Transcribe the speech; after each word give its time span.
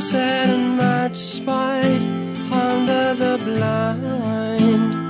set 0.00 0.48
and 0.48 0.76
match 0.76 1.16
spied 1.16 2.00
under 2.52 3.14
the 3.14 3.38
blind. 3.44 5.06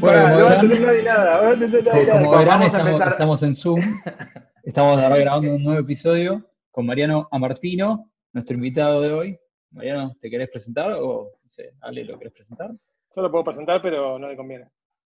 Bueno, 0.00 0.22
como 0.22 0.38
no 0.38 0.46
verán, 0.46 0.64
nada, 1.04 2.78
como 2.78 3.10
estamos, 3.10 3.42
en 3.42 3.54
Zoom. 3.54 3.80
Estamos 4.62 5.02
ahora 5.02 5.16
grabando 5.16 5.54
un 5.54 5.62
nuevo 5.62 5.80
episodio 5.80 6.42
con 6.70 6.86
Mariano 6.86 7.28
Amartino, 7.30 8.10
nuestro 8.32 8.54
invitado 8.54 9.02
de 9.02 9.12
hoy. 9.12 9.38
Mariano, 9.72 10.16
¿te 10.20 10.30
querés 10.30 10.48
presentar 10.48 10.92
o 10.92 11.32
no 11.42 11.48
sé, 11.48 11.74
Ale, 11.80 12.04
lo 12.04 12.18
querés 12.18 12.32
presentar? 12.32 12.70
Yo 13.14 13.22
lo 13.22 13.30
puedo 13.30 13.44
presentar, 13.44 13.82
pero 13.82 14.18
no 14.18 14.28
le 14.28 14.36
conviene. 14.36 14.68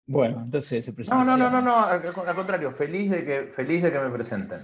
Bueno, 0.06 0.40
entonces 0.44 0.84
se 0.84 0.92
presenta. 0.92 1.24
No, 1.24 1.36
no, 1.36 1.36
no, 1.36 1.50
no, 1.50 1.62
no, 1.62 1.78
al, 1.78 2.02
al 2.04 2.34
contrario, 2.34 2.72
feliz 2.72 3.10
de 3.10 3.24
que, 3.24 3.42
feliz 3.54 3.82
de 3.84 3.92
que 3.92 3.98
me 4.00 4.10
presenten. 4.10 4.60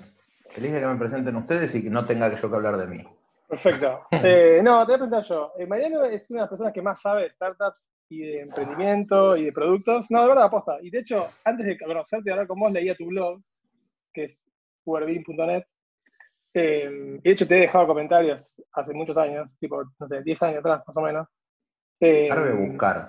Feliz 0.51 0.73
de 0.73 0.81
que 0.81 0.87
me 0.87 0.97
presenten 0.97 1.37
ustedes 1.37 1.75
y 1.75 1.83
que 1.83 1.91
no 1.91 2.05
tenga 2.05 2.31
que 2.31 2.41
yo 2.41 2.51
que 2.51 2.57
hablar 2.57 2.77
de 2.77 2.87
mí. 2.87 3.05
Perfecto. 3.49 4.03
Eh, 4.11 4.61
no, 4.63 4.85
te 4.85 4.93
voy 4.93 4.95
a 4.95 4.99
presentar 4.99 5.25
yo. 5.25 5.53
Eh, 5.59 5.67
Mariano 5.67 6.05
es 6.05 6.31
una 6.31 6.41
de 6.41 6.43
las 6.43 6.51
personas 6.51 6.73
que 6.73 6.83
más 6.83 7.01
sabe 7.01 7.23
de 7.23 7.31
startups 7.31 7.91
y 8.09 8.21
de 8.21 8.43
emprendimiento 8.43 9.37
y 9.37 9.45
de 9.47 9.53
productos. 9.53 10.11
No, 10.11 10.23
de 10.23 10.29
verdad, 10.29 10.45
aposta. 10.45 10.79
Y 10.83 10.91
de 10.91 11.01
hecho, 11.01 11.23
antes 11.45 11.67
de 11.67 11.79
conocerte 11.79 12.29
y 12.29 12.33
hablar 12.33 12.47
con 12.47 12.61
vos, 12.61 12.73
leía 12.73 12.97
tu 12.97 13.07
blog, 13.07 13.41
que 14.13 14.25
es 14.25 14.43
uberbin.net. 14.85 15.65
Eh, 16.55 17.19
y 17.19 17.23
de 17.23 17.31
hecho, 17.31 17.47
te 17.47 17.57
he 17.57 17.61
dejado 17.61 17.87
comentarios 17.87 18.53
hace 18.73 18.93
muchos 18.93 19.17
años, 19.17 19.49
tipo, 19.61 19.83
no 19.85 20.09
sé, 20.09 20.23
10 20.23 20.43
años 20.43 20.59
atrás, 20.59 20.83
más 20.87 20.97
o 20.97 21.01
menos. 21.01 21.29
Eh, 22.01 22.29
Ahora 22.31 22.55
voy 22.55 22.65
a 22.65 22.69
buscar. 22.71 23.09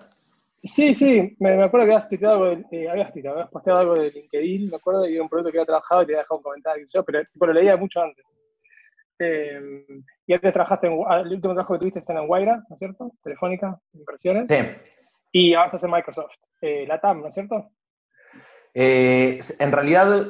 Sí, 0.61 0.93
sí, 0.93 1.35
me, 1.39 1.55
me 1.55 1.63
acuerdo 1.63 1.85
que 1.85 1.93
habías 1.93 2.09
tuiteado 2.09 2.43
algo, 2.43 2.67
de, 2.69 2.83
eh, 2.83 2.89
habías, 2.89 3.11
posteado 3.49 3.79
algo 3.79 3.95
de 3.95 4.11
LinkedIn, 4.11 4.69
me 4.69 4.75
acuerdo, 4.75 5.07
y 5.07 5.13
de 5.13 5.21
un 5.21 5.29
proyecto 5.29 5.51
que 5.51 5.57
había 5.59 5.65
trabajado 5.65 6.03
y 6.03 6.05
te 6.05 6.11
había 6.11 6.19
dejado 6.19 6.37
un 6.37 6.43
comentario, 6.43 6.87
yo, 6.93 7.03
pero 7.05 7.23
tipo, 7.31 7.45
lo 7.45 7.53
leía 7.53 7.77
mucho 7.77 8.01
antes. 8.01 8.25
Eh, 9.19 9.85
y 10.25 10.33
antes 10.33 10.53
trabajaste 10.53 10.87
en, 10.87 11.03
ah, 11.07 11.19
el 11.19 11.33
último 11.33 11.53
trabajo 11.53 11.73
que 11.73 11.79
tuviste 11.79 11.99
está 11.99 12.13
en 12.13 12.27
Guaira, 12.27 12.63
¿no 12.69 12.75
es 12.75 12.79
cierto? 12.79 13.11
Telefónica, 13.23 13.79
Inversiones. 13.93 14.45
Sí. 14.49 14.55
Y 15.31 15.53
ahora 15.53 15.67
estás 15.67 15.83
en 15.83 15.91
Microsoft, 15.91 16.31
eh, 16.61 16.85
la 16.87 16.99
TAM, 16.99 17.21
¿no 17.21 17.27
es 17.27 17.33
cierto? 17.33 17.69
Eh, 18.73 19.39
en 19.59 19.71
realidad, 19.71 20.25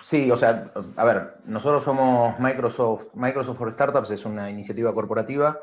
sí, 0.00 0.30
o 0.30 0.36
sea, 0.36 0.72
a 0.96 1.04
ver, 1.04 1.34
nosotros 1.44 1.84
somos 1.84 2.38
Microsoft, 2.40 3.08
Microsoft 3.14 3.58
for 3.58 3.72
Startups 3.72 4.10
es 4.10 4.24
una 4.24 4.50
iniciativa 4.50 4.92
corporativa. 4.94 5.58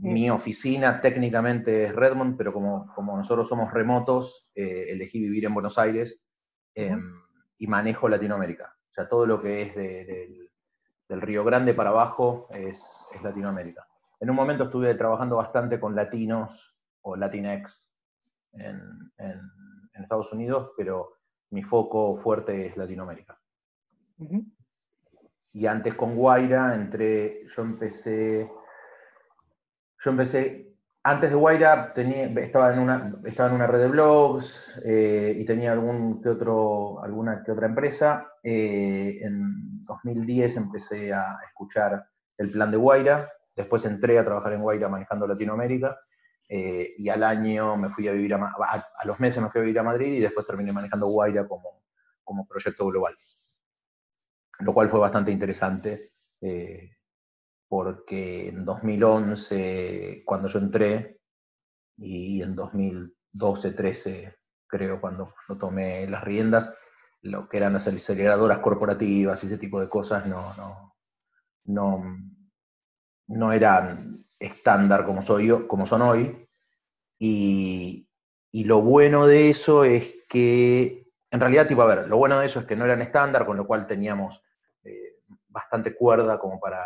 Mi 0.00 0.30
oficina 0.30 1.00
técnicamente 1.00 1.84
es 1.84 1.94
Redmond, 1.94 2.36
pero 2.38 2.52
como, 2.52 2.86
como 2.94 3.16
nosotros 3.16 3.48
somos 3.48 3.72
remotos, 3.72 4.48
eh, 4.54 4.92
elegí 4.92 5.18
vivir 5.18 5.44
en 5.46 5.54
Buenos 5.54 5.76
Aires 5.76 6.24
eh, 6.76 6.96
y 7.58 7.66
manejo 7.66 8.08
Latinoamérica. 8.08 8.76
O 8.90 8.94
sea, 8.94 9.08
todo 9.08 9.26
lo 9.26 9.42
que 9.42 9.62
es 9.62 9.74
de- 9.74 10.04
del, 10.04 10.47
del 11.08 11.20
Río 11.22 11.44
Grande 11.44 11.74
para 11.74 11.90
abajo 11.90 12.46
es, 12.50 13.06
es 13.14 13.22
Latinoamérica. 13.22 13.86
En 14.20 14.30
un 14.30 14.36
momento 14.36 14.64
estuve 14.64 14.94
trabajando 14.94 15.36
bastante 15.36 15.78
con 15.80 15.94
latinos 15.94 16.76
o 17.02 17.16
Latinx 17.16 17.92
en, 18.52 18.80
en- 19.18 19.50
en 19.94 20.02
Estados 20.02 20.32
Unidos, 20.32 20.72
pero 20.76 21.14
mi 21.50 21.62
foco 21.62 22.18
fuerte 22.18 22.66
es 22.66 22.76
Latinoamérica. 22.76 23.40
Y 25.52 25.66
antes 25.66 25.94
con 25.94 26.14
Guaira 26.14 26.74
entré, 26.74 27.46
yo 27.48 27.62
empecé, 27.62 28.50
yo 30.04 30.10
empecé, 30.10 30.67
antes 31.02 31.30
de 31.30 31.36
Guaira 31.36 31.92
tenía, 31.92 32.24
estaba, 32.24 32.72
en 32.72 32.80
una, 32.80 33.12
estaba 33.24 33.48
en 33.48 33.56
una 33.56 33.66
red 33.66 33.80
de 33.80 33.88
blogs 33.88 34.80
eh, 34.84 35.34
y 35.36 35.44
tenía 35.44 35.72
algún 35.72 36.20
que 36.20 36.28
otro, 36.28 37.02
alguna 37.02 37.42
que 37.44 37.52
otra 37.52 37.66
empresa. 37.66 38.32
Eh, 38.42 39.18
en 39.22 39.84
2010 39.84 40.56
empecé 40.56 41.12
a 41.12 41.38
escuchar 41.46 42.04
el 42.36 42.50
plan 42.50 42.70
de 42.70 42.76
Guaira, 42.76 43.28
después 43.56 43.84
entré 43.84 44.18
a 44.18 44.24
trabajar 44.24 44.52
en 44.52 44.62
Guaira 44.62 44.88
manejando 44.88 45.26
Latinoamérica. 45.26 45.98
eh, 46.48 46.94
y 46.96 47.08
al 47.08 47.22
año 47.22 47.76
me 47.76 47.90
fui 47.90 48.08
a 48.08 48.12
vivir 48.12 48.34
a, 48.34 48.38
a, 48.38 48.84
a 49.02 49.06
los 49.06 49.20
meses 49.20 49.42
me 49.42 49.50
fui 49.50 49.60
a 49.60 49.64
vivir 49.64 49.78
a 49.78 49.82
Madrid 49.82 50.14
y 50.14 50.20
después 50.20 50.46
terminé 50.46 50.72
manejando 50.72 51.06
Guaira 51.06 51.46
como, 51.46 51.82
como 52.24 52.46
proyecto 52.46 52.86
global 52.86 53.14
lo 54.60 54.74
cual 54.74 54.88
fue 54.90 55.00
bastante 55.00 55.30
interesante, 55.30 56.10
porque 57.68 58.48
en 58.48 58.64
2011, 58.64 60.22
cuando 60.24 60.48
yo 60.48 60.58
entré, 60.58 61.20
y 61.96 62.42
en 62.42 62.54
2012, 62.54 63.72
13, 63.72 64.36
creo, 64.66 65.00
cuando 65.00 65.28
yo 65.48 65.58
tomé 65.58 66.06
las 66.08 66.24
riendas, 66.24 66.76
lo 67.22 67.48
que 67.48 67.58
eran 67.58 67.72
las 67.72 67.86
aceleradoras 67.88 68.58
corporativas 68.58 69.42
y 69.42 69.46
ese 69.48 69.58
tipo 69.58 69.80
de 69.80 69.88
cosas 69.88 70.26
no, 70.26 70.54
no, 70.56 70.94
no, 71.64 72.04
no 73.26 73.52
eran 73.52 74.12
estándar 74.38 75.04
como 75.04 75.22
son 75.22 76.02
hoy. 76.02 76.46
Y, 77.18 78.08
y 78.52 78.64
lo 78.64 78.80
bueno 78.80 79.26
de 79.26 79.50
eso 79.50 79.84
es 79.84 80.24
que, 80.28 81.10
en 81.30 81.40
realidad, 81.40 81.66
tipo, 81.66 81.82
a 81.82 81.86
ver, 81.86 82.08
lo 82.08 82.16
bueno 82.16 82.38
de 82.38 82.46
eso 82.46 82.60
es 82.60 82.66
que 82.66 82.76
no 82.76 82.84
eran 82.84 83.02
estándar, 83.02 83.44
con 83.44 83.56
lo 83.56 83.66
cual 83.66 83.86
teníamos 83.86 84.42
eh, 84.84 85.16
bastante 85.48 85.94
cuerda 85.94 86.38
como 86.38 86.60
para 86.60 86.78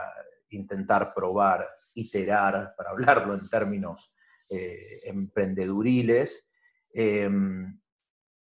intentar 0.52 1.12
probar, 1.14 1.68
iterar, 1.94 2.74
para 2.76 2.90
hablarlo 2.90 3.34
en 3.34 3.48
términos 3.48 4.14
eh, 4.50 5.00
emprendeduriles. 5.04 6.50
Em, 6.92 7.80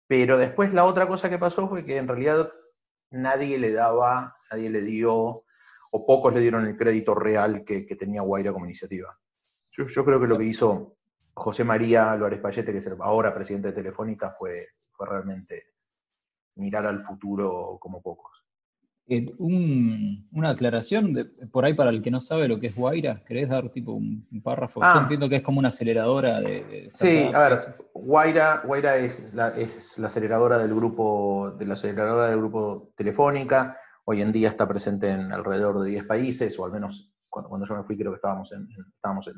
pero 0.08 0.38
después 0.38 0.74
la 0.74 0.86
otra 0.86 1.08
cosa 1.08 1.30
que 1.30 1.40
pasó 1.40 1.70
fue 1.70 1.86
que 1.86 1.98
en 1.98 2.08
realidad 2.08 2.52
nadie 3.12 3.58
le 3.58 3.72
daba, 3.72 4.36
nadie 4.52 4.70
le 4.70 4.82
dio, 4.82 5.44
o 5.94 6.06
pocos 6.06 6.34
le 6.34 6.42
dieron 6.42 6.66
el 6.66 6.78
crédito 6.78 7.16
real 7.16 7.64
que, 7.66 7.84
tenía 7.96 8.22
Guaira 8.22 8.52
como 8.52 8.66
iniciativa. 8.66 9.10
Yo, 9.78 10.06
creo 10.06 10.20
que 10.20 10.28
lo 10.28 10.38
que 10.38 10.46
hizo 10.46 10.98
José 11.34 11.64
María 11.64 12.12
Álvarez 12.12 12.40
Payete, 12.40 12.72
que 12.72 12.80
es 12.80 12.88
ahora 13.00 13.34
presidente 13.34 13.70
de 13.70 13.74
Telefónica, 13.74 14.32
fue 14.32 14.68
realmente 15.00 15.64
mirar 16.56 16.86
al 16.86 17.02
futuro 17.02 17.78
como 17.80 18.02
pocos. 18.02 18.41
Eh, 19.08 19.34
un- 19.40 20.28
una 20.32 20.52
aclaración, 20.52 21.14
de- 21.14 21.26
por 21.26 21.66
ahí 21.66 21.74
para 21.74 21.90
el 21.90 22.02
que 22.02 22.12
no 22.12 22.22
sabe 22.22 22.48
lo 22.48 22.60
que 22.60 22.68
es 22.68 22.76
Guaira, 22.76 23.24
¿querés 23.28 23.50
dar 23.50 23.70
tipo 23.70 23.94
un, 23.94 24.26
un 24.32 24.42
párrafo? 24.42 24.80
Ah. 24.84 24.94
Yo 24.96 25.02
entiendo 25.02 25.28
que 25.28 25.38
es 25.38 25.42
como 25.42 25.60
una 25.60 25.68
aceleradora 25.70 26.40
de... 26.40 26.64
de 26.64 26.92
Sí, 26.94 27.30
a 27.34 27.50
ver, 27.50 27.60
Guaira, 27.94 28.62
Guaira 28.64 28.98
es, 28.98 29.34
la, 29.34 29.50
es 29.50 29.98
la 29.98 30.08
aceleradora 30.08 30.58
del 30.60 30.74
grupo, 30.74 31.52
de 31.58 31.66
la 31.66 31.74
aceleradora 31.74 32.30
del 32.30 32.38
grupo 32.38 32.94
Telefónica. 32.96 33.78
Hoy 34.06 34.22
en 34.22 34.32
día 34.32 34.50
está 34.50 34.68
presente 34.68 35.10
en 35.10 35.32
alrededor 35.34 35.82
de 35.82 35.90
10 35.90 36.06
países, 36.06 36.58
o 36.58 36.66
al 36.66 36.72
menos 36.72 37.12
cuando, 37.28 37.50
cuando 37.50 37.68
yo 37.68 37.76
me 37.76 37.84
fui 37.84 37.98
creo 37.98 38.12
que 38.12 38.16
estábamos 38.18 38.52
en, 38.54 38.62
en- 38.62 38.86
estábamos 38.96 39.28
en, 39.28 39.34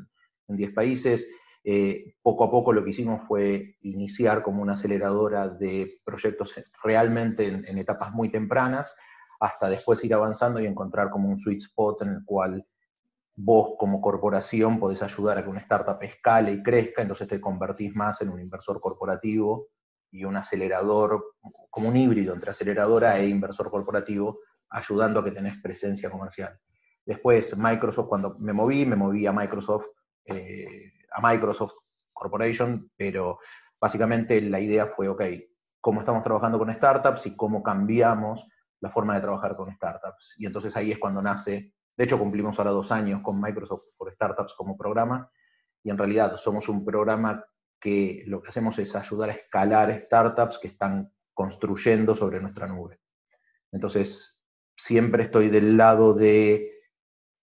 en 0.49 0.55
10 0.57 0.71
países. 0.73 1.27
Eh, 1.63 2.15
poco 2.21 2.43
a 2.43 2.51
poco 2.51 2.73
lo 2.73 2.83
que 2.83 2.89
hicimos 2.89 3.21
fue 3.27 3.77
iniciar 3.81 4.43
como 4.43 4.61
una 4.61 4.73
aceleradora 4.73 5.47
de 5.47 5.93
proyectos 6.03 6.53
realmente 6.83 7.47
en, 7.47 7.61
en 7.65 7.77
etapas 7.77 8.11
muy 8.11 8.29
tempranas, 8.29 8.93
hasta 9.43 9.67
después 9.67 10.01
ir 10.05 10.13
avanzando 10.13 10.61
y 10.61 10.65
encontrar 10.65 11.09
como 11.09 11.27
un 11.27 11.37
sweet 11.37 11.61
spot 11.63 12.03
en 12.03 12.09
el 12.09 12.23
cual 12.23 12.65
vos 13.35 13.73
como 13.77 13.99
corporación 13.99 14.79
podés 14.79 15.03
ayudar 15.03 15.37
a 15.37 15.43
que 15.43 15.49
una 15.49 15.59
startup 15.59 15.97
escale 16.01 16.53
y 16.53 16.63
crezca, 16.63 17.01
entonces 17.01 17.27
te 17.27 17.41
convertís 17.41 17.93
más 17.93 18.21
en 18.21 18.29
un 18.29 18.39
inversor 18.39 18.79
corporativo 18.79 19.67
y 20.11 20.23
un 20.23 20.37
acelerador, 20.37 21.35
como 21.69 21.89
un 21.89 21.97
híbrido 21.97 22.33
entre 22.33 22.51
aceleradora 22.51 23.19
e 23.19 23.27
inversor 23.27 23.69
corporativo, 23.69 24.39
ayudando 24.69 25.19
a 25.19 25.23
que 25.25 25.31
tenés 25.31 25.61
presencia 25.61 26.09
comercial. 26.09 26.57
Después, 27.05 27.57
Microsoft, 27.57 28.07
cuando 28.07 28.35
me 28.39 28.53
moví, 28.53 28.85
me 28.85 28.95
moví 28.95 29.27
a 29.27 29.33
Microsoft, 29.33 29.87
eh, 30.23 30.89
a 31.11 31.21
Microsoft 31.21 31.73
Corporation, 32.13 32.89
pero 32.95 33.39
básicamente 33.81 34.39
la 34.39 34.61
idea 34.61 34.85
fue, 34.85 35.09
ok, 35.09 35.21
¿cómo 35.81 35.99
estamos 35.99 36.23
trabajando 36.23 36.57
con 36.57 36.73
startups 36.73 37.25
y 37.25 37.35
cómo 37.35 37.61
cambiamos 37.61 38.47
la 38.83 38.89
forma 38.89 39.15
de 39.15 39.21
trabajar 39.21 39.55
con 39.55 39.73
startups? 39.73 40.35
Y 40.37 40.45
entonces 40.45 40.75
ahí 40.77 40.91
es 40.91 40.99
cuando 40.99 41.21
nace 41.21 41.73
de 41.95 42.05
hecho, 42.05 42.17
cumplimos 42.17 42.57
ahora 42.57 42.71
dos 42.71 42.91
años 42.91 43.21
con 43.21 43.39
Microsoft 43.39 43.83
for 43.95 44.11
Startups 44.11 44.53
como 44.55 44.75
programa 44.77 45.29
y 45.83 45.91
en 45.91 45.97
realidad 45.97 46.35
somos 46.37 46.67
un 46.67 46.83
programa 46.83 47.45
que 47.79 48.23
lo 48.25 48.41
que 48.41 48.49
hacemos 48.49 48.79
es 48.79 48.95
ayudar 48.95 49.29
a 49.29 49.33
escalar 49.33 50.01
startups 50.05 50.57
que 50.57 50.69
están 50.69 51.13
construyendo 51.33 52.15
sobre 52.15 52.39
nuestra 52.41 52.67
nube. 52.67 52.99
Entonces, 53.71 54.43
siempre 54.75 55.23
estoy 55.23 55.49
del 55.49 55.77
lado 55.77 56.13
de 56.13 56.71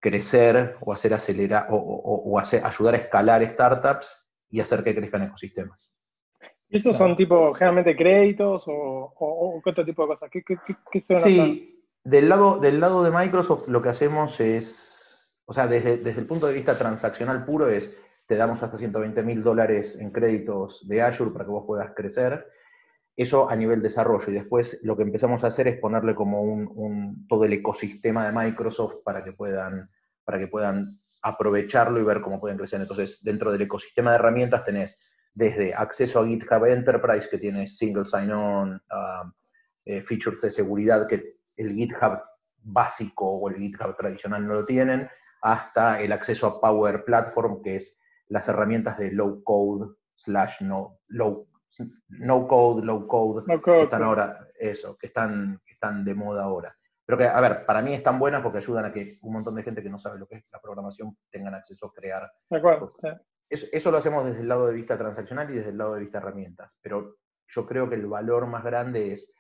crecer 0.01 0.77
o 0.83 0.93
hacer 0.93 1.15
acelerar 1.15 1.67
o, 1.71 1.77
o- 1.77 2.31
o 2.31 2.39
hacer, 2.39 2.65
ayudar 2.65 2.95
a 2.95 2.99
escalar 2.99 3.45
startups 3.45 4.31
y 4.51 4.61
hacer 4.61 4.85
que 4.85 4.95
crezcan 4.95 5.25
ecosistemas. 5.25 5.93
¿Esos 6.71 6.97
son 6.97 7.17
tipo 7.17 7.55
generalmente 7.55 7.97
créditos 7.97 8.65
o, 8.67 8.73
o- 9.19 9.63
otro 9.65 9.85
tipo 9.85 10.03
de 10.03 10.09
cosas? 10.09 10.31
¿Qué, 10.31 10.43
qué, 10.43 10.57
qué, 10.67 10.99
hacer? 10.99 11.19
Sí, 11.21 11.85
del 12.05 12.29
lado, 12.29 12.59
del 12.59 12.81
lado 12.81 13.03
de 13.03 13.11
Microsoft 13.11 13.69
lo 13.69 13.81
que 13.81 13.89
hacemos 13.89 14.39
es, 14.41 15.35
o 15.47 15.53
sea, 15.53 15.67
desde, 15.67 15.97
desde 15.99 16.21
el 16.21 16.27
punto 16.27 16.47
de 16.47 16.55
vista 16.55 16.77
transaccional 16.77 17.45
puro 17.45 17.69
es, 17.69 17.97
te 18.29 18.37
damos 18.37 18.63
hasta 18.63 18.77
120 18.77 19.23
mil 19.23 19.43
dólares 19.43 19.99
en 19.99 20.11
créditos 20.13 20.87
de 20.87 21.01
Azure 21.01 21.31
para 21.31 21.47
que 21.47 21.51
vos 21.51 21.65
puedas 21.67 21.93
crecer. 21.95 22.47
Eso 23.17 23.49
a 23.51 23.57
nivel 23.57 23.83
desarrollo. 23.83 24.31
Y 24.31 24.35
después 24.35 24.79
lo 24.83 24.97
que 24.97 25.03
empezamos 25.03 25.43
a 25.43 25.49
hacer 25.49 25.67
es 25.69 25.81
ponerle 25.81 26.15
como 26.15 26.43
un, 26.43 26.71
un- 26.75 27.27
todo 27.27 27.45
el 27.45 27.53
ecosistema 27.55 28.27
de 28.31 28.33
Microsoft 28.37 28.97
para 29.05 29.25
que 29.25 29.33
puedan, 29.33 29.91
para 30.25 30.39
que 30.39 30.47
puedan 30.49 30.85
aprovecharlo 31.23 31.99
y 31.99 32.05
ver 32.05 32.21
cómo 32.21 32.39
pueden 32.39 32.59
crecer. 32.59 32.81
Entonces, 32.81 33.25
dentro 33.25 33.51
del 33.51 33.63
ecosistema 33.63 34.11
de 34.11 34.17
herramientas 34.17 34.65
tenés 34.65 35.01
desde 35.39 35.73
acceso 35.73 36.19
a 36.19 36.27
GitHub 36.27 36.65
Enterprise, 36.65 37.29
que 37.31 37.39
tiene 37.39 37.65
single 37.65 38.05
sign-on, 38.05 38.83
ah, 38.91 39.33
eh, 39.85 40.03
features 40.03 40.41
de 40.41 40.51
seguridad 40.51 41.07
que 41.07 41.31
el 41.57 41.75
GitHub 41.75 42.21
básico 42.65 43.25
o 43.25 43.49
el 43.49 43.57
GitHub 43.57 43.97
tradicional 43.97 44.45
no 44.45 44.55
lo 44.55 44.65
tienen, 44.65 45.09
hasta 45.43 46.03
el 46.03 46.11
acceso 46.11 46.49
a 46.49 46.61
Power 46.61 47.05
Platform, 47.05 47.63
que 47.63 47.77
es 47.77 48.01
las 48.27 48.49
herramientas 48.49 48.99
de 48.99 49.13
low 49.13 49.41
code 49.45 49.95
slash 50.17 50.61
no, 50.63 50.99
low, 51.07 51.47
no 52.09 52.49
code, 52.49 52.85
low 52.85 53.07
code, 53.07 53.45
que 53.65 53.83
están 53.83 54.03
ahora, 54.03 54.45
eso, 54.59 54.99
que 54.99 55.07
están, 55.07 55.61
que 55.65 55.75
están 55.75 56.05
de 56.05 56.17
moda 56.17 56.43
ahora. 56.43 56.77
Pero 57.07 57.17
que, 57.17 57.29
a 57.29 57.41
ver, 57.41 57.65
para 57.65 57.81
mí 57.81 57.95
están 57.95 58.19
buenas 58.19 58.43
porque 58.43 58.59
ayudan 58.59 58.87
a 58.87 58.93
que 58.93 59.07
un 59.23 59.35
montón 59.35 59.55
de 59.55 59.63
gente 59.63 59.83
que 59.83 59.89
no 59.89 60.01
sabe 60.01 60.19
lo 60.19 60.27
que 60.27 60.39
es 60.39 60.45
la 60.53 60.61
programación 60.61 61.17
tengan 61.31 61.55
acceso 61.55 61.87
a 61.87 61.93
crear. 61.93 62.29
De 62.51 62.59
acuerdo. 62.59 62.93
Eso, 63.51 63.91
lo 63.91 63.99
hacemos 63.99 64.27
desde 64.27 64.41
el 64.41 64.49
lado 64.49 64.67
de 64.67 64.75
vista 64.75 64.99
transaccional 64.99 65.51
y 65.51 65.55
desde 65.55 65.71
el 65.71 65.79
lado 65.79 65.95
de 65.95 66.01
vista 66.01 66.19
herramientas. 66.19 66.77
Pero 66.83 67.17
yo 67.47 67.67
creo 67.67 67.89
que 67.89 67.95
el 67.95 68.07
valor 68.07 68.47
más 68.47 68.63
grande 68.63 69.13
es 69.13 69.33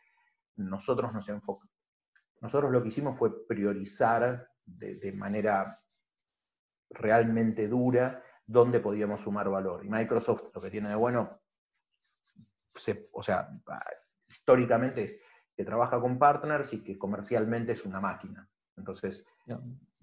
nosotros 0.56 1.12
nos 1.12 1.28
enfocamos. 1.28 1.74
Nosotros 2.40 2.72
lo 2.72 2.82
que 2.82 2.88
hicimos 2.88 3.18
fue 3.18 3.46
priorizar 3.46 4.48
de, 4.64 5.12
manera 5.12 5.76
realmente 6.90 7.68
dura 7.68 8.22
dónde 8.46 8.80
podíamos 8.80 9.20
sumar 9.20 9.48
valor. 9.50 9.84
Y 9.84 9.90
Microsoft 9.90 10.54
lo 10.54 10.60
que 10.60 10.70
tiene 10.70 10.88
de 10.88 10.94
bueno, 10.94 11.30
o 13.12 13.22
sea, 13.22 13.48
históricamente 14.28 15.04
es 15.04 15.18
que 15.54 15.64
trabaja 15.64 16.00
con 16.00 16.18
partners 16.18 16.72
y 16.72 16.82
que 16.82 16.96
comercialmente 16.96 17.72
es 17.72 17.84
una 17.84 18.00
máquina. 18.00 18.48
Entonces, 18.76 19.26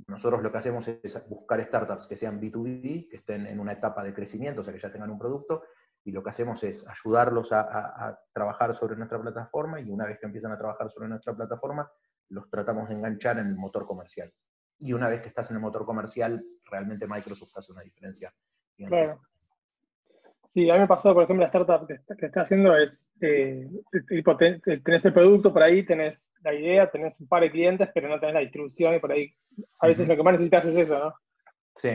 nosotros 0.08 0.44
lo 0.44 0.52
que 0.52 0.58
hacemos 0.58 0.88
es 0.88 1.28
buscar 1.28 1.64
startups 1.66 2.08
que 2.08 2.16
sean 2.16 2.40
B2B, 2.40 3.10
que 3.10 3.18
estén 3.18 3.48
en 3.48 3.60
una 3.60 3.74
etapa 3.74 4.04
de 4.04 4.14
crecimiento, 4.14 4.62
o 4.62 4.64
sea, 4.64 4.74
que 4.74 4.80
ya 4.80 4.92
tengan 4.92 5.10
un 5.10 5.18
producto, 5.18 5.64
y 6.04 6.12
lo 6.12 6.22
que 6.22 6.30
hacemos 6.30 6.64
es 6.64 6.86
ayudarlos 6.88 7.52
a, 7.52 8.20
trabajar 8.32 8.76
sobre 8.76 8.96
nuestra 8.96 9.20
plataforma, 9.20 9.80
y 9.80 9.90
una 9.90 10.06
vez 10.06 10.20
que 10.20 10.28
empiezan 10.28 10.52
a 10.52 10.58
trabajar 10.58 10.90
sobre 10.92 11.08
nuestra 11.08 11.34
plataforma, 11.36 11.90
los 12.30 12.50
tratamos 12.50 12.90
de 12.90 12.96
enganchar 12.96 13.40
en 13.40 13.48
el 13.48 13.56
motor 13.56 13.86
comercial. 13.86 14.32
Y 14.78 14.94
una 14.94 15.10
vez 15.10 15.22
que 15.22 15.30
estás 15.30 15.50
en 15.50 15.58
el 15.58 15.62
motor 15.62 15.86
comercial, 15.86 16.44
realmente 16.70 17.08
Microsoft 17.08 17.58
hace 17.58 17.72
una 17.72 17.82
diferencia. 17.82 18.34
Claro. 18.78 19.22
Sí, 20.54 20.70
a 20.70 20.74
mí 20.76 20.80
me 20.80 20.88
pasó, 20.88 21.14
por 21.14 21.24
ejemplo, 21.24 21.42
la 21.42 21.48
startup 21.48 21.88
que, 21.88 22.26
está 22.26 22.42
haciendo 22.42 22.76
es, 22.78 23.04
eh, 23.22 23.70
tenés 24.84 25.04
el 25.06 25.14
producto 25.14 25.52
por 25.52 25.64
ahí, 25.64 25.86
tenés 25.86 26.26
la 26.46 26.54
idea, 26.54 26.90
tenés 26.90 27.14
un 27.20 27.28
par 27.28 27.42
de 27.42 27.52
clientes, 27.52 27.90
pero 27.94 28.08
no 28.08 28.20
tenés 28.20 28.36
la 28.36 28.42
distribución 28.42 28.96
y 28.96 29.00
por 29.00 29.12
ahí 29.12 29.36
a 29.80 29.88
veces 29.88 30.08
lo 30.08 30.16
que 30.16 30.24
más 30.24 30.34
necesitas 30.34 30.68
es 30.68 30.76
eso, 30.78 30.98
¿no? 30.98 31.14
Sí, 31.76 31.90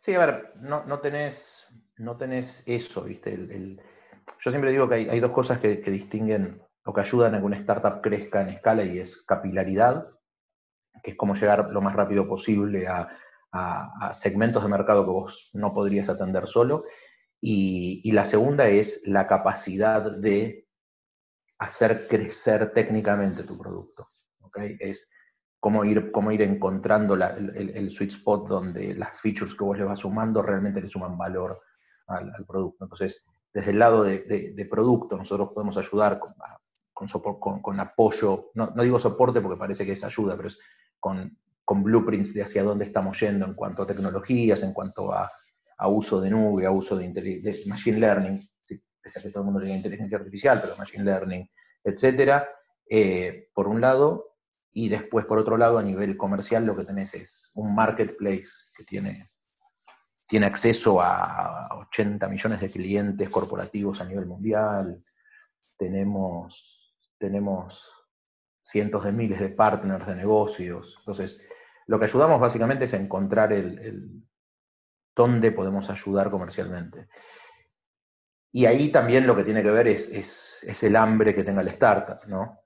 sí, 0.00 0.14
a 0.14 0.26
ver, 0.26 0.52
no, 0.60 0.84
no, 0.84 1.00
tenés, 1.00 1.66
no 1.96 2.16
tenés 2.16 2.62
eso, 2.66 3.02
¿viste? 3.02 3.34
El, 3.34 3.80
yo 4.40 4.50
siempre 4.50 4.70
digo 4.70 4.88
que 4.88 4.94
hay, 4.94 5.08
hay 5.08 5.20
dos 5.20 5.32
cosas 5.32 5.58
que, 5.58 5.80
que, 5.80 5.90
distinguen 5.90 6.62
o 6.84 6.92
que 6.92 7.00
ayudan 7.00 7.34
a 7.34 7.38
que 7.38 7.44
una 7.44 7.56
startup 7.56 8.00
crezca 8.00 8.42
en 8.42 8.48
escala 8.50 8.84
y 8.84 8.98
es 8.98 9.22
capilaridad, 9.22 10.06
que 11.02 11.12
es 11.12 11.16
como 11.16 11.34
llegar 11.34 11.70
lo 11.72 11.80
más 11.80 11.94
rápido 11.94 12.28
posible 12.28 12.86
a, 12.86 13.08
a, 13.52 14.08
a 14.08 14.12
segmentos 14.12 14.62
de 14.62 14.68
mercado 14.68 15.04
que 15.04 15.10
vos 15.10 15.50
no 15.54 15.72
podrías 15.74 16.08
atender 16.08 16.46
solo, 16.46 16.84
y, 17.46 18.10
la 18.12 18.24
segunda 18.24 18.68
es 18.68 19.02
la 19.04 19.26
capacidad 19.26 20.16
de 20.18 20.63
hacer 21.58 22.06
crecer 22.08 22.72
técnicamente 22.72 23.44
tu 23.44 23.58
producto. 23.58 24.06
¿okay? 24.40 24.76
Es 24.78 25.10
cómo 25.60 25.84
ir, 25.84 26.10
cómo 26.10 26.32
ir 26.32 26.42
encontrando 26.42 27.14
el, 27.14 27.90
sweet 27.90 28.10
spot 28.10 28.48
donde 28.48 28.94
las 28.94 29.20
features 29.20 29.54
que 29.54 29.64
vos 29.64 29.78
le 29.78 29.84
vas 29.84 30.00
sumando 30.00 30.42
realmente 30.42 30.80
le 30.80 30.88
suman 30.88 31.16
valor 31.16 31.56
al, 32.08 32.44
producto. 32.46 32.84
Entonces, 32.84 33.24
desde 33.52 33.70
el 33.70 33.78
lado 33.78 34.02
de, 34.04 34.68
producto, 34.70 35.16
nosotros 35.16 35.52
podemos 35.54 35.76
ayudar 35.76 36.18
con, 36.18 36.34
con, 36.92 37.62
con, 37.62 37.80
apoyo, 37.80 38.50
no, 38.54 38.72
no, 38.74 38.82
digo 38.82 38.98
soporte 38.98 39.40
porque 39.40 39.58
parece 39.58 39.86
que 39.86 39.92
es 39.92 40.04
ayuda, 40.04 40.36
pero 40.36 40.48
es 40.48 40.58
con, 41.00 41.38
con 41.64 41.82
blueprints 41.82 42.34
de 42.34 42.42
hacia 42.42 42.62
dónde 42.62 42.84
estamos 42.84 43.18
yendo 43.20 43.46
en 43.46 43.54
cuanto 43.54 43.82
a 43.82 43.86
tecnologías, 43.86 44.62
en 44.62 44.72
cuanto 44.72 45.12
a 45.12 45.30
a 45.78 45.88
uso 45.88 46.20
de 46.20 46.30
nube, 46.30 46.66
a 46.66 46.70
uso 46.70 46.96
de, 46.96 47.62
machine 47.66 47.98
learning, 47.98 48.40
pese 49.04 49.18
a 49.18 49.22
que 49.22 49.28
todo 49.28 49.42
el 49.42 49.50
mundo 49.50 49.60
diga 49.60 49.76
inteligencia 49.76 50.16
artificial, 50.16 50.60
pero 50.62 50.76
machine 50.76 51.04
learning, 51.04 51.50
etcétera, 51.84 52.48
eh, 52.88 53.50
por 53.52 53.68
un 53.68 53.82
lado, 53.82 54.38
y 54.72 54.88
después 54.88 55.26
por 55.26 55.38
otro 55.38 55.58
lado, 55.58 55.78
a 55.78 55.82
nivel 55.82 56.16
comercial, 56.16 56.64
lo 56.64 56.74
que 56.74 56.84
tenés 56.84 57.12
es 57.14 57.50
un 57.54 57.74
marketplace 57.74 58.48
que 58.74 58.84
tiene, 58.84 59.26
tiene 60.26 60.46
acceso 60.46 61.00
a 61.02 61.68
80 61.90 62.26
millones 62.28 62.60
de 62.62 62.70
clientes 62.70 63.28
corporativos 63.28 64.00
a 64.00 64.06
nivel 64.06 64.26
mundial, 64.26 65.04
tenemos, 65.76 66.96
tenemos 67.18 67.92
cientos 68.62 69.04
de 69.04 69.12
miles 69.12 69.38
de 69.38 69.50
partners 69.50 70.06
de 70.06 70.14
negocios, 70.14 70.96
entonces, 71.00 71.46
lo 71.86 71.98
que 71.98 72.06
ayudamos 72.06 72.40
básicamente 72.40 72.84
es 72.84 72.94
encontrar 72.94 73.52
el 73.52 74.24
dónde 75.14 75.52
podemos 75.52 75.90
ayudar 75.90 76.30
comercialmente. 76.30 77.08
Y 78.56 78.66
ahí 78.66 78.92
también 78.92 79.26
lo 79.26 79.34
que 79.34 79.42
tiene 79.42 79.64
que 79.64 79.70
ver 79.72 79.88
es, 79.88 80.12
es, 80.12 80.82
el 80.84 80.94
hambre 80.94 81.34
que 81.34 81.42
tenga 81.42 81.64
la 81.64 81.72
startup, 81.72 82.18
¿no? 82.28 82.60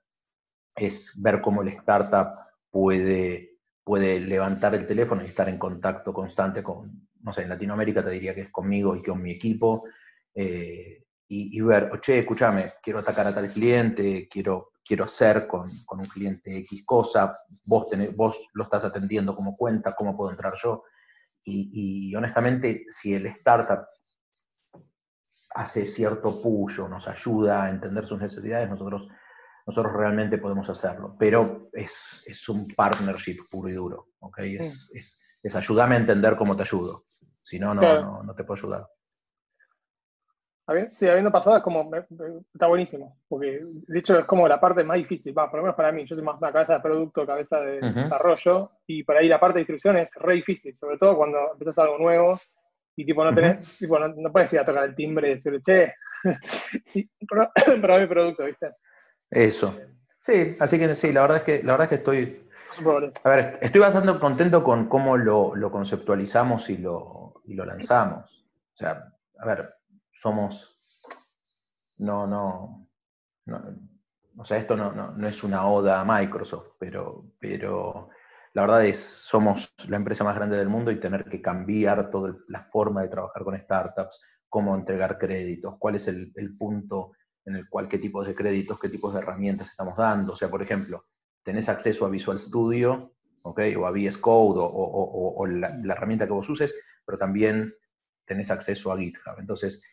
Es 0.76 1.14
ver 1.16 1.40
cómo 1.40 1.62
la 1.62 1.70
startup 1.70 2.28
puede, 2.70 3.56
puede 3.82 4.20
levantar 4.20 4.74
el 4.74 4.86
teléfono 4.86 5.22
y 5.22 5.28
estar 5.28 5.48
en 5.48 5.56
contacto 5.58 6.12
constante 6.12 6.62
con, 6.62 7.08
no 7.22 7.32
sé, 7.32 7.40
en 7.40 7.48
Latinoamérica 7.48 8.04
te 8.04 8.10
diría 8.10 8.34
que 8.34 8.42
es 8.42 8.50
conmigo 8.50 8.94
y 8.94 9.02
con 9.02 9.22
mi 9.22 9.32
equipo, 9.32 9.84
eh, 10.34 11.04
y, 11.26 11.58
ver, 11.62 11.90
oye, 11.90 12.18
escúchame, 12.18 12.66
quiero 12.82 12.98
atacar 12.98 13.26
a 13.26 13.34
tal 13.34 13.50
cliente, 13.50 14.28
quiero, 14.30 14.72
quiero 14.84 15.04
hacer 15.04 15.46
con, 15.46 15.70
con 15.86 16.00
un 16.00 16.06
cliente 16.06 16.54
X 16.58 16.82
cosa, 16.84 17.34
vos, 17.64 17.88
tenés, 17.88 18.14
vos 18.14 18.48
lo 18.52 18.64
estás 18.64 18.84
atendiendo 18.84 19.34
como 19.34 19.56
cuenta, 19.56 19.94
cómo 19.94 20.14
puedo 20.14 20.32
entrar 20.32 20.52
yo. 20.62 20.84
Y, 21.44 22.14
honestamente, 22.14 22.84
si 22.90 23.14
el 23.14 23.24
startup 23.26 23.86
hace 25.54 25.88
cierto 25.88 26.40
push 26.40 26.80
o 26.80 26.88
nos 26.88 27.08
ayuda 27.08 27.64
a 27.64 27.70
entender 27.70 28.06
sus 28.06 28.20
necesidades, 28.20 28.68
nosotros, 28.68 29.08
nosotros 29.66 29.92
realmente 29.92 30.38
podemos 30.38 30.68
hacerlo. 30.70 31.16
Pero 31.18 31.68
es, 31.72 32.22
es 32.26 32.48
un 32.48 32.66
partnership 32.74 33.38
puro 33.50 33.68
y 33.68 33.72
duro. 33.72 34.08
¿okay? 34.20 34.56
Es, 34.56 34.90
es, 34.94 35.38
es, 35.42 35.56
ayúdame 35.56 35.96
a 35.96 35.98
entender 35.98 36.36
cómo 36.36 36.56
te 36.56 36.62
ayudo. 36.62 37.02
Si 37.42 37.58
no, 37.58 37.74
no, 37.74 38.22
no 38.22 38.34
te 38.34 38.44
puedo 38.44 38.58
ayudar. 38.58 38.86
Sí, 40.90 41.08
habiendo 41.08 41.32
pasado 41.32 41.56
es 41.56 41.62
como, 41.62 41.90
está 42.52 42.66
buenísimo, 42.66 43.16
porque 43.26 43.62
de 43.64 43.98
hecho 43.98 44.18
es 44.18 44.26
como 44.26 44.46
la 44.46 44.60
parte 44.60 44.84
más 44.84 44.98
difícil, 44.98 45.36
va, 45.36 45.50
por 45.50 45.60
lo 45.60 45.62
menos 45.64 45.76
para 45.76 45.90
mí, 45.92 46.04
yo 46.04 46.14
soy 46.14 46.22
más 46.22 46.36
una 46.36 46.52
cabeza 46.52 46.74
de 46.74 46.80
producto, 46.80 47.26
cabeza 47.26 47.58
de 47.60 47.80
desarrollo, 47.80 48.72
y 48.86 49.02
por 49.02 49.16
ahí 49.16 49.28
la 49.28 49.40
parte 49.40 49.54
de 49.54 49.60
distribución 49.60 49.96
es 49.96 50.14
re 50.16 50.34
difícil, 50.34 50.76
sobre 50.76 50.98
todo 50.98 51.16
cuando 51.16 51.38
empiezas 51.52 51.78
algo 51.78 51.96
nuevo 51.96 52.38
y 52.98 53.06
tipo 53.06 53.22
no 53.22 53.32
tenés, 53.32 53.78
tipo, 53.78 53.96
no, 53.96 54.32
puedes 54.32 54.52
ir 54.52 54.58
a 54.58 54.64
tocar 54.64 54.82
el 54.82 54.94
timbre 54.96 55.30
y 55.30 55.34
decirle, 55.36 55.62
che, 55.62 55.94
para 57.28 57.52
mi 58.00 58.06
producto, 58.08 58.44
¿viste? 58.44 58.72
Eso. 59.30 59.78
Sí, 60.20 60.56
así 60.58 60.80
que 60.80 60.92
sí, 60.96 61.12
la 61.12 61.20
verdad 61.20 61.36
es 61.36 61.42
que, 61.44 61.62
la 61.62 61.74
verdad 61.74 61.84
es 61.84 61.88
que 61.90 61.94
estoy, 61.94 62.48
a 63.22 63.28
ver, 63.28 63.58
estoy 63.62 63.80
bastante 63.80 64.18
contento 64.18 64.64
con 64.64 64.88
cómo 64.88 65.16
lo, 65.16 65.54
lo 65.54 65.70
conceptualizamos 65.70 66.68
y 66.70 66.78
lo, 66.78 67.40
y 67.44 67.54
lo 67.54 67.64
lanzamos. 67.64 68.44
O 68.74 68.76
sea, 68.76 69.12
a 69.38 69.46
ver, 69.46 69.76
somos, 70.12 71.00
no, 71.98 72.26
no, 72.26 72.88
o 74.36 74.44
sea, 74.44 74.56
esto 74.56 74.76
no, 74.76 74.90
no, 74.90 75.28
es 75.28 75.44
una 75.44 75.68
oda 75.68 76.00
a 76.00 76.04
Microsoft, 76.04 76.70
pero, 76.80 77.26
pero 77.38 78.08
la 78.58 78.62
verdad 78.62 78.86
es, 78.86 78.98
somos 78.98 79.72
la 79.86 79.98
empresa 79.98 80.24
más 80.24 80.34
grande 80.34 80.56
del 80.56 80.68
mundo 80.68 80.90
y 80.90 80.98
tener 80.98 81.26
que 81.26 81.40
cambiar 81.40 82.10
toda 82.10 82.36
la 82.48 82.64
forma 82.64 83.02
de 83.02 83.08
trabajar 83.08 83.44
con 83.44 83.56
startups, 83.56 84.20
cómo 84.48 84.74
entregar 84.74 85.16
créditos, 85.16 85.76
cuál 85.78 85.94
es 85.94 86.08
el, 86.08 86.32
punto 86.58 87.12
en 87.44 87.54
el 87.54 87.68
cual, 87.68 87.86
qué 87.88 87.98
tipos 87.98 88.26
de 88.26 88.34
créditos, 88.34 88.80
qué 88.80 88.88
tipos 88.88 89.14
de 89.14 89.20
herramientas 89.20 89.68
estamos 89.68 89.96
dando. 89.96 90.32
O 90.32 90.36
sea, 90.36 90.48
por 90.48 90.60
ejemplo, 90.60 91.04
tenés 91.44 91.68
acceso 91.68 92.04
a 92.04 92.08
Visual 92.08 92.40
Studio, 92.40 93.14
¿ok? 93.44 93.60
O 93.78 93.86
a 93.86 93.92
VS 93.92 94.18
Code 94.18 94.58
o, 94.60 95.46
la, 95.46 95.70
la, 95.84 95.94
herramienta 95.94 96.26
que 96.26 96.32
vos 96.32 96.48
uses, 96.48 96.74
pero 97.06 97.16
también 97.16 97.72
tenés 98.26 98.50
acceso 98.50 98.90
a 98.90 98.98
GitHub. 98.98 99.38
Entonces, 99.38 99.88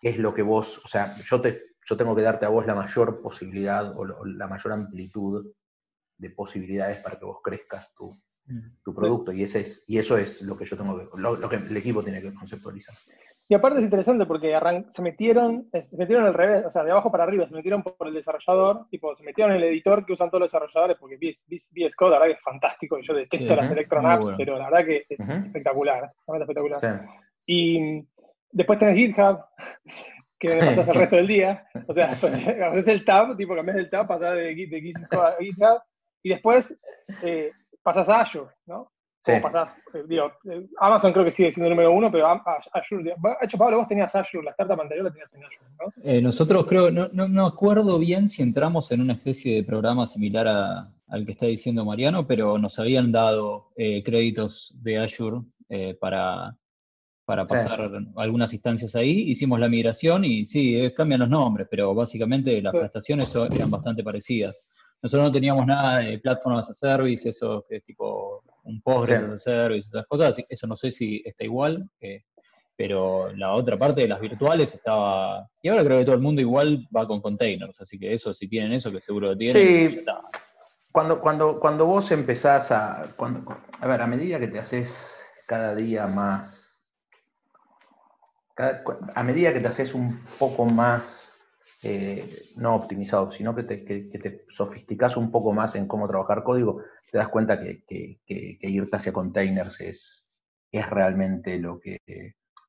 qué 0.00 0.08
es 0.08 0.16
lo 0.16 0.32
que 0.32 0.40
vos, 0.40 0.82
o 0.82 0.88
sea, 0.88 1.14
yo, 1.16 1.42
te, 1.42 1.62
yo 1.86 1.94
tengo 1.94 2.16
que 2.16 2.22
darte 2.22 2.46
a 2.46 2.48
vos 2.48 2.66
la 2.66 2.74
mayor 2.74 3.20
posibilidad 3.20 3.94
o, 3.98 4.24
la 4.24 4.46
mayor 4.46 4.72
amplitud 4.72 5.52
de 6.18 6.30
posibilidades 6.30 6.98
para 7.02 7.18
que 7.18 7.24
vos 7.24 7.38
crezcas 7.42 7.94
tu, 7.94 8.10
mm. 8.46 8.82
tu 8.84 8.94
producto 8.94 9.32
y, 9.32 9.42
ese 9.42 9.60
es, 9.60 9.84
y 9.88 9.98
eso 9.98 10.16
es 10.16 10.42
lo 10.42 10.56
que 10.56 10.64
yo 10.64 10.76
tengo 10.76 10.98
que, 10.98 11.20
lo, 11.20 11.48
que 11.48 11.56
el 11.56 11.76
equipo 11.76 12.02
tiene 12.02 12.20
que 12.22 12.32
conceptualizar. 12.34 12.94
Y 13.48 13.54
aparte 13.54 13.78
es 13.78 13.84
interesante 13.84 14.26
porque 14.26 14.56
arran- 14.56 14.90
se 14.92 15.02
metieron, 15.02 15.68
eh, 15.72 15.80
se 15.84 15.96
metieron 15.96 16.24
al 16.26 16.34
revés, 16.34 16.64
o 16.66 16.70
sea, 16.70 16.82
de 16.82 16.90
abajo 16.90 17.12
para 17.12 17.22
arriba, 17.22 17.46
se 17.46 17.54
metieron 17.54 17.80
por 17.82 18.08
el 18.08 18.14
desarrollador, 18.14 18.88
tipo, 18.90 19.14
se 19.14 19.22
metieron 19.22 19.52
en 19.54 19.58
el 19.62 19.68
editor 19.68 20.04
que 20.04 20.14
usan 20.14 20.30
todos 20.30 20.40
los 20.40 20.50
desarrolladores, 20.50 20.96
porque 20.98 21.16
VS, 21.16 21.44
VS 21.48 21.68
VS 21.72 21.94
Code, 21.94 22.10
la 22.10 22.18
verdad 22.18 22.32
que 22.34 22.38
es 22.38 22.42
fantástico, 22.44 22.98
yo 23.00 23.14
detesto 23.14 23.36
Sí, 23.46 23.54
las 23.54 23.66
ujú, 23.66 23.72
Electron 23.74 24.06
Apps, 24.06 24.22
bueno. 24.22 24.36
pero 24.38 24.58
la 24.58 24.68
verdad 24.70 24.84
que 24.86 25.06
es 25.08 25.20
Ujú. 25.20 25.32
espectacular, 25.32 26.12
realmente 26.26 26.42
espectacular. 26.52 26.80
Sí. 26.80 27.08
Y 27.46 28.08
después 28.50 28.78
tenés 28.80 28.96
GitHub, 28.96 29.38
que 30.40 30.54
me 30.56 30.66
pasas 30.66 30.88
el 30.88 30.94
resto 31.02 31.16
del 31.16 31.26
día. 31.28 31.68
O 31.86 31.94
sea, 31.94 32.10
haces 32.12 32.88
el 32.88 33.04
tab, 33.04 33.36
tipo 33.36 33.54
cambias 33.54 33.76
el 33.76 33.88
tab, 33.90 34.08
pasás 34.08 34.34
de, 34.34 34.54
de 34.56 34.80
GitHub 34.80 35.20
a 35.20 35.36
GitHub, 35.38 35.80
y 36.26 36.30
después 36.30 36.76
eh, 37.22 37.52
pasas 37.84 38.08
a 38.08 38.20
Azure, 38.22 38.50
¿no? 38.66 38.90
Sí. 39.20 39.32
O 39.32 39.42
pasás, 39.42 39.76
eh, 39.94 40.02
digo, 40.08 40.30
eh, 40.50 40.66
Amazon 40.80 41.12
creo 41.12 41.24
que 41.24 41.30
sigue 41.32 41.52
siendo 41.52 41.66
el 41.68 41.76
número 41.76 41.92
uno, 41.92 42.10
pero 42.10 42.26
a- 42.26 42.42
Azure, 42.72 43.02
digo, 43.04 43.16
de 43.22 43.34
hecho, 43.46 43.56
Pablo, 43.58 43.78
vos 43.78 43.88
tenías 43.88 44.12
Azure, 44.14 44.44
la 44.44 44.50
startup 44.52 44.80
anterior 44.80 45.04
la 45.06 45.10
tenías 45.12 45.32
en 45.34 45.44
Azure, 45.44 45.70
¿no? 45.80 45.92
Eh, 46.04 46.20
nosotros 46.20 46.66
creo, 46.66 46.90
no, 46.90 47.08
no, 47.12 47.28
no 47.28 47.46
acuerdo 47.46 47.98
bien 48.00 48.28
si 48.28 48.42
entramos 48.42 48.90
en 48.92 49.00
una 49.00 49.12
especie 49.12 49.54
de 49.56 49.62
programa 49.64 50.06
similar 50.06 50.46
a- 50.48 50.92
al 51.08 51.24
que 51.24 51.32
está 51.32 51.46
diciendo 51.46 51.84
Mariano, 51.84 52.26
pero 52.26 52.58
nos 52.58 52.78
habían 52.80 53.12
dado 53.12 53.68
eh, 53.76 54.02
créditos 54.02 54.72
de 54.82 54.98
Azure 54.98 55.42
eh, 55.68 55.96
para, 56.00 56.56
para 57.24 57.42
Sí. 57.44 57.48
pasar 57.54 57.80
algunas 58.16 58.52
instancias 58.52 58.94
ahí. 58.96 59.30
Hicimos 59.30 59.58
la 59.60 59.68
migración 59.68 60.24
y 60.24 60.44
sí, 60.44 60.92
cambian 60.96 61.20
los 61.20 61.28
nombres, 61.30 61.66
pero 61.70 61.94
básicamente 61.94 62.60
las 62.62 62.72
Sí. 62.72 62.78
prestaciones 62.78 63.32
eran 63.52 63.70
bastante 63.70 64.02
parecidas. 64.04 64.60
Nosotros 65.02 65.28
no 65.28 65.32
teníamos 65.32 65.66
nada 65.66 65.98
de 65.98 66.18
Platform 66.18 66.56
as 66.56 66.70
a 66.70 66.72
Service, 66.74 67.28
eso 67.28 67.64
que 67.68 67.76
es 67.76 67.84
tipo 67.84 68.42
un 68.64 68.80
Postgres 68.82 69.22
as 69.22 69.30
a 69.30 69.36
Service, 69.36 69.88
esas 69.88 70.06
cosas, 70.06 70.36
eso 70.48 70.66
no 70.66 70.76
sé 70.76 70.90
si 70.90 71.22
está 71.24 71.44
igual. 71.44 71.88
eh, 72.00 72.24
pero 72.78 73.32
la 73.34 73.54
otra 73.54 73.78
parte 73.78 74.02
de 74.02 74.08
las 74.08 74.20
virtuales 74.20 74.74
estaba. 74.74 75.48
Y 75.62 75.68
ahora 75.70 75.82
creo 75.82 75.98
que 75.98 76.04
todo 76.04 76.14
el 76.14 76.20
mundo 76.20 76.42
igual 76.42 76.86
va 76.94 77.06
con 77.06 77.22
containers, 77.22 77.80
así 77.80 77.98
que 77.98 78.12
eso, 78.12 78.34
si 78.34 78.48
tienen 78.48 78.72
eso, 78.74 78.92
que 78.92 79.00
seguro 79.00 79.28
lo 79.28 79.36
tienen, 79.36 79.62
Sí. 79.88 79.94
ya 79.94 80.00
está. 80.00 80.20
Cuando, 80.92 81.18
cuando, 81.22 81.58
cuando 81.58 81.86
vos 81.86 82.10
empezás 82.10 82.70
a. 82.72 83.14
Cuando, 83.16 83.44
a 83.80 83.86
ver, 83.86 84.02
a 84.02 84.06
medida 84.06 84.38
que 84.38 84.48
te 84.48 84.58
haces 84.58 85.10
cada 85.46 85.74
día 85.74 86.06
más. 86.06 86.64
cada- 88.54 88.82
a 89.14 89.22
medida 89.22 89.52
que 89.54 89.60
te 89.60 89.68
haces 89.68 89.94
un 89.94 90.20
poco 90.38 90.64
más. 90.66 91.25
Eh, 91.82 92.28
no 92.56 92.74
optimizado, 92.74 93.30
sino 93.30 93.54
que 93.54 93.62
te, 93.64 93.84
que, 93.84 94.08
que 94.08 94.18
te 94.18 94.44
sofisticás 94.50 95.16
un 95.16 95.30
poco 95.30 95.52
más 95.52 95.74
en 95.74 95.86
cómo 95.86 96.08
trabajar 96.08 96.42
código, 96.42 96.82
te 97.10 97.18
das 97.18 97.28
cuenta 97.28 97.60
que, 97.60 97.84
que- 97.86 98.18
irte 98.60 98.96
hacia 98.96 99.12
containers 99.12 99.80
es, 99.80 100.40
es 100.72 100.88
realmente 100.90 101.58
lo 101.58 101.78
que, 101.78 101.98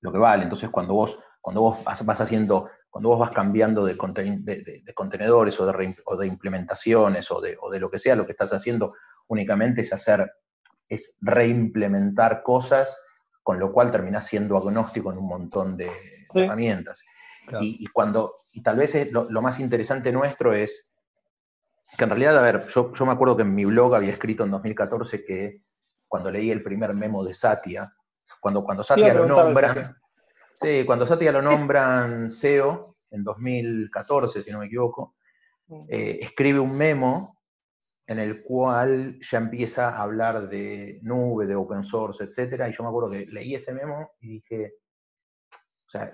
lo 0.01 0.11
que 0.11 0.17
vale. 0.17 0.43
Entonces, 0.43 0.69
cuando 0.69 0.93
vos, 0.93 1.17
cuando 1.41 1.61
vos 1.61 1.83
vas, 1.83 2.05
vas 2.05 2.21
haciendo, 2.21 2.69
cuando 2.89 3.09
vos 3.09 3.19
vas 3.19 3.31
cambiando 3.31 3.83
de, 3.85 3.97
conten- 3.97 4.43
de- 4.43 4.61
de- 4.61 4.81
de 4.83 4.93
contenedores 4.93 5.59
o 5.59 5.65
de, 5.65 5.95
o 6.05 6.17
de 6.17 6.27
implementaciones 6.27 7.31
o 7.31 7.41
de, 7.41 7.57
o 7.61 7.69
de 7.71 7.79
lo 7.79 7.89
que 7.89 7.99
sea, 7.99 8.15
lo 8.15 8.25
que 8.25 8.33
estás 8.33 8.53
haciendo 8.53 8.93
únicamente 9.27 9.81
es 9.81 9.91
hacer, 9.93 10.31
es 10.89 11.17
reimplementar 11.21 12.43
cosas, 12.43 12.97
con 13.41 13.59
lo 13.59 13.71
cual 13.71 13.91
terminás 13.91 14.25
siendo 14.25 14.57
agnóstico 14.57 15.11
en 15.11 15.17
un 15.17 15.27
montón 15.27 15.77
de, 15.77 15.85
de 15.85 15.91
Sí. 16.31 16.39
herramientas. 16.39 17.01
Claro. 17.47 17.63
Y, 17.63 17.77
y 17.79 17.87
cuando, 17.87 18.35
y 18.53 18.61
tal 18.61 18.77
vez 18.77 18.93
es 18.93 19.11
lo, 19.11 19.23
lo 19.29 19.41
más 19.41 19.59
interesante 19.59 20.11
nuestro 20.11 20.53
es 20.53 20.91
que 21.97 22.03
en 22.03 22.09
realidad, 22.09 22.37
a 22.37 22.41
ver, 22.41 22.67
yo, 22.67 22.93
yo 22.93 23.05
me 23.05 23.13
acuerdo 23.13 23.37
que 23.37 23.43
en 23.43 23.55
mi 23.55 23.63
blog 23.63 23.95
había 23.95 24.11
escrito 24.11 24.43
en 24.43 24.51
2014 24.51 25.23
que 25.23 25.61
cuando 26.07 26.29
leí 26.29 26.51
el 26.51 26.61
primer 26.61 26.93
memo 26.93 27.23
de 27.23 27.33
Satya, 27.33 27.93
cuando, 28.41 28.63
cuando 28.63 28.83
Te 28.83 28.99
iba 28.99 29.07
Satya 29.07 29.23
a 29.23 29.25
lo 29.25 29.27
nombran, 29.27 29.95
sí, 30.55 30.83
cuando 30.85 31.07
Satya 31.07 31.31
lo 31.31 31.41
nombran 31.41 32.29
CEO 32.29 32.95
en 33.11 33.23
2014, 33.23 34.43
si 34.43 34.51
no 34.51 34.59
me 34.59 34.65
equivoco, 34.65 35.15
eh, 35.87 36.19
escribe 36.21 36.59
un 36.59 36.77
memo 36.77 37.37
en 38.05 38.19
el 38.19 38.41
cual 38.43 39.19
ya 39.21 39.37
empieza 39.37 39.89
a 39.89 40.01
hablar 40.01 40.47
de 40.49 40.99
nube, 41.03 41.45
de 41.45 41.55
open 41.55 41.83
source, 41.83 42.23
etcétera, 42.23 42.69
y 42.69 42.73
yo 42.73 42.83
me 42.83 42.89
acuerdo 42.89 43.11
que 43.11 43.25
leí 43.27 43.55
ese 43.55 43.73
memo 43.73 44.11
y 44.19 44.27
dije, 44.29 44.75
o 45.51 45.89
sea, 45.89 46.11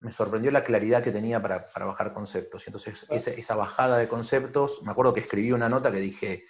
me 0.00 0.12
sorprendió 0.12 0.50
la 0.50 0.62
claridad 0.64 1.02
que 1.02 1.10
tenía 1.10 1.40
para, 1.40 1.64
para 1.72 1.86
bajar 1.86 2.12
conceptos. 2.12 2.64
Y 2.66 2.70
entonces, 2.70 3.06
esa, 3.10 3.30
esa 3.30 3.56
bajada 3.56 3.98
de 3.98 4.08
conceptos, 4.08 4.80
me 4.82 4.90
acuerdo 4.92 5.14
que 5.14 5.20
escribí 5.20 5.52
una 5.52 5.68
nota 5.68 5.90
que 5.90 5.98
dije, 5.98 6.42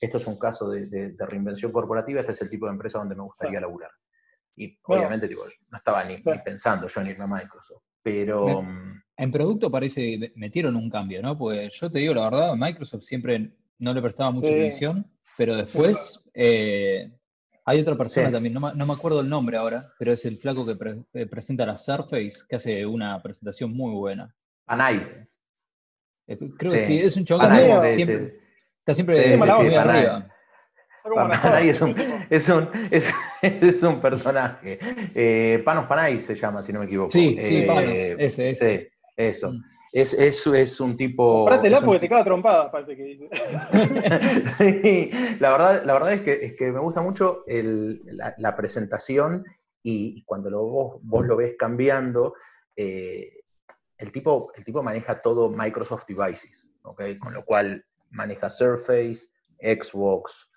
esto 0.00 0.18
es 0.18 0.26
un 0.26 0.38
caso 0.38 0.70
de, 0.70 0.86
de- 0.86 1.12
de 1.12 1.26
reinvención 1.26 1.72
corporativa, 1.72 2.20
este 2.20 2.32
es 2.32 2.42
el 2.42 2.50
tipo 2.50 2.66
de 2.66 2.72
empresa 2.72 2.98
donde 2.98 3.14
me 3.16 3.22
gustaría 3.22 3.58
Claro. 3.58 3.68
laburar. 3.68 3.90
Y 4.56 4.78
Bueno. 4.86 5.00
obviamente, 5.02 5.28
tipo, 5.28 5.42
no 5.70 5.78
estaba 5.78 6.04
ni, 6.04 6.18
pensando 6.44 6.86
yo 6.88 7.00
en 7.00 7.06
irme 7.08 7.24
a 7.24 7.26
Microsoft. 7.26 7.82
Pero, 8.02 8.62
mm, 8.62 9.02
En 9.16 9.30
producto 9.32 9.70
parece 9.70 10.00
que 10.18 10.32
metieron 10.36 10.76
un 10.76 10.90
cambio, 10.90 11.22
¿no? 11.22 11.36
Pues 11.38 11.72
yo 11.80 11.90
te 11.90 12.00
digo 12.00 12.14
la 12.14 12.28
verdad, 12.30 12.54
Microsoft 12.56 13.02
siempre 13.04 13.56
no 13.78 13.92
le 13.94 14.02
prestaba 14.02 14.30
mucha 14.30 14.48
Sí. 14.48 14.54
atención, 14.54 15.10
pero 15.36 15.56
después 15.56 16.24
eh, 16.34 17.12
hay 17.66 17.80
otra 17.80 17.96
persona 17.96 18.28
Sí. 18.28 18.32
también, 18.34 18.52
no, 18.54 18.60
me- 18.60 18.74
no 18.74 18.86
me 18.86 18.92
acuerdo 18.92 19.20
el 19.20 19.28
nombre 19.28 19.56
ahora, 19.56 19.92
pero 19.98 20.12
es 20.12 20.24
el 20.24 20.36
flaco 20.36 20.66
que 20.66 20.76
pre- 20.76 21.02
eh, 21.14 21.26
presenta 21.26 21.64
la 21.66 21.76
Surface, 21.76 22.34
que 22.48 22.56
hace 22.56 22.84
una 22.86 23.22
presentación 23.22 23.72
muy 23.72 23.92
buena. 23.94 24.34
Panay. 24.66 25.26
Eh, 26.26 26.38
creo 26.58 26.72
que 26.72 26.80
Sí. 26.80 26.98
es 27.00 27.16
un 27.16 27.24
chabón 27.24 27.42
que 27.42 27.48
Panay, 27.48 27.70
está 27.70 27.86
sí, 27.88 27.94
siempre, 27.94 28.18
sí. 28.30 28.36
está 28.80 28.94
siempre 28.94 29.16
Sí, 29.16 29.36
muy 29.38 29.48
sí, 29.48 29.54
sí, 29.68 29.74
arriba. 29.74 29.84
Panay. 29.84 31.68
Es 31.68 31.80
un, 31.82 31.94
es 32.30 32.48
un, 32.48 32.68
es, 32.90 33.12
es 33.42 33.82
un 33.82 34.00
personaje. 34.00 34.78
Eh, 35.14 35.60
Panos 35.64 35.86
Panay 35.86 36.18
se 36.18 36.34
llama, 36.34 36.62
si 36.62 36.72
no 36.72 36.80
me 36.80 36.86
equivoco. 36.86 37.10
Sí, 37.12 37.36
sí, 37.40 37.58
Eh, 37.58 37.66
Panos, 37.66 37.94
ese, 38.18 38.48
ese. 38.48 38.92
Eso. 39.16 39.52
Mm. 39.52 39.62
Es, 39.92 40.12
es, 40.14 40.46
es 40.46 40.80
un 40.80 40.96
tipo. 40.96 41.44
Un 41.44 41.84
porque 41.84 42.00
te 42.00 42.08
caga 42.08 42.24
trompada, 42.24 42.70
parece 42.70 42.96
que 42.96 43.02
dice. 43.04 43.28
Sí, 44.58 45.10
la 45.38 45.50
verdad, 45.52 45.84
la 45.84 45.92
verdad 45.92 46.12
es, 46.14 46.22
que, 46.22 46.32
es 46.44 46.58
que 46.58 46.72
me 46.72 46.80
gusta 46.80 47.00
mucho 47.00 47.44
el- 47.46 48.00
la, 48.04 48.34
la 48.38 48.56
presentación 48.56 49.44
y, 49.82 50.18
y 50.18 50.24
cuando 50.24 50.50
lo, 50.50 50.62
vos, 50.64 51.00
vos 51.02 51.24
lo 51.26 51.36
ves 51.36 51.54
cambiando, 51.58 52.34
eh, 52.74 53.40
el, 53.98 54.10
tipo, 54.10 54.52
el 54.56 54.64
tipo 54.64 54.82
maneja 54.82 55.20
todo 55.22 55.48
Microsoft 55.50 56.06
Devices, 56.08 56.68
¿ok? 56.82 57.02
Con 57.20 57.34
lo 57.34 57.44
cual 57.44 57.84
maneja 58.10 58.50
Surface, 58.50 59.28
Xbox, 59.60 60.48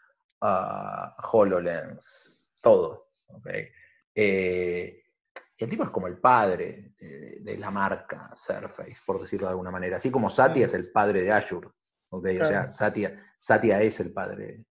ah, 0.42 1.14
HoloLens, 1.32 2.50
todo, 2.62 3.10
¿ok? 3.28 3.50
Eh, 4.16 5.04
y 5.58 5.64
el 5.64 5.70
tipo 5.70 5.84
es 5.84 5.90
como 5.90 6.08
el 6.08 6.18
padre 6.20 6.94
de, 7.00 7.40
de 7.42 7.58
la 7.58 7.72
marca 7.72 8.32
Surface, 8.36 8.98
por 9.06 9.20
decirlo 9.20 9.48
de 9.48 9.52
alguna 9.52 9.72
manera. 9.72 9.98
Así 9.98 10.12
como 10.12 10.30
Satya 10.30 10.66
es 10.66 10.74
el 10.74 10.92
padre 10.92 11.24
de 11.24 11.32
Azure. 11.32 11.70
O 12.10 12.22
sea. 12.22 12.72
Satya, 12.72 13.24
Satya 13.38 13.82
es 13.82 14.00
el 14.00 14.14
padre 14.14 14.66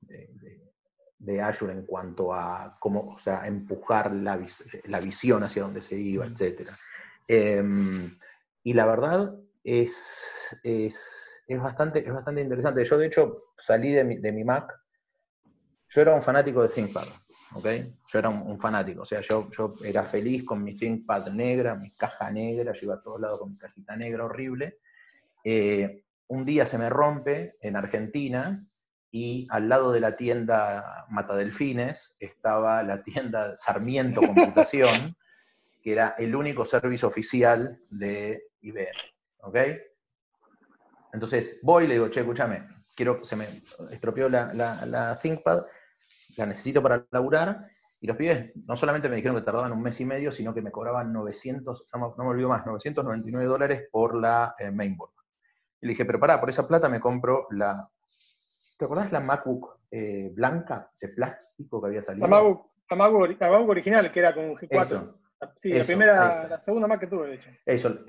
de, 0.00 0.28
de- 0.40 0.72
de 1.20 1.42
Azure 1.42 1.72
en 1.72 1.84
cuanto 1.84 2.32
a 2.32 2.76
cómo, 2.78 3.00
o 3.14 3.18
sea, 3.18 3.44
empujar 3.44 4.12
la, 4.12 4.36
vis- 4.36 4.64
la 4.84 5.00
visión 5.00 5.42
hacia 5.42 5.62
donde 5.64 5.82
se 5.82 5.96
iba, 5.96 6.24
etc. 6.24 6.70
Em, 7.26 8.08
y 8.62 8.72
la 8.72 8.86
verdad 8.86 9.34
es, 9.64 10.56
es, 10.62 11.42
es 11.48 11.60
bastante, 11.60 12.06
es 12.06 12.12
bastante 12.14 12.40
interesante. 12.40 12.84
Yo, 12.84 12.96
de 12.96 13.06
hecho, 13.06 13.36
salí 13.58 13.92
de 13.92 14.04
mi, 14.04 14.16
de 14.18 14.30
mi 14.32 14.44
Mac. 14.44 14.72
Yo 15.90 16.02
era 16.02 16.14
un 16.14 16.22
fanático 16.22 16.62
de 16.62 16.68
ThinkPad. 16.68 17.06
¿Ok? 17.54 17.66
Yo 18.06 18.18
era 18.18 18.28
un, 18.28 18.42
un 18.42 18.60
fanático, 18.60 19.02
o 19.02 19.04
sea, 19.04 19.20
yo, 19.20 19.50
yo 19.50 19.70
era 19.84 20.02
feliz 20.02 20.44
con 20.44 20.62
mi 20.62 20.74
ThinkPad 20.74 21.28
negra, 21.32 21.74
mi 21.74 21.90
caja 21.90 22.30
negra, 22.30 22.72
yo 22.72 22.86
iba 22.86 22.94
a 22.94 23.02
todos 23.02 23.20
lados 23.20 23.40
con 23.40 23.50
mi 23.52 23.58
cajita 23.58 23.96
negra 23.96 24.24
horrible. 24.24 24.78
Eh, 25.44 26.04
un 26.28 26.44
día 26.44 26.66
se 26.66 26.78
me 26.78 26.88
rompe 26.88 27.56
en 27.60 27.76
Argentina 27.76 28.58
y 29.10 29.46
al 29.50 29.68
lado 29.68 29.92
de 29.92 30.00
la 30.00 30.16
tienda 30.16 31.06
Matadelfines 31.08 32.16
estaba 32.20 32.82
la 32.82 33.02
tienda 33.02 33.56
Sarmiento 33.56 34.20
Computación, 34.20 35.16
que 35.82 35.92
era 35.92 36.14
el 36.18 36.34
único 36.34 36.66
servicio 36.66 37.08
oficial 37.08 37.78
de 37.90 38.42
IBM, 38.60 38.88
¿ok? 39.40 39.56
Entonces 41.14 41.58
voy 41.62 41.84
y 41.84 41.88
le 41.88 41.94
digo, 41.94 42.10
che, 42.10 42.20
escúchame, 42.20 42.68
quiero, 42.94 43.24
se 43.24 43.36
me 43.36 43.46
estropeó 43.90 44.28
la, 44.28 44.52
la, 44.52 44.84
la 44.84 45.18
ThinkPad, 45.18 45.62
la 46.38 46.46
necesito 46.46 46.82
para 46.82 47.04
laburar, 47.10 47.58
y 48.00 48.06
los 48.06 48.16
pibes 48.16 48.56
no 48.68 48.76
solamente 48.76 49.08
me 49.08 49.16
dijeron 49.16 49.36
que 49.36 49.42
tardaban 49.44 49.72
un 49.72 49.82
mes 49.82 50.00
y 50.00 50.04
medio, 50.04 50.30
sino 50.32 50.54
que 50.54 50.62
me 50.62 50.70
cobraban 50.70 51.12
900, 51.12 51.88
no, 51.94 51.98
me- 51.98 52.14
no 52.16 52.24
me 52.24 52.30
olvido 52.30 52.48
más, 52.48 52.64
999 52.66 53.46
dólares 53.46 53.88
por 53.90 54.14
la 54.16 54.54
eh, 54.58 54.70
mainboard. 54.70 55.10
Y 55.80 55.86
le 55.86 55.92
dije, 55.92 56.04
pero 56.04 56.18
pará, 56.20 56.40
por 56.40 56.50
esa 56.50 56.66
plata 56.66 56.88
me 56.88 57.00
compro 57.00 57.46
la... 57.50 57.88
¿Te 58.78 58.84
acordás 58.84 59.10
la 59.10 59.20
MacBook 59.20 59.80
eh, 59.90 60.30
blanca 60.32 60.90
de 61.00 61.08
plástico 61.08 61.80
que 61.80 61.86
había 61.88 62.02
salido? 62.02 62.26
La 62.26 62.30
MacBook, 62.36 62.66
la 62.90 62.96
MacBook, 62.96 63.40
la 63.40 63.50
MacBook 63.50 63.68
original, 63.70 64.12
que 64.12 64.20
era 64.20 64.34
con 64.34 64.54
G4. 64.54 64.86
Eso, 64.86 65.18
sí, 65.56 65.70
la 65.70 65.76
eso, 65.78 65.86
primera, 65.86 66.42
ahí. 66.42 66.48
la 66.50 66.58
segunda 66.58 66.86
Mac 66.86 67.00
que 67.00 67.06
tuve, 67.08 67.28
de 67.28 67.34
hecho. 67.34 67.50
eso. 67.66 68.04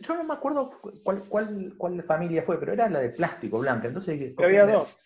Yo 0.00 0.14
no 0.14 0.24
me 0.24 0.34
acuerdo 0.34 0.72
cuál, 1.02 1.22
cuál, 1.28 1.74
cuál 1.76 2.02
familia 2.04 2.42
fue, 2.42 2.58
pero 2.58 2.72
era 2.72 2.88
la 2.88 3.00
de 3.00 3.10
plástico 3.10 3.58
blanca. 3.58 3.88
Entonces 3.88 4.34
había 4.38 4.66
dos. 4.66 4.98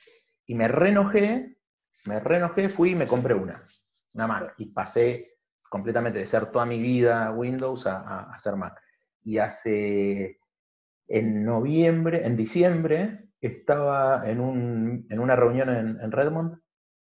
Y 0.47 0.55
me 0.55 0.69
reenojé, 0.69 1.54
me 2.07 2.21
reenojé, 2.21 2.69
fui 2.69 2.91
y 2.91 2.95
me 2.95 3.07
compré 3.07 3.35
una, 3.35 3.61
una 4.13 4.27
Mac. 4.27 4.55
Y 4.59 4.67
pasé 4.67 5.39
completamente 5.69 6.19
de 6.19 6.27
ser 6.27 6.47
toda 6.51 6.67
mi 6.67 6.81
vida 6.81 7.33
Windows 7.33 7.87
a, 7.87 8.31
a, 8.31 8.39
ser 8.39 8.57
Mac. 8.57 8.81
Y 9.23 9.39
hace, 9.39 10.39
en 11.09 11.45
noviembre, 11.45 12.27
en 12.27 12.37
diciembre, 12.37 13.31
estaba 13.41 14.29
en, 14.29 14.41
un, 14.41 15.07
en 15.11 15.21
una 15.21 15.37
reunión 15.37 15.69
en, 15.71 16.01
en, 16.01 16.13
Redmond 16.13 16.61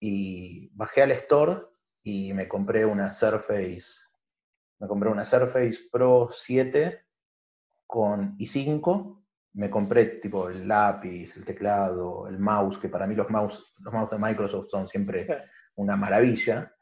y 0.00 0.68
bajé 0.74 1.02
al 1.02 1.12
store 1.12 1.62
y 2.02 2.32
me 2.34 2.48
compré 2.48 2.84
una 2.84 3.10
Surface, 3.10 4.02
me 4.78 4.86
compré 4.86 5.10
una 5.10 5.24
Surface 5.24 5.88
Pro 5.90 6.28
7 6.30 7.04
con 7.86 8.36
i5, 8.38 9.17
me 9.58 9.68
compré 9.68 10.06
tipo 10.20 10.48
el 10.48 10.68
lápiz, 10.68 11.36
el 11.36 11.44
teclado, 11.44 12.28
el 12.28 12.38
mouse, 12.38 12.78
que 12.78 12.88
para 12.88 13.08
mí 13.08 13.16
los 13.16 13.28
mouse, 13.28 13.74
los 13.82 13.92
mouse 13.92 14.10
de 14.10 14.18
Microsoft 14.18 14.68
son 14.70 14.86
siempre 14.86 15.26
una 15.74 15.96
maravilla 15.96 16.72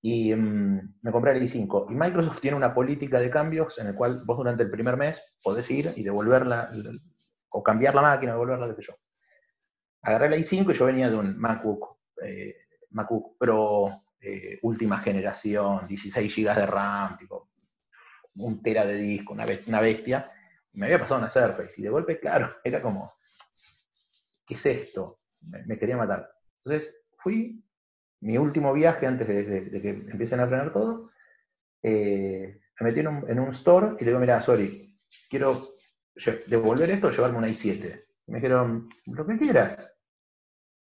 y 0.00 0.32
mm, 0.32 0.94
me 1.02 1.10
compré 1.10 1.32
el 1.32 1.42
i5. 1.42 1.86
Y 1.90 1.94
Microsoft 1.94 2.40
tiene 2.40 2.56
una 2.56 2.72
política 2.72 3.18
de 3.18 3.30
cambios 3.30 3.76
en 3.80 3.88
el 3.88 3.96
cual 3.96 4.20
vos 4.24 4.36
durante 4.36 4.62
el 4.62 4.70
primer 4.70 4.96
mes 4.96 5.38
podés 5.42 5.68
ir 5.72 5.90
y 5.96 6.04
devolverla, 6.04 6.70
o 7.50 7.62
cambiar 7.64 7.96
la 7.96 8.02
máquina, 8.02 8.32
devolverla, 8.32 8.68
de 8.68 8.76
que 8.76 8.82
yo. 8.82 8.94
Agarré 10.02 10.26
el 10.28 10.44
i5 10.44 10.70
y 10.70 10.78
yo 10.78 10.86
venía 10.86 11.10
de 11.10 11.16
un 11.16 11.36
MacBook, 11.36 11.98
eh, 12.22 12.54
MacBook 12.90 13.36
Pro 13.38 14.04
eh, 14.20 14.56
última 14.62 15.00
generación, 15.00 15.84
16 15.88 16.36
GB 16.36 16.54
de 16.54 16.66
RAM, 16.66 17.18
tipo, 17.18 17.50
un 18.36 18.62
tera 18.62 18.86
de 18.86 18.98
disco, 18.98 19.32
una, 19.32 19.44
una 19.66 19.80
bestia. 19.80 20.28
Me 20.74 20.86
había 20.86 21.00
pasado 21.00 21.20
una 21.20 21.30
Surface 21.30 21.74
y 21.78 21.82
de 21.82 21.90
golpe, 21.90 22.18
claro, 22.18 22.50
era 22.64 22.80
como, 22.80 23.10
¿qué 24.46 24.54
es 24.54 24.66
esto? 24.66 25.18
me 25.66 25.78
quería 25.78 25.96
matar. 25.96 26.30
Entonces 26.62 26.94
fui, 27.16 27.64
mi 28.20 28.36
último 28.38 28.72
viaje 28.72 29.06
antes 29.06 29.26
de, 29.26 29.80
que 29.80 29.88
empiecen 29.88 30.40
a 30.40 30.46
frenar 30.46 30.72
todo, 30.72 31.10
eh, 31.82 32.60
me 32.80 32.86
metí 32.86 33.00
en 33.00 33.38
un, 33.40 33.50
store 33.52 33.96
y 33.98 34.04
le 34.04 34.10
digo, 34.10 34.20
mira, 34.20 34.40
sorry, 34.40 34.94
quiero 35.28 35.60
devolver 36.46 36.90
esto 36.90 37.08
o 37.08 37.10
llevarme 37.10 37.38
una 37.38 37.48
i7. 37.48 38.02
Y 38.26 38.32
me 38.32 38.38
dijeron, 38.38 38.88
lo 39.06 39.26
que 39.26 39.38
quieras. 39.38 39.96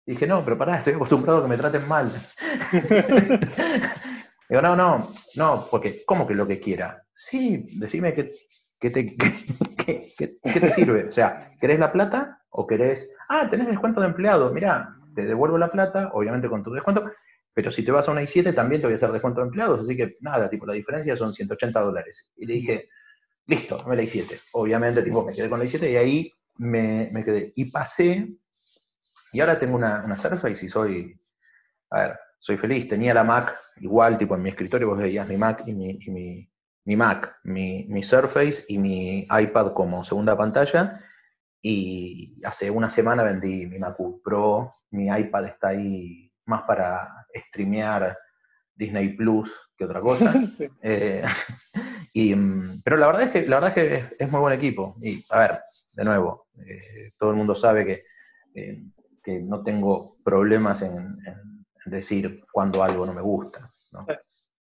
Y 0.06 0.12
dije, 0.12 0.26
no, 0.26 0.44
pero 0.44 0.58
pará, 0.58 0.78
estoy 0.78 0.94
acostumbrado 0.94 1.38
a 1.38 1.42
que 1.42 1.48
me 1.48 1.56
traten 1.56 1.88
mal. 1.88 2.10
digo, 4.48 4.62
no, 4.62 4.76
no, 4.76 5.10
no, 5.36 5.66
porque, 5.70 6.04
¿cómo 6.04 6.26
que 6.26 6.34
lo 6.34 6.46
que 6.46 6.60
quiera? 6.60 7.06
Sí, 7.14 7.66
decime 7.78 8.12
qué 9.86 10.38
te, 10.42 10.72
sirve. 10.72 11.08
O 11.08 11.12
sea, 11.12 11.38
¿querés 11.60 11.78
la 11.78 11.92
plata 11.92 12.40
o 12.50 12.66
querés, 12.66 13.10
ah, 13.28 13.48
tenés 13.50 13.68
descuento 13.68 14.00
de 14.00 14.06
empleado, 14.06 14.52
mira, 14.52 14.96
te 15.14 15.24
devuelvo 15.24 15.58
la 15.58 15.70
plata, 15.70 16.10
obviamente 16.12 16.48
con 16.48 16.62
tu 16.62 16.72
descuento, 16.72 17.04
pero 17.52 17.70
si 17.70 17.84
te 17.84 17.92
vas 17.92 18.08
a 18.08 18.12
una 18.12 18.22
i7 18.22 18.54
también 18.54 18.80
te 18.80 18.86
voy 18.86 18.94
a 18.94 18.96
hacer 18.96 19.12
descuento 19.12 19.40
de 19.40 19.46
empleados, 19.46 19.80
así 19.80 19.96
que 19.96 20.12
nada, 20.20 20.50
tipo, 20.50 20.66
la 20.66 20.74
diferencia 20.74 21.16
son 21.16 21.32
180 21.32 21.80
dólares. 21.80 22.28
Y 22.36 22.46
le 22.46 22.54
dije, 22.54 22.88
listo, 23.46 23.78
dame 23.78 23.96
la 23.96 24.02
i7. 24.02 24.50
Obviamente, 24.52 25.02
tipo, 25.02 25.24
me 25.24 25.32
quedé 25.32 25.48
con 25.48 25.58
la 25.58 25.64
i7 25.64 25.90
y 25.90 25.96
ahí 25.96 26.32
me, 26.56 27.08
quedé. 27.24 27.52
Y 27.54 27.70
pasé, 27.70 28.28
y 29.32 29.40
ahora 29.40 29.58
tengo 29.58 29.76
una, 29.76 30.04
una 30.04 30.16
Surface 30.16 30.66
y 30.66 30.68
soy, 30.68 31.20
a 31.90 32.00
ver, 32.00 32.18
soy 32.38 32.56
feliz. 32.56 32.88
Tenía 32.88 33.14
la 33.14 33.24
Mac 33.24 33.56
igual, 33.76 34.18
tipo, 34.18 34.34
en 34.34 34.42
mi 34.42 34.50
escritorio 34.50 34.88
vos 34.88 34.98
veías 34.98 35.28
mi 35.28 35.36
Mac 35.36 35.62
y 35.66 35.72
mi, 35.72 35.98
mi, 36.08 36.50
mi 36.84 36.96
Mac, 36.96 37.40
mi, 37.44 37.86
mi 37.88 38.02
Surface 38.02 38.64
y 38.68 38.78
mi 38.78 39.20
iPad 39.20 39.72
como 39.72 40.04
segunda 40.04 40.36
pantalla. 40.36 41.00
Y 41.62 42.40
hace 42.44 42.70
una 42.70 42.90
semana 42.90 43.22
vendí 43.22 43.66
mi 43.66 43.78
MacBook 43.78 44.22
Pro, 44.22 44.74
mi 44.90 45.06
iPad 45.06 45.46
está 45.46 45.68
ahí 45.68 46.30
más 46.44 46.62
para 46.62 47.26
streamear 47.48 48.16
Disney 48.74 49.16
Plus 49.16 49.50
que 49.76 49.84
otra 49.84 50.00
cosa. 50.00 50.34
Eh, 50.82 51.24
y, 52.12 52.34
mm, 52.34 52.82
pero 52.84 52.96
la 52.98 53.06
verdad 53.06 53.22
es 53.22 53.30
que, 53.30 53.48
la 53.48 53.56
verdad 53.56 53.78
es, 53.78 54.08
que 54.08 54.24
es, 54.24 54.30
muy 54.30 54.40
buen 54.40 54.54
equipo. 54.54 54.96
Y 55.00 55.24
a 55.30 55.38
ver, 55.38 55.60
de 55.96 56.04
nuevo, 56.04 56.48
eh, 56.58 57.10
todo 57.18 57.30
el 57.30 57.36
mundo 57.36 57.54
sabe 57.54 57.84
que, 57.86 58.02
que 59.22 59.40
no 59.40 59.62
tengo 59.62 60.16
problemas 60.22 60.82
en, 60.82 61.16
decir 61.86 62.44
cuando 62.52 62.82
algo 62.82 63.06
no 63.06 63.14
me 63.14 63.22
gusta. 63.22 63.70
¿no? 63.92 64.06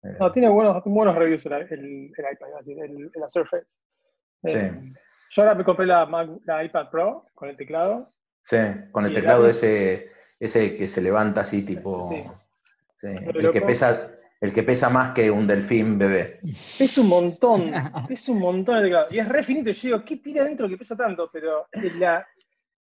Eh, 0.02 0.30
tiene 0.32 0.48
buenos, 0.48 0.82
buenos 0.84 1.14
reviews 1.14 1.46
el, 1.46 1.52
el, 1.52 2.10
iPad, 2.10 2.48
el, 2.66 3.10
la 3.14 3.28
Surface. 3.28 3.66
Sí. 4.44 4.58
Yo 5.30 5.42
ahora 5.42 5.54
me 5.54 5.64
compré 5.64 5.86
la, 5.86 6.04
la 6.44 6.64
iPad 6.64 6.90
Pro 6.90 7.26
con 7.34 7.48
el 7.48 7.56
teclado. 7.56 8.08
Sí, 8.42 8.56
con 8.90 9.06
el 9.06 9.14
teclado 9.14 9.46
ese 9.46 10.10
ese 10.42 10.76
que 10.76 10.88
se 10.88 11.00
levanta 11.00 11.42
así 11.42 11.64
tipo... 11.64 12.10
el, 13.00 13.52
que 13.52 13.60
pesa, 13.60 14.10
el 14.40 14.52
que 14.52 14.64
pesa 14.64 14.90
más 14.90 15.14
que 15.14 15.30
un 15.30 15.46
delfín 15.46 15.96
bebé. 15.96 16.40
Es 16.80 16.98
un 16.98 17.08
montón, 17.08 17.72
es 18.10 18.28
un 18.28 18.40
montón. 18.40 18.84
Y 19.10 19.18
es 19.20 19.28
re 19.28 19.44
finito. 19.44 19.70
Yo 19.70 19.88
digo, 19.88 20.04
¿qué 20.04 20.16
tiene 20.16 20.40
adentro 20.40 20.68
que 20.68 20.76
pesa 20.76 20.96
tanto? 20.96 21.30
Pero 21.32 21.68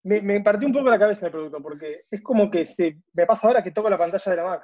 me, 0.03 0.39
partió 0.39 0.65
un 0.65 0.73
poco 0.73 0.89
la 0.89 0.97
cabeza 0.97 1.25
el 1.25 1.33
producto, 1.33 1.61
porque 1.61 1.97
es 2.09 2.21
como 2.21 2.49
que 2.49 2.65
se, 2.65 3.01
me 3.13 3.25
pasa 3.25 3.47
ahora 3.47 3.61
que 3.61 3.71
toco 3.71 3.89
la 3.89 3.97
pantalla 3.97 4.31
de 4.31 4.37
la 4.37 4.43
Mac. 4.43 4.63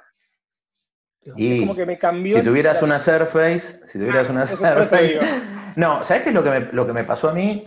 Y 1.36 1.60
como 1.60 1.76
que 1.76 1.86
me 1.86 1.98
cambió. 1.98 2.38
Si 2.38 2.44
tuvieras 2.44 2.82
una 2.82 2.98
Surface, 2.98 3.80
si 3.86 3.98
tuvieras 3.98 4.28
ah, 4.28 4.32
una 4.32 4.46
Surface. 4.46 5.20
No, 5.76 6.02
¿sabes 6.02 6.24
qué 6.24 6.30
es 6.30 6.34
lo 6.34 6.42
que, 6.42 6.50
me, 6.50 6.60
lo 6.72 6.86
que 6.86 6.92
me 6.92 7.04
pasó 7.04 7.28
a 7.28 7.34
mí? 7.34 7.62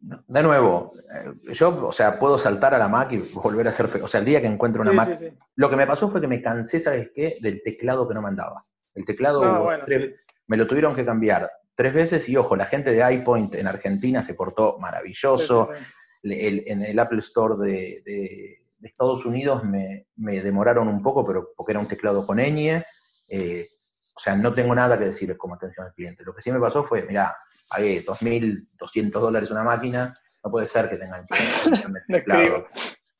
de 0.00 0.42
nuevo, 0.42 0.92
eh, 1.12 1.52
yo, 1.52 1.86
o 1.86 1.92
sea, 1.92 2.18
puedo 2.18 2.38
saltar 2.38 2.74
a 2.74 2.78
la 2.78 2.88
Mac 2.88 3.10
y 3.12 3.18
volver 3.34 3.66
a 3.66 3.70
hacer, 3.70 3.86
o 4.00 4.08
sea, 4.08 4.20
el 4.20 4.26
día 4.26 4.40
que 4.40 4.46
encuentro 4.46 4.82
una 4.82 4.92
Mac, 4.92 5.20
lo 5.56 5.68
que 5.68 5.76
me 5.76 5.86
pasó 5.86 6.10
fue 6.10 6.20
que 6.20 6.28
me 6.28 6.40
cansé, 6.40 6.78
¿sabes 6.78 7.10
qué? 7.14 7.34
Del 7.40 7.62
teclado 7.62 8.06
que 8.06 8.14
no 8.14 8.22
me 8.22 8.28
andaba. 8.28 8.62
El 8.94 9.04
teclado 9.04 9.68
me 10.46 10.56
lo 10.56 10.66
tuvieron 10.66 10.94
que 10.94 11.04
cambiar 11.04 11.50
tres 11.74 11.94
veces 11.94 12.28
y 12.28 12.36
ojo, 12.36 12.56
la 12.56 12.66
gente 12.66 12.90
de 12.90 13.14
iPoint 13.14 13.54
en 13.54 13.66
Argentina 13.66 14.22
se 14.22 14.34
portó 14.34 14.78
maravilloso. 14.78 15.70
en 16.22 16.82
el 16.82 16.98
Apple 16.98 17.20
Store 17.20 17.54
de, 17.58 18.57
Estados 18.82 19.24
Unidos 19.26 19.64
me, 19.64 20.06
demoraron 20.16 20.88
un 20.88 21.02
poco, 21.02 21.24
pero 21.24 21.50
porque 21.56 21.72
era 21.72 21.80
un 21.80 21.88
teclado 21.88 22.26
con 22.26 22.38
ñ. 22.38 22.82
Eh, 23.30 23.64
o 24.16 24.20
sea, 24.20 24.34
no 24.34 24.52
tengo 24.52 24.74
nada 24.74 24.98
que 24.98 25.06
decir 25.06 25.36
como 25.36 25.54
atención 25.54 25.86
al 25.86 25.94
cliente. 25.94 26.24
Lo 26.24 26.34
que 26.34 26.42
sí 26.42 26.50
me 26.50 26.58
pasó 26.58 26.84
fue, 26.84 27.02
mira, 27.02 27.36
pagué 27.68 28.04
2.200 28.04 29.10
dólares 29.10 29.50
una 29.50 29.62
máquina, 29.62 30.12
no 30.44 30.50
puede 30.50 30.66
ser 30.66 30.88
que 30.88 30.96
tengan 30.96 31.24
teclado. 32.08 32.66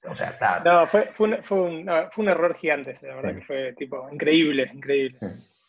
o 0.08 0.14
sea, 0.14 0.36
claro. 0.36 0.64
No, 0.64 0.86
fue, 0.88 1.12
fue, 1.16 1.28
un, 1.28 1.44
fue, 1.44 1.60
un, 1.60 1.86
fue 2.12 2.24
un, 2.24 2.28
error 2.30 2.56
gigante, 2.56 2.98
la 3.02 3.16
verdad 3.16 3.34
que 3.36 3.42
fue 3.42 3.74
tipo 3.74 4.08
increíble, 4.10 4.70
increíble. 4.72 5.18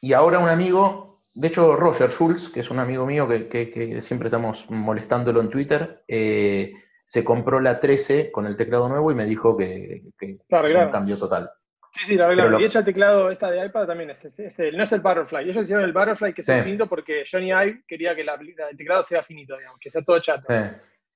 Y 0.01 0.13
ahora 0.13 0.39
un 0.39 0.49
amigo, 0.49 1.19
de 1.35 1.47
hecho 1.47 1.75
Roger 1.75 2.09
Schulz, 2.09 2.49
que 2.49 2.61
es 2.61 2.71
un 2.71 2.79
amigo 2.79 3.05
mío 3.05 3.27
que, 3.27 3.47
que, 3.47 3.69
que 3.69 4.01
siempre 4.01 4.29
estamos 4.29 4.69
molestándolo 4.71 5.41
en 5.41 5.49
Twitter, 5.49 6.03
eh, 6.07 6.73
se 7.09 7.23
compró 7.23 7.59
la 7.59 7.79
13 7.79 8.31
con 8.31 8.45
el 8.45 8.55
teclado 8.55 8.87
nuevo 8.87 9.11
y 9.11 9.15
me 9.15 9.25
dijo 9.25 9.57
que, 9.57 10.11
que 10.19 10.33
es 10.33 10.75
un 10.75 10.91
cambio 10.91 11.17
total. 11.17 11.49
Sí, 11.91 12.05
sí, 12.05 12.15
la 12.15 12.27
verdad. 12.27 12.59
Y 12.59 12.65
hecho 12.65 12.77
el 12.77 12.85
teclado 12.85 13.31
esta 13.31 13.49
de 13.49 13.65
iPad 13.65 13.87
también 13.87 14.11
es, 14.11 14.59
el, 14.59 14.77
no 14.77 14.83
es 14.83 14.91
el 14.91 14.99
Butterfly. 14.99 15.49
Ellos 15.49 15.63
hicieron 15.63 15.85
el 15.85 15.91
Butterfly 15.91 16.35
que 16.35 16.41
es 16.41 16.63
finito 16.63 16.85
porque 16.85 17.23
Johnny 17.25 17.47
Ive 17.47 17.81
quería 17.87 18.13
que 18.13 18.21
el 18.21 18.77
teclado 18.77 19.01
sea 19.01 19.23
finito, 19.23 19.57
digamos, 19.57 19.79
que 19.79 19.89
sea 19.89 20.03
todo 20.03 20.19
chato. 20.19 20.53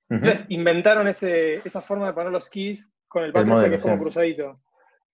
Entonces 0.10 0.46
inventaron 0.50 1.08
ese, 1.08 1.56
esa 1.64 1.80
forma 1.80 2.08
de 2.08 2.14
poner 2.14 2.32
los 2.32 2.50
keys 2.50 2.92
con 3.08 3.24
el 3.24 3.32
Butterfly 3.32 3.70
que 3.70 3.76
es 3.76 3.82
como 3.84 4.00
cruzadito. 4.00 4.56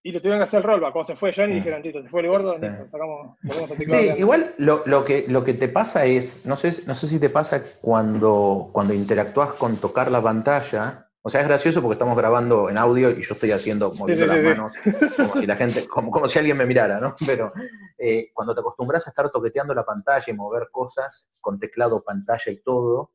Y 0.01 0.11
lo 0.11 0.19
tuvieron 0.19 0.39
que 0.39 0.45
hacer 0.45 0.59
el 0.59 0.63
rollback. 0.63 0.93
Cuando 0.93 1.07
se 1.07 1.15
fue 1.15 1.33
Johnny, 1.35 1.55
dijeron, 1.55 1.81
Tito, 1.81 2.01
se 2.01 2.09
fue 2.09 2.21
el 2.21 2.27
gordo, 2.27 2.55
sacamos, 2.57 3.37
el 3.43 3.77
teclado. 3.77 4.03
Sí, 4.03 4.09
igual 4.17 4.55
lo, 4.57 4.83
lo, 4.85 5.03
que, 5.03 5.25
lo 5.27 5.43
que 5.43 5.53
te 5.53 5.67
pasa 5.67 6.05
es, 6.05 6.45
no 6.45 6.55
sé, 6.55 6.83
no 6.85 6.95
sé 6.95 7.07
si 7.07 7.19
te 7.19 7.29
pasa 7.29 7.61
cuando, 7.81 8.69
cuando 8.71 8.93
interactúas 8.93 9.53
con 9.53 9.75
tocar 9.77 10.09
la 10.09 10.21
pantalla, 10.21 11.09
o 11.21 11.29
sea, 11.29 11.41
es 11.41 11.47
gracioso 11.47 11.81
porque 11.81 11.95
estamos 11.95 12.17
grabando 12.17 12.69
en 12.69 12.77
audio 12.77 13.11
y 13.11 13.21
yo 13.21 13.33
estoy 13.33 13.51
haciendo, 13.51 13.93
moviendo 13.93 14.25
las 14.25 14.41
manos, 14.41 14.73
como 15.17 15.33
si 15.33 15.45
la 15.45 15.57
gente, 15.57 15.85
como, 15.87 16.27
si 16.29 16.39
alguien 16.39 16.55
me 16.55 16.65
mirara, 16.65 16.99
¿no? 17.01 17.15
Pero 17.25 17.51
eh, 17.97 18.31
cuando 18.33 18.55
te 18.55 18.61
acostumbras 18.61 19.05
a 19.05 19.09
estar 19.09 19.29
toqueteando 19.29 19.75
la 19.75 19.83
pantalla 19.83 20.23
y 20.25 20.33
mover 20.33 20.69
cosas 20.71 21.27
con 21.41 21.59
teclado, 21.59 22.01
pantalla 22.05 22.51
y 22.51 22.61
todo, 22.61 23.11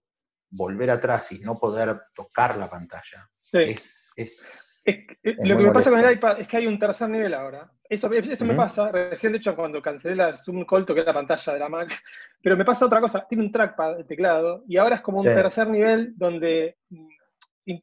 volver 0.51 0.90
atrás 0.90 1.33
y 1.33 1.38
no 1.38 1.59
poder 1.59 2.03
tocar 2.14 2.59
la 2.59 2.68
pantalla. 2.68 3.31
Es, 3.53 4.12
es, 4.16 4.63
lo 4.85 5.57
que 5.57 5.62
me 5.62 5.73
pasa 5.73 5.90
con 5.90 6.01
el 6.01 6.12
iPad 6.12 6.40
es 6.40 6.49
que 6.49 6.57
hay 6.59 6.66
un 6.66 6.79
tercer 6.79 7.09
nivel 7.09 7.35
ahora. 7.35 7.70
Eso, 7.88 8.11
eso 8.12 8.44
me 8.44 8.55
pasa, 8.55 8.90
recién 8.90 9.33
de 9.33 9.38
hecho 9.38 9.55
cuando 9.55 9.81
cancelé 9.81 10.16
la 10.16 10.38
Zoom 10.38 10.64
Call 10.64 10.87
toqué 10.87 11.03
la 11.03 11.12
pantalla 11.12 11.53
de 11.53 11.59
la 11.59 11.68
Mac, 11.68 11.90
pero 12.42 12.57
me 12.57 12.64
pasa 12.64 12.87
otra 12.87 13.01
cosa, 13.01 13.27
tiene 13.29 13.44
un 13.44 13.53
trackpad 13.53 14.01
el 14.01 14.07
teclado 14.07 14.64
y 14.66 14.77
ahora 14.77 14.97
es 14.97 15.01
como 15.03 15.20
un 15.20 15.25
tercer 15.25 15.68
nivel 15.68 16.14
donde 16.16 16.77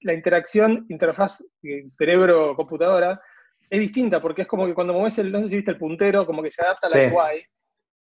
la 0.01 0.13
interacción 0.13 0.85
interfaz 0.89 1.43
eh, 1.63 1.83
cerebro-computadora 1.87 3.21
es 3.69 3.79
distinta, 3.79 4.21
porque 4.21 4.43
es 4.43 4.47
como 4.47 4.65
que 4.65 4.73
cuando 4.73 4.93
mueves 4.93 5.17
el, 5.19 5.31
no 5.31 5.41
sé 5.41 5.49
si 5.49 5.55
viste 5.55 5.71
el 5.71 5.77
puntero, 5.77 6.25
como 6.25 6.43
que 6.43 6.51
se 6.51 6.61
adapta 6.61 6.87
a 6.87 6.89
la 6.89 7.07
UI. 7.07 7.41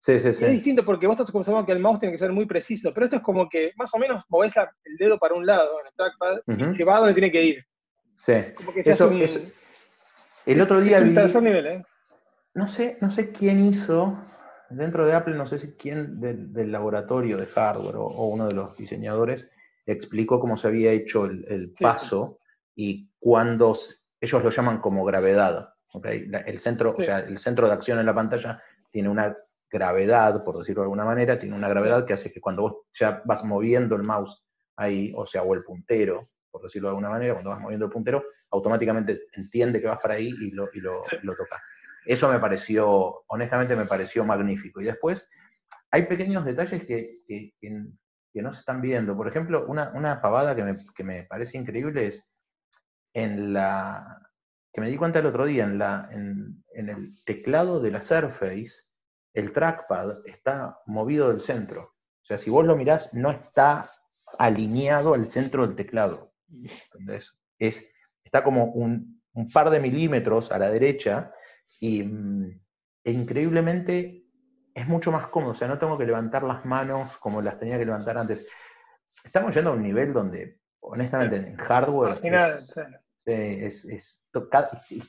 Sí, 0.01 0.19
sí, 0.19 0.33
sí. 0.33 0.45
Es 0.45 0.51
distinto 0.51 0.83
porque 0.83 1.05
vos 1.05 1.13
estás 1.13 1.29
acostumbrado 1.29 1.65
que 1.65 1.73
el 1.73 1.79
mouse 1.79 1.99
tiene 1.99 2.13
que 2.13 2.17
ser 2.17 2.31
muy 2.31 2.45
preciso, 2.45 2.93
pero 2.93 3.05
esto 3.05 3.17
es 3.17 3.21
como 3.21 3.47
que 3.47 3.73
más 3.75 3.93
o 3.93 3.99
menos 3.99 4.23
movés 4.29 4.53
el 4.57 4.97
dedo 4.97 5.19
para 5.19 5.35
un 5.35 5.45
lado 5.45 5.79
en 5.81 5.87
el 5.87 5.93
trackpad 5.93 6.71
y 6.71 6.75
se 6.75 6.83
va 6.83 6.99
donde 6.99 7.13
tiene 7.13 7.31
que 7.31 7.43
ir. 7.43 7.65
Sí. 8.19 8.33
Como 8.57 8.73
que 8.73 8.81
eso, 8.81 9.09
el 10.45 10.61
otro 10.61 10.81
día 10.81 10.99
nivel, 10.99 11.67
¿eh? 11.67 11.85
No 12.53 12.67
sé, 12.67 12.97
no 12.99 13.09
sé 13.09 13.31
quién 13.31 13.59
hizo, 13.61 14.17
dentro 14.69 15.05
de 15.05 15.13
Apple, 15.13 15.35
no 15.35 15.47
sé 15.47 15.57
si 15.57 15.71
quién 15.73 16.19
del, 16.19 16.71
laboratorio 16.71 17.37
de 17.37 17.45
hardware 17.45 17.95
o, 17.95 18.25
uno 18.25 18.47
de 18.47 18.53
los 18.53 18.75
diseñadores 18.75 19.49
explicó 19.85 20.39
cómo 20.39 20.57
se 20.57 20.67
había 20.67 20.91
hecho 20.91 21.25
el, 21.25 21.73
paso 21.79 22.39
y 22.75 23.09
cuando 23.19 23.77
ellos 24.19 24.43
lo 24.43 24.49
llaman 24.49 24.81
como 24.81 25.05
gravedad. 25.05 25.69
el, 26.03 26.59
centro, 26.59 26.91
o 26.91 27.01
sea, 27.01 27.19
el 27.19 27.37
centro 27.37 27.67
de 27.67 27.73
acción 27.73 27.99
en 27.99 28.05
la 28.05 28.13
pantalla 28.13 28.61
tiene 28.91 29.07
una 29.07 29.33
gravedad, 29.71 30.43
por 30.43 30.57
decirlo 30.57 30.81
de 30.81 30.85
alguna 30.85 31.05
manera, 31.05 31.39
tiene 31.39 31.55
una 31.55 31.69
gravedad 31.69 32.05
que 32.05 32.13
hace 32.13 32.33
que 32.33 32.41
cuando 32.41 32.63
vos 32.63 32.75
ya 32.93 33.21
vas 33.23 33.45
moviendo 33.45 33.95
el 33.95 34.03
mouse 34.03 34.43
ahí, 34.75 35.13
o 35.15 35.25
sea, 35.25 35.43
o 35.43 35.53
el 35.53 35.63
puntero, 35.63 36.21
por 36.51 36.63
decirlo 36.63 36.87
de 36.87 36.91
alguna 36.91 37.09
manera, 37.09 37.33
cuando 37.33 37.51
vas 37.51 37.59
moviendo 37.59 37.85
el 37.85 37.91
puntero, 37.91 38.23
automáticamente 38.51 39.27
entiende 39.33 39.81
que 39.81 39.87
vas 39.87 40.01
para 40.01 40.15
ahí 40.15 40.33
y 40.39 40.51
lo, 40.51 40.69
y 40.73 40.79
lo, 40.79 41.03
toca. 41.37 41.61
Eso 42.05 42.31
me 42.31 42.39
pareció, 42.39 43.23
honestamente 43.27 43.75
me 43.75 43.85
pareció 43.85 44.25
magnífico. 44.25 44.81
Y 44.81 44.85
después 44.85 45.29
hay 45.91 46.05
pequeños 46.05 46.45
detalles 46.45 46.85
que, 46.85 47.19
que, 47.27 48.41
no 48.41 48.53
se 48.53 48.59
están 48.61 48.81
viendo. 48.81 49.15
Por 49.17 49.27
ejemplo, 49.27 49.65
una, 49.67 49.91
una 49.93 50.21
pavada 50.21 50.55
que 50.55 50.63
me, 50.63 50.75
que 50.95 51.03
me, 51.03 51.23
parece 51.23 51.57
increíble 51.57 52.07
es 52.07 52.33
en 53.13 53.53
la, 53.53 54.21
que 54.71 54.81
me 54.81 54.89
di 54.89 54.97
cuenta 54.97 55.19
el 55.19 55.25
otro 55.25 55.45
día, 55.45 55.65
en, 55.65 55.77
la, 55.77 56.07
en, 56.11 56.63
en 56.73 56.89
el 56.89 57.09
teclado 57.25 57.81
de 57.81 57.91
la 57.91 58.01
Surface, 58.01 58.89
el 59.33 59.51
trackpad 59.51 60.25
está 60.25 60.79
movido 60.85 61.29
del 61.29 61.41
centro. 61.41 61.81
O 61.81 62.25
sea, 62.25 62.37
si 62.37 62.49
vos 62.49 62.65
lo 62.65 62.75
mirás, 62.75 63.13
no 63.13 63.31
está 63.31 63.89
alineado 64.37 65.13
al 65.13 65.25
centro 65.25 65.65
del 65.65 65.75
teclado. 65.75 66.28
¿Entendés? 66.51 67.37
Es, 67.57 67.85
está 68.23 68.43
como 68.43 68.65
un, 68.65 69.21
par 69.53 69.69
de 69.69 69.79
milímetros 69.79 70.51
a 70.51 70.59
la 70.59 70.69
derecha 70.69 71.31
y 71.79 72.03
mm, 72.03 72.59
e 73.03 73.11
increíblemente 73.11 74.25
es 74.73 74.87
mucho 74.87 75.11
más 75.11 75.27
cómodo. 75.27 75.51
O 75.51 75.55
sea, 75.55 75.67
no 75.67 75.77
tengo 75.77 75.97
que 75.97 76.05
levantar 76.05 76.43
las 76.43 76.65
manos 76.65 77.17
como 77.17 77.41
las 77.41 77.59
tenía 77.59 77.77
que 77.77 77.85
levantar 77.85 78.17
antes. 78.17 78.47
Estamos 79.23 79.53
yendo 79.53 79.71
a 79.71 79.73
un 79.73 79.83
nivel 79.83 80.13
donde, 80.13 80.59
honestamente, 80.81 81.37
en 81.37 81.57
hardware. 81.57 82.19
Es, 83.25 83.85
es, 83.85 84.27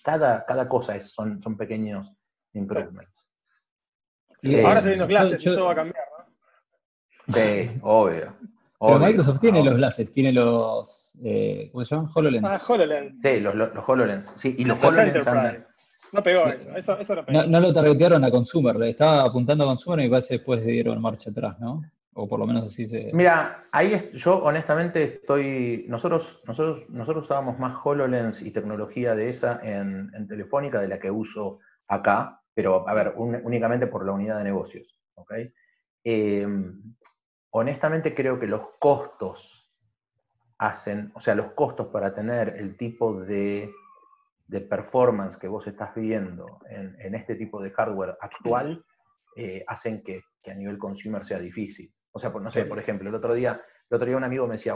cada, 0.02 0.44
cada, 0.44 0.68
cosa 0.68 0.94
es, 0.96 1.10
son, 1.10 1.40
son 1.40 1.56
pequeños 1.56 2.14
improvements. 2.52 3.32
Eh, 4.42 4.64
ahora 4.64 4.82
se 4.82 4.88
viendo 4.88 5.06
clases, 5.06 5.44
eso 5.44 5.64
va 5.64 5.72
a 5.72 5.74
cambiar, 5.74 6.04
¿no? 6.18 7.34
Sí, 7.34 7.78
obvio. 7.82 8.36
Pero 8.80 8.98
Microsoft 8.98 9.40
tiene 9.40 9.62
los 9.62 9.78
láseres, 9.78 10.12
tiene 10.12 10.32
los. 10.32 11.18
Eh, 11.22 11.68
¿Cómo 11.70 11.84
se 11.84 11.94
llaman? 11.94 12.10
HoloLens. 12.14 12.46
Ah, 12.48 12.60
HoloLens. 12.66 13.14
Sí, 13.22 13.40
los, 13.40 13.54
los, 13.54 13.88
HoloLens. 13.88 14.32
Sí, 14.36 14.54
y 14.58 14.64
los 14.64 14.82
HoloLens 14.82 15.26
andan. 15.26 15.64
No 16.12 16.22
pegó 16.22 16.46
eso, 16.46 16.76
eso, 16.76 16.98
eso 16.98 17.14
no 17.14 17.24
pegó. 17.24 17.46
No, 17.46 17.60
lo 17.60 17.72
targetearon 17.72 18.24
a 18.24 18.30
Consumer, 18.30 18.74
le 18.76 18.90
estaba 18.90 19.22
apuntando 19.22 19.64
a 19.64 19.68
Consumer 19.68 20.00
y 20.04 20.08
parece 20.08 20.28
que 20.28 20.34
después 20.38 20.64
dieron 20.64 21.00
marcha 21.00 21.30
atrás, 21.30 21.60
¿no? 21.60 21.82
O 22.14 22.26
por 22.26 22.40
lo 22.40 22.46
menos 22.46 22.64
así 22.66 22.86
se. 22.86 23.10
Mira, 23.12 23.58
ahí 23.70 24.10
yo 24.14 24.42
honestamente 24.42 25.04
estoy. 25.04 25.84
Nosotros, 25.88 26.40
nosotros, 26.46 26.88
nosotros 26.88 27.24
usábamos 27.24 27.58
más 27.58 27.76
HoloLens 27.84 28.42
y 28.42 28.50
tecnología 28.50 29.14
de 29.14 29.28
esa 29.28 29.60
en, 29.62 30.10
en 30.14 30.26
Telefónica 30.26 30.80
de 30.80 30.88
la 30.88 30.98
que 30.98 31.10
uso 31.10 31.58
acá 31.86 32.40
pero 32.54 32.88
a 32.88 32.94
ver, 32.94 33.14
únicamente 33.16 33.86
por 33.86 34.04
la 34.04 34.12
unidad 34.12 34.38
de 34.38 34.44
negocios. 34.44 34.98
Em, 36.04 36.94
honestamente 37.50 38.14
creo 38.14 38.38
que 38.38 38.46
los 38.46 38.76
costos 38.78 39.70
hacen, 40.58 41.10
o 41.14 41.20
sea, 41.20 41.34
los 41.34 41.52
costos 41.52 41.88
para 41.88 42.14
tener 42.14 42.56
el 42.56 42.76
tipo 42.76 43.20
de, 43.20 43.72
performance 44.68 45.36
que 45.36 45.46
vos 45.46 45.66
estás 45.66 45.94
viendo 45.94 46.58
en, 46.68 47.14
este 47.14 47.36
tipo 47.36 47.62
de 47.62 47.70
hardware 47.70 48.16
actual, 48.20 48.84
eh, 49.36 49.64
hacen 49.66 50.02
que, 50.02 50.24
a 50.46 50.54
nivel 50.54 50.78
consumer 50.78 51.24
sea 51.24 51.38
difícil. 51.38 51.92
O 52.10 52.18
sea, 52.18 52.30
no 52.30 52.50
sé, 52.50 52.64
por 52.64 52.78
ejemplo, 52.78 53.08
el 53.08 53.14
otro 53.14 53.32
día, 53.34 53.60
el 53.88 53.94
otro 53.94 54.06
día 54.06 54.16
un 54.16 54.24
amigo 54.24 54.46
me 54.46 54.54
decía, 54.54 54.74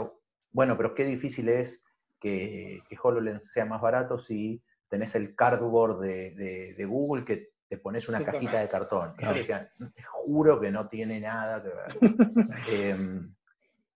bueno, 0.51 0.77
pero 0.77 0.95
qué 0.95 1.03
difícil 1.03 1.49
es 1.49 1.83
que, 2.19 2.79
HoloLens 3.03 3.51
sea 3.51 3.65
más 3.65 3.81
barato 3.81 4.17
si 4.17 4.63
tenés 4.87 5.13
el 5.15 5.35
cardboard 5.35 5.99
de 5.99 6.85
Google 6.87 7.25
que 7.25 7.54
te 7.67 7.77
pones 7.77 8.07
una 8.09 8.23
cajita 8.23 8.59
de 8.59 8.69
cartón. 8.69 9.13
Y 9.17 9.25
yo 9.25 9.33
decía, 9.33 9.67
te 9.93 10.03
juro 10.03 10.59
que 10.59 10.71
no 10.71 10.87
tiene 10.87 11.19
nada 11.19 11.63
que 11.63 11.69
ver. 11.69 11.97
Em, 12.67 13.35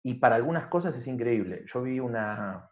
y 0.03 0.15
para 0.15 0.35
algunas 0.35 0.67
cosas 0.67 0.95
es 0.95 1.05
increíble. 1.07 1.65
Yo 1.71 1.81
vi 1.81 1.99
una, 1.99 2.71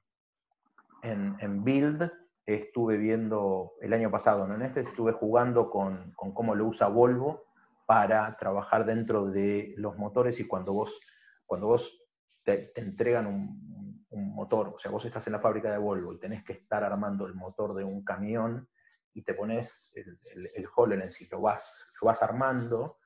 en, 1.04 1.64
Build, 1.64 2.12
estuve 2.46 2.98
viendo 2.98 3.74
el 3.82 3.94
año 3.94 4.10
pasado, 4.10 4.48
¿no? 4.48 4.56
En 4.56 4.62
este 4.62 4.82
estuve 4.82 5.12
jugando 5.12 5.70
con, 5.70 6.14
cómo 6.16 6.56
lo 6.56 6.66
usa 6.66 6.88
Volvo 6.88 7.46
para 7.86 8.36
trabajar 8.38 8.86
dentro 8.86 9.28
de 9.28 9.74
los 9.78 9.98
motores 9.98 10.40
y 10.40 10.48
cuando 10.48 10.74
vos, 10.74 11.00
cuando 11.46 11.68
vos 11.68 12.02
te, 12.44 12.72
entregan 12.76 13.28
un, 13.28 14.06
un, 14.10 14.34
motor, 14.34 14.70
o 14.76 14.80
sea, 14.80 14.92
vos 14.92 15.06
estás 15.06 15.26
en 15.28 15.34
la 15.34 15.40
fábrica 15.40 15.72
de 15.72 15.78
Volvo 15.78 16.14
y 16.14 16.20
tenés 16.20 16.44
que 16.44 16.54
estar 16.54 16.84
armando 16.84 17.26
el 17.28 17.34
motor 17.34 17.74
de 17.76 17.84
un 17.84 18.04
camión, 18.04 18.68
y 19.18 19.24
te 19.24 19.34
pones 19.34 19.92
el, 19.96 20.20
el, 20.56 20.68
HoloLens 20.76 21.22
y 21.22 21.28
lo 21.30 21.42
vas, 21.42 21.90
lo 22.00 22.06
vas 22.06 22.22
armando, 22.22 23.00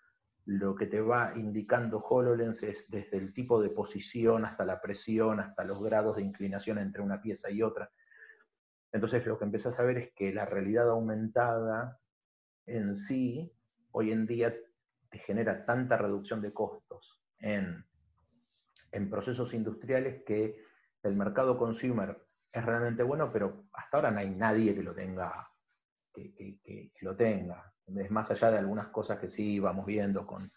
lo 0.43 0.75
que 0.75 0.85
te 0.85 0.99
va 0.99 1.31
indicando 1.37 1.99
HoloLens 1.99 2.63
es 2.63 2.91
desde 2.91 3.17
el 3.17 3.33
tipo 3.33 3.61
de 3.61 3.69
posición 3.69 4.43
hasta 4.43 4.65
la 4.65 4.81
presión, 4.81 5.39
hasta 5.39 5.63
los 5.63 5.81
grados 5.81 6.17
de 6.17 6.23
inclinación 6.23 6.79
entre 6.79 7.01
una 7.01 7.21
pieza 7.21 7.49
y 7.49 7.63
otra. 7.63 7.89
Entonces 8.91 9.25
lo 9.25 9.39
que 9.39 9.45
empezás 9.45 9.79
a 9.79 9.83
ver 9.83 9.99
es 9.99 10.13
que 10.13 10.33
la 10.33 10.45
realidad 10.45 10.89
aumentada 10.89 11.97
en 12.65 12.93
sí, 12.97 13.49
hoy 13.91 14.11
en 14.11 14.25
día, 14.25 14.53
te 15.09 15.19
genera 15.19 15.65
tanta 15.65 15.95
reducción 15.95 16.41
de 16.41 16.51
costos 16.51 17.21
en, 17.39 17.85
en 18.91 19.09
procesos 19.09 19.53
industriales 19.53 20.23
que 20.25 20.61
el 21.03 21.15
mercado 21.15 21.57
consumer 21.57 22.17
es 22.53 22.65
realmente 22.65 23.01
bueno, 23.01 23.31
pero 23.31 23.69
hasta 23.71 23.95
ahora 23.95 24.11
no 24.11 24.19
hay 24.19 24.31
nadie 24.31 24.75
que 24.75 24.83
lo 24.83 24.93
tenga 24.93 25.50
que, 26.13 26.91
lo 27.01 27.15
tenga. 27.15 27.71
Es 27.95 28.11
más 28.11 28.31
allá 28.31 28.51
de 28.51 28.59
algunas 28.59 28.87
cosas 28.87 29.19
que 29.19 29.27
sí 29.27 29.59
vamos 29.59 29.85
viendo 29.85 30.25
con, 30.25 30.47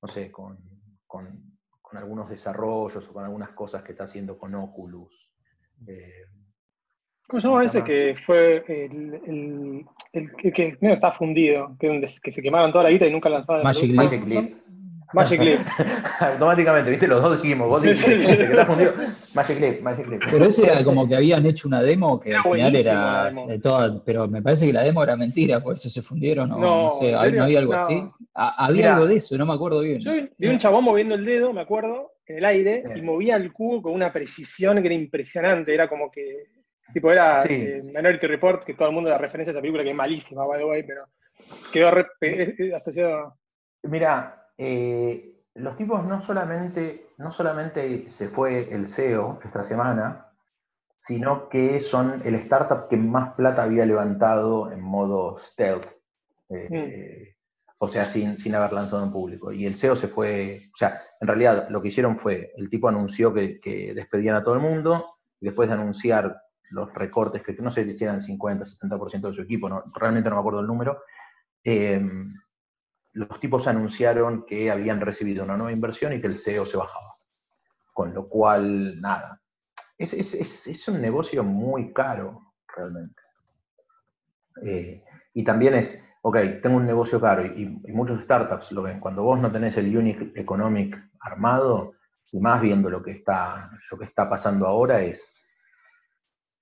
no 0.00 0.08
sé, 0.08 0.30
con, 0.30 0.58
algunos 1.92 2.30
desarrollos 2.30 3.06
o 3.06 3.12
con 3.12 3.22
algunas 3.22 3.50
cosas 3.50 3.82
que 3.82 3.92
está 3.92 4.04
haciendo 4.04 4.38
con 4.38 4.54
Oculus. 4.54 5.30
Eh, 5.86 6.24
¿Cómo 7.28 7.40
se 7.40 7.48
llama 7.48 7.64
ese 7.64 7.84
que 7.84 8.16
fue 8.26 8.64
el, 8.66 9.86
que 10.12 10.78
no 10.80 10.92
está 10.92 11.12
fundido, 11.12 11.76
que, 11.78 12.08
se 12.08 12.42
quemaron 12.42 12.72
toda 12.72 12.84
la 12.84 12.90
guita 12.90 13.06
y 13.06 13.12
nunca 13.12 13.28
lanzaron? 13.28 13.62
Magic, 13.62 13.94
Magic 13.94 14.26
Leap. 14.26 14.54
Magic 15.12 15.40
Leap. 15.40 15.60
Automáticamente, 16.20 16.90
¿viste? 16.90 17.06
Los 17.06 17.22
dos 17.22 17.42
dijimos, 17.42 17.68
vos 17.68 17.82
dijiste, 17.82 18.36
que 18.36 18.44
está 18.44 18.66
fundido. 18.66 18.92
Magic 19.34 19.60
Leap, 19.60 19.80
Magic 19.80 20.06
Leap. 20.08 20.22
Pero 20.30 20.44
ese 20.44 20.64
era 20.64 20.84
como 20.84 21.08
que 21.08 21.16
habían 21.16 21.44
hecho 21.46 21.68
una 21.68 21.82
demo 21.82 22.18
que 22.18 22.34
al 22.34 22.42
final 22.42 22.76
era 22.76 23.32
toda, 23.62 24.02
pero 24.04 24.28
me 24.28 24.42
parece 24.42 24.66
que 24.66 24.72
la 24.72 24.82
demo 24.82 25.02
era 25.02 25.16
mentira, 25.16 25.60
por 25.60 25.74
eso 25.74 25.88
se 25.88 26.02
fundieron, 26.02 26.52
o 26.52 26.58
no, 26.58 26.82
no 26.84 26.90
sé, 26.98 27.12
¿no 27.12 27.44
había 27.44 27.58
algo 27.58 27.74
así? 27.74 28.02
Había 28.34 28.94
algo 28.94 29.06
de 29.06 29.16
eso, 29.16 29.36
no 29.36 29.46
me 29.46 29.54
acuerdo 29.54 29.80
bien. 29.80 30.00
Yo 30.00 30.12
vi 30.36 30.48
un 30.48 30.58
chabón 30.58 30.84
moviendo 30.84 31.14
el 31.14 31.24
dedo, 31.24 31.52
me 31.52 31.60
acuerdo, 31.60 32.12
en 32.26 32.38
el 32.38 32.44
aire, 32.44 32.84
y 32.94 33.02
movía 33.02 33.36
el 33.36 33.52
cubo 33.52 33.82
con 33.82 33.92
una 33.92 34.12
precisión 34.12 34.80
que 34.80 34.86
era 34.86 34.94
impresionante, 34.94 35.74
era 35.74 35.88
como 35.88 36.10
que, 36.10 36.46
tipo, 36.92 37.10
era 37.10 37.42
sí. 37.42 37.54
eh, 37.54 37.82
Minority 37.84 38.26
Report, 38.26 38.64
que 38.64 38.74
todo 38.74 38.88
el 38.88 38.94
mundo 38.94 39.10
da 39.10 39.18
referencia 39.18 39.50
a 39.50 39.52
esa 39.52 39.60
película 39.60 39.82
que 39.82 39.90
es 39.90 39.96
malísima, 39.96 40.46
by 40.46 40.58
the 40.58 40.64
way, 40.64 40.82
pero 40.82 41.04
quedó 41.72 41.90
asociado. 42.76 43.36
Mira, 43.84 44.41
eh, 44.58 45.32
los 45.54 45.76
tipos 45.76 46.04
no 46.04 46.22
solamente, 46.22 47.10
no 47.18 47.30
solamente 47.32 48.08
se 48.08 48.28
fue 48.28 48.72
el 48.72 48.86
CEO 48.86 49.40
esta 49.44 49.64
semana, 49.64 50.32
sino 50.98 51.48
que 51.48 51.80
son 51.80 52.22
el 52.24 52.36
startup 52.36 52.88
que 52.88 52.96
más 52.96 53.34
plata 53.34 53.64
había 53.64 53.84
levantado 53.84 54.70
en 54.70 54.80
modo 54.80 55.38
stealth. 55.38 55.86
Eh, 56.48 56.68
mm. 56.70 57.42
O 57.80 57.88
sea, 57.88 58.04
sin, 58.04 58.38
sin 58.38 58.54
haber 58.54 58.72
lanzado 58.72 59.02
en 59.02 59.10
público. 59.10 59.50
Y 59.52 59.66
el 59.66 59.74
CEO 59.74 59.96
se 59.96 60.06
fue, 60.06 60.60
o 60.72 60.76
sea, 60.76 61.02
en 61.20 61.26
realidad 61.26 61.68
lo 61.68 61.82
que 61.82 61.88
hicieron 61.88 62.16
fue, 62.18 62.52
el 62.56 62.70
tipo 62.70 62.88
anunció 62.88 63.34
que, 63.34 63.92
despedían 63.94 64.36
a 64.36 64.44
todo 64.44 64.54
el 64.54 64.60
mundo, 64.60 65.04
y 65.40 65.46
después 65.46 65.68
de 65.68 65.74
anunciar 65.74 66.40
los 66.70 66.94
recortes, 66.94 67.42
que 67.42 67.54
no 67.54 67.72
sé 67.72 67.98
si 67.98 68.04
eran 68.04 68.22
50, 68.22 68.64
70% 68.64 69.28
de 69.28 69.34
su 69.34 69.42
equipo, 69.42 69.68
no, 69.68 69.82
realmente 69.96 70.30
no 70.30 70.36
me 70.36 70.40
acuerdo 70.40 70.60
el 70.60 70.68
número, 70.68 71.02
eh, 71.64 72.00
los 73.12 73.40
tipos 73.40 73.66
anunciaron 73.66 74.44
que 74.46 74.70
habían 74.70 75.00
recibido 75.00 75.44
una 75.44 75.56
nueva 75.56 75.72
inversión 75.72 76.12
y 76.12 76.20
que 76.20 76.26
el 76.26 76.36
CEO 76.36 76.64
se 76.64 76.76
bajaba. 76.76 77.08
Con 77.92 78.14
lo 78.14 78.28
cual, 78.28 79.00
nada. 79.00 79.40
Es, 79.98 80.88
un 80.88 81.00
negocio 81.00 81.44
muy 81.44 81.92
caro, 81.92 82.54
realmente. 82.74 83.22
Eh, 84.64 85.04
y 85.34 85.44
también 85.44 85.74
es, 85.74 86.02
ok, 86.22 86.36
tengo 86.62 86.76
un 86.76 86.86
negocio 86.86 87.20
caro 87.20 87.44
y, 87.44 87.66
muchos 87.88 88.22
startups 88.24 88.72
lo 88.72 88.82
ven. 88.82 88.98
Cuando 88.98 89.22
vos 89.22 89.38
no 89.38 89.50
tenés 89.50 89.76
el 89.76 89.96
Unique 89.96 90.32
Economic 90.34 90.98
armado, 91.20 91.92
y 92.32 92.40
más 92.40 92.62
viendo 92.62 92.88
lo 92.88 93.02
que 93.02 93.10
está, 93.10 93.70
lo 93.90 93.98
que 93.98 94.06
está 94.06 94.28
pasando 94.28 94.66
ahora, 94.66 95.02
es, 95.02 95.54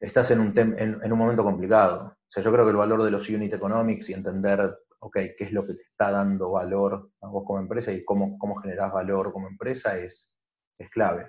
estás 0.01 0.33
en 0.33 0.41
un, 0.41 0.59
en, 0.59 0.99
en 1.01 1.13
un 1.13 1.19
momento 1.19 1.45
complicado. 1.45 2.07
O 2.07 2.33
sea, 2.33 2.43
yo 2.43 2.53
creo 2.53 2.65
que 2.65 2.73
el 2.73 2.77
valor 2.77 3.05
de 3.05 3.13
los 3.13 3.29
Unit 3.29 3.55
Economics 3.55 4.11
y 4.11 4.15
entender 4.15 4.77
ok, 5.01 5.15
qué 5.37 5.45
es 5.45 5.53
lo 5.53 5.67
que 5.67 5.75
te 5.75 5.83
está 5.83 6.11
dando 6.11 6.51
valor 6.53 7.11
a 7.21 7.27
vos 7.29 7.45
como 7.47 7.59
empresa 7.59 7.93
y 7.93 8.05
cómo, 8.05 8.39
cómo 8.39 8.57
generás 8.57 8.93
valor 8.93 9.33
como 9.33 9.49
empresa 9.49 9.97
es, 9.99 10.35
es 10.79 10.91
clave. 10.91 11.27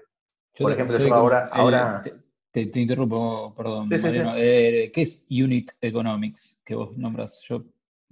Yo 0.55 0.63
Por 0.65 0.71
ejemplo, 0.73 0.97
yo 0.97 1.03
como- 1.05 1.15
ahora- 1.15 1.45
eh, 1.45 1.49
ahora- 1.53 2.01
te, 2.03 2.11
te- 2.51 2.65
te 2.67 2.79
interrumpo, 2.81 3.53
perdón. 3.55 3.87
Sí, 3.89 3.95
sí, 3.95 4.01
sí. 4.01 4.07
Mariano. 4.07 4.33
Eh, 4.37 4.91
¿Qué 4.93 5.01
es 5.03 5.25
Unit 5.29 5.71
Economics 5.81 6.61
que 6.65 6.75
vos 6.75 6.95
nombras? 6.97 7.41
Yo, 7.47 7.63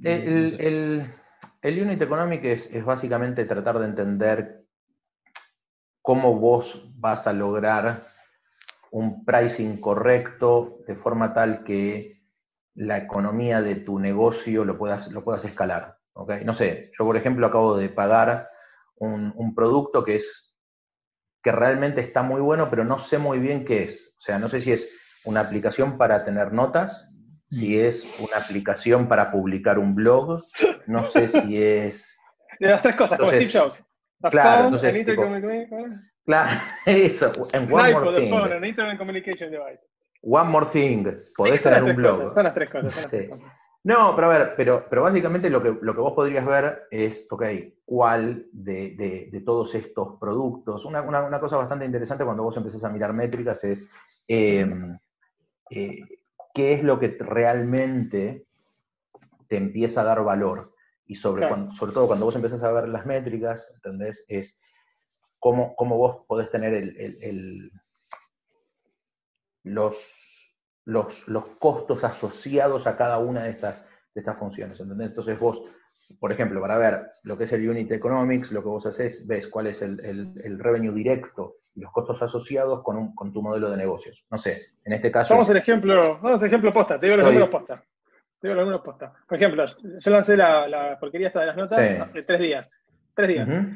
El, 0.02 0.56
el- 0.62 1.14
el 1.62 1.82
unit 1.84 2.02
economic 2.02 2.46
es, 2.46 2.74
es 2.74 2.86
básicamente 2.86 3.44
tratar 3.44 3.80
de 3.80 3.86
entender 3.86 4.64
cómo 6.02 6.40
vos 6.40 6.90
vas 6.96 7.28
a 7.28 7.34
lograr 7.34 8.02
un 8.92 9.26
pricing 9.26 9.80
correcto 9.82 10.80
de 10.88 10.96
forma 10.96 11.34
tal 11.34 11.64
que 11.64 12.14
la 12.80 12.98
economía 12.98 13.62
de 13.62 13.76
tu 13.76 14.00
negocio 14.00 14.64
lo 14.64 14.78
puedas, 14.78 15.12
lo 15.12 15.24
puedas 15.24 15.44
escalar. 15.44 15.98
¿ok? 16.14 16.42
No 16.46 16.54
sé, 16.54 16.92
yo 16.98 17.06
por 17.06 17.18
ejemplo 17.18 17.46
acabo 17.46 17.78
de 17.78 17.90
pagar 17.90 18.48
un, 18.96 19.34
un 19.36 19.54
producto 19.54 20.04
que 20.06 20.16
es 20.16 20.56
que 21.44 21.52
realmente 21.52 22.00
está 22.02 22.24
muy 22.24 22.40
bueno, 22.40 22.70
pero 22.70 22.86
no 22.86 23.00
sé 23.00 23.18
muy 23.18 23.40
bien 23.40 23.66
qué 23.66 23.84
es. 23.84 24.16
O 24.18 24.22
sea, 24.22 24.40
no 24.40 24.48
sé 24.48 24.62
si 24.62 24.72
es 24.72 25.22
una 25.26 25.42
aplicación 25.42 25.98
para 25.98 26.24
tener 26.24 26.54
notas, 26.54 27.14
si 27.50 27.76
Mm. 27.76 27.80
es 27.82 28.20
una 28.20 28.38
aplicación 28.38 29.08
para 29.08 29.32
publicar 29.32 29.78
un 29.78 29.94
blog, 29.96 30.42
no 30.88 31.04
sé 31.04 31.28
si 31.28 31.62
es... 31.62 32.18
De 32.60 32.68
las 32.68 32.82
tres 32.82 32.96
cosas, 32.96 33.18
como 33.18 33.32
Entonces, 33.32 33.50
Steve 33.50 33.66
Jobs. 33.66 33.84
The 34.22 34.30
claro, 34.30 34.66
entonces, 34.66 35.06
tipo, 35.06 35.24
Claro, 36.26 36.62
eso, 36.86 37.32
and 37.54 37.68
an 37.68 37.72
one 37.72 37.92
more 37.94 38.20
thing, 38.20 38.30
phone, 38.30 38.52
an 38.52 38.66
internet 38.66 38.98
communication 38.98 39.50
device. 39.50 39.82
One 40.22 40.50
more 40.50 40.66
thing, 40.66 41.06
podés 41.38 41.62
tener 41.64 41.84
un 41.84 41.96
blog. 41.96 42.18
cosas, 42.18 42.34
son 42.34 42.44
las 42.44 42.54
tres 42.54 42.70
cosas. 42.70 42.94
son 42.94 43.02
las 43.02 43.12
Sí. 43.12 43.18
tres 43.18 43.30
cosas. 43.30 43.54
No, 43.82 44.14
pero 44.14 44.30
a 44.30 44.38
ver, 44.38 44.54
pero, 44.58 44.86
pero 44.90 45.04
básicamente 45.04 45.50
lo 45.50 45.64
que, 45.64 45.78
lo 45.82 45.94
que 45.96 46.02
vos 46.02 46.12
podrías 46.14 46.46
ver 46.46 46.84
es, 46.92 47.26
ok, 47.32 47.44
cuál 47.86 48.48
de, 48.52 48.96
de- 48.96 49.30
de 49.32 49.42
todos 49.42 49.74
estos 49.74 50.20
productos, 50.20 50.84
una, 50.84 51.02
una- 51.02 51.24
una 51.24 51.40
cosa 51.40 51.56
bastante 51.56 51.86
interesante 51.86 52.26
cuando 52.26 52.44
vos 52.44 52.58
empezás 52.58 52.84
a 52.84 52.90
mirar 52.90 53.14
métricas 53.14 53.64
es 53.64 53.90
eh, 54.28 54.70
eh, 55.72 56.00
qué 56.54 56.74
es 56.74 56.84
lo 56.84 57.00
que 57.00 57.16
realmente 57.20 58.46
te 59.48 59.58
empieza 59.58 60.02
a 60.02 60.06
dar 60.06 60.24
valor. 60.24 60.74
Y 61.06 61.16
sobre, 61.16 61.40
Claro. 61.42 61.56
cuando- 61.56 61.72
sobre 61.76 61.94
todo 61.94 62.08
cuando 62.08 62.26
vos 62.26 62.36
empezás 62.36 62.62
a 62.64 62.72
ver 62.74 62.90
las 62.90 63.06
métricas, 63.06 63.72
¿entendés? 63.76 64.24
Es 64.28 64.60
cómo, 65.40 65.74
cómo 65.76 65.98
vos 65.98 66.26
podés 66.28 66.52
tener 66.52 66.74
el- 66.74 66.96
el- 66.98 67.24
el- 67.24 67.72
los, 69.70 70.56
los, 70.86 71.28
los 71.28 71.46
costos 71.60 72.04
asociados 72.04 72.88
a 72.88 72.98
cada 72.98 73.20
una 73.20 73.44
de 73.44 73.52
estas, 73.52 73.86
de 74.14 74.22
estas 74.22 74.38
funciones. 74.38 74.80
¿entendés? 74.80 75.08
Entonces 75.10 75.40
vos, 75.40 75.64
por 76.20 76.32
ejemplo, 76.32 76.60
para 76.62 76.78
ver 76.78 77.08
lo 77.24 77.38
que 77.38 77.44
es 77.46 77.54
el 77.54 77.70
Unit 77.70 77.92
Economics, 77.92 78.52
lo 78.52 78.62
que 78.62 78.70
vos 78.70 78.86
haces, 78.86 79.26
ves 79.28 79.48
cuál 79.48 79.68
es 79.68 79.82
el, 79.82 80.00
el- 80.04 80.34
el 80.44 80.60
revenue 80.60 80.94
directo 80.94 81.56
y 81.76 81.82
los 81.82 81.92
costos 81.92 82.22
asociados 82.22 82.82
con, 82.84 82.98
un- 82.98 83.16
con 83.16 83.32
tu 83.32 83.42
modelo 83.42 83.70
de 83.70 83.78
negocios. 83.78 84.26
No 84.32 84.38
sé, 84.38 84.58
en 84.84 84.94
este 84.94 85.12
caso... 85.12 85.34
Vamos 85.34 85.50
al 85.50 85.58
ejemplo, 85.58 86.20
vamos 86.20 86.42
al 86.42 86.48
ejemplo 86.48 86.74
posta, 86.74 87.00
te 87.00 87.06
digo 87.06 87.18
los 87.18 87.26
Estoy- 87.26 87.36
números 87.40 87.50
posta. 87.60 87.84
Te 88.42 88.48
digo 88.48 88.56
los 88.56 88.66
números 88.66 88.86
posta. 88.86 89.14
Por 89.28 89.38
ejemplo, 89.38 89.66
yo 90.00 90.12
lancé 90.12 90.38
la, 90.38 90.68
la 90.68 90.98
porquería 91.00 91.28
esta 91.28 91.42
de 91.42 91.46
las 91.48 91.58
notas 91.58 91.80
Sí. 91.82 91.96
hace 92.02 92.24
tres 92.24 92.40
días. 92.40 92.82
Tres 93.14 93.28
días. 93.28 93.48
Ujú, 93.48 93.68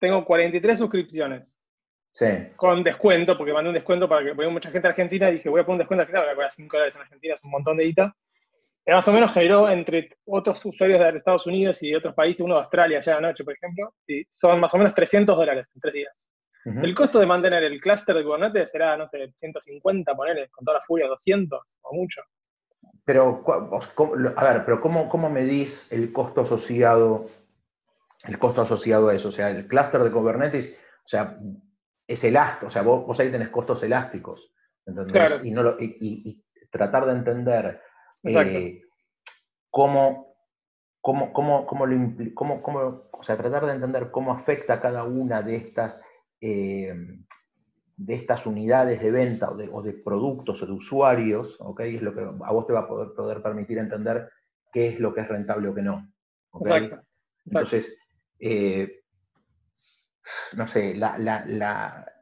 Tengo 0.00 0.24
43 0.24 0.78
suscripciones. 0.78 1.54
Sí, 2.10 2.26
Con 2.56 2.82
descuento, 2.82 3.36
porque 3.36 3.52
mandé 3.52 3.68
un 3.68 3.74
descuento 3.74 4.08
para 4.08 4.24
que 4.24 4.34
porque 4.34 4.50
mucha 4.50 4.70
gente 4.70 4.88
argentina 4.88 5.30
y 5.30 5.34
dije, 5.34 5.48
voy 5.48 5.60
a 5.60 5.64
poner 5.64 5.74
un 5.74 5.78
descuento 5.78 6.02
Argentina, 6.02 6.34
cobrar 6.34 6.52
5 6.54 6.76
dólares 6.76 6.94
en 6.96 7.00
Argentina, 7.02 7.34
es 7.34 7.44
un 7.44 7.50
montón 7.50 7.76
de 7.76 7.84
guita. 7.84 8.16
Que 8.84 8.92
más 8.94 9.06
o 9.06 9.12
menos 9.12 9.32
generó 9.34 9.68
entre 9.68 10.16
otros 10.24 10.64
usuarios 10.64 10.98
de 10.98 11.18
Estados 11.18 11.46
Unidos 11.46 11.82
y 11.82 11.90
de 11.90 11.96
otros 11.98 12.14
países, 12.14 12.40
uno 12.40 12.54
de 12.54 12.60
Australia 12.62 13.02
ya 13.02 13.16
anoche, 13.18 13.44
por 13.44 13.52
ejemplo, 13.54 13.94
y 14.06 14.24
son 14.30 14.58
más 14.58 14.72
o 14.74 14.78
menos 14.78 14.94
300 14.94 15.36
dólares 15.36 15.66
en 15.74 15.80
tres 15.80 15.94
días. 15.94 16.22
ujú. 16.64 16.80
El 16.80 16.94
costo 16.94 17.18
de 17.20 17.26
mantener 17.26 17.62
el 17.64 17.80
clúster 17.80 18.16
de 18.16 18.24
Kubernetes 18.24 18.70
será, 18.70 18.96
no 18.96 19.06
sé, 19.10 19.30
150, 19.36 20.14
ponerle, 20.14 20.48
con 20.48 20.64
toda 20.64 20.78
la 20.78 20.84
furia, 20.86 21.06
200 21.06 21.60
o 21.82 21.94
mucho. 21.94 22.22
Pero, 23.04 23.42
cua- 23.44 23.68
vos, 23.68 23.86
¿cómo- 23.88 24.16
lo- 24.16 24.32
a 24.38 24.44
ver, 24.52 24.64
pero 24.64 24.80
¿cómo, 24.80 25.08
¿cómo 25.08 25.28
medís 25.30 25.90
el 25.92 26.10
costo 26.12 26.40
asociado, 26.42 27.24
el 28.26 28.38
costo 28.38 28.62
asociado 28.62 29.08
a 29.10 29.14
eso? 29.14 29.28
O 29.28 29.32
sea, 29.32 29.50
el 29.50 29.66
clúster 29.68 30.02
de 30.02 30.10
Kubernetes, 30.10 30.76
o 31.04 31.08
sea, 31.08 31.32
es 32.08 32.24
elástico, 32.24 32.66
o 32.66 32.70
sea, 32.70 32.82
vos, 32.82 33.06
vos 33.06 33.20
ahí 33.20 33.30
tenés 33.30 33.50
costos 33.50 33.82
elásticos, 33.82 34.50
¿entendés? 34.86 35.12
Claro. 35.12 35.44
Y, 35.44 35.50
no 35.50 35.62
lo- 35.62 35.78
y- 35.78 35.96
y- 36.00 36.30
y 36.30 36.44
tratar 36.70 37.04
de 37.06 37.12
entender 37.12 37.80
eh, 38.24 38.80
cómo, 39.70 40.34
cómo, 41.00 41.32
cómo, 41.32 41.66
cómo 41.66 41.86
lo 41.86 42.14
cómo- 42.34 42.62
cómo- 42.62 43.08
o 43.12 43.22
sea, 43.22 43.36
tratar 43.36 43.66
de 43.66 43.74
entender 43.74 44.10
cómo 44.10 44.32
afecta 44.32 44.80
cada 44.80 45.04
una 45.04 45.42
de 45.42 45.56
estas, 45.56 46.02
eh, 46.40 46.94
de 47.96 48.14
estas 48.14 48.46
unidades 48.46 49.02
de 49.02 49.10
venta 49.10 49.50
o 49.50 49.56
de, 49.56 49.68
o 49.70 49.82
de 49.82 49.92
productos 49.92 50.62
o 50.62 50.66
de 50.66 50.72
usuarios, 50.72 51.56
¿ok? 51.60 51.80
Es 51.80 52.02
lo 52.02 52.14
que 52.14 52.20
a 52.22 52.52
vos 52.52 52.66
te 52.66 52.72
va 52.72 52.80
a 52.80 52.88
poder, 52.88 53.08
poder 53.14 53.42
permitir 53.42 53.76
entender 53.78 54.30
qué 54.72 54.88
es 54.88 55.00
lo 55.00 55.12
que 55.12 55.20
es 55.20 55.28
rentable 55.28 55.68
o 55.68 55.74
qué 55.74 55.82
no. 55.82 56.10
¿ok? 56.50 56.66
Exacto. 56.68 57.06
Entonces, 57.44 57.98
eh, 58.40 58.97
no 60.56 60.66
sé, 60.68 60.94
la, 60.94 61.16
la- 61.18 61.44
la- 61.46 62.12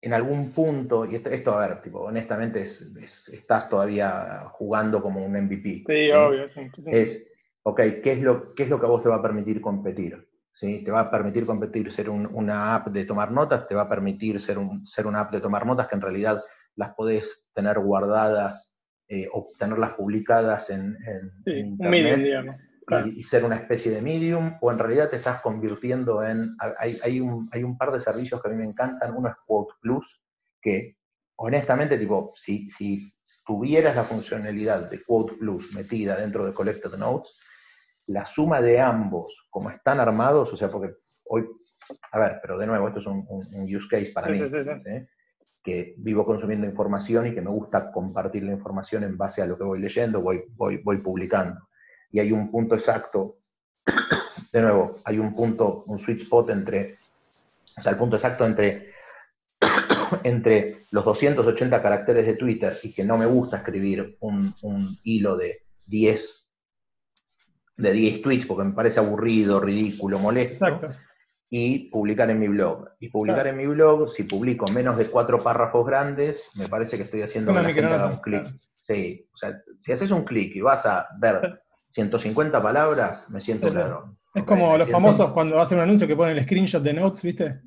en 0.00 0.12
algún 0.12 0.52
punto, 0.52 1.06
y 1.06 1.14
esto, 1.14 1.30
esto, 1.30 1.52
a 1.58 1.66
ver, 1.66 1.80
tipo, 1.82 2.00
honestamente, 2.00 2.62
es, 2.62 2.82
es- 3.00 3.28
estás 3.28 3.68
todavía 3.70 4.44
jugando 4.52 5.00
como 5.00 5.24
un 5.24 5.32
MVP. 5.36 5.78
Sí, 5.78 5.84
¿sí? 5.86 6.10
obvio. 6.12 6.48
sí, 6.50 6.70
sí. 6.74 6.82
Es, 6.86 7.32
ok, 7.62 7.80
¿qué 8.02 8.12
es, 8.12 8.20
lo, 8.20 8.54
¿qué 8.54 8.64
es 8.64 8.68
lo 8.68 8.78
que 8.78 8.86
a 8.86 8.90
vos 8.90 9.02
te 9.02 9.08
va 9.08 9.16
a 9.16 9.22
permitir 9.22 9.60
competir? 9.62 10.28
¿Sí? 10.52 10.84
Te 10.84 10.92
va 10.92 11.00
a 11.00 11.10
permitir 11.10 11.46
competir 11.46 11.90
ser 11.90 12.10
un- 12.10 12.28
una 12.32 12.74
app 12.76 12.88
de 12.88 13.04
tomar 13.06 13.32
notas, 13.32 13.66
te 13.66 13.74
va 13.74 13.82
a 13.82 13.88
permitir 13.88 14.40
ser, 14.40 14.58
un, 14.58 14.86
ser 14.86 15.06
una 15.06 15.20
app 15.20 15.32
de 15.32 15.40
tomar 15.40 15.64
notas 15.66 15.88
que 15.88 15.94
en 15.96 16.02
realidad 16.02 16.42
las 16.76 16.94
podés 16.94 17.48
tener 17.54 17.78
guardadas 17.80 18.76
eh, 19.08 19.26
o 19.32 19.42
tenerlas 19.58 19.92
publicadas 19.94 20.70
en, 20.70 20.96
en- 21.06 21.32
Sí, 21.44 21.50
en 21.60 21.72
un 21.72 21.90
medium, 21.90 22.22
digamos. 22.22 22.60
Claro. 22.86 23.06
y, 23.06 23.20
y 23.20 23.22
ser 23.22 23.44
una 23.44 23.56
especie 23.56 23.90
de 23.90 24.02
medium, 24.02 24.56
o 24.60 24.70
en 24.70 24.78
realidad 24.78 25.08
te 25.10 25.16
estás 25.16 25.40
convirtiendo 25.40 26.22
en. 26.22 26.50
Hay, 26.78 26.98
hay 27.02 27.20
un, 27.20 27.48
hay 27.52 27.62
un 27.64 27.78
par 27.78 27.90
de 27.92 28.00
servicios 28.00 28.42
que 28.42 28.48
a 28.48 28.52
mí 28.52 28.56
me 28.58 28.64
encantan. 28.66 29.14
Uno 29.16 29.28
es 29.30 29.34
Quote 29.46 29.74
Plus, 29.80 30.20
que 30.60 30.96
honestamente, 31.36 31.98
tipo, 31.98 32.30
si, 32.36 32.68
si 32.70 33.10
tuvieras 33.46 33.96
la 33.96 34.02
funcionalidad 34.02 34.90
de 34.90 35.02
Quote 35.02 35.34
Plus 35.34 35.74
metida 35.74 36.16
dentro 36.16 36.44
de 36.44 36.52
Collected 36.52 36.94
Notes, 36.98 37.32
la 38.08 38.26
suma 38.26 38.60
de 38.60 38.80
ambos, 38.80 39.46
como 39.50 39.70
están 39.70 39.98
armados, 40.00 40.52
o 40.52 40.56
sea, 40.56 40.68
porque 40.68 40.92
hoy. 41.24 41.46
A 42.12 42.18
ver, 42.18 42.38
pero 42.42 42.58
de 42.58 42.66
nuevo, 42.66 42.88
esto 42.88 43.00
es 43.00 43.06
un, 43.06 43.24
un- 43.28 43.46
un 43.54 43.76
use 43.76 43.88
case 43.90 44.12
para 44.14 44.26
Sí, 44.28 44.32
mí. 44.34 44.38
sí, 44.40 44.44
sí, 44.50 44.64
sí. 44.64 44.80
¿sí? 44.90 45.06
que 45.62 45.94
vivo 45.96 46.26
consumiendo 46.26 46.66
información 46.66 47.26
y 47.26 47.34
que 47.34 47.40
me 47.40 47.48
gusta 47.48 47.90
compartir 47.90 48.42
la 48.42 48.52
información 48.52 49.02
en 49.02 49.16
base 49.16 49.40
a 49.40 49.46
lo 49.46 49.56
que 49.56 49.64
voy 49.64 49.80
leyendo, 49.80 50.20
voy, 50.20 50.44
voy, 50.56 50.76
voy 50.84 50.98
publicando. 50.98 51.58
Y 52.14 52.20
hay 52.20 52.30
un 52.30 52.48
punto 52.48 52.76
exacto, 52.76 53.38
de 54.52 54.62
nuevo, 54.62 54.92
hay 55.04 55.18
un 55.18 55.34
punto, 55.34 55.82
un 55.88 55.98
sweet 55.98 56.20
spot 56.22 56.50
entre, 56.50 56.92
o 57.76 57.82
sea, 57.82 57.90
el 57.90 57.98
punto 57.98 58.14
exacto 58.14 58.46
entre, 58.46 58.90
entre 60.22 60.86
los 60.92 61.04
280 61.04 61.82
caracteres 61.82 62.24
de 62.24 62.36
Twitter 62.36 62.72
y 62.84 62.94
que 62.94 63.02
no 63.04 63.18
me 63.18 63.26
gusta 63.26 63.56
escribir 63.56 64.16
un, 64.20 64.54
un 64.62 64.96
hilo 65.02 65.36
de 65.36 65.62
10, 65.88 66.50
de 67.78 67.92
10 67.92 68.22
tweets 68.22 68.46
porque 68.46 68.62
me 68.62 68.74
parece 68.74 69.00
aburrido, 69.00 69.58
ridículo, 69.58 70.20
molesto 70.20 70.66
Exacto. 70.68 70.96
y 71.50 71.90
publicar 71.90 72.30
en 72.30 72.38
mi 72.38 72.46
blog. 72.46 72.90
Y 73.00 73.08
publicar 73.08 73.42
Claro. 73.42 73.48
en 73.50 73.56
mi 73.56 73.66
blog, 73.66 74.08
si 74.08 74.22
publico 74.22 74.66
menos 74.70 74.96
de 74.96 75.06
cuatro 75.06 75.42
párrafos 75.42 75.84
grandes, 75.84 76.52
me 76.58 76.68
parece 76.68 76.96
que 76.96 77.02
estoy 77.02 77.22
haciendo 77.22 77.52
que 77.52 77.60
la 77.60 77.64
gente 77.64 77.86
haga 77.86 78.06
un 78.06 78.18
clic. 78.18 78.42
claro. 78.42 78.56
Sí, 78.78 79.28
o 79.32 79.36
sea, 79.36 79.60
si 79.80 79.90
haces 79.90 80.12
un 80.12 80.24
clic 80.24 80.54
y 80.54 80.60
vas 80.60 80.86
a 80.86 81.08
ver. 81.18 81.63
150 81.94 82.60
palabras, 82.62 83.30
me 83.30 83.40
siento 83.40 83.68
Sí, 83.70 83.74
ladrón. 83.78 84.18
Es 84.34 84.42
como 84.44 84.76
los 84.76 84.86
siento- 84.86 84.92
famosos 84.92 85.32
cuando 85.32 85.60
hacen 85.60 85.78
un 85.78 85.84
anuncio 85.84 86.06
que 86.08 86.16
ponen 86.16 86.36
el 86.36 86.42
screenshot 86.42 86.82
de 86.82 86.92
notes, 86.92 87.22
¿viste? 87.22 87.60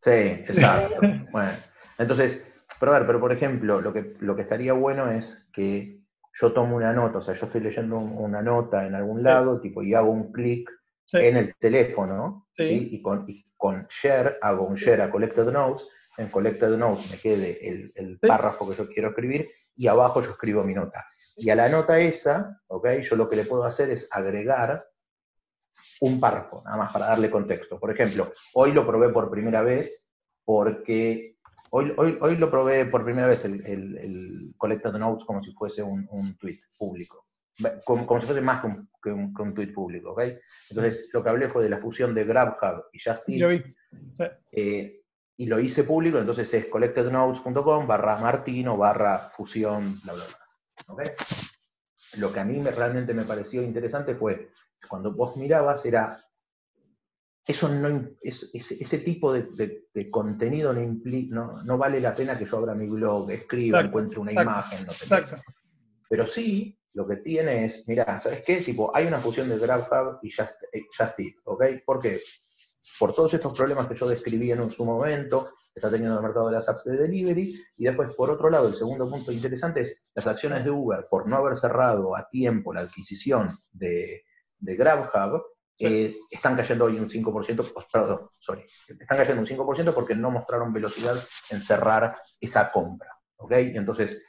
Sí, 0.00 0.10
exacto. 0.10 0.96
bueno, 1.32 1.50
entonces, 1.98 2.42
pero 2.80 2.94
a 2.94 2.98
ver, 2.98 3.06
pero 3.06 3.20
por 3.20 3.32
ejemplo, 3.32 3.80
lo 3.80 3.92
que, 3.92 4.16
lo 4.20 4.34
que 4.34 4.42
estaría 4.42 4.72
bueno 4.72 5.10
es 5.10 5.46
que 5.52 6.00
yo 6.40 6.52
tomo 6.52 6.76
una 6.76 6.92
nota, 6.92 7.18
o 7.18 7.22
sea, 7.22 7.34
yo 7.34 7.46
estoy 7.46 7.60
leyendo 7.60 7.96
un- 7.98 8.16
una 8.24 8.40
nota 8.42 8.86
en 8.86 8.94
algún 8.94 9.18
Sí. 9.18 9.24
lado, 9.24 9.60
tipo, 9.60 9.82
y 9.82 9.94
hago 9.94 10.10
un 10.10 10.32
clic 10.32 10.70
Sí. 11.06 11.18
en 11.18 11.36
el 11.36 11.54
teléfono, 11.58 12.48
y, 12.56 13.02
con, 13.02 13.24
y 13.28 13.44
con 13.58 13.86
share 13.90 14.36
hago 14.40 14.66
un 14.66 14.74
share 14.76 15.02
a 15.02 15.10
Collected 15.10 15.52
Notes, 15.52 15.86
en 16.16 16.28
Collected 16.28 16.76
Notes 16.78 17.10
me 17.10 17.18
quede 17.18 17.68
el, 17.94 18.18
párrafo 18.20 18.68
que 18.70 18.76
yo 18.76 18.88
quiero 18.88 19.10
escribir, 19.10 19.46
y 19.76 19.86
abajo 19.88 20.22
yo 20.22 20.30
escribo 20.30 20.62
mi 20.64 20.72
nota. 20.72 21.04
Y 21.36 21.50
a 21.50 21.56
la 21.56 21.68
nota 21.68 21.98
esa, 21.98 22.60
¿ok? 22.68 22.88
Yo 23.02 23.16
lo 23.16 23.28
que 23.28 23.36
le 23.36 23.44
puedo 23.44 23.64
hacer 23.64 23.90
es 23.90 24.08
agregar 24.10 24.84
un 26.00 26.20
párrafo, 26.20 26.62
nada 26.64 26.76
más 26.76 26.92
para 26.92 27.06
darle 27.06 27.30
contexto. 27.30 27.78
Por 27.80 27.90
ejemplo, 27.90 28.32
hoy 28.54 28.72
lo 28.72 28.86
probé 28.86 29.08
por 29.10 29.30
primera 29.30 29.62
vez 29.62 30.08
porque 30.44 31.36
hoy, 31.70 31.92
hoy, 31.96 32.18
hoy 32.20 32.36
lo 32.36 32.50
probé 32.50 32.84
por 32.86 33.04
primera 33.04 33.26
vez 33.26 33.44
el, 33.44 33.64
el, 33.66 33.98
el 33.98 34.54
Collected 34.56 34.92
Notes 34.92 35.24
como 35.24 35.42
si 35.42 35.52
fuese 35.52 35.82
un, 35.82 36.06
un 36.10 36.36
tweet 36.36 36.58
público. 36.78 37.26
como, 37.84 38.06
como 38.06 38.20
si 38.20 38.26
fuese 38.26 38.40
más 38.40 38.60
que 38.60 38.66
un, 38.68 38.90
que 39.02 39.10
un- 39.10 39.34
que 39.34 39.42
un 39.42 39.54
tweet 39.54 39.72
público, 39.72 40.10
¿ok? 40.12 40.22
Entonces, 40.70 41.08
lo 41.12 41.22
que 41.22 41.28
hablé 41.30 41.48
fue 41.48 41.62
de 41.62 41.70
la 41.70 41.78
fusión 41.78 42.14
de 42.14 42.24
GrabHub 42.24 42.84
y 42.92 42.98
Justin. 43.00 43.38
Eh, 44.52 45.00
y 45.36 45.46
lo 45.46 45.58
hice 45.58 45.82
público, 45.84 46.18
entonces 46.18 46.52
es 46.54 46.66
collectednotes.com 46.66 47.86
barra 47.88 48.18
martino 48.18 48.76
barra 48.76 49.18
fusión, 49.18 49.98
bla, 50.04 50.12
bla, 50.12 50.24
bla. 50.24 50.43
Lo 52.18 52.32
que 52.32 52.40
a 52.40 52.44
mí 52.44 52.58
me- 52.60 52.70
realmente 52.70 53.12
me 53.14 53.24
pareció 53.24 53.62
interesante 53.62 54.14
fue, 54.14 54.50
cuando 54.88 55.12
vos 55.14 55.36
mirabas, 55.36 55.84
era, 55.86 56.18
eso 57.46 57.68
no, 57.68 58.08
es- 58.22 58.50
ese, 58.54 58.82
ese 58.82 58.98
tipo 58.98 59.32
de, 59.32 59.42
de- 59.42 59.88
de 59.92 60.10
contenido 60.10 60.72
no, 60.72 60.80
impli- 60.80 61.28
no, 61.28 61.62
no 61.64 61.76
vale 61.76 62.00
la 62.00 62.14
pena 62.14 62.38
que 62.38 62.46
yo 62.46 62.56
abra 62.58 62.74
mi 62.74 62.86
blog, 62.88 63.30
escriba, 63.30 63.78
Exacto, 63.78 63.88
encuentre 63.88 64.18
una 64.20 64.30
exacto, 64.32 64.50
imagen, 64.52 64.86
no 64.86 64.92
sé 64.92 65.08
qué. 65.08 65.14
Exacto. 65.16 65.42
Pero 66.08 66.26
sí, 66.26 66.78
lo 66.92 67.06
que 67.08 67.16
tiene 67.16 67.64
es, 67.64 67.86
mira, 67.88 68.20
¿sabes 68.20 68.42
qué? 68.46 68.56
Tipo, 68.60 68.94
hay 68.94 69.06
una 69.06 69.18
fusión 69.18 69.48
de 69.48 69.58
GrabHub 69.58 70.18
y 70.22 70.30
Just, 70.30 70.54
eh, 70.72 70.82
Just 70.96 71.18
Eat, 71.18 71.34
¿ok? 71.44 71.64
¿Por 71.84 72.00
qué? 72.00 72.20
Por 72.98 73.14
todos 73.14 73.32
estos 73.34 73.56
problemas 73.56 73.88
que 73.88 73.96
yo 73.96 74.06
describí 74.06 74.50
en 74.50 74.70
su 74.70 74.84
momento, 74.84 75.54
que 75.72 75.76
está 75.76 75.90
teniendo 75.90 76.16
el 76.16 76.22
mercado 76.22 76.48
de 76.48 76.52
las 76.54 76.68
apps 76.68 76.84
de 76.84 76.96
delivery, 76.96 77.54
y 77.76 77.84
después, 77.84 78.14
por 78.14 78.30
otro 78.30 78.50
lado, 78.50 78.68
el 78.68 78.74
segundo 78.74 79.08
punto 79.08 79.32
interesante 79.32 79.80
es 79.80 80.02
las 80.14 80.26
acciones 80.26 80.64
de 80.64 80.70
Uber, 80.70 81.06
por 81.08 81.28
no 81.28 81.36
haber 81.36 81.56
cerrado 81.56 82.16
a 82.16 82.28
tiempo 82.28 82.72
la 82.72 82.82
adquisición 82.82 83.56
de, 83.72 84.24
de 84.58 84.76
GrabHub, 84.76 85.42
eh, 85.78 86.16
están 86.30 86.56
cayendo 86.56 86.84
hoy 86.84 86.98
un 86.98 87.08
5%, 87.08 87.72
oh, 87.74 87.84
perdón, 87.92 88.28
sorry, 88.38 88.62
están 88.62 89.18
cayendo 89.18 89.40
un 89.40 89.46
5% 89.46 89.92
porque 89.92 90.14
no 90.14 90.30
mostraron 90.30 90.72
velocidad 90.72 91.16
en 91.50 91.62
cerrar 91.62 92.16
esa 92.40 92.70
compra, 92.70 93.10
¿ok? 93.36 93.52
Entonces, 93.52 94.22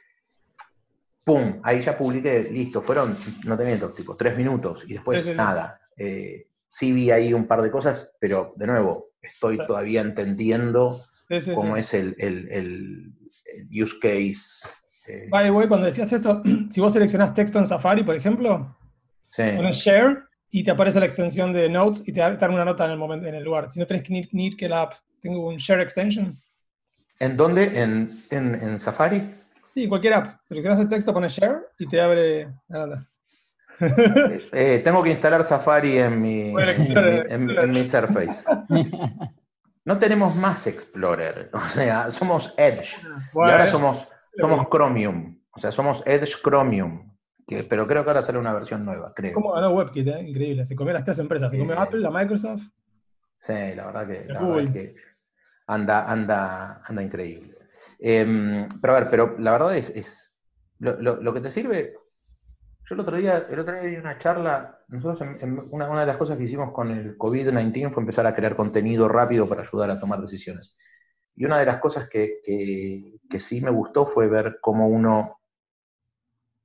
¡pum! 1.22 1.60
Ahí 1.62 1.82
ya 1.82 1.96
publiqué, 1.96 2.42
listo, 2.50 2.82
fueron, 2.82 3.16
no 3.44 3.56
te 3.56 3.64
miento, 3.64 3.90
tipo 3.90 4.16
tres 4.16 4.36
minutos 4.36 4.84
y 4.88 4.94
después 4.94 5.22
Sí, 5.22 5.28
sí, 5.28 5.32
sí. 5.32 5.36
nada. 5.36 5.80
Eh, 5.96 6.48
sí 6.70 6.92
vi 6.92 7.10
ahí 7.10 7.32
un 7.32 7.46
par 7.46 7.62
de 7.62 7.70
cosas, 7.70 8.16
pero 8.20 8.52
de 8.56 8.66
nuevo, 8.66 9.10
estoy 9.22 9.56
todavía 9.58 10.00
entendiendo 10.00 10.96
Sí, 11.28 11.40
sí, 11.40 11.54
cómo 11.54 11.74
sí. 11.74 11.80
es 11.80 11.94
el, 11.94 12.14
el- 12.18 12.48
el- 12.52 13.14
el 13.54 13.82
use 13.82 13.96
case. 14.00 14.68
eh, 15.08 15.28
By 15.30 15.44
the 15.44 15.50
way, 15.50 15.66
cuando 15.66 15.86
decías 15.86 16.12
eso, 16.12 16.42
si 16.70 16.80
vos 16.80 16.92
seleccionás 16.92 17.34
texto 17.34 17.58
en 17.58 17.66
Safari, 17.66 18.04
por 18.04 18.14
ejemplo, 18.14 18.76
pones 19.36 19.78
share 19.78 20.22
y 20.50 20.62
te 20.62 20.70
aparece 20.70 21.00
la 21.00 21.06
extensión 21.06 21.52
de 21.52 21.68
Notes 21.68 22.02
y 22.06 22.12
te 22.12 22.20
da, 22.20 22.36
te 22.38 22.46
da 22.46 22.52
una 22.52 22.64
nota 22.64 22.84
en 22.84 22.92
el 22.92 22.98
momento, 22.98 23.26
en 23.26 23.34
el 23.34 23.42
lugar. 23.44 23.68
Si 23.70 23.80
no 23.80 23.86
tenés 23.86 24.04
que 24.04 24.12
need, 24.12 24.26
need 24.32 24.54
que 24.56 24.68
la 24.68 24.82
app 24.82 24.94
tenga 25.20 25.38
un 25.38 25.56
share 25.56 25.80
extension. 25.80 26.32
¿En 27.18 27.36
dónde? 27.36 27.64
¿En, 27.82 28.08
en, 28.30 28.54
en 28.54 28.78
Safari? 28.78 29.22
Sí, 29.74 29.88
cualquier 29.88 30.14
app. 30.14 30.40
Seleccionas 30.44 30.80
el 30.80 30.88
texto, 30.88 31.12
pones 31.12 31.32
share 31.32 31.66
y 31.78 31.86
te 31.88 32.00
abre 32.00 32.48
la 32.68 32.86
nota. 32.86 33.08
Eh, 34.52 34.80
tengo 34.84 35.02
que 35.02 35.10
instalar 35.10 35.44
Safari 35.44 35.98
en 35.98 36.20
mi, 36.20 36.50
Bueno, 36.52 36.70
en 36.70 36.76
mi- 36.76 36.82
Explorer, 36.82 37.26
en 37.32 37.46
mi- 37.46 37.56
en 37.56 37.70
mi 37.70 37.84
Surface. 37.84 38.44
No 39.84 39.98
tenemos 39.98 40.34
más 40.34 40.66
Explorer, 40.66 41.50
o 41.52 41.68
sea, 41.68 42.10
somos 42.10 42.54
Edge. 42.56 42.96
y 43.34 43.38
ahora 43.38 43.66
somos, 43.66 44.08
somos 44.36 44.66
Chromium, 44.68 45.38
o 45.52 45.60
sea, 45.60 45.70
somos 45.72 46.02
Edge 46.06 46.34
Chromium. 46.42 47.12
que- 47.46 47.62
pero 47.62 47.86
creo 47.86 48.02
que 48.02 48.10
ahora 48.10 48.22
sale 48.22 48.38
una 48.38 48.52
versión 48.52 48.84
nueva, 48.84 49.12
creo. 49.14 49.34
¿Cómo 49.34 49.52
ganó 49.52 49.70
WebKit? 49.70 50.08
eh? 50.08 50.20
Increíble. 50.22 50.66
Se 50.66 50.74
comió 50.74 50.92
las 50.92 51.04
tres 51.04 51.18
empresas. 51.20 51.52
Se 51.52 51.58
comió 51.58 51.74
Eh, 51.74 51.78
Apple, 51.78 52.00
la 52.00 52.10
Microsoft. 52.10 52.62
Sí, 53.38 53.52
la 53.76 53.86
verdad 53.86 54.06
que, 54.08 54.24
la 54.26 54.42
verdad 54.42 54.72
que 54.72 54.94
anda, 55.68 56.10
anda, 56.10 56.82
anda 56.84 57.02
increíble. 57.02 57.52
Em, 58.00 58.68
pero 58.80 58.96
a 58.96 59.00
ver, 59.00 59.10
pero 59.10 59.36
la 59.38 59.52
verdad 59.52 59.76
es, 59.76 59.90
es 59.90 60.40
lo, 60.80 61.00
lo- 61.00 61.22
lo 61.22 61.32
que 61.32 61.40
te 61.40 61.50
sirve. 61.52 61.94
Yo 62.88 62.94
el 62.94 63.00
otro 63.00 63.16
día, 63.16 63.44
el 63.50 63.58
otro 63.58 63.74
día 63.74 63.82
vi 63.82 63.96
una 63.96 64.18
charla, 64.18 64.78
nosotros 64.88 65.20
en- 65.22 65.38
en 65.40 65.60
una, 65.70 65.90
una 65.90 66.00
de 66.00 66.06
las 66.06 66.16
cosas 66.16 66.38
que 66.38 66.44
hicimos 66.44 66.72
con 66.72 66.90
el 66.90 67.18
COVID-19 67.18 67.92
fue 67.92 68.02
empezar 68.02 68.26
a 68.26 68.34
crear 68.34 68.54
contenido 68.54 69.08
rápido 69.08 69.48
para 69.48 69.62
ayudar 69.62 69.90
a 69.90 69.98
tomar 69.98 70.20
decisiones. 70.20 70.76
Y 71.34 71.44
una 71.44 71.58
de 71.58 71.66
las 71.66 71.80
cosas 71.80 72.08
que, 72.08 72.40
que- 72.44 73.18
que 73.28 73.40
sí 73.40 73.60
me 73.60 73.70
gustó 73.70 74.06
fue 74.06 74.28
ver 74.28 74.58
cómo 74.60 74.88
uno, 74.88 75.40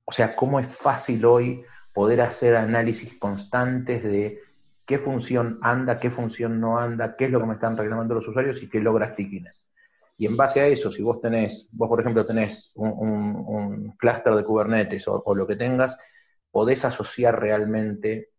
o 0.04 0.12
sea, 0.12 0.34
cómo 0.36 0.60
es 0.60 0.66
fácil 0.68 1.24
hoy 1.24 1.64
poder 1.94 2.20
hacer 2.20 2.54
análisis 2.56 3.18
constantes 3.18 4.04
de 4.04 4.38
qué 4.86 4.98
función 4.98 5.58
anda, 5.62 5.98
qué 5.98 6.10
función 6.10 6.60
no 6.60 6.78
anda, 6.78 7.16
qué 7.16 7.26
es 7.26 7.30
lo 7.30 7.40
que 7.40 7.46
me 7.46 7.54
están 7.54 7.76
reclamando 7.76 8.14
los 8.14 8.28
usuarios 8.28 8.62
y 8.62 8.68
qué 8.68 8.80
logra 8.80 9.12
stickiness. 9.12 9.72
Y 10.18 10.26
en 10.26 10.36
base 10.36 10.60
a 10.60 10.66
eso, 10.66 10.92
si 10.92 11.02
vos 11.02 11.20
tenés, 11.20 11.70
vos 11.76 11.88
por 11.88 12.00
ejemplo 12.00 12.24
tenés 12.24 12.72
un, 12.76 12.90
un- 12.96 13.44
un 13.46 13.90
clúster 13.96 14.34
de 14.36 14.44
Kubernetes 14.44 15.08
o, 15.08 15.20
o 15.24 15.34
lo 15.34 15.46
que 15.46 15.56
tengas, 15.56 15.98
podés 16.52 16.84
asociar 16.84 17.40
realmente 17.40 18.30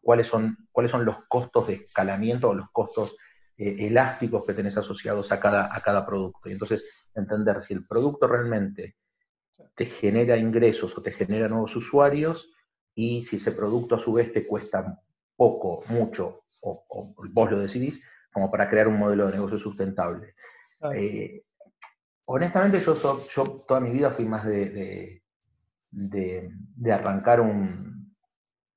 cuáles 0.00 0.26
son, 0.26 0.56
cuáles 0.72 0.90
son 0.92 1.04
los 1.04 1.24
costos 1.26 1.66
de 1.68 1.74
escalamiento 1.74 2.48
o 2.50 2.54
los 2.54 2.70
costos 2.70 3.16
eh, 3.56 3.76
elásticos 3.86 4.46
que 4.46 4.54
tenés 4.54 4.76
asociados 4.76 5.30
a 5.32 5.40
cada, 5.40 5.74
a 5.74 5.80
cada 5.80 6.06
producto. 6.06 6.48
Y 6.48 6.52
entonces 6.52 7.08
entender 7.14 7.60
si 7.60 7.74
el 7.74 7.86
producto 7.86 8.26
realmente 8.26 8.96
te 9.76 9.86
genera 9.86 10.36
ingresos 10.36 10.96
o 10.98 11.02
te 11.02 11.12
genera 11.12 11.48
nuevos 11.48 11.76
usuarios 11.76 12.50
y 12.94 13.22
si 13.22 13.36
ese 13.36 13.52
producto 13.52 13.96
a 13.96 14.00
su 14.00 14.12
vez 14.12 14.32
te 14.32 14.46
cuesta 14.46 15.00
poco, 15.36 15.84
mucho, 15.90 16.40
o, 16.62 16.84
o 16.88 17.14
vos 17.32 17.50
lo 17.50 17.60
decidís, 17.60 18.02
como 18.32 18.50
para 18.50 18.68
crear 18.70 18.88
un 18.88 18.98
modelo 18.98 19.26
de 19.26 19.34
negocio 19.34 19.58
sustentable. 19.58 20.34
Eh, 20.90 21.42
honestamente, 22.26 22.80
yo, 22.80 22.94
so- 22.94 23.26
yo 23.28 23.44
toda 23.66 23.80
mi 23.80 23.90
vida 23.90 24.10
fui 24.10 24.24
más 24.26 24.44
de, 24.46 24.70
de- 24.70 25.22
de- 25.90 26.50
de 26.76 26.92
arrancar 26.92 27.40
un- 27.40 28.14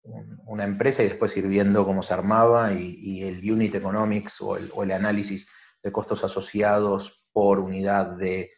un- 0.04 0.42
una 0.48 0.64
empresa 0.64 1.04
y 1.04 1.10
después 1.10 1.36
ir 1.38 1.48
viendo 1.48 1.86
cómo 1.86 2.02
se 2.04 2.14
armaba 2.14 2.74
y, 2.74 2.96
y 3.00 3.24
el 3.24 3.52
unit 3.52 3.76
economics 3.76 4.42
o 4.42 4.58
el, 4.58 4.70
o 4.74 4.84
el 4.84 4.92
análisis 4.92 5.48
de 5.84 5.92
costos 5.92 6.24
asociados 6.24 7.30
por 7.34 7.60
unidad 7.60 8.18
de... 8.18 8.50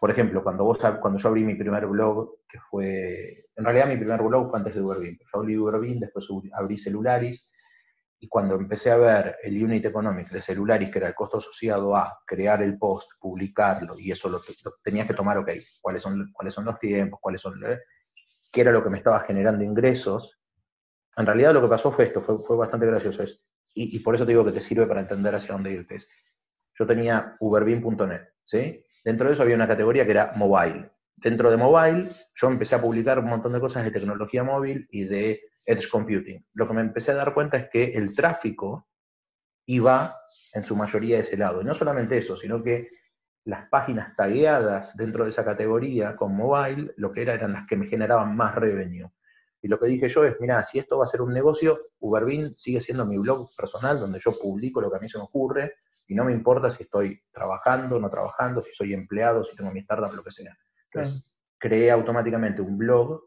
Por 0.00 0.10
ejemplo, 0.10 0.42
cuando, 0.42 0.64
vos, 0.64 0.78
cuando 1.00 1.18
yo 1.18 1.28
abrí 1.28 1.44
mi 1.44 1.54
primer 1.54 1.86
blog, 1.86 2.40
que 2.48 2.58
fue... 2.70 3.34
En 3.56 3.64
realidad 3.64 3.88
mi 3.88 3.96
primer 3.96 4.20
blog 4.22 4.50
fue 4.50 4.58
antes 4.58 4.74
de 4.74 4.82
Uberbeam. 4.82 5.16
Yo 5.32 5.40
abrí 5.40 5.56
Uberbeam, 5.56 5.98
después 6.00 6.26
abrí 6.52 6.76
Celularis, 6.76 7.53
y 8.24 8.28
cuando 8.28 8.54
empecé 8.54 8.90
a 8.90 8.96
ver 8.96 9.36
el 9.42 9.62
unit 9.62 9.84
economics 9.84 10.32
de 10.32 10.40
Celularis, 10.40 10.90
que 10.90 10.98
era 10.98 11.08
el 11.08 11.14
costo 11.14 11.36
asociado 11.36 11.94
a 11.94 12.20
crear 12.24 12.62
el 12.62 12.78
post, 12.78 13.20
publicarlo, 13.20 13.98
y 13.98 14.12
eso 14.12 14.30
lo, 14.30 14.38
lo 14.38 14.74
tenías 14.82 15.06
que 15.06 15.12
tomar, 15.12 15.36
ok, 15.36 15.50
cuáles 15.82 16.02
son, 16.02 16.32
cuáles 16.32 16.54
son 16.54 16.64
los 16.64 16.78
tiempos, 16.78 17.20
cuáles 17.20 17.42
son, 17.42 17.62
eh, 17.66 17.80
qué 18.50 18.62
era 18.62 18.72
lo 18.72 18.82
que 18.82 18.88
me 18.88 18.96
estaba 18.96 19.20
generando 19.20 19.62
ingresos. 19.62 20.40
En 21.18 21.26
realidad 21.26 21.52
lo 21.52 21.60
que 21.60 21.68
pasó 21.68 21.92
fue 21.92 22.06
esto, 22.06 22.22
fue, 22.22 22.38
fue 22.38 22.56
bastante 22.56 22.86
gracioso. 22.86 23.22
Es, 23.22 23.44
y, 23.74 23.94
y 23.94 23.98
por 23.98 24.14
eso 24.14 24.24
te 24.24 24.32
digo 24.32 24.42
que 24.42 24.52
te 24.52 24.62
sirve 24.62 24.86
para 24.86 25.02
entender 25.02 25.34
hacia 25.34 25.52
dónde 25.52 25.72
irte. 25.72 25.98
Yo 26.78 26.86
tenía 26.86 27.36
uberbeam.net, 27.40 28.22
¿sí? 28.42 28.82
Dentro 29.04 29.28
de 29.28 29.34
eso 29.34 29.42
había 29.42 29.56
una 29.56 29.68
categoría 29.68 30.06
que 30.06 30.12
era 30.12 30.32
mobile. 30.36 30.90
Dentro 31.14 31.50
de 31.50 31.58
mobile, 31.58 32.08
yo 32.36 32.48
empecé 32.48 32.74
a 32.74 32.80
publicar 32.80 33.18
un 33.18 33.26
montón 33.26 33.52
de 33.52 33.60
cosas 33.60 33.84
de 33.84 33.90
tecnología 33.90 34.44
móvil 34.44 34.88
y 34.90 35.04
de 35.04 35.42
edge 35.66 35.88
computing. 35.88 36.44
Lo 36.54 36.66
que 36.66 36.74
me 36.74 36.80
empecé 36.80 37.12
a 37.12 37.16
dar 37.16 37.34
cuenta 37.34 37.56
es 37.56 37.68
que 37.70 37.92
el 37.92 38.14
tráfico 38.14 38.88
iba 39.66 40.14
en 40.52 40.62
su 40.62 40.76
mayoría 40.76 41.16
de 41.16 41.22
ese 41.22 41.36
lado. 41.36 41.62
Y 41.62 41.64
no 41.64 41.74
solamente 41.74 42.18
eso, 42.18 42.36
sino 42.36 42.62
que 42.62 42.88
las 43.44 43.68
páginas 43.68 44.14
tagueadas 44.16 44.96
dentro 44.96 45.24
de 45.24 45.30
esa 45.30 45.44
categoría 45.44 46.16
con 46.16 46.36
mobile, 46.36 46.92
lo 46.96 47.10
que 47.10 47.22
era, 47.22 47.34
eran 47.34 47.52
las 47.52 47.66
que 47.66 47.76
me 47.76 47.86
generaban 47.86 48.34
más 48.36 48.54
revenue. 48.54 49.10
Y 49.60 49.68
lo 49.68 49.78
que 49.78 49.86
dije 49.86 50.08
yo 50.10 50.24
es, 50.24 50.36
mira, 50.40 50.62
si 50.62 50.78
esto 50.78 50.98
va 50.98 51.04
a 51.04 51.08
ser 51.08 51.22
un 51.22 51.32
negocio, 51.32 51.78
Uberbeam 52.00 52.54
sigue 52.54 52.82
siendo 52.82 53.06
mi 53.06 53.16
blog 53.16 53.48
personal 53.56 53.98
donde 53.98 54.20
yo 54.22 54.32
publico 54.38 54.80
lo 54.80 54.90
que 54.90 54.98
a 54.98 55.00
mí 55.00 55.08
se 55.08 55.16
me 55.16 55.24
ocurre 55.24 55.76
y 56.06 56.14
no 56.14 56.24
me 56.26 56.34
importa 56.34 56.70
si 56.70 56.82
estoy 56.82 57.18
trabajando, 57.32 57.98
no 57.98 58.10
trabajando, 58.10 58.62
si 58.62 58.72
soy 58.74 58.92
empleado, 58.92 59.42
si 59.42 59.56
tengo 59.56 59.70
mi 59.70 59.80
startup, 59.80 60.12
lo 60.14 60.22
que 60.22 60.32
sea. 60.32 60.54
Entonces, 60.92 61.40
creé 61.58 61.90
automáticamente 61.90 62.60
un 62.60 62.76
blog 62.76 63.22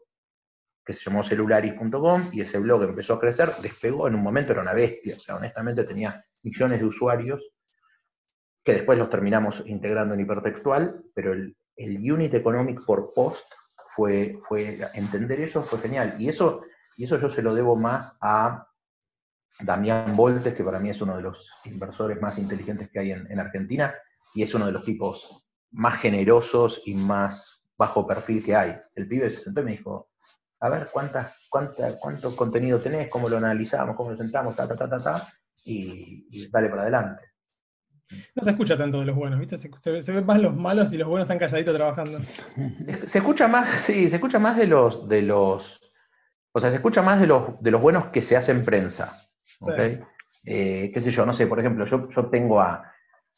que 0.88 0.94
se 0.94 1.04
llamó 1.04 1.22
celularis.com 1.22 2.30
y 2.32 2.40
ese 2.40 2.58
blog 2.58 2.82
empezó 2.84 3.12
a 3.12 3.20
crecer, 3.20 3.50
despegó, 3.60 4.08
en 4.08 4.14
un 4.14 4.22
momento 4.22 4.52
era 4.52 4.62
una 4.62 4.72
bestia, 4.72 5.16
o 5.16 5.20
sea, 5.20 5.36
honestamente 5.36 5.84
tenía 5.84 6.18
millones 6.42 6.80
de 6.80 6.86
usuarios 6.86 7.42
que 8.64 8.72
después 8.72 8.98
los 8.98 9.10
terminamos 9.10 9.62
integrando 9.66 10.14
en 10.14 10.20
hipertextual, 10.20 11.04
pero 11.14 11.34
el, 11.34 11.54
unit 11.76 12.32
economic 12.32 12.86
por 12.86 13.12
post 13.14 13.52
fue, 13.94 14.38
entender 14.94 15.42
eso 15.42 15.60
fue 15.60 15.78
genial. 15.78 16.14
Y 16.18 16.30
eso, 16.30 16.62
yo 16.96 17.28
se 17.28 17.42
lo 17.42 17.54
debo 17.54 17.76
más 17.76 18.16
a 18.22 18.66
Damián 19.60 20.14
Voltes, 20.16 20.54
que 20.54 20.64
para 20.64 20.78
mí 20.78 20.88
es 20.88 21.02
uno 21.02 21.16
de 21.16 21.22
los 21.22 21.50
inversores 21.66 22.18
más 22.18 22.38
inteligentes 22.38 22.88
que 22.90 23.00
hay 23.00 23.12
en, 23.12 23.30
en 23.30 23.38
Argentina, 23.38 23.94
y 24.34 24.42
es 24.42 24.54
uno 24.54 24.64
de 24.64 24.72
los 24.72 24.86
tipos 24.86 25.50
más 25.70 26.00
generosos 26.00 26.80
y 26.86 26.94
más 26.94 27.66
bajo 27.76 28.06
perfil 28.06 28.42
que 28.42 28.56
hay. 28.56 28.74
El 28.94 29.06
pibe 29.06 29.30
se 29.30 29.44
sentó 29.44 29.60
y 29.60 29.64
me 29.64 29.72
dijo, 29.72 30.08
a 30.60 30.68
ver 30.70 30.88
cuántas, 30.92 31.46
cuánta, 31.48 31.98
cuánto 31.98 32.34
contenido 32.34 32.78
tenés, 32.80 33.08
cómo 33.08 33.28
lo 33.28 33.36
analizamos, 33.38 33.96
cómo 33.96 34.10
lo 34.10 34.16
sentamos, 34.16 34.56
ta, 34.56 34.66
ta, 34.66 34.76
ta, 34.76 34.88
ta, 34.88 34.98
ta, 34.98 35.26
y, 35.64 36.26
y 36.30 36.48
dale 36.50 36.68
para 36.68 36.82
adelante. 36.82 37.22
No 38.34 38.42
se 38.42 38.50
escucha 38.50 38.76
tanto 38.76 39.00
de 39.00 39.06
los 39.06 39.16
buenos, 39.16 39.38
¿viste? 39.38 39.58
Se, 39.58 39.70
se, 39.76 40.00
se 40.02 40.12
ven 40.12 40.24
más 40.24 40.40
los 40.40 40.56
malos 40.56 40.92
y 40.92 40.96
los 40.96 41.08
buenos 41.08 41.26
están 41.26 41.38
calladitos 41.38 41.76
trabajando. 41.76 42.18
Se 43.06 43.18
escucha 43.18 43.48
más, 43.48 43.68
sí, 43.82 44.08
se 44.08 44.16
escucha 44.16 44.38
más 44.38 44.56
de 44.56 44.66
los, 44.66 45.06
de 45.08 45.22
los, 45.22 45.80
o 46.52 46.58
sea, 46.60 46.70
se 46.70 46.76
escucha 46.76 47.02
más 47.02 47.20
de 47.20 47.26
los, 47.26 47.60
de 47.62 47.70
los 47.70 47.82
buenos 47.82 48.06
que 48.06 48.22
se 48.22 48.36
hacen 48.36 48.64
prensa. 48.64 49.12
¿ok? 49.60 49.74
Sí. 49.76 49.98
Eh, 50.46 50.90
qué 50.94 51.00
sé 51.00 51.10
yo, 51.10 51.26
no 51.26 51.34
sé, 51.34 51.46
por 51.46 51.60
ejemplo, 51.60 51.84
yo, 51.84 52.08
yo 52.08 52.30
tengo 52.30 52.60
a, 52.62 52.90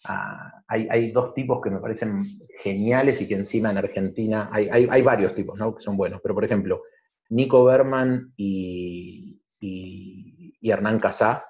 a- 0.05 0.63
hay, 0.69 0.87
hay 0.89 1.11
dos 1.11 1.35
tipos 1.35 1.61
que 1.61 1.71
me 1.71 1.81
parecen 1.81 2.23
geniales 2.63 3.21
y 3.21 3.27
que 3.27 3.35
encima 3.35 3.73
en 3.73 3.79
Argentina, 3.79 4.49
hay, 4.53 4.69
hay, 4.69 4.87
hay 4.89 5.03
varios 5.03 5.35
tipos, 5.35 5.59
¿no? 5.59 5.75
Que 5.75 5.83
son 5.83 5.97
buenos, 5.97 6.21
pero 6.23 6.35
por 6.35 6.45
ejemplo, 6.45 6.83
Nico 7.31 7.65
Berman 7.65 8.33
y, 8.37 9.43
y, 9.59 10.57
y 10.61 10.71
Hernán 10.71 11.01
Casá, 11.01 11.45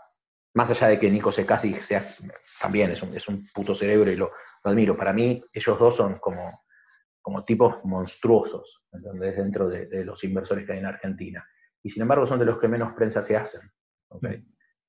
más 0.55 0.71
allá 0.71 0.89
de 0.89 0.99
que 0.99 1.11
Nico 1.11 1.33
se 1.33 1.47
casi 1.47 1.75
sea, 1.75 2.03
también 2.61 2.91
es 2.91 3.03
un, 3.03 3.15
es 3.15 3.29
un 3.29 3.47
puto 3.53 3.75
cerebro 3.75 4.11
y 4.11 4.17
lo, 4.17 4.33
lo 4.65 4.71
admiro, 4.71 4.97
para 4.97 5.13
mí 5.13 5.43
ellos 5.53 5.79
dos 5.79 5.97
son 5.97 6.19
como, 6.19 6.51
como 7.21 7.43
tipos 7.45 7.85
monstruosos, 7.85 8.83
¿entendés? 8.93 9.37
Dentro 9.37 9.69
de, 9.69 9.87
de 9.87 10.05
los 10.05 10.23
inversores 10.25 10.67
que 10.67 10.73
hay 10.73 10.79
en 10.79 10.87
Argentina. 10.87 11.47
Y 11.83 11.91
sin 11.91 12.03
embargo 12.03 12.27
son 12.27 12.39
de 12.39 12.45
los 12.45 12.61
que 12.61 12.69
menos 12.69 12.93
prensa 12.95 13.23
se 13.23 13.37
hacen. 13.37 13.63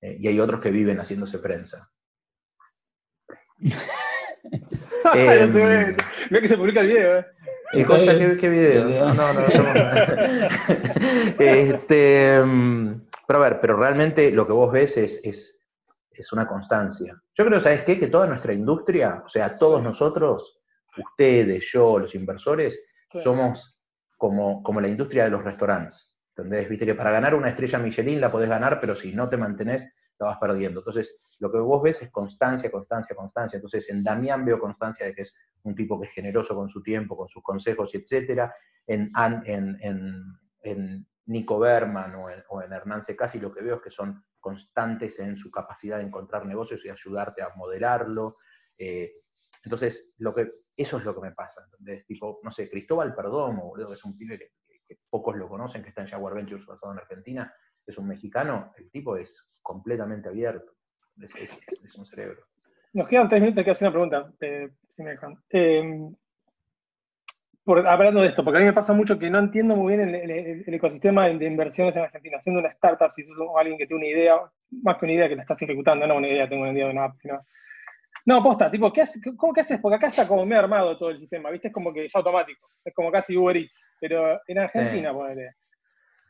Eh, 0.01 0.17
y 0.19 0.27
hay 0.27 0.39
otros 0.39 0.61
que 0.61 0.71
viven 0.71 0.97
haciéndose 0.97 1.39
prensa. 1.39 1.89
Mirá 6.29 6.41
que 6.41 6.47
se 6.47 6.57
publica 6.57 6.81
el 6.81 6.87
video, 6.87 7.19
¿eh? 7.19 7.25
¿Qué 7.71 7.85
cosa? 7.85 8.17
¿Qué, 8.17 8.37
qué 8.39 8.49
video? 8.49 8.85
No, 8.85 9.13
no, 9.13 9.33
no. 9.33 9.39
este, 11.39 12.41
mm, 12.43 13.01
pero 13.27 13.39
a 13.39 13.49
ver, 13.49 13.59
pero 13.61 13.77
realmente 13.77 14.31
lo 14.31 14.45
que 14.45 14.53
vos 14.53 14.71
ves 14.71 14.97
es, 14.97 15.21
es, 15.23 15.61
es 16.11 16.33
una 16.33 16.47
constancia. 16.47 17.21
Yo 17.33 17.45
creo, 17.45 17.59
¿sabes 17.59 17.83
qué? 17.83 17.99
Que 17.99 18.07
toda 18.07 18.27
nuestra 18.27 18.53
industria, 18.53 19.23
o 19.25 19.29
sea, 19.29 19.55
todos 19.55 19.81
nosotros, 19.81 20.59
ustedes, 20.97 21.69
yo, 21.71 21.99
los 21.99 22.13
inversores, 22.15 22.83
somos 23.13 23.79
como, 24.17 24.61
como 24.63 24.81
la 24.81 24.87
industria 24.87 25.25
de 25.25 25.31
los 25.31 25.43
restaurantes. 25.43 26.17
¿Entendés? 26.35 26.69
Viste 26.69 26.85
que 26.85 26.95
para 26.95 27.11
ganar 27.11 27.35
una 27.35 27.49
estrella 27.49 27.77
Michelin 27.79 28.21
la 28.21 28.31
podés 28.31 28.49
ganar, 28.49 28.79
pero 28.79 28.95
si 28.95 29.13
no 29.13 29.27
te 29.29 29.35
mantenés, 29.35 29.93
la 30.17 30.27
vas 30.27 30.37
perdiendo. 30.37 30.79
Entonces, 30.79 31.37
lo 31.39 31.51
que 31.51 31.57
vos 31.57 31.81
ves 31.81 32.01
es 32.03 32.11
constancia, 32.11 32.71
constancia, 32.71 33.15
constancia. 33.15 33.57
Entonces, 33.57 33.89
en 33.89 34.03
Damián 34.03 34.45
veo 34.45 34.59
constancia 34.59 35.05
de 35.05 35.13
que 35.13 35.23
es 35.23 35.35
un 35.63 35.75
tipo 35.75 35.99
que 35.99 36.07
es 36.07 36.13
generoso 36.13 36.55
con 36.55 36.67
su 36.67 36.81
tiempo, 36.81 37.17
con 37.17 37.29
sus 37.29 37.43
consejos, 37.43 37.93
etcétera. 37.93 38.53
En, 38.87 39.09
en, 39.45 39.77
en, 39.81 40.23
en 40.61 41.07
Nico 41.25 41.59
Berman 41.59 42.15
o 42.15 42.29
en, 42.29 42.43
o 42.49 42.61
en 42.61 42.73
Hernán 42.73 43.01
lo 43.41 43.53
que 43.53 43.61
veo 43.61 43.75
es 43.75 43.81
que 43.81 43.89
son 43.89 44.23
constantes 44.39 45.19
en 45.19 45.35
su 45.37 45.51
capacidad 45.51 45.97
de 45.97 46.03
encontrar 46.03 46.45
negocios 46.45 46.83
y 46.85 46.89
ayudarte 46.89 47.41
a 47.41 47.53
modelarlo. 47.55 48.35
Eh, 48.77 49.13
entonces, 49.63 50.13
lo 50.17 50.33
que, 50.33 50.51
eso 50.75 50.97
es 50.97 51.05
lo 51.05 51.13
que 51.13 51.21
me 51.21 51.31
pasa. 51.31 51.67
Tipo, 52.07 52.39
no 52.43 52.51
sé, 52.51 52.69
Cristóbal 52.69 53.15
Perdomo, 53.15 53.69
boludo, 53.69 53.87
que 53.87 53.93
es 53.93 54.03
un 54.03 54.17
pibe 54.17 54.39
que, 54.39 54.99
pocos 55.09 55.37
lo 55.37 55.47
conocen, 55.47 55.83
que 55.83 55.89
está 55.89 56.01
en 56.01 56.07
Jaguar 56.07 56.33
Ventures 56.33 56.65
basado 56.65 56.91
en 56.91 56.99
Argentina, 56.99 57.53
es 57.85 57.97
un 57.97 58.07
mexicano, 58.07 58.73
el 58.77 58.89
tipo 58.91 59.15
es 59.15 59.59
completamente 59.61 60.27
abierto. 60.27 60.73
Es 61.17 61.95
un 61.95 62.05
cerebro. 62.05 62.50
Nos 62.93 63.07
quedan 63.07 63.29
tres 63.29 63.41
minutos, 63.41 63.63
quiero 63.63 63.71
hacer 63.73 63.87
una 63.87 63.93
pregunta, 63.93 64.31
eh, 64.41 64.69
si 64.95 65.03
me 65.03 65.11
dejan. 65.11 65.37
Eh, 65.49 66.09
por- 67.63 67.87
hablando 67.87 68.21
de 68.21 68.27
esto, 68.27 68.43
porque 68.43 68.57
a 68.57 68.59
mí 68.61 68.65
me 68.65 68.73
pasa 68.73 68.91
mucho 68.93 69.17
que 69.17 69.29
no 69.29 69.39
entiendo 69.39 69.75
muy 69.75 69.95
bien 69.95 70.09
el, 70.09 70.29
el- 70.31 70.63
el 70.67 70.73
ecosistema 70.73 71.27
de 71.27 71.45
inversiones 71.45 71.95
en 71.95 72.01
Argentina. 72.03 72.41
Siendo 72.41 72.59
una 72.59 72.69
startup, 72.69 73.11
si 73.11 73.23
sos 73.23 73.37
alguien 73.57 73.77
que 73.77 73.87
tiene 73.87 74.03
una 74.03 74.11
idea, 74.11 74.35
más 74.83 74.97
que 74.97 75.05
una 75.05 75.13
idea 75.13 75.29
que 75.29 75.35
la 75.35 75.43
estás 75.43 75.61
ejecutando, 75.61 76.05
no 76.07 76.15
una 76.17 76.27
idea, 76.27 76.49
tengo 76.49 76.63
una 76.63 76.73
idea 76.73 76.85
de 76.87 76.91
una 76.91 77.05
app, 77.05 77.15
sino... 77.21 77.39
No, 78.25 78.43
posta, 78.43 78.69
tipo, 78.69 78.91
¿qué? 78.93 79.03
¿cómo 79.37 79.53
que 79.53 79.61
haces? 79.61 79.79
Porque 79.81 79.95
acá 79.95 80.07
está 80.07 80.27
como 80.27 80.45
medio 80.45 80.59
armado 80.61 80.95
todo 80.97 81.09
el 81.09 81.19
sistema, 81.19 81.49
¿viste? 81.49 81.69
Es 81.69 81.73
como 81.73 81.91
que 81.93 82.05
es 82.05 82.15
automático, 82.15 82.67
es 82.83 82.93
como 82.93 83.11
casi 83.11 83.35
Uber 83.35 83.55
Eats, 83.57 83.83
pero 83.99 84.39
en 84.47 84.59
Argentina, 84.59 85.11
ponele. 85.13 85.51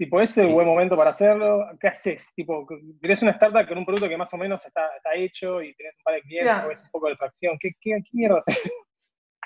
Tipo, 0.01 0.19
¿es 0.19 0.35
el 0.39 0.47
buen 0.47 0.65
momento 0.65 0.97
para 0.97 1.11
hacerlo? 1.11 1.63
¿Qué 1.79 1.89
haces? 1.89 2.25
Tipo, 2.35 2.65
tenés 2.99 3.21
una 3.21 3.33
startup 3.33 3.67
con 3.67 3.77
un 3.77 3.85
producto 3.85 4.09
que 4.09 4.17
más 4.17 4.33
o 4.33 4.37
menos 4.37 4.65
está, 4.65 4.87
está 4.95 5.13
hecho 5.13 5.61
y 5.61 5.75
tenés 5.75 5.93
un 5.95 6.03
par 6.03 6.15
de 6.15 6.21
clientes, 6.21 6.53
Mira. 6.55 6.67
o 6.67 6.71
es 6.71 6.81
un 6.81 6.89
poco 6.89 7.07
de 7.07 7.15
tracción. 7.17 7.55
¿Qué, 7.59 7.69
qué, 7.79 8.01
qué 8.03 8.09
mierda 8.11 8.43
haces? 8.47 8.63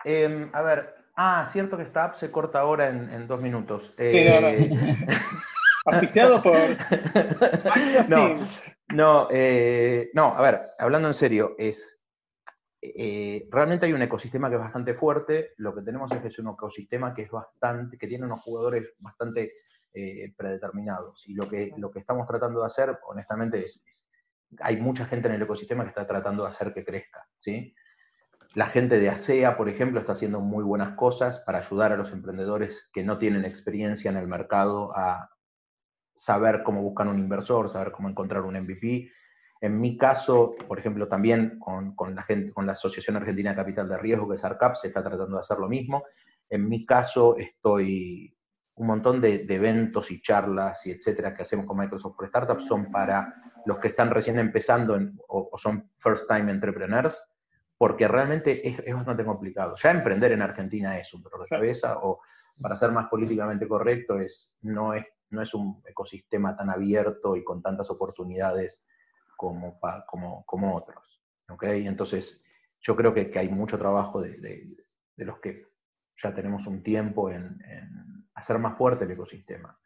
Eh, 0.05 0.49
a 0.53 0.61
ver, 0.61 0.95
ah, 1.17 1.49
cierto 1.51 1.75
que 1.75 1.83
esta 1.83 2.05
app 2.05 2.15
se 2.15 2.29
corta 2.31 2.59
ahora 2.59 2.89
en, 2.89 3.09
en 3.09 3.27
dos 3.27 3.41
minutos. 3.41 3.93
Sí, 3.97 4.03
no, 4.03 4.47
Eh, 4.47 4.69
Auspiciado 5.87 6.41
por 6.41 6.55
no, 8.07 8.35
no, 8.93 9.27
eh, 9.31 10.11
no, 10.13 10.35
a 10.35 10.41
ver, 10.41 10.59
hablando 10.79 11.07
en 11.07 11.13
serio, 11.15 11.55
es 11.57 12.05
eh, 12.81 13.47
realmente 13.51 13.87
hay 13.87 13.93
un 13.93 14.01
ecosistema 14.03 14.49
que 14.49 14.55
es 14.55 14.61
bastante 14.61 14.93
fuerte. 14.93 15.53
Lo 15.57 15.73
que 15.73 15.81
tenemos 15.81 16.11
es 16.11 16.19
que 16.19 16.27
es 16.27 16.39
un 16.39 16.49
ecosistema 16.49 17.13
que 17.13 17.23
es 17.23 17.31
bastante, 17.31 17.97
que 17.97 18.07
tiene 18.07 18.25
unos 18.25 18.41
jugadores 18.41 18.93
bastante 18.99 19.53
eh, 19.95 20.33
predeterminados. 20.37 21.27
Y 21.27 21.33
lo 21.35 21.47
que, 21.49 21.71
lo 21.77 21.89
que 21.91 21.99
estamos 21.99 22.27
tratando 22.27 22.61
de 22.61 22.67
hacer, 22.67 22.99
honestamente, 23.07 23.65
es, 23.65 23.83
es- 23.87 24.05
hay 24.61 24.77
mucha 24.77 25.05
gente 25.05 25.27
en 25.27 25.35
el 25.35 25.41
ecosistema 25.41 25.83
que 25.83 25.89
está 25.89 26.05
tratando 26.07 26.43
de 26.43 26.49
hacer 26.49 26.73
que 26.73 26.85
crezca, 26.85 27.27
¿sí? 27.39 27.73
La 28.53 28.67
gente 28.67 28.99
de 28.99 29.09
ASEA, 29.09 29.57
por 29.57 29.67
ejemplo, 29.67 29.99
está 29.99 30.13
haciendo 30.13 30.39
muy 30.39 30.63
buenas 30.63 30.95
cosas 30.95 31.39
para 31.39 31.59
ayudar 31.59 31.91
a 31.91 31.97
los 31.97 32.11
emprendedores 32.13 32.89
que 32.93 33.03
no 33.03 33.17
tienen 33.17 33.43
experiencia 33.43 34.09
en 34.11 34.17
el 34.17 34.27
mercado 34.27 34.95
a 34.95 35.29
saber 36.13 36.63
cómo 36.63 36.81
buscar 36.81 37.07
un 37.07 37.19
inversor, 37.19 37.69
saber 37.69 37.91
cómo 37.91 38.09
encontrar 38.09 38.43
un 38.43 38.55
MVP. 38.55 39.11
En 39.61 39.79
mi 39.81 39.97
caso, 39.97 40.53
por 40.67 40.79
ejemplo, 40.79 41.07
también 41.07 41.59
con, 41.59 41.95
con 41.95 42.15
la, 42.15 42.23
gente, 42.23 42.53
con 42.53 42.65
la 42.65 42.73
Asociación 42.73 43.17
Argentina 43.17 43.49
de 43.49 43.55
Capital 43.57 43.89
de 43.89 43.97
Riesgo, 43.97 44.29
que 44.29 44.35
es 44.35 44.43
ARCAP, 44.45 44.75
se 44.75 44.87
está 44.87 45.03
tratando 45.03 45.35
de 45.35 45.41
hacer 45.41 45.57
lo 45.57 45.67
mismo. 45.67 46.03
En 46.49 46.69
mi 46.69 46.85
caso, 46.85 47.35
estoy 47.37 48.34
un 48.77 48.87
montón 48.87 49.21
de, 49.21 49.45
de 49.45 49.55
eventos 49.55 50.11
y 50.11 50.21
charlas 50.21 50.85
y 50.85 50.91
etcétera 50.91 51.33
que 51.33 51.43
hacemos 51.43 51.65
con 51.65 51.77
Microsoft 51.77 52.15
for 52.17 52.27
Startups 52.27 52.65
son 52.67 52.91
para 52.91 53.33
los 53.65 53.77
que 53.79 53.87
están 53.89 54.09
recién 54.09 54.37
empezando 54.39 54.95
en- 54.95 55.17
o, 55.29 55.49
o 55.51 55.57
son 55.57 55.89
first 55.97 56.27
time 56.27 56.51
entrepreneurs, 56.51 57.23
porque 57.77 58.07
realmente 58.07 58.67
es, 58.67 58.79
es 58.79 58.93
bastante 58.93 59.23
complicado. 59.25 59.75
Ya 59.81 59.91
emprender 59.91 60.31
en 60.33 60.41
Argentina 60.41 60.97
es 60.97 61.13
un 61.13 61.21
dolor 61.23 61.41
de 61.43 61.47
cabeza, 61.47 61.99
o 62.03 62.19
para 62.61 62.77
ser 62.77 62.91
más 62.91 63.07
políticamente 63.07 63.67
correcto, 63.67 64.19
es, 64.19 64.55
no, 64.61 64.93
es, 64.93 65.05
no 65.29 65.41
es 65.41 65.53
un 65.53 65.81
ecosistema 65.87 66.55
tan 66.55 66.69
abierto 66.69 67.35
y 67.35 67.43
con 67.43 67.61
tantas 67.61 67.89
oportunidades 67.89 68.83
como, 69.37 69.79
pa- 69.79 70.05
como, 70.05 70.45
como 70.45 70.75
otros. 70.75 71.21
¿ok? 71.49 71.63
Entonces, 71.63 72.43
yo 72.81 72.95
creo 72.95 73.13
que, 73.13 73.29
que 73.29 73.39
hay 73.39 73.49
mucho 73.49 73.77
trabajo 73.77 74.21
de, 74.21 74.39
de- 74.39 74.77
de 75.17 75.25
los 75.25 75.39
que 75.39 75.61
ya 76.21 76.33
tenemos 76.33 76.67
un 76.67 76.81
tiempo 76.83 77.29
en, 77.29 77.57
en 77.65 78.14
hacer 78.35 78.59
más 78.59 78.77
fuerte 78.77 79.05
el 79.05 79.11
ecosistema. 79.11 79.77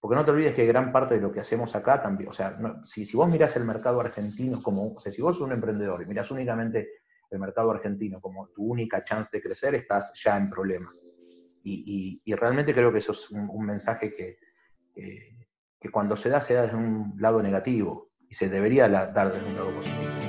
Porque 0.00 0.14
no 0.14 0.24
te 0.24 0.30
olvides 0.30 0.54
que 0.54 0.64
gran 0.66 0.92
parte 0.92 1.16
de 1.16 1.20
lo 1.20 1.32
que 1.32 1.40
hacemos 1.40 1.74
acá 1.74 2.00
también, 2.00 2.30
o 2.30 2.32
sea, 2.32 2.56
si, 2.84 3.04
si 3.04 3.16
vos 3.16 3.28
mirás 3.30 3.56
el 3.56 3.64
mercado 3.64 4.00
argentino 4.00 4.62
como, 4.62 4.94
o 4.94 5.00
sea, 5.00 5.10
si 5.10 5.20
vos 5.20 5.36
sos 5.36 5.44
un 5.46 5.52
emprendedor 5.52 6.02
y 6.02 6.06
mirás 6.06 6.30
únicamente 6.30 6.88
el 7.30 7.38
mercado 7.40 7.72
argentino 7.72 8.20
como 8.20 8.48
tu 8.48 8.62
única 8.64 9.02
chance 9.04 9.36
de 9.36 9.42
crecer, 9.42 9.74
estás 9.74 10.12
ya 10.24 10.36
en 10.36 10.48
problemas. 10.48 10.94
Y, 11.64 12.22
y- 12.24 12.34
realmente 12.34 12.72
creo 12.72 12.92
que 12.92 12.98
eso 13.00 13.12
es 13.12 13.30
un, 13.30 13.66
mensaje 13.66 14.14
que, 14.14 14.38
que- 14.94 15.90
cuando 15.90 16.16
se 16.16 16.28
da, 16.28 16.40
se 16.40 16.54
da 16.54 16.62
desde 16.62 16.76
un 16.76 17.14
lado 17.18 17.42
negativo 17.42 18.06
y 18.28 18.34
se 18.34 18.48
debería 18.48 18.88
dar 18.88 19.32
desde 19.32 19.46
un 19.48 19.54
lado 19.56 19.74
positivo. 19.74 20.27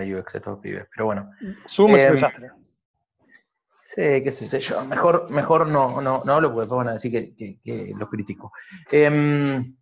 La, 0.00 0.18
UX 0.18 0.32
de 0.32 0.38
estos 0.38 0.58
pibes, 0.60 0.86
pero 0.94 1.06
bueno. 1.06 1.30
Zoom 1.66 1.94
es 1.96 2.02
Em, 2.04 2.08
un 2.10 2.14
desastre. 2.14 2.50
Sí, 3.82 4.02
qué 4.22 4.30
sé 4.32 4.60
yo. 4.60 4.84
Mejor, 4.84 5.30
mejor 5.30 5.66
no, 5.66 6.00
no, 6.02 6.22
no 6.24 6.32
hablo 6.34 6.48
porque 6.50 6.60
después 6.62 6.76
van 6.78 6.88
a 6.88 6.92
decir 6.94 7.10
que, 7.10 7.34
que, 7.34 7.58
que 7.62 7.94
los 7.98 8.08
critico. 8.10 8.52
Em, 8.90 9.74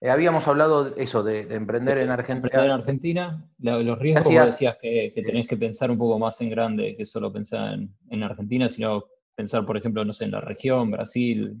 eh, 0.00 0.10
habíamos 0.10 0.46
hablado 0.48 0.84
de 0.90 1.02
eso, 1.02 1.22
de, 1.22 1.44
de 1.46 1.54
emprender 1.56 1.98
en 1.98 2.04
Emprender 2.10 2.64
en 2.64 2.70
Argentina. 2.72 2.74
Argentina, 2.74 3.50
la- 3.60 3.78
los 3.78 3.98
riesgos 3.98 4.24
vos 4.34 4.46
decías 4.46 4.76
que, 4.82 5.12
que 5.14 5.22
tenés 5.22 5.46
que 5.46 5.56
pensar 5.56 5.90
un 5.92 5.98
poco 5.98 6.18
más 6.18 6.40
en 6.40 6.50
grande 6.50 6.96
que 6.96 7.04
solo 7.06 7.32
pensar 7.32 7.74
en, 7.74 7.94
en 8.10 8.22
Argentina, 8.24 8.68
sino 8.68 9.04
pensar, 9.36 9.64
por 9.64 9.76
ejemplo, 9.76 10.04
no 10.04 10.12
sé, 10.12 10.24
en 10.24 10.32
la 10.32 10.40
región, 10.40 10.90
Brasil, 10.90 11.56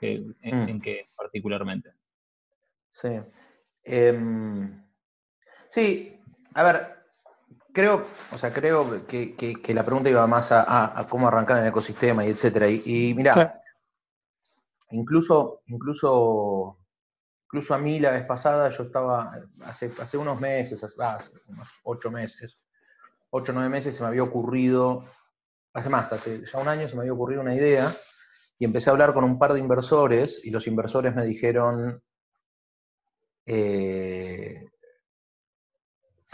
que- 0.00 0.24
en, 0.42 0.64
Mm. 0.64 0.68
en 0.70 0.80
qué 0.80 1.06
particularmente. 1.16 1.90
Sí. 2.90 3.08
Em, 3.84 4.82
sí, 5.68 6.13
a 6.54 6.62
ver, 6.62 6.96
creo, 7.72 8.04
o 8.32 8.38
sea, 8.38 8.52
creo 8.52 9.06
que, 9.06 9.34
que- 9.36 9.54
que 9.60 9.74
la 9.74 9.84
pregunta 9.84 10.08
iba 10.10 10.26
más 10.26 10.52
a, 10.52 10.62
a- 10.62 11.00
a 11.00 11.06
cómo 11.08 11.28
arrancar 11.28 11.58
en 11.58 11.64
el 11.64 11.68
ecosistema 11.70 12.24
y 12.24 12.30
etcétera. 12.30 12.68
Y, 12.68 12.82
y 12.84 13.14
mira, 13.14 13.32
Sí. 13.34 14.90
incluso, 14.90 15.62
incluso 15.66 16.78
incluso 17.46 17.74
a 17.74 17.78
mí 17.78 18.00
la 18.00 18.10
vez 18.10 18.26
pasada, 18.26 18.68
yo 18.70 18.82
estaba, 18.84 19.32
hace, 19.64 19.92
hace 20.00 20.16
unos 20.18 20.40
meses, 20.40 20.82
hace 20.82 21.30
unos 21.46 21.68
ocho 21.84 22.10
meses, 22.10 22.58
ocho 23.30 23.52
o 23.52 23.54
nueve 23.54 23.68
meses 23.68 23.94
se 23.94 24.02
me 24.02 24.08
había 24.08 24.24
ocurrido, 24.24 25.04
hace 25.72 25.88
más, 25.88 26.12
hace 26.12 26.44
ya 26.44 26.58
un 26.58 26.66
año 26.68 26.88
se 26.88 26.94
me 26.96 27.02
había 27.02 27.12
ocurrido 27.12 27.42
una 27.42 27.54
idea 27.54 27.92
y 28.58 28.64
empecé 28.64 28.90
a 28.90 28.92
hablar 28.92 29.12
con 29.12 29.22
un 29.22 29.38
par 29.38 29.52
de 29.52 29.60
inversores 29.60 30.44
y 30.44 30.50
los 30.50 30.66
inversores 30.66 31.14
me 31.14 31.24
dijeron, 31.24 32.02
eh, 33.46 34.68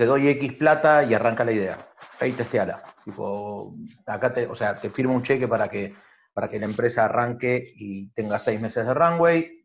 te 0.01 0.07
doy 0.07 0.29
X 0.29 0.55
plata 0.55 1.05
y 1.05 1.13
arranca 1.13 1.45
la 1.45 1.53
idea. 1.53 1.77
Ahí 2.21 2.33
testeala. 2.33 2.83
Tipo, 3.05 3.77
acá 4.07 4.33
te, 4.33 4.47
o 4.47 4.55
sea, 4.57 4.81
te 4.81 4.89
firmo 4.89 5.13
un 5.13 5.23
cheque 5.23 5.47
para 5.47 5.69
que, 5.69 5.95
para 6.33 6.49
que 6.49 6.59
la 6.59 6.65
empresa 6.65 7.05
arranque 7.05 7.75
y 7.77 8.09
tenga 8.13 8.39
seis 8.39 8.59
meses 8.59 8.87
de 8.87 8.95
runway, 8.95 9.63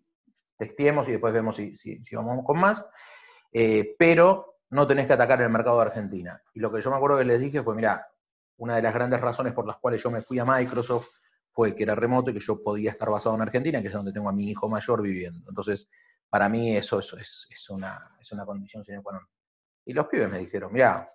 testeemos 0.58 1.08
y 1.08 1.14
después 1.14 1.34
vemos 1.34 1.56
si, 1.56 1.74
si, 1.74 2.16
vamos 2.18 2.44
con 2.46 2.60
más. 2.60 2.86
Eh, 3.50 3.96
pero 3.98 4.58
no 4.72 4.86
tenés 4.86 5.08
que 5.08 5.14
atacar 5.14 5.42
el 5.42 5.50
mercado 5.50 5.78
de 5.78 5.86
Argentina. 5.86 6.42
Y 6.54 6.60
lo 6.60 6.70
que 6.70 6.82
yo 6.82 6.90
me 6.90 6.98
acuerdo 6.98 7.18
que 7.18 7.24
les 7.24 7.40
dije 7.40 7.64
fue, 7.64 7.74
mira, 7.74 8.06
una 8.58 8.76
de 8.76 8.82
las 8.82 8.94
grandes 8.94 9.22
razones 9.22 9.54
por 9.54 9.66
las 9.66 9.78
cuales 9.78 10.04
yo 10.04 10.12
me 10.12 10.22
fui 10.22 10.38
a 10.38 10.44
Microsoft 10.44 11.20
fue 11.50 11.74
que 11.74 11.84
era 11.84 11.96
remoto 11.96 12.32
y 12.32 12.34
que 12.34 12.42
yo 12.42 12.62
podía 12.62 12.92
estar 12.92 13.10
basado 13.10 13.36
en 13.36 13.42
Argentina, 13.42 13.80
que 13.80 13.88
es 13.88 13.94
donde 13.94 14.12
tengo 14.12 14.28
a 14.28 14.34
mi 14.34 14.50
hijo 14.50 14.68
mayor 14.68 15.02
viviendo. 15.02 15.48
Entonces, 15.48 15.90
para 16.30 16.50
mí 16.50 16.76
eso, 16.76 17.00
es, 17.00 17.48
es, 17.50 17.70
una, 17.70 18.18
es 18.20 18.30
una 18.34 18.46
condición 18.46 18.84
sine 18.84 19.02
qua 19.02 19.14
non. 19.14 19.35
Y 19.86 19.94
los 19.94 20.08
pibes 20.08 20.30
me 20.30 20.40
dijeron, 20.40 20.74
mira, 20.74 21.08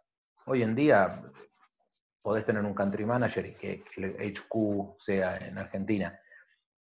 hoy 0.47 0.63
en 0.63 0.75
día 0.75 1.23
podés 2.23 2.45
tener 2.45 2.65
un 2.65 2.75
country 2.75 3.05
manager 3.05 3.47
y 3.47 3.53
que, 3.53 3.83
el 3.97 4.35
HQ 4.35 4.97
sea 4.99 5.37
en 5.39 5.59
Argentina. 5.59 6.19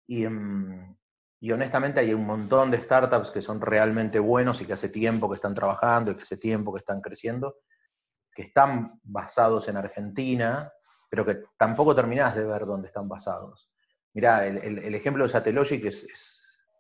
Y, 0.07 0.27
mm, 0.27 0.97
y, 1.41 1.53
honestamente 1.53 2.01
hay 2.01 2.13
un 2.13 2.27
montón 2.27 2.71
de 2.71 2.83
startups 2.83 3.31
que 3.31 3.43
son 3.43 3.61
realmente 3.61 4.19
buenos 4.19 4.61
y 4.61 4.67
que 4.67 4.73
hace 4.73 4.89
tiempo 4.89 5.29
que 5.29 5.37
están 5.37 5.55
trabajando 5.55 6.11
y 6.11 6.17
que 6.17 6.23
hace 6.23 6.37
tiempo 6.37 6.73
que 6.73 6.81
están 6.81 7.01
creciendo, 7.01 7.59
que 8.33 8.43
están 8.43 9.01
basados 9.03 9.69
en 9.69 9.77
Argentina, 9.77 10.73
pero 11.09 11.25
que 11.25 11.43
tampoco 11.57 11.95
terminás 11.95 12.35
de 12.35 12.47
ver 12.47 12.67
dónde 12.67 12.89
están 12.89 13.09
basados. 13.09 13.71
Mirá, 14.15 14.47
el, 14.47 14.95
ejemplo 14.95 15.25
de 15.25 15.31
Satellogic 15.31 15.85
es, 15.85 16.05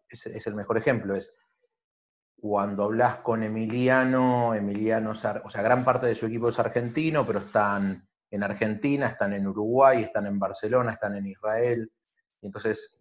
es, 0.08 0.26
es, 0.26 0.46
el 0.46 0.54
mejor 0.54 0.78
ejemplo. 0.78 1.14
Es 1.14 1.34
cuando 2.38 2.84
hablas 2.84 3.16
con 3.18 3.42
Emiliano, 3.42 4.54
Emiliano, 4.54 5.10
o 5.10 5.14
sea, 5.14 5.62
gran 5.62 5.84
parte 5.84 6.06
de 6.06 6.14
su 6.14 6.26
equipo 6.26 6.48
es 6.48 6.58
argentino, 6.58 7.26
pero 7.26 7.40
están 7.40 8.06
en 8.30 8.42
Argentina, 8.42 9.06
están 9.06 9.32
en 9.32 9.46
Uruguay, 9.46 10.02
están 10.02 10.26
en 10.26 10.38
Barcelona, 10.38 10.92
están 10.92 11.16
en 11.16 11.26
Israel. 11.26 11.90
Y 12.40 12.46
entonces, 12.46 13.00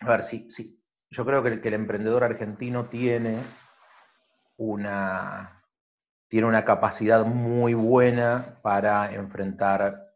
a 0.00 0.08
ver, 0.08 0.24
sí, 0.24 0.48
sí, 0.50 0.82
yo 1.10 1.24
creo 1.24 1.42
que 1.42 1.48
el, 1.48 1.74
emprendedor 1.74 2.24
argentino 2.24 2.86
tiene 2.86 3.38
una, 4.56 5.62
tiene 6.28 6.46
una 6.46 6.64
capacidad 6.64 7.24
muy 7.24 7.74
buena 7.74 8.58
para 8.62 9.14
enfrentar 9.14 10.12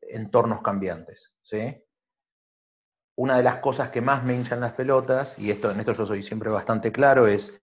entornos 0.00 0.62
cambiantes, 0.62 1.34
¿sí? 1.42 1.83
Una 3.16 3.36
de 3.36 3.42
las 3.42 3.58
cosas 3.58 3.90
que 3.90 4.00
más 4.00 4.24
me 4.24 4.34
hinchan 4.34 4.60
las 4.60 4.72
pelotas, 4.72 5.38
y 5.38 5.50
esto, 5.50 5.70
en 5.70 5.78
esto 5.78 5.92
yo 5.92 6.06
soy 6.06 6.22
siempre 6.22 6.50
bastante 6.50 6.90
claro, 6.90 7.26
es, 7.26 7.62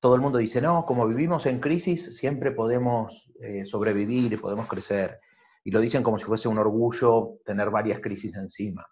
todo 0.00 0.14
el 0.14 0.20
mundo 0.20 0.38
dice, 0.38 0.60
no, 0.60 0.84
como 0.86 1.06
vivimos 1.06 1.46
en 1.46 1.60
crisis, 1.60 2.16
siempre 2.16 2.50
podemos 2.50 3.30
eh, 3.40 3.64
sobrevivir 3.66 4.32
y 4.32 4.36
podemos 4.36 4.66
crecer. 4.66 5.20
Y 5.62 5.70
lo 5.70 5.80
dicen 5.80 6.02
como 6.02 6.18
si 6.18 6.24
fuese 6.24 6.48
un 6.48 6.58
orgullo 6.58 7.38
tener 7.44 7.70
varias 7.70 8.00
crisis 8.00 8.34
encima. 8.34 8.86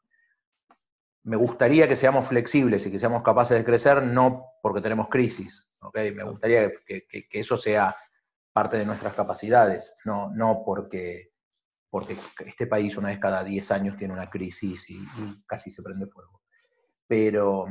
Me 1.24 1.36
gustaría 1.36 1.88
que 1.88 1.96
seamos 1.96 2.26
flexibles 2.26 2.86
y 2.86 2.90
que 2.90 2.98
seamos 2.98 3.22
capaces 3.22 3.56
de 3.56 3.64
crecer, 3.64 4.02
no 4.02 4.44
porque 4.62 4.82
tenemos 4.82 5.08
crisis. 5.08 5.68
¿okay? 5.80 6.12
Me 6.12 6.24
gustaría 6.24 6.70
que, 6.86 7.26
eso 7.32 7.56
sea 7.56 7.96
parte 8.52 8.76
de 8.76 8.84
nuestras 8.84 9.14
capacidades, 9.14 9.96
no, 10.04 10.30
no 10.34 10.62
porque 10.64 11.27
porque 11.90 12.16
este 12.44 12.66
país 12.66 12.96
una 12.96 13.08
vez 13.08 13.18
cada 13.18 13.42
10 13.42 13.70
años 13.70 13.96
tiene 13.96 14.14
una 14.14 14.28
crisis 14.28 14.90
y, 14.90 14.98
casi 15.46 15.70
se 15.70 15.82
prende 15.82 16.06
fuego. 16.06 16.42
Pero, 17.06 17.66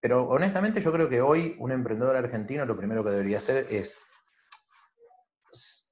pero 0.00 0.28
honestamente 0.28 0.80
yo 0.80 0.92
creo 0.92 1.08
que 1.08 1.20
hoy 1.20 1.56
un 1.58 1.72
emprendedor 1.72 2.16
argentino 2.16 2.64
lo 2.64 2.76
primero 2.76 3.04
que 3.04 3.10
debería 3.10 3.38
hacer 3.38 3.66
es 3.70 3.98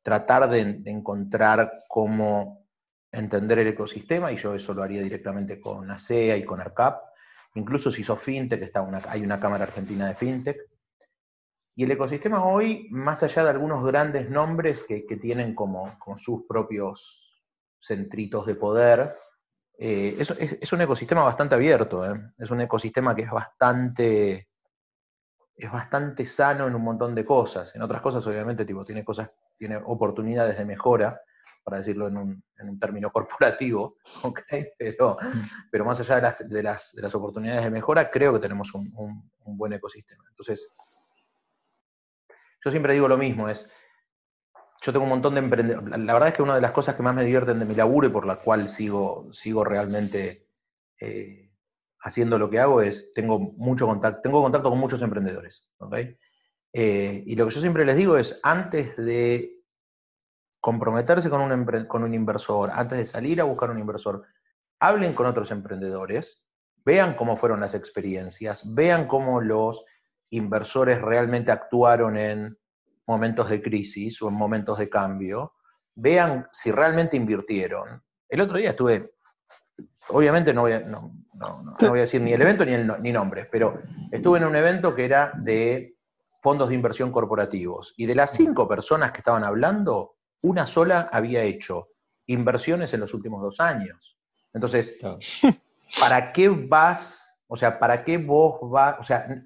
tratar 0.03 0.49
de, 0.49 0.83
encontrar 0.87 1.73
cómo 1.89 2.67
entender 3.11 3.59
el 3.59 3.69
ecosistema, 3.69 4.33
y 4.33 4.37
yo 4.37 4.55
eso 4.55 4.73
lo 4.73 4.83
haría 4.83 5.03
directamente 5.03 5.61
con 5.61 5.91
ASEA 5.91 6.37
y 6.37 6.45
con 6.45 6.61
ARCAP, 6.61 7.03
incluso 7.55 7.93
si 7.93 8.03
sos 8.03 8.21
fintech, 8.21 8.63
está 8.63 8.81
una, 8.81 9.01
hay 9.09 9.23
una 9.23 9.39
Cámara 9.39 9.65
Argentina 9.65 10.09
de 10.09 10.15
Fintech, 10.15 10.57
y 11.75 11.85
el 11.85 11.91
ecosistema 11.91 12.45
hoy, 12.45 12.89
más 12.91 13.23
allá 13.23 13.45
de 13.45 13.51
algunos 13.51 13.85
grandes 13.85 14.29
nombres 14.29 14.85
que, 14.87 15.03
tienen 15.17 15.55
como, 15.55 15.91
como, 15.99 16.17
sus 16.19 16.45
propios 16.47 17.32
centritos 17.83 18.47
de 18.47 18.55
poder. 18.55 19.15
Eh, 19.77 20.17
es, 20.19 20.73
un 20.73 20.81
ecosistema 20.81 21.23
bastante 21.23 21.57
abierto, 21.57 22.09
¿eh? 22.09 22.33
es 22.39 22.51
un 22.51 22.61
ecosistema 22.61 23.15
que 23.17 23.23
es 23.23 23.31
bastante, 23.31 24.49
es 25.57 25.73
bastante 25.73 26.25
sano 26.27 26.69
en 26.69 26.75
un 26.75 26.83
montón 26.83 27.15
de 27.15 27.25
cosas. 27.25 27.75
En 27.75 27.83
otras 27.83 28.01
cosas, 28.01 28.25
obviamente, 28.27 28.65
tipo, 28.65 28.85
tiene 28.85 29.05
cosas, 29.05 29.31
tiene 29.57 29.77
oportunidades 29.77 30.57
de 30.57 30.65
mejora, 30.65 31.21
para 31.65 31.79
decirlo 31.79 32.09
en 32.09 32.17
un, 32.17 32.45
término 32.79 33.11
corporativo, 33.13 33.97
pero, 34.79 35.17
pero 35.71 35.85
más 35.85 36.01
allá 36.01 36.17
de 36.17 36.63
las, 36.63 36.93
de, 36.95 37.03
las, 37.03 37.15
oportunidades 37.15 37.65
de 37.65 37.71
mejora, 37.71 38.11
creo 38.11 38.33
que 38.33 38.41
tenemos 38.41 38.73
un, 38.75 38.93
un 39.45 39.59
buen 39.59 39.73
ecosistema. 39.73 40.25
Entonces, 40.29 40.71
yo 42.65 42.71
siempre 42.71 42.95
digo 42.95 43.09
lo 43.09 43.19
mismo, 43.19 43.49
es 43.49 43.73
yo 44.83 44.93
tengo 44.93 45.05
un 45.05 45.11
montón 45.11 45.35
de 45.35 45.41
emprendedores. 45.41 45.97
La 45.99 46.13
verdad 46.13 46.31
es 46.31 46.35
que 46.35 46.43
una 46.43 46.57
de 46.57 46.61
las 46.61 46.73
cosas 46.73 46.97
que 46.97 47.05
más 47.05 47.15
me 47.15 47.25
divierten 47.25 47.59
de 47.59 47.65
mi 47.65 47.75
laburo 47.75 48.09
y 48.09 48.11
por 48.11 48.27
la 48.27 48.37
cual 48.37 48.69
sigo, 48.69 49.29
sigo 49.33 49.65
realmente 49.65 50.49
eh, 51.01 51.53
haciendo 52.01 52.37
lo 52.37 52.51
que 52.51 52.59
hago 52.59 52.83
es, 52.83 53.13
tengo 53.15 53.39
mucho 53.39 53.87
contacto, 53.87 54.23
tengo 54.23 54.43
contacto 54.43 54.71
con 54.71 54.81
muchos 54.81 55.01
emprendedores. 55.01 55.69
Eh, 56.73 57.23
y 57.25 57.37
lo 57.37 57.47
que 57.47 57.55
yo 57.55 57.61
siempre 57.61 57.85
les 57.85 57.97
digo 57.97 58.17
es, 58.17 58.41
antes 58.43 58.97
de 58.97 59.63
comprometerse 60.61 61.31
con 61.31 61.41
un, 61.41 61.87
con 61.87 62.03
un 62.03 62.15
inversor, 62.15 62.71
antes 62.73 62.99
de 62.99 63.07
salir 63.07 63.41
a 63.41 63.45
buscar 63.45 63.71
un 63.71 63.79
inversor, 63.79 64.27
hablen 64.81 65.15
con 65.15 65.27
otros 65.27 65.53
emprendedores, 65.53 66.49
vean 66.85 67.15
cómo 67.15 67.37
fueron 67.37 67.61
las 67.61 67.75
experiencias, 67.75 68.75
vean 68.75 69.07
cómo 69.07 69.41
los 69.41 69.85
inversores 70.31 71.01
realmente 71.01 71.53
actuaron 71.53 72.17
en 72.17 72.59
momentos 73.07 73.49
de 73.51 73.63
crisis 73.63 74.21
o 74.23 74.29
en 74.29 74.35
momentos 74.35 74.79
de 74.79 74.89
cambio, 74.89 75.55
vean 75.95 76.49
si 76.53 76.71
realmente 76.71 77.17
invirtieron. 77.17 78.03
El 78.29 78.41
otro 78.41 78.59
día 78.59 78.71
estuve, 78.71 79.13
obviamente 80.09 80.55
no 80.55 80.63
voy 80.63 80.73
a, 80.73 80.81
no, 80.81 81.13
voy 81.81 81.99
a 81.99 82.03
decir 82.03 82.21
ni 82.21 82.33
el 82.33 82.43
evento 82.43 82.65
ni, 82.65 82.73
el, 82.73 82.93
ni 83.01 83.13
nombres, 83.13 83.49
pero 83.51 83.83
estuve 84.11 84.39
en 84.39 84.45
un 84.45 84.57
evento 84.57 84.95
que 84.95 85.05
era 85.05 85.33
de 85.45 85.97
fondos 86.41 86.69
de 86.69 86.75
inversión 86.75 87.13
corporativos 87.13 87.95
y 87.97 88.07
de 88.07 88.15
las 88.15 88.33
cinco 88.33 88.67
personas 88.67 89.13
que 89.13 89.19
estaban 89.19 89.45
hablando, 89.45 90.17
una 90.43 90.67
sola 90.67 91.09
había 91.13 91.43
hecho 91.43 91.89
inversiones 92.27 92.93
en 92.95 93.01
los 93.01 93.15
últimos 93.15 93.43
dos 93.43 93.61
años. 93.61 94.17
Entonces, 94.53 94.99
¿para 96.01 96.33
qué 96.33 96.49
vas? 96.49 97.23
O 97.47 97.57
sea, 97.57 97.79
¿para 97.79 98.05
qué 98.05 98.19
vos 98.19 98.59
vas? 98.71 98.97
O 98.99 99.05
sea, 99.05 99.45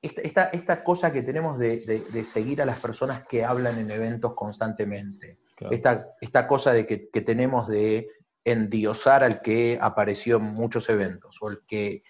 esta, 0.00 0.44
esta, 0.50 0.84
cosa 0.84 1.12
que 1.12 1.22
tenemos 1.22 1.58
de, 1.58 2.24
seguir 2.24 2.62
a 2.62 2.64
las 2.64 2.78
personas 2.78 3.26
que 3.26 3.44
hablan 3.44 3.78
en 3.78 3.90
eventos 3.90 4.34
constantemente, 4.34 5.38
esta, 5.70 6.14
esta, 6.20 6.46
cosa 6.46 6.72
de 6.72 6.86
que, 6.86 7.20
tenemos 7.20 7.68
de 7.68 8.08
endiosar 8.44 9.24
al 9.24 9.40
que 9.40 9.78
apareció 9.80 10.36
en 10.36 10.44
muchos 10.44 10.88
eventos 10.88 11.38
o 11.40 11.48
el 11.48 11.60
que 11.66 12.02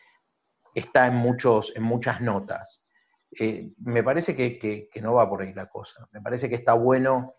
está 0.74 1.06
en, 1.06 1.14
muchos, 1.14 1.72
en 1.74 1.82
muchas 1.82 2.20
notas. 2.20 2.86
Eh, 3.38 3.70
me 3.78 4.02
parece 4.02 4.36
que, 4.36 4.88
no 5.00 5.14
va 5.14 5.28
por 5.28 5.42
ahí 5.42 5.54
la 5.54 5.66
cosa. 5.66 6.06
Me 6.12 6.20
parece 6.20 6.48
que 6.48 6.54
está 6.54 6.74
bueno 6.74 7.34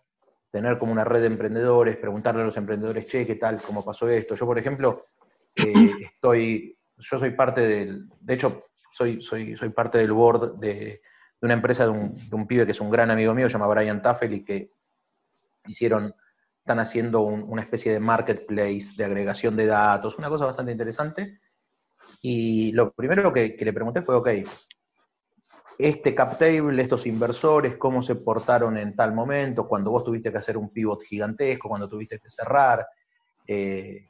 tener 0.50 0.78
como 0.78 0.90
una 0.90 1.04
red 1.04 1.20
de 1.20 1.28
emprendedores, 1.28 1.96
preguntarle 1.96 2.42
a 2.42 2.46
los 2.46 2.56
emprendedores, 2.56 3.06
che, 3.06 3.24
¿qué 3.24 3.36
tal? 3.36 3.62
¿Cómo 3.62 3.84
pasó 3.84 4.08
esto? 4.08 4.34
Yo, 4.34 4.46
por 4.46 4.58
ejemplo, 4.58 5.04
eh, 5.54 5.92
estoy, 6.00 6.76
yo 6.96 7.18
soy 7.18 7.30
parte 7.30 7.60
del, 7.60 8.08
de 8.20 8.34
hecho, 8.34 8.64
soy, 8.90 9.22
soy, 9.22 9.56
soy 9.56 9.68
parte 9.70 9.98
del 9.98 10.12
board 10.12 10.58
de, 10.58 11.00
una 11.42 11.54
empresa 11.54 11.84
de 11.84 11.90
un, 11.90 12.14
de 12.14 12.36
un, 12.36 12.46
pibe 12.46 12.66
que 12.66 12.72
es 12.72 12.80
un 12.80 12.90
gran 12.90 13.10
amigo 13.10 13.34
mío, 13.34 13.48
se 13.48 13.54
llama 13.54 13.68
Brian 13.68 14.02
Taffel, 14.02 14.34
y 14.34 14.44
que 14.44 14.72
hicieron, 15.66 16.14
están 16.58 16.80
haciendo 16.80 17.22
una 17.22 17.62
especie 17.62 17.92
de 17.92 18.00
marketplace 18.00 18.94
de 18.96 19.04
agregación 19.04 19.56
de 19.56 19.66
datos, 19.66 20.18
una 20.18 20.28
cosa 20.28 20.46
bastante 20.46 20.72
interesante. 20.72 21.40
Y 22.22 22.72
lo 22.72 22.92
primero 22.92 23.32
que, 23.32 23.56
que 23.56 23.64
le 23.64 23.72
pregunté 23.72 24.02
fue, 24.02 24.16
ok, 24.16 24.28
este 25.78 26.14
cap 26.14 26.38
table, 26.38 26.82
estos 26.82 27.06
inversores, 27.06 27.76
cómo 27.76 28.02
se 28.02 28.16
portaron 28.16 28.76
en 28.76 28.94
tal 28.94 29.14
momento, 29.14 29.66
cuando 29.66 29.90
vos 29.90 30.04
tuviste 30.04 30.30
que 30.30 30.38
hacer 30.38 30.56
un 30.56 30.70
pivot 30.70 31.02
gigantesco, 31.02 31.68
cuando 31.68 31.88
tuviste 31.88 32.18
que 32.18 32.28
cerrar. 32.28 32.86
Eh, 33.46 34.08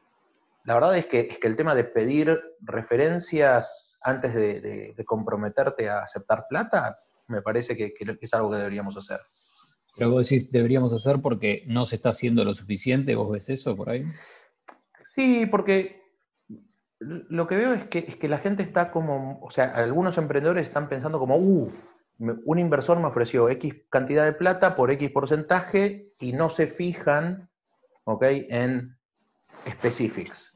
la 0.64 0.74
verdad 0.74 0.98
es 0.98 1.06
que, 1.06 1.20
es 1.20 1.38
que 1.38 1.46
el 1.46 1.56
tema 1.56 1.74
de 1.74 1.84
pedir 1.84 2.40
referencias 2.60 3.89
antes 4.02 4.34
de, 4.34 4.94
comprometerte 5.06 5.88
a 5.88 6.00
aceptar 6.00 6.46
plata, 6.48 6.98
me 7.28 7.42
parece 7.42 7.76
que, 7.76 7.94
es 8.20 8.34
algo 8.34 8.50
que 8.50 8.58
deberíamos 8.58 8.96
hacer. 8.96 9.20
Pero 9.96 10.10
vos 10.10 10.28
decís, 10.28 10.50
deberíamos 10.50 10.92
hacer 10.92 11.20
porque 11.20 11.64
no 11.66 11.84
se 11.86 11.96
está 11.96 12.10
haciendo 12.10 12.44
lo 12.44 12.54
suficiente, 12.54 13.14
¿vos 13.14 13.30
ves 13.30 13.48
eso 13.50 13.76
por 13.76 13.90
ahí? 13.90 14.04
Sí, 15.14 15.46
porque 15.46 16.00
lo 16.98 17.46
que 17.46 17.56
veo 17.56 17.72
es 17.74 17.84
que, 17.84 17.98
es 18.00 18.16
que 18.16 18.28
la 18.28 18.38
gente 18.38 18.62
está 18.62 18.90
como, 18.90 19.40
o 19.42 19.50
sea, 19.50 19.74
algunos 19.74 20.16
emprendedores 20.18 20.68
están 20.68 20.88
pensando 20.88 21.18
como, 21.18 21.36
uh, 21.36 21.72
un 22.18 22.58
inversor 22.58 22.98
me 23.00 23.06
ofreció 23.06 23.48
X 23.48 23.74
cantidad 23.88 24.24
de 24.24 24.34
plata 24.34 24.76
por 24.76 24.90
X 24.90 25.10
porcentaje 25.10 26.12
y 26.18 26.32
no 26.32 26.50
se 26.50 26.66
fijan, 26.66 27.48
¿ok? 28.04 28.24
En 28.50 28.98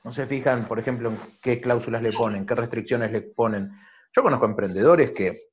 No 0.05 0.13
se 0.13 0.27
fijan, 0.27 0.65
por 0.67 0.79
ejemplo, 0.79 1.11
en 1.11 1.19
qué 1.43 1.61
cláusulas 1.61 2.03
le 2.03 2.13
ponen, 2.13 2.47
qué 2.47 2.55
restricciones 2.55 3.13
le 3.13 3.23
ponen. 3.23 3.71
Yo 4.15 4.23
conozco 4.23 4.47
emprendedores 4.47 5.11
que 5.11 5.51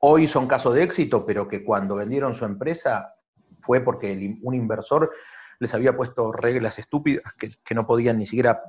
hoy 0.00 0.28
son 0.28 0.46
casos 0.46 0.74
de 0.74 0.82
éxito, 0.82 1.24
pero 1.24 1.48
que 1.48 1.64
cuando 1.64 1.96
vendieron 1.96 2.34
su 2.34 2.44
empresa 2.44 3.14
fue 3.62 3.80
porque 3.80 4.38
un 4.42 4.54
inversor 4.54 5.10
les 5.58 5.74
había 5.74 5.96
puesto 5.96 6.32
reglas 6.32 6.78
estúpidas 6.78 7.24
que, 7.36 7.74
no 7.74 7.86
podían 7.86 8.18
ni 8.18 8.26
siquiera 8.26 8.62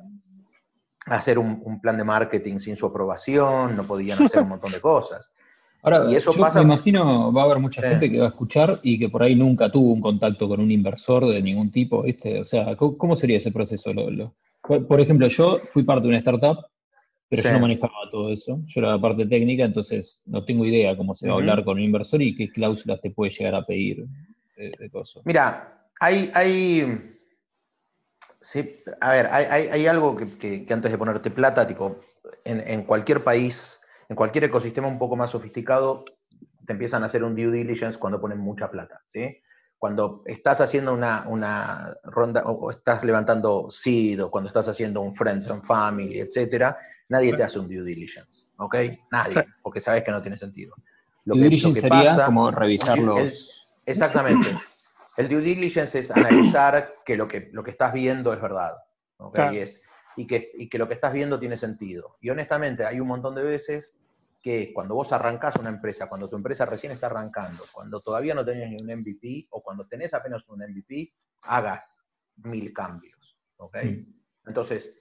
hacer 1.06 1.38
un, 1.38 1.80
plan 1.82 1.98
de 1.98 2.04
marketing 2.04 2.60
sin 2.60 2.76
su 2.76 2.86
aprobación, 2.86 3.76
no 3.76 3.84
podían 3.84 4.24
hacer 4.24 4.42
un 4.42 4.50
montón 4.50 4.72
de 4.72 4.82
cosas. 4.82 5.30
Ahora, 5.84 6.12
y 6.12 6.16
eso 6.16 6.32
yo 6.34 6.50
me 6.54 6.62
imagino 6.62 7.32
va 7.32 7.44
a 7.44 7.46
haber 7.46 7.60
mucha 7.60 7.82
gente 7.82 8.12
que 8.12 8.20
va 8.20 8.26
a 8.26 8.30
escuchar 8.30 8.80
y 8.84 9.00
que 9.00 9.10
por 9.10 9.24
ahí 9.24 9.36
nunca 9.36 9.72
tuvo 9.72 9.94
un 9.94 10.02
contacto 10.02 10.48
con 10.48 10.60
un 10.60 10.72
inversor 10.72 11.28
de 11.28 11.42
ningún 11.42 11.72
tipo, 11.72 12.04
¿viste? 12.04 12.40
O 12.40 12.44
sea, 12.44 12.76
¿cómo, 12.76 13.16
sería 13.16 13.38
ese 13.38 13.52
proceso? 13.52 13.92
por 14.62 15.00
ejemplo, 15.00 15.28
yo 15.28 15.60
fui 15.70 15.84
parte 15.84 16.04
de 16.04 16.10
una 16.10 16.18
startup, 16.18 16.66
pero 17.30 17.44
yo 17.44 17.54
no 17.54 17.60
manejaba 17.60 17.94
todo 18.12 18.32
eso. 18.32 18.60
Yo 18.66 18.82
era 18.82 18.92
la 18.92 19.02
parte 19.02 19.26
técnica, 19.26 19.64
entonces 19.64 20.22
no 20.26 20.44
tengo 20.44 20.66
idea 20.66 20.98
cómo 20.98 21.14
se 21.14 21.28
va 21.28 21.36
a 21.36 21.38
hablar 21.38 21.64
con 21.64 21.78
un 21.78 21.84
inversor 21.84 22.22
y 22.22 22.36
qué 22.36 22.50
cláusulas 22.50 23.00
te 23.00 23.12
puede 23.12 23.32
llegar 23.32 23.56
a 23.56 23.66
pedir 23.66 24.06
de, 24.58 24.90
cosas. 24.90 25.24
Mira, 25.26 25.86
hay, 26.00 26.32
hay 26.34 27.16
Sí, 28.42 28.82
a 29.02 29.12
ver, 29.12 29.28
hay, 29.28 29.88
algo 29.88 30.16
que, 30.16 30.66
antes 30.70 30.90
de 30.90 30.98
ponerte 30.98 31.32
plata, 31.32 31.68
tipo, 31.68 32.00
en, 32.46 32.84
cualquier 32.84 33.22
país, 33.22 33.82
en 34.10 34.16
cualquier 34.16 34.46
ecosistema 34.46 34.88
un 34.88 35.00
poco 35.00 35.16
más 35.16 35.32
sofisticado, 35.32 36.06
te 36.66 36.74
empiezan 36.74 37.04
a 37.04 37.08
hacer 37.08 37.24
un 37.24 37.36
due 37.36 37.52
diligence 37.52 37.98
cuando 37.98 38.20
ponen 38.20 38.40
mucha 38.40 38.70
plata, 38.70 39.02
¿sí? 39.08 39.42
Cuando 39.78 40.24
estás 40.26 40.60
haciendo 40.60 40.94
una, 40.94 41.96
ronda, 42.04 42.44
o 42.46 42.72
estás 42.72 43.04
levantando 43.04 43.68
seed, 43.70 44.24
o 44.24 44.32
cuando 44.32 44.48
estás 44.48 44.68
haciendo 44.68 45.02
un 45.02 45.16
friends 45.16 45.50
and 45.50 45.64
family, 45.64 46.20
etcétera, 46.20 46.78
nadie 47.10 47.34
te 47.34 47.44
hace 47.44 47.60
un 47.60 47.68
due 47.68 47.84
diligence, 47.84 48.46
¿ok? 48.58 48.76
Nadie, 49.12 49.46
porque 49.62 49.80
sabes 49.80 50.04
que 50.04 50.12
no 50.12 50.22
tiene 50.22 50.38
sentido. 50.38 50.76
Lo 51.26 51.36
due 51.36 51.44
diligence 51.44 51.82
sería 51.82 52.26
como 52.26 52.50
revisarlos. 52.52 53.68
exactamente. 53.86 54.48
El 55.16 55.28
due 55.30 55.42
diligence 55.42 56.00
es 56.00 56.12
analizar 56.12 56.96
que 57.06 57.18
lo 57.18 57.28
que, 57.28 57.50
lo 57.52 57.64
que 57.64 57.72
estás 57.72 57.92
viendo 57.92 58.34
es 58.34 58.42
verdad. 58.42 58.78
¿okay? 59.18 59.58
Y, 59.58 59.64
que, 60.26 60.70
que 60.70 60.78
lo 60.78 60.88
que 60.88 60.96
estás 60.96 61.14
viendo 61.14 61.40
tiene 61.40 61.58
sentido. 61.58 62.18
Y 62.22 62.30
honestamente, 62.30 62.86
hay 62.86 63.00
un 63.00 63.08
montón 63.08 63.36
de 63.36 63.44
veces 63.44 64.00
que 64.42 64.72
cuando 64.74 64.96
vos 64.96 65.12
arrancás 65.12 65.56
una 65.58 65.70
empresa, 65.70 66.08
cuando 66.08 66.30
tu 66.30 66.36
empresa 66.36 66.66
recién 66.66 66.92
está 66.92 67.08
arrancando, 67.08 67.66
cuando 67.72 68.00
todavía 68.00 68.34
no 68.34 68.46
tenés 68.46 68.70
ni 68.70 68.78
un 68.78 69.00
MVP 69.00 69.48
o 69.52 69.62
cuando 69.62 69.86
tenés 69.88 70.14
apenas 70.14 70.48
un 70.50 70.60
MVP, 70.60 71.14
hagas 71.42 72.04
mil 72.38 72.74
cambios. 72.74 73.38
¿okay? 73.58 73.92
Mm. 73.92 74.48
Entonces, 74.48 74.98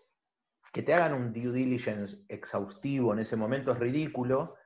que 0.73 0.83
te 0.83 0.93
hagan 0.93 1.15
un 1.15 1.33
due 1.33 1.53
diligence 1.53 2.25
exhaustivo 2.29 3.13
en 3.13 3.21
ese 3.21 3.37
momento 3.37 3.73
es 3.73 3.79
ridículo, 3.79 4.57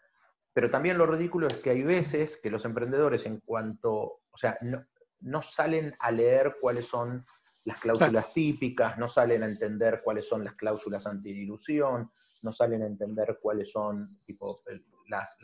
pero 0.52 0.70
también 0.70 0.98
lo 0.98 1.06
ridículo 1.06 1.46
es 1.46 1.54
que 1.56 1.70
hay 1.70 1.82
veces 1.82 2.38
que 2.42 2.50
los 2.50 2.64
emprendedores 2.64 3.26
en 3.26 3.38
cuanto, 3.40 4.22
o 4.30 4.36
sea, 4.36 4.58
no, 4.62 4.84
no 5.20 5.42
salen 5.42 5.94
a 6.00 6.10
leer 6.10 6.56
cuáles 6.60 6.86
son 6.86 7.24
las 7.64 7.78
cláusulas 7.80 8.32
típicas, 8.32 8.98
no 8.98 9.06
salen 9.06 9.42
a 9.42 9.46
entender 9.46 10.00
cuáles 10.02 10.26
son 10.26 10.44
las 10.44 10.54
cláusulas 10.54 11.06
antidilución, 11.06 12.10
no 12.42 12.52
salen 12.52 12.82
a 12.82 12.86
entender 12.86 13.38
cuáles 13.40 13.70
son 13.70 14.18
tipo, 14.24 14.60
las, 15.08 15.38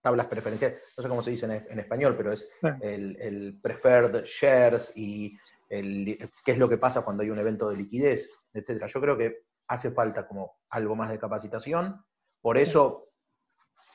tablas 0.00 0.26
preferenciales, 0.26 0.94
no 0.96 1.02
sé 1.02 1.08
cómo 1.08 1.22
se 1.22 1.32
dice 1.32 1.46
en, 1.46 1.78
español, 1.78 2.16
pero 2.16 2.32
es 2.32 2.48
el, 2.80 3.58
preferred 3.60 4.24
shares 4.24 4.92
y 4.94 5.36
qué 5.68 6.52
es 6.52 6.58
lo 6.58 6.68
que 6.68 6.78
pasa 6.78 7.02
cuando 7.02 7.22
hay 7.22 7.30
un 7.30 7.38
evento 7.38 7.68
de 7.68 7.76
liquidez, 7.76 8.32
etc. 8.52 8.86
Yo 8.86 9.00
creo 9.00 9.16
que 9.18 9.46
hace 9.68 9.90
falta 9.90 10.26
como 10.26 10.60
algo 10.70 10.94
más 10.94 11.10
de 11.10 11.18
capacitación, 11.18 12.04
por 12.40 12.56
eso 12.56 13.10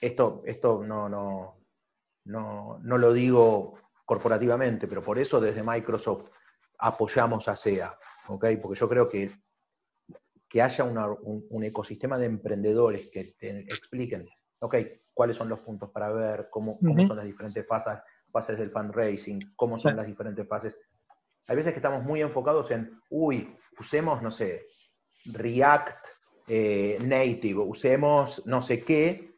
esto, 0.01 0.39
esto 0.45 0.83
no, 0.83 1.07
no, 1.07 1.61
no, 2.25 2.97
lo 2.97 3.13
digo 3.13 3.77
corporativamente, 4.11 4.89
pero 4.89 5.01
por 5.01 5.17
eso 5.17 5.39
desde 5.39 5.63
Microsoft 5.63 6.25
apoyamos 6.79 7.47
a 7.47 7.55
SEA, 7.55 7.97
Porque 8.27 8.59
yo 8.75 8.89
creo 8.89 9.07
que, 9.07 9.31
que 10.49 10.61
haya 10.61 10.83
un, 10.83 11.63
ecosistema 11.63 12.17
de 12.17 12.25
emprendedores 12.25 13.07
que 13.07 13.35
te 13.39 13.61
expliquen, 13.61 14.27
ok, 14.59 14.75
cuáles 15.13 15.37
son 15.37 15.47
los 15.47 15.61
puntos 15.61 15.91
para 15.91 16.11
ver, 16.11 16.49
cómo, 16.51 16.77
son 17.07 17.15
las 17.15 17.25
diferentes 17.25 17.65
fases, 17.65 17.99
fases 18.29 18.59
del 18.59 18.69
fundraising, 18.69 19.39
cómo 19.55 19.79
son 19.79 19.95
las 19.95 20.07
diferentes 20.07 20.45
fases. 20.45 20.77
Hay 21.47 21.55
veces 21.55 21.71
que 21.71 21.79
estamos 21.79 22.03
muy 22.03 22.19
enfocados 22.19 22.69
en, 22.71 22.99
uy, 23.11 23.55
usemos, 23.79 24.21
no 24.21 24.29
sé, 24.29 24.65
React 25.37 25.97
eh, 26.49 26.97
Native, 26.99 27.61
usemos 27.61 28.45
no 28.45 28.61
sé 28.61 28.83
qué, 28.83 29.30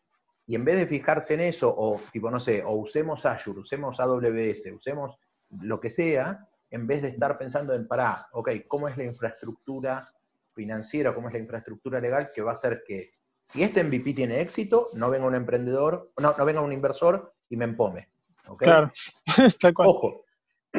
y 0.45 0.55
en 0.55 0.65
vez 0.65 0.77
de 0.77 0.87
fijarse 0.87 1.35
en 1.35 1.41
eso, 1.41 1.73
o 1.75 1.99
tipo, 2.11 2.29
no 2.29 2.39
sé, 2.39 2.63
o 2.63 2.73
usemos 2.73 3.25
Azure, 3.25 3.61
usemos 3.61 3.99
AWS, 3.99 4.73
usemos 4.75 5.17
lo 5.61 5.79
que 5.79 5.89
sea, 5.89 6.47
en 6.69 6.87
vez 6.87 7.01
de 7.01 7.09
estar 7.09 7.37
pensando 7.37 7.73
en, 7.73 7.87
pará, 7.87 8.27
ok, 8.33 8.51
¿cómo 8.67 8.87
es 8.87 8.97
la 8.97 9.05
infraestructura 9.05 10.07
financiera, 10.53 11.13
cómo 11.13 11.27
es 11.27 11.33
la 11.33 11.39
infraestructura 11.39 11.99
legal 11.99 12.31
que 12.33 12.41
va 12.41 12.51
a 12.51 12.53
hacer 12.53 12.83
que 12.85 13.11
si 13.43 13.63
este 13.63 13.83
MVP 13.83 14.13
tiene 14.13 14.41
éxito, 14.41 14.89
no 14.93 15.09
venga 15.09 15.25
un 15.25 15.35
emprendedor, 15.35 16.11
no, 16.21 16.33
no 16.37 16.45
venga 16.45 16.61
un 16.61 16.71
inversor 16.71 17.33
y 17.49 17.57
me 17.57 17.65
empome. 17.65 18.09
Claro, 18.57 18.91
Ojo, 19.77 20.11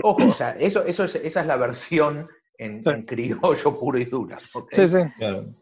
ojo, 0.03 0.31
o 0.31 0.35
sea, 0.35 0.51
eso, 0.53 0.85
eso 0.85 1.05
es, 1.05 1.15
esa 1.15 1.41
es 1.41 1.47
la 1.47 1.57
versión 1.57 2.23
en, 2.59 2.81
criollo 3.05 3.79
puro 3.79 3.99
y 3.99 4.05
dura. 4.05 4.37
Sí, 4.71 4.89
sí. 4.89 4.99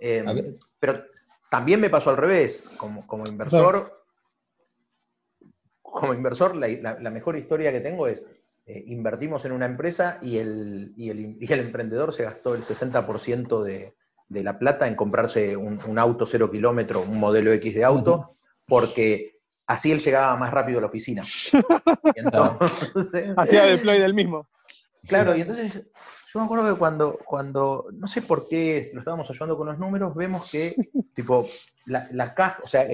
Eh, 0.00 0.54
pero 0.78 1.04
también 1.52 1.80
me 1.80 1.90
pasó 1.90 2.08
al 2.08 2.16
revés, 2.16 2.70
como, 2.78 3.06
como 3.06 3.26
inversor, 3.26 4.02
como 5.82 6.14
inversor, 6.14 6.56
la, 6.56 7.10
mejor 7.10 7.36
historia 7.36 7.70
que 7.70 7.82
tengo 7.82 8.06
es, 8.06 8.24
eh, 8.64 8.84
invertimos 8.86 9.44
en 9.44 9.52
una 9.52 9.66
empresa 9.66 10.18
y 10.22 10.38
el, 10.38 10.94
el, 10.96 11.60
emprendedor 11.60 12.14
se 12.14 12.22
gastó 12.22 12.54
el 12.54 12.62
60% 12.62 13.62
de, 13.64 13.92
de, 14.30 14.42
la 14.42 14.58
plata 14.58 14.88
en 14.88 14.96
comprarse 14.96 15.54
un, 15.54 15.98
auto 15.98 16.24
cero 16.24 16.50
kilómetro, 16.50 17.02
un 17.02 17.20
modelo 17.20 17.52
X 17.52 17.74
de 17.74 17.84
auto, 17.84 18.38
porque 18.66 19.38
así 19.66 19.92
él 19.92 20.00
llegaba 20.00 20.34
más 20.38 20.54
rápido 20.54 20.78
a 20.78 20.80
la 20.80 20.86
oficina. 20.86 21.22
Hacía 23.36 23.64
deploy 23.64 23.98
del 23.98 24.14
mismo. 24.14 24.48
Claro, 25.06 25.36
y 25.36 25.42
entonces 25.42 25.82
yo 26.32 26.40
me 26.40 26.46
acuerdo 26.46 26.72
que 26.72 26.78
cuando, 26.78 27.18
cuando, 27.24 27.86
no 27.92 28.06
sé 28.06 28.22
por 28.22 28.48
qué 28.48 28.90
lo 28.94 29.00
estábamos 29.00 29.28
ayudando 29.28 29.56
con 29.56 29.66
los 29.66 29.78
números, 29.78 30.14
vemos 30.14 30.50
que, 30.50 30.74
tipo, 31.14 31.44
la, 31.86 32.34
caja, 32.34 32.62
o 32.64 32.66
sea, 32.66 32.86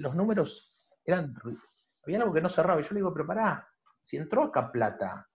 los 0.00 0.14
números 0.14 0.90
eran, 1.04 1.34
había 2.04 2.18
algo 2.18 2.32
que 2.32 2.40
no 2.40 2.48
cerraba. 2.48 2.80
Y 2.80 2.84
yo 2.84 2.90
le 2.92 3.00
digo, 3.00 3.12
pero 3.12 3.26
pará, 3.26 3.68
si 4.02 4.16
entró 4.16 4.44
acá 4.44 4.72
plata, 4.72 5.28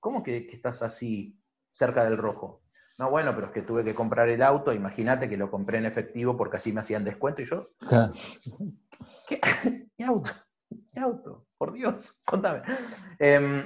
¿cómo 0.00 0.22
que, 0.22 0.48
estás 0.50 0.82
así 0.82 1.38
cerca 1.70 2.04
del 2.04 2.16
rojo? 2.16 2.62
No, 2.98 3.10
bueno, 3.10 3.34
pero 3.34 3.48
es 3.48 3.52
que 3.52 3.62
tuve 3.62 3.84
que 3.84 3.94
comprar 3.94 4.28
el 4.28 4.42
auto, 4.42 4.72
imagínate 4.72 5.28
que 5.28 5.36
lo 5.36 5.50
compré 5.50 5.78
en 5.78 5.86
efectivo 5.86 6.36
porque 6.36 6.56
así 6.56 6.72
me 6.72 6.80
hacían 6.80 7.04
descuento 7.04 7.42
y 7.42 7.46
yo. 7.46 7.66
¿Qué, 9.28 9.40
¿Qué 9.96 10.04
auto? 10.04 10.30
¿Qué 10.92 11.00
auto? 11.00 11.46
Por 11.58 11.72
Dios, 11.72 12.22
contame. 12.24 12.62
Em, 13.18 13.64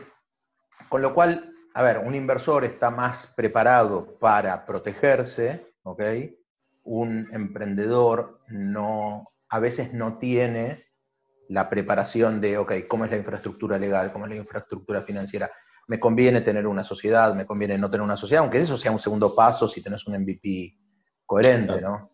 con 0.89 1.03
lo 1.03 1.14
cual, 1.14 1.53
a 1.77 1.83
ver, 1.83 1.99
un 1.99 2.14
inversor 2.14 2.64
está 2.64 2.91
más 2.91 3.35
preparado 3.37 4.18
para 4.18 4.64
protegerse, 4.64 5.74
¿ok? 5.83 6.03
Un 6.85 7.29
emprendedor 7.35 8.41
no, 8.49 9.24
a 9.51 9.59
veces 9.59 9.93
no 9.93 10.16
tiene 10.16 10.85
la 11.51 11.68
preparación 11.68 12.41
de, 12.41 12.57
ok, 12.57 12.72
¿cómo 12.89 13.05
es 13.05 13.11
la 13.11 13.18
infraestructura 13.18 13.79
legal? 13.79 14.11
¿Cómo 14.11 14.24
es 14.24 14.31
la 14.31 14.39
infraestructura 14.39 15.03
financiera? 15.03 15.51
Me 15.87 16.01
conviene 16.01 16.41
tener 16.41 16.66
una 16.66 16.83
sociedad, 16.83 17.35
me 17.35 17.45
conviene 17.45 17.77
no 17.77 17.91
tener 17.91 18.05
una 18.05 18.16
sociedad, 18.16 18.41
aunque 18.41 18.57
eso 18.57 18.79
sea 18.79 18.91
un 18.91 18.99
segundo 18.99 19.35
paso 19.35 19.68
si 19.68 19.83
tenés 19.83 20.07
un 20.07 20.18
MVP 20.18 20.79
coherente, 21.27 21.83
¿no? 21.83 22.11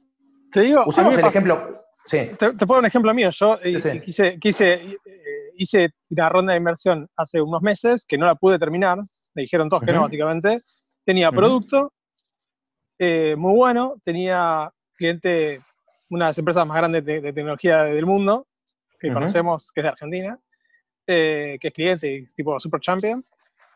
Te 0.51 0.63
digo, 0.63 0.83
Usemos 0.87 1.17
el 1.17 1.27
ejemplo. 1.27 1.85
Sí. 2.05 2.31
Te, 2.37 2.67
puedo 2.67 2.81
un 2.81 2.87
ejemplo 2.87 3.15
mío. 3.15 3.31
Yo 3.31 3.57
eh, 3.63 4.01
quise, 4.05 4.41
quise, 4.41 4.73
eh, 4.75 4.99
hice 5.55 5.91
una 6.11 6.29
ronda 6.29 6.53
de 6.53 6.59
inversión 6.59 7.09
hace 7.17 7.41
unos 7.41 7.63
meses 7.63 8.05
que 8.09 8.19
no 8.19 8.27
la 8.27 8.35
pude 8.35 8.59
terminar 8.59 8.99
me 9.35 9.43
dijeron 9.43 9.69
todos 9.69 9.83
que 9.83 9.93
no, 9.93 10.03
básicamente. 10.03 10.59
Tenía 11.05 11.33
producto 11.33 11.93
eh, 12.99 13.35
muy 13.37 13.57
bueno, 13.57 13.97
tenía 14.05 14.71
cliente, 14.95 15.61
una 16.09 16.27
de 16.27 16.31
las 16.31 16.39
empresas 16.39 16.67
más 16.67 16.77
grandes 16.77 17.05
de, 17.05 17.33
tecnología 17.33 17.83
del 17.85 18.07
mundo, 18.07 18.47
que 19.01 19.13
conocemos, 19.13 19.73
que 19.73 19.81
es 19.81 19.83
de 19.83 19.89
Argentina, 19.89 20.39
eh, 21.07 21.59
que 21.61 21.69
es 21.69 21.75
cliente, 21.75 22.27
tipo 22.37 22.59
Super 22.61 22.81
Champion. 22.81 23.23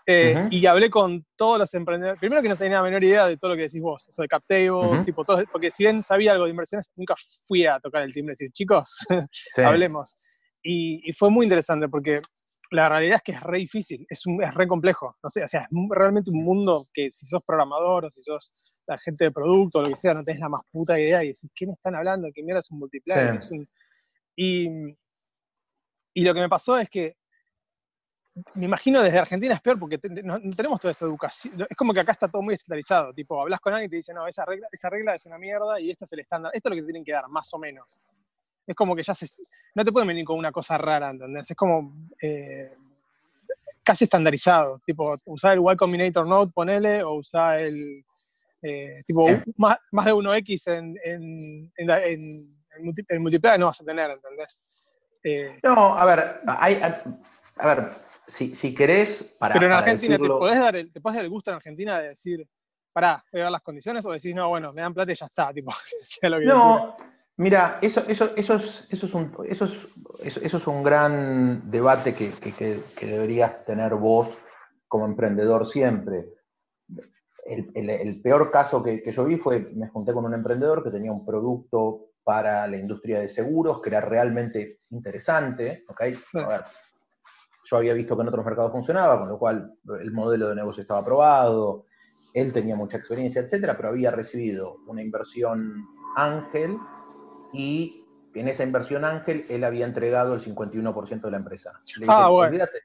Eh, 0.09 0.47
y 0.53 0.65
hablé 0.67 0.89
con 0.89 1.27
todos 1.35 1.59
los 1.59 1.75
emprendedores. 1.75 2.21
Primero 2.21 2.41
que 2.41 2.49
no 2.49 2.55
tenía 2.55 2.77
la 2.77 2.85
menor 2.85 3.03
idea 3.03 3.27
de 3.27 3.37
todo 3.37 3.51
lo 3.51 3.57
que 3.57 3.63
decís 3.63 3.83
vos, 3.83 4.09
eso 4.09 4.23
de 4.23 4.29
captables, 4.29 5.05
tipo 5.05 5.25
todo, 5.25 5.43
porque 5.51 5.73
si 5.73 5.83
bien 5.83 6.05
sabía 6.05 6.31
algo 6.31 6.45
de 6.45 6.51
inversiones, 6.51 6.89
nunca 6.95 7.17
fui 7.45 7.67
a 7.67 7.81
tocar 7.81 8.03
el 8.03 8.13
timbre 8.15 8.33
y 8.33 8.35
decir, 8.35 8.53
chicos, 8.53 9.05
hablemos. 9.57 10.15
Y, 10.63 11.13
fue 11.13 11.31
muy 11.31 11.47
interesante 11.47 11.89
porque 11.89 12.21
la 12.71 12.89
realidad 12.89 13.17
es 13.17 13.23
que 13.23 13.33
es 13.33 13.41
re 13.41 13.59
difícil, 13.59 14.07
es, 14.09 14.27
un, 14.27 14.43
es 14.43 14.53
re 14.55 14.67
complejo. 14.67 15.17
No 15.23 15.31
sé, 15.31 15.45
o 15.45 15.49
sea, 15.49 15.63
es 15.63 15.69
realmente 15.91 16.31
un 16.31 16.45
mundo 16.45 16.83
que 16.93 17.11
si 17.13 17.27
sos 17.27 17.43
programador 17.45 18.07
o 18.07 18.11
si 18.11 18.23
sos 18.23 18.83
la 18.87 18.99
gente 18.99 19.25
de 19.25 19.31
producto 19.31 19.79
o 19.79 19.83
lo 19.83 19.89
que 19.89 19.97
sea, 19.97 20.15
no 20.15 20.23
tenés 20.23 20.41
la 20.41 20.49
más 20.49 20.63
puta 20.71 20.99
idea 20.99 21.23
y 21.23 21.29
decís, 21.29 21.51
¿qué 21.55 21.67
me 21.67 21.73
están 21.73 21.95
hablando? 21.95 22.29
¿Qué 22.35 22.43
mierda 22.43 22.61
es 22.61 22.71
un 22.71 22.79
multiplayer? 22.79 23.39
Y, 24.37 24.69
y 26.15 26.25
lo 26.25 26.35
que 26.35 26.41
me 26.41 26.49
pasó 26.49 26.79
es 26.79 26.91
que 26.91 27.17
me 28.55 28.67
imagino 28.67 29.01
desde 29.01 29.19
Argentina 29.19 29.55
es 29.55 29.61
peor 29.63 29.79
porque 29.79 29.99
no, 30.23 30.39
tenemos 30.55 30.79
toda 30.79 30.93
esa 30.93 31.07
educación. 31.07 31.55
Es 31.69 31.77
como 31.77 31.95
que 31.95 32.01
acá 32.01 32.13
está 32.13 32.29
todo 32.29 32.43
muy 32.43 32.55
estandarizado. 32.55 33.13
Tipo, 33.15 33.41
hablas 33.41 33.61
con 33.61 33.73
alguien 33.73 33.89
y 33.89 33.91
te 33.91 33.97
dice, 33.97 34.13
no, 34.13 34.27
esa 34.27 34.45
regla, 34.45 34.69
esa 34.71 34.91
regla 34.91 35.15
es 35.15 35.25
una 35.25 35.39
mierda 35.39 35.81
y 35.81 35.91
este 35.91 36.05
es 36.05 36.13
el 36.13 36.21
estándar. 36.21 36.53
Esto 36.55 36.69
es 36.69 36.71
lo 36.71 36.77
que 36.77 36.83
te 36.83 36.87
tienen 36.87 37.05
que 37.05 37.13
dar, 37.13 37.29
más 37.29 37.53
o 37.55 37.59
menos. 37.59 38.03
Es 38.67 38.75
como 38.75 38.97
que 38.97 39.03
ya 39.03 39.15
se. 39.15 39.27
No 39.75 39.85
te 39.85 39.93
pueden 39.93 40.09
venir 40.09 40.25
con 40.25 40.39
una 40.39 40.53
cosa 40.53 40.77
rara, 40.77 41.11
¿entendés? 41.11 41.51
Es 41.51 41.57
como. 41.57 41.95
Eh, 42.21 42.73
casi 43.83 44.05
estandarizado. 44.05 44.81
Tipo, 44.85 45.15
usar 45.27 45.53
el 45.53 45.61
Y 45.61 45.77
Combinator 45.77 46.27
Node, 46.27 46.51
ponele, 46.53 47.03
o 47.03 47.15
usar 47.15 47.61
el. 47.61 48.05
Eh, 48.63 49.03
tipo, 49.07 49.29
más, 49.57 49.79
de 49.93 50.13
1X 50.13 50.73
en, 50.73 50.97
en, 51.05 51.73
en, 51.77 51.91
en, 53.09 53.23
multiplayer 53.23 53.61
no 53.61 53.67
vas 53.67 53.81
a 53.81 53.85
tener, 53.85 54.11
¿entendés? 54.11 54.93
Eh, 55.23 55.61
no, 55.63 55.97
a 55.97 56.05
ver, 56.05 56.41
hay, 56.47 56.81
a 57.59 57.67
ver, 57.67 57.91
si, 58.27 58.55
si 58.55 58.75
querés, 58.75 59.37
para. 59.39 59.55
Pero 59.55 59.67
en 59.67 59.73
Argentina, 59.73 60.19
¿te, 60.19 60.27
podés 60.27 60.59
dar 60.59 60.75
el, 60.75 60.93
¿te 60.93 61.01
podés 61.01 61.17
dar 61.17 61.25
el 61.25 61.31
gusto 61.31 61.51
en 61.51 61.57
Argentina 61.57 62.01
de 62.01 62.09
decir, 62.09 62.49
pará, 62.93 63.25
voy 63.31 63.41
a 63.41 63.45
ver 63.45 63.53
las 63.53 63.63
condiciones? 63.63 64.05
O 64.07 64.11
decís, 64.11 64.35
no, 64.35 64.49
bueno, 64.49 64.73
me 64.73 64.83
dan 64.83 64.95
plata 64.95 65.13
y 65.13 65.15
ya 65.15 65.27
está, 65.27 65.53
tipo, 65.53 65.73
lo 66.23 66.39
que 66.39 66.45
No, 66.45 66.97
mira, 67.37 67.79
eso, 67.83 68.03
eso, 68.09 68.31
eso, 68.37 68.55
es, 68.55 68.87
eso, 68.91 69.07
es 69.07 69.15
un, 69.15 69.33
eso, 69.45 69.65
es, 70.23 70.37
eso, 70.37 70.57
es 70.57 70.67
un 70.67 70.83
gran 70.83 71.71
debate 71.71 72.15
que, 72.15 72.31
que, 72.33 72.53
que, 72.53 73.07
deberías 73.07 73.65
tener 73.65 73.95
vos 73.95 74.37
como 74.89 75.07
emprendedor 75.07 75.67
siempre. 75.67 76.33
El, 77.45 77.71
el, 77.75 77.91
el 77.91 78.23
peor 78.23 78.51
caso 78.51 78.83
que, 78.83 79.03
yo 79.11 79.25
vi 79.25 79.37
fue, 79.37 79.61
me 79.75 79.89
junté 79.89 80.13
con 80.13 80.25
un 80.25 80.35
emprendedor 80.35 80.83
que 80.83 80.91
tenía 80.91 81.13
un 81.13 81.25
producto 81.25 82.11
para 82.25 82.67
la 82.67 82.77
industria 82.77 83.21
de 83.21 83.29
seguros 83.29 83.81
que 83.81 83.91
era 83.91 84.01
realmente 84.01 84.81
interesante, 84.91 85.85
¿ok? 85.89 86.01
A 86.01 86.49
ver, 86.49 86.61
yo 87.65 87.77
había 87.77 87.95
visto 87.95 88.17
que 88.17 88.23
en 88.23 88.29
otros 88.29 88.45
mercados 88.45 88.73
funcionaba, 88.73 89.19
con 89.19 89.29
lo 89.29 89.39
cual 89.39 89.73
el 90.01 90.11
modelo 90.11 90.49
de 90.49 90.57
negocio 90.57 90.81
estaba 90.81 91.01
aprobado, 91.01 91.85
él 92.35 92.53
tenía 92.53 92.77
mucha 92.77 92.97
experiencia, 92.97 93.43
etcétera, 93.43 93.77
pero 93.77 93.91
había 93.91 94.11
recibido 94.11 94.79
una 94.87 95.03
inversión 95.03 95.87
ángel 96.17 96.77
y 97.57 98.05
en 98.35 98.49
esa 98.49 98.65
inversión 98.65 99.05
ángel 99.05 99.47
él 99.49 99.65
había 99.65 99.87
entregado 99.87 100.35
el 100.35 100.41
51% 100.41 101.21
de 101.21 101.31
la 101.31 101.37
empresa. 101.39 101.81
Le 101.97 102.01
dije, 102.03 102.13
ah, 102.15 102.29
bueno. 102.29 102.49
olvídate. 102.49 102.81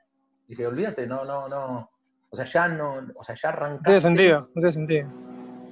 Dije, 0.48 0.66
olvídate, 0.68 1.08
no, 1.08 1.26
no, 1.26 1.48
no. 1.50 1.92
O 2.30 2.36
sea, 2.36 2.46
ya 2.46 2.68
no, 2.70 3.08
o 3.16 3.24
sea, 3.24 3.36
ya 3.36 3.50
arrancaste. 3.50 3.82
No 3.82 3.86
tiene 3.86 4.02
sentido, 4.02 4.40
no 4.40 4.54
tiene 4.54 4.72
sentido. 4.72 5.10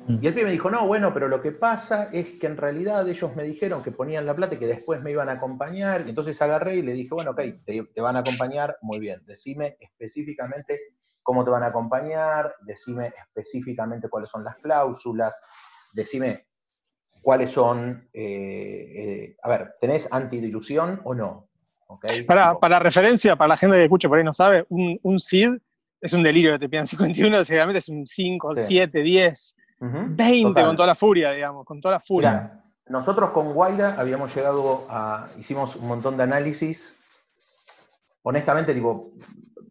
Y 0.10 0.26
el 0.26 0.34
pibe 0.34 0.46
me 0.46 0.52
dijo, 0.52 0.72
no, 0.72 0.88
bueno, 0.88 1.14
pero 1.14 1.28
lo 1.28 1.40
que 1.40 1.52
pasa 1.52 2.10
es 2.12 2.40
que 2.40 2.48
en 2.48 2.58
realidad 2.58 3.08
ellos 3.08 3.36
me 3.36 3.44
dijeron 3.44 3.84
que 3.84 3.92
ponían 3.92 4.26
la 4.26 4.36
plata 4.36 4.56
y 4.56 4.58
que 4.58 4.66
después 4.66 5.04
me 5.04 5.12
iban 5.12 5.30
a 5.30 5.34
acompañar. 5.34 6.02
Y 6.04 6.10
entonces 6.10 6.42
agarré 6.42 6.78
y 6.78 6.82
le 6.82 6.94
dije, 6.94 7.10
bueno, 7.12 7.32
ok, 7.32 7.42
te, 7.64 8.02
van 8.02 8.16
a 8.16 8.20
acompañar, 8.20 8.76
muy 8.82 9.00
bien. 9.00 9.22
Decime 9.28 9.78
específicamente 9.80 10.96
cómo 11.22 11.46
te 11.46 11.52
van 11.52 11.62
a 11.62 11.68
acompañar, 11.68 12.56
decime 12.62 13.14
específicamente 13.16 14.10
cuáles 14.10 14.32
son 14.32 14.44
las 14.44 14.56
cláusulas, 14.56 15.40
decime 15.94 16.48
cuáles 17.22 17.52
son, 17.52 18.08
eh, 18.14 18.94
eh, 18.96 19.38
a 19.42 19.50
ver, 19.50 19.76
¿tenés 19.80 20.08
antidilución 20.12 21.02
o 21.04 21.14
no? 21.14 21.48
¿Okay? 21.88 22.24
Para, 22.24 22.54
para, 22.54 22.80
referencia, 22.80 23.36
para 23.36 23.50
la 23.50 23.58
gente 23.58 23.78
que 23.78 23.84
escucha 23.84 24.08
por 24.08 24.18
ahí 24.18 24.24
no 24.24 24.34
sabe, 24.34 24.66
un, 24.70 25.00
un 25.04 25.20
SID 25.20 25.58
es 26.02 26.14
un 26.14 26.24
delirio 26.24 26.52
que 26.54 26.60
te 26.60 26.70
pidan 26.70 26.88
51, 26.88 27.44
seguramente 27.44 27.80
es 27.80 27.90
un 27.90 28.06
5, 28.06 28.56
7, 28.58 29.02
10. 29.02 29.56
20 29.82 30.62
con 30.62 30.76
toda 30.76 30.88
la 30.88 30.96
furia, 30.96 31.32
digamos, 31.32 31.66
con 31.66 31.80
toda 31.80 31.96
la 31.96 32.00
furia. 32.02 32.62
nosotros 32.88 33.30
con 33.30 33.54
Guaira 33.54 33.96
habíamos 33.98 34.36
llegado 34.36 34.86
a, 34.90 35.26
hicimos 35.38 35.78
un 35.78 35.88
montón 35.88 36.18
de 36.18 36.24
análisis, 36.24 36.98
honestamente, 38.24 38.74
tipo, 38.74 39.14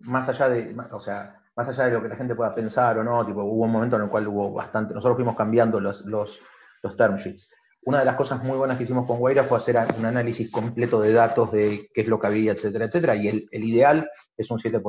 más 0.04 0.28
allá 0.30 0.48
de, 0.48 0.74
o 0.92 1.00
sea, 1.00 1.36
más 1.54 1.68
allá 1.68 1.84
de 1.84 1.90
lo 1.90 2.02
que 2.02 2.08
la 2.08 2.16
gente 2.16 2.34
pueda 2.34 2.54
pensar 2.54 2.96
o 2.98 3.04
no, 3.04 3.24
tipo, 3.26 3.42
hubo 3.42 3.64
un 3.64 3.70
momento 3.70 3.96
en 3.96 4.02
el 4.02 4.08
cual 4.08 4.26
hubo 4.28 4.52
bastante, 4.52 4.94
nosotros 4.94 5.16
fuimos 5.16 5.36
cambiando 5.36 5.78
los, 5.78 6.06
los, 6.06 6.40
los 6.82 6.96
term 6.96 7.16
sheets. 7.16 7.52
Una 7.84 8.00
de 8.00 8.04
las 8.04 8.16
cosas 8.16 8.42
muy 8.44 8.58
buenas 8.58 8.76
que 8.76 8.84
hicimos 8.84 9.06
con 9.06 9.18
Guaira 9.18 9.44
fue 9.44 9.58
hacer 9.58 9.78
un 9.96 10.06
análisis 10.06 10.50
completo 10.50 11.00
de 11.00 11.12
datos 11.12 11.52
de 11.52 11.88
qué 11.94 12.02
es 12.02 12.08
lo 12.08 12.18
que 12.18 12.26
había, 12.26 12.52
etcétera, 12.52 12.86
etcétera, 12.86 13.16
y 13.16 13.28
el, 13.28 13.48
el 13.50 13.64
ideal 13.64 14.10
es 14.36 14.50
un 14.50 14.58
7%, 14.58 14.82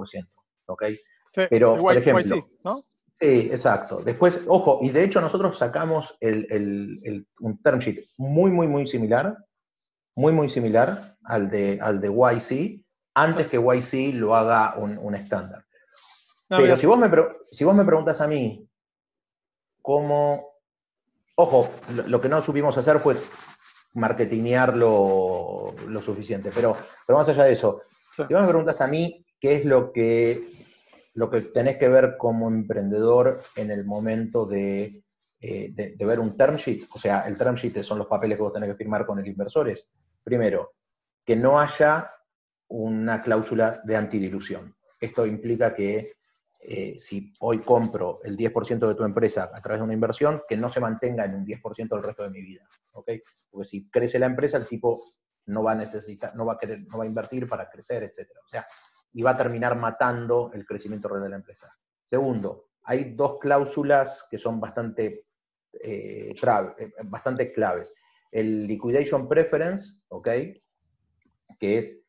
¿ok? 0.65 0.83
Pero, 1.49 1.77
por 1.77 1.95
ejemplo, 1.95 2.43
¿no? 2.63 2.83
Sí, 3.19 3.49
exacto. 3.51 4.01
Después, 4.01 4.45
ojo, 4.47 4.79
y 4.81 4.91
de 4.91 5.03
hecho 5.03 5.19
nosotros 5.19 5.57
sacamos 5.57 6.17
un 6.21 7.61
term 7.61 7.79
sheet 7.79 7.99
muy, 8.17 8.49
muy, 8.49 8.67
muy 8.67 8.87
similar, 8.87 9.37
muy, 10.15 10.31
muy 10.31 10.49
similar 10.49 11.17
al 11.25 11.49
de, 11.49 11.79
al 11.81 11.99
de 11.99 12.07
YC, 12.07 12.81
antes 13.13 13.47
que 13.47 13.57
YC 13.57 14.15
lo 14.15 14.35
haga 14.35 14.75
un, 14.77 15.15
estándar. 15.15 15.65
Pero 16.47 16.75
si 16.77 16.85
vos, 16.87 16.97
me, 16.97 17.09
si 17.43 17.65
vos 17.65 17.75
me 17.75 17.83
preguntas 17.83 18.21
a 18.21 18.27
mí 18.27 18.65
cómo, 19.81 20.48
ojo, 21.41 21.69
lo, 22.05 22.19
que 22.19 22.27
no 22.27 22.41
supimos 22.41 22.77
hacer 22.77 22.99
fue 22.99 23.15
marketingear 23.93 24.75
lo, 24.75 25.73
suficiente, 26.03 26.51
pero, 26.53 26.75
pero 27.07 27.17
más 27.17 27.29
allá 27.29 27.45
de 27.45 27.53
eso, 27.53 27.79
si 28.13 28.23
vos 28.23 28.41
me 28.41 28.47
preguntas 28.47 28.81
a 28.81 28.87
mí 28.87 29.25
qué 29.39 29.55
es 29.55 29.65
lo 29.65 29.93
que 29.93 30.59
lo 31.13 31.29
que 31.29 31.41
tenés 31.41 31.77
que 31.77 31.87
ver 31.89 32.17
como 32.17 32.49
emprendedor 32.49 33.39
en 33.55 33.71
el 33.71 33.85
momento 33.85 34.49
eh, 34.51 35.01
de, 35.41 35.95
de, 35.95 36.05
ver 36.05 36.19
un 36.19 36.35
term 36.35 36.55
sheet, 36.57 36.83
o 36.93 36.99
sea, 36.99 37.21
el 37.21 37.37
term 37.37 37.55
sheet 37.55 37.81
son 37.83 37.97
los 37.97 38.07
papeles 38.07 38.37
que 38.37 38.43
vos 38.43 38.53
tenés 38.53 38.69
que 38.69 38.77
firmar 38.77 39.05
con 39.05 39.19
el 39.19 39.27
inversor, 39.27 39.69
es, 39.69 39.91
primero, 40.23 40.73
que 41.25 41.35
no 41.35 41.59
haya 41.59 42.11
una 42.67 43.21
cláusula 43.21 43.81
de 43.83 43.95
antidilución. 43.95 44.75
Esto 44.99 45.25
implica 45.25 45.73
que 45.73 46.13
eh, 46.61 46.99
si 46.99 47.33
hoy 47.39 47.59
compro 47.59 48.19
el 48.23 48.35
10% 48.35 48.87
de 48.87 48.95
tu 48.95 49.03
empresa 49.03 49.49
a 49.53 49.61
través 49.61 49.79
de 49.79 49.85
una 49.85 49.93
inversión, 49.93 50.41
que 50.47 50.57
no 50.57 50.67
se 50.67 50.81
mantenga 50.81 51.25
en 51.25 51.35
un 51.35 51.45
10% 51.45 51.95
el 51.95 52.03
resto 52.03 52.23
de 52.23 52.29
mi 52.29 52.41
vida. 52.41 52.67
Porque 52.91 53.23
si 53.63 53.89
crece 53.89 54.19
la 54.19 54.25
empresa, 54.25 54.57
el 54.57 54.67
tipo 54.67 55.01
no 55.45 55.63
va 55.63 55.71
a 55.71 55.75
necesitar, 55.75 56.35
no 56.35 56.45
va 56.45 56.53
a 56.53 56.57
querer, 56.57 56.81
no 56.87 56.97
va 56.97 57.05
a 57.05 57.07
invertir 57.07 57.47
para 57.47 57.69
crecer, 57.69 58.03
etc. 58.03 58.29
O 58.45 58.47
sea, 58.47 58.67
y 59.13 59.21
va 59.21 59.31
a 59.31 59.37
terminar 59.37 59.77
matando 59.77 60.51
el 60.53 60.65
crecimiento 60.65 61.07
real 61.07 61.23
de 61.23 61.29
la 61.29 61.35
empresa. 61.37 61.73
Segundo, 62.03 62.69
hay 62.83 63.13
dos 63.15 63.39
cláusulas 63.39 64.27
que 64.29 64.37
son 64.37 64.59
bastante, 64.59 65.27
eh, 65.73 66.33
eh, 66.33 66.91
bastante 67.05 67.51
claves. 67.53 67.93
El 68.31 68.67
liquidation 68.67 69.27
preference, 69.27 70.01
¿ok? 70.09 70.27
Que 71.59 71.77
es 71.77 72.03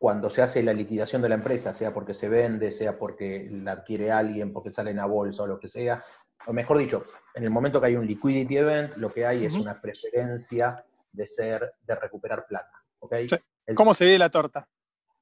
cuando 0.00 0.30
se 0.30 0.40
hace 0.40 0.62
la 0.62 0.72
liquidación 0.72 1.20
de 1.20 1.28
la 1.28 1.34
empresa, 1.34 1.74
sea 1.74 1.92
porque 1.92 2.14
se 2.14 2.30
vende, 2.30 2.72
sea 2.72 2.98
porque 2.98 3.50
la 3.52 3.72
adquiere 3.72 4.10
alguien, 4.10 4.50
porque 4.50 4.72
sale 4.72 4.92
en 4.92 4.96
la 4.96 5.04
bolsa 5.04 5.42
o 5.42 5.46
lo 5.46 5.60
que 5.60 5.68
sea, 5.68 6.02
o 6.46 6.54
mejor 6.54 6.78
dicho, 6.78 7.02
en 7.34 7.44
el 7.44 7.50
momento 7.50 7.78
que 7.78 7.88
hay 7.88 7.96
un 7.96 8.06
liquidity 8.06 8.56
event, 8.56 8.96
lo 8.96 9.12
que 9.12 9.26
hay 9.26 9.44
es 9.44 9.52
una 9.52 9.78
preferencia 9.78 10.82
de 11.12 11.26
ser, 11.26 11.74
de 11.82 11.94
recuperar 11.96 12.46
plata. 12.46 12.82
¿okay? 12.98 13.28
¿Cómo 13.74 13.92
se 13.92 14.06
ve 14.06 14.18
la 14.18 14.30
torta? 14.30 14.66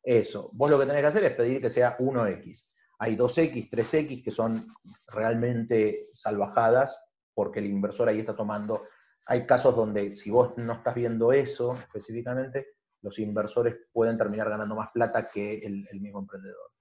Eso. 0.01 0.49
Vos 0.53 0.71
lo 0.71 0.79
que 0.79 0.87
tenés 0.87 1.03
que 1.03 1.09
hacer 1.09 1.25
es 1.25 1.35
pedir 1.35 1.61
que 1.61 1.71
sea 1.71 1.99
1X. 1.99 2.69
Hay 3.01 3.17
2X, 3.17 3.71
3X 3.71 4.23
que 4.23 4.31
son 4.31 4.65
realmente 5.09 6.07
salvajadas 6.15 6.97
porque 7.35 7.59
el 7.59 7.67
inversor 7.67 8.09
ahí 8.09 8.21
está 8.21 8.37
tomando. 8.37 8.85
Hay 9.27 9.45
casos 9.45 9.75
donde 9.75 10.15
si 10.15 10.31
vos 10.31 10.57
no 10.57 10.75
estás 10.75 10.95
viendo 10.95 11.33
eso 11.33 11.77
específicamente, 11.77 12.78
los 13.03 13.19
inversores 13.19 13.77
pueden 13.93 14.17
terminar 14.17 14.49
ganando 14.49 14.75
más 14.75 14.91
plata 14.93 15.29
que 15.29 15.59
el, 15.59 16.01
mismo 16.01 16.21
emprendedor. 16.21 16.73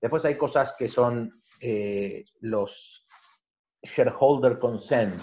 Después 0.00 0.24
hay 0.24 0.36
cosas 0.36 0.74
que 0.78 0.88
son 0.88 1.42
eh, 1.60 2.24
los 2.40 3.06
shareholder 3.82 4.58
consent, 4.58 5.20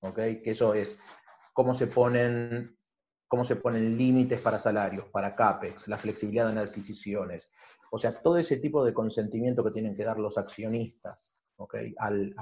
¿ok? 0.00 0.16
Que 0.16 0.50
eso 0.50 0.74
es 0.74 1.00
cómo 1.52 1.74
se 1.74 1.86
ponen 1.86 2.78
cómo 3.28 3.44
se 3.44 3.56
ponen 3.56 3.96
límites 3.96 4.40
para 4.40 4.58
salarios, 4.58 5.04
para 5.10 5.36
CAPEX, 5.36 5.86
la 5.88 5.98
flexibilidad 5.98 6.50
en 6.50 6.58
adquisiciones. 6.58 7.52
O 7.90 7.98
sea, 7.98 8.12
todo 8.14 8.38
ese 8.38 8.56
tipo 8.56 8.84
de 8.84 8.94
consentimiento 8.94 9.62
que 9.62 9.70
tienen 9.70 9.94
que 9.94 10.04
dar 10.04 10.18
los 10.18 10.38
accionistas 10.38 11.36
al, 11.98 12.34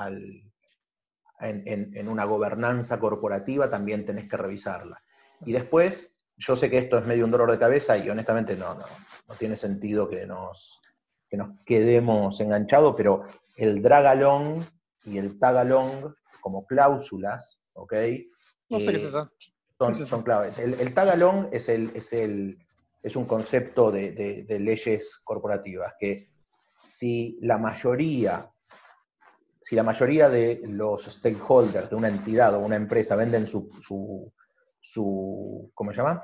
en, 1.40 2.09
una 2.09 2.24
gobernanza 2.24 2.98
corporativa 2.98 3.68
también 3.68 4.07
tenés 4.07 4.28
que 4.28 4.36
revisarla. 4.36 5.02
Y 5.44 5.52
después, 5.52 6.15
yo 6.37 6.57
sé 6.57 6.70
que 6.70 6.78
esto 6.78 6.99
es 6.99 7.07
medio 7.07 7.24
un 7.24 7.30
dolor 7.30 7.51
de 7.51 7.59
cabeza 7.59 7.97
y 7.97 8.09
honestamente 8.09 8.57
no, 8.57 8.74
no, 8.74 9.34
tiene 9.39 9.57
sentido 9.57 10.09
que 10.09 10.26
nos, 10.26 10.80
que 11.28 11.37
nos 11.37 11.62
quedemos 11.64 12.39
enganchados, 12.41 12.95
pero 12.97 13.24
el 13.57 13.82
dragalong 13.82 14.64
y 15.05 15.18
el 15.18 15.39
tagalong 15.39 16.14
como 16.41 16.66
cláusulas, 16.66 17.59
¿ok? 17.72 17.95
No 18.70 18.80
sé 18.80 18.91
qué 18.91 18.97
es 18.97 19.05
eh, 19.05 19.07
eso. 19.07 19.30
Son, 20.07 20.22
claves. 20.22 20.59
El, 20.59 20.74
el 20.74 20.95
tagalong 20.95 21.49
es, 21.53 21.68
el, 21.68 21.91
es, 21.95 22.12
el, 22.12 22.59
es 23.03 23.16
un 23.16 23.26
concepto 23.26 23.91
de, 23.91 24.12
de 24.12 24.61
leyes 24.61 25.20
corporativas, 25.22 25.95
que 25.99 26.30
si 26.87 27.39
la 27.43 27.59
mayoría 27.59 28.51
si 29.66 29.74
la 29.74 29.82
mayoría 29.82 30.28
de 30.28 30.61
los 30.62 31.07
stakeholders 31.07 31.91
de 31.91 31.97
una 31.97 32.07
entidad 32.07 32.55
o 32.55 32.61
una 32.61 32.76
empresa 32.76 33.16
venden 33.16 33.49
su, 33.49 33.68
su, 33.82 34.32
¿cómo 35.74 35.93
se 35.93 35.97
llama? 35.97 36.22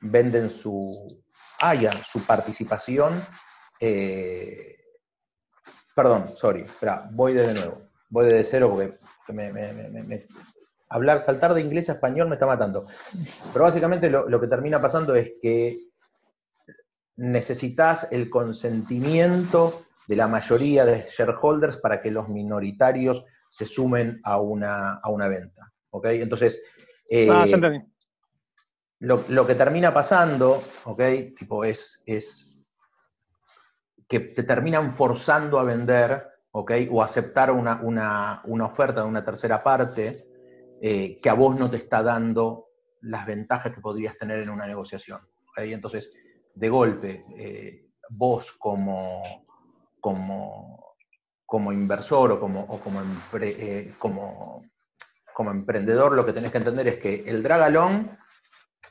Venden 0.00 0.50
su, 0.50 0.80
ah, 1.60 1.74
su 2.04 2.24
participación, 2.26 3.12
eh, 3.80 4.76
perdón, 5.94 6.28
sorry, 6.34 6.62
espera, 6.62 7.08
voy 7.12 7.34
desde 7.34 7.54
nuevo, 7.54 7.82
voy 8.08 8.26
desde 8.26 8.44
cero 8.44 8.70
porque 8.70 10.26
hablar, 10.88 11.22
saltar 11.22 11.54
de 11.54 11.60
inglés 11.60 11.88
a 11.88 11.92
español 11.92 12.28
me 12.28 12.34
está 12.34 12.46
matando. 12.46 12.86
Pero 13.52 13.64
básicamente 13.64 14.10
lo, 14.10 14.28
lo 14.28 14.40
que 14.40 14.46
termina 14.46 14.80
pasando 14.80 15.14
es 15.14 15.32
que 15.40 15.78
necesitas 17.16 18.08
el 18.10 18.28
consentimiento 18.28 19.84
de 20.06 20.16
la 20.16 20.28
mayoría 20.28 20.84
de 20.84 21.06
shareholders 21.08 21.76
para 21.76 22.00
que 22.00 22.10
los 22.10 22.28
minoritarios 22.28 23.24
se 23.50 23.66
sumen 23.66 24.20
a 24.24 24.40
una, 24.40 24.94
a 24.94 25.10
una 25.10 25.28
venta. 25.28 25.72
¿ok? 25.90 26.06
Entonces, 26.06 26.62
eh, 27.10 27.28
ah, 27.30 27.46
lo, 29.00 29.46
que 29.46 29.54
termina 29.54 29.92
pasando, 29.92 30.62
¿ok? 30.84 31.02
Tipo, 31.36 31.64
es, 31.64 32.02
es 32.06 32.52
que 34.08 34.20
te 34.20 34.44
terminan 34.44 34.92
forzando 34.92 35.58
a 35.58 35.64
vender, 35.64 36.28
¿ok? 36.52 36.72
O 36.90 37.02
aceptar 37.02 37.50
una, 37.50 38.42
oferta 38.64 39.02
de 39.02 39.08
una 39.08 39.24
tercera 39.24 39.62
parte 39.62 40.24
eh, 40.80 41.18
que 41.20 41.28
a 41.28 41.34
vos 41.34 41.58
no 41.58 41.70
te 41.70 41.78
está 41.78 42.02
dando 42.02 42.68
las 43.00 43.26
ventajas 43.26 43.72
que 43.72 43.80
podrías 43.80 44.16
tener 44.16 44.38
en 44.40 44.50
una 44.50 44.66
negociación. 44.66 45.18
Entonces, 45.56 46.12
de 46.54 46.68
golpe, 46.68 47.24
eh, 47.36 47.86
vos 48.10 48.52
como, 48.52 49.44
como, 50.00 50.94
como 51.44 51.72
inversor 51.72 52.32
o 52.32 52.40
como, 52.40 52.66
como, 52.66 53.02
eh, 53.40 53.92
como, 53.98 54.62
como, 55.32 55.50
emprendedor, 55.50 56.12
lo 56.12 56.24
que 56.24 56.32
tenés 56.32 56.50
que 56.50 56.58
entender 56.58 56.88
es 56.88 56.98
que 56.98 57.24
el 57.26 57.42
dragalón 57.42 58.18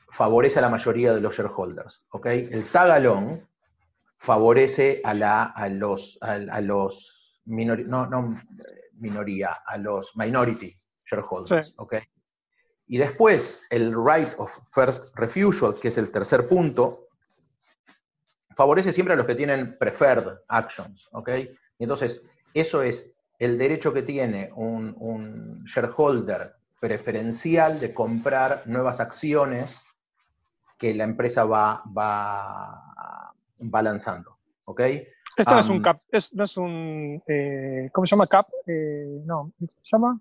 favorece 0.10 0.60
a 0.60 0.64
la 0.64 0.70
mayoría 0.70 1.14
de 1.14 1.22
los 1.22 1.36
shareholders. 1.36 2.04
¿okay? 2.10 2.50
El 2.52 2.66
tagalón 2.66 3.48
favorece 4.18 5.02
a, 5.04 5.14
la, 5.14 5.44
a 5.44 5.70
los, 5.70 6.18
a, 6.22 6.62
los 6.62 7.42
no, 7.46 8.06
no, 8.06 8.36
minoría, 8.94 9.58
a 9.66 9.78
los 9.78 10.16
minority 10.16 10.78
shareholders. 11.06 11.74
¿okay? 11.78 12.02
Y 12.88 12.98
después, 12.98 13.66
el 13.70 13.94
right 13.94 14.34
of 14.38 14.52
first 14.70 15.16
refusal, 15.16 15.76
que 15.80 15.88
es 15.88 15.98
el 15.98 16.12
tercer 16.12 16.46
punto, 16.46 17.08
favorece 18.54 18.92
siempre 18.92 19.14
a 19.14 19.18
los 19.18 19.26
que 19.26 19.36
tienen 19.36 19.78
preferred 19.78 20.40
actions, 20.50 21.08
¿ok? 21.14 21.30
Y 21.80 21.84
entonces, 21.84 22.28
eso 22.54 22.82
es 22.82 23.11
el 23.42 23.58
derecho 23.58 23.92
que 23.92 24.04
tiene 24.04 24.52
un, 24.56 25.48
shareholder 25.66 26.54
preferencial 26.80 27.80
de 27.80 27.94
comprar 27.94 28.64
nuevas 28.66 29.00
acciones 29.00 29.84
que 30.78 30.94
la 30.94 31.04
empresa 31.04 31.44
va, 31.46 31.84
va, 31.98 33.34
va 33.62 33.82
lanzando, 33.82 34.38
¿ok? 34.66 34.82
Esto 35.38 35.54
no 35.54 35.60
es 35.60 35.70
un 35.70 35.82
cap, 35.82 36.02
no 36.34 36.44
es 36.44 36.58
un, 36.58 37.24
eh, 37.28 37.90
¿cómo 37.92 38.06
se 38.06 38.12
llama 38.12 38.28
cap? 38.28 38.48
Eh, 38.68 39.22
no, 39.26 39.52
¿cómo 39.58 39.72
se 39.80 39.90
llama? 39.92 40.20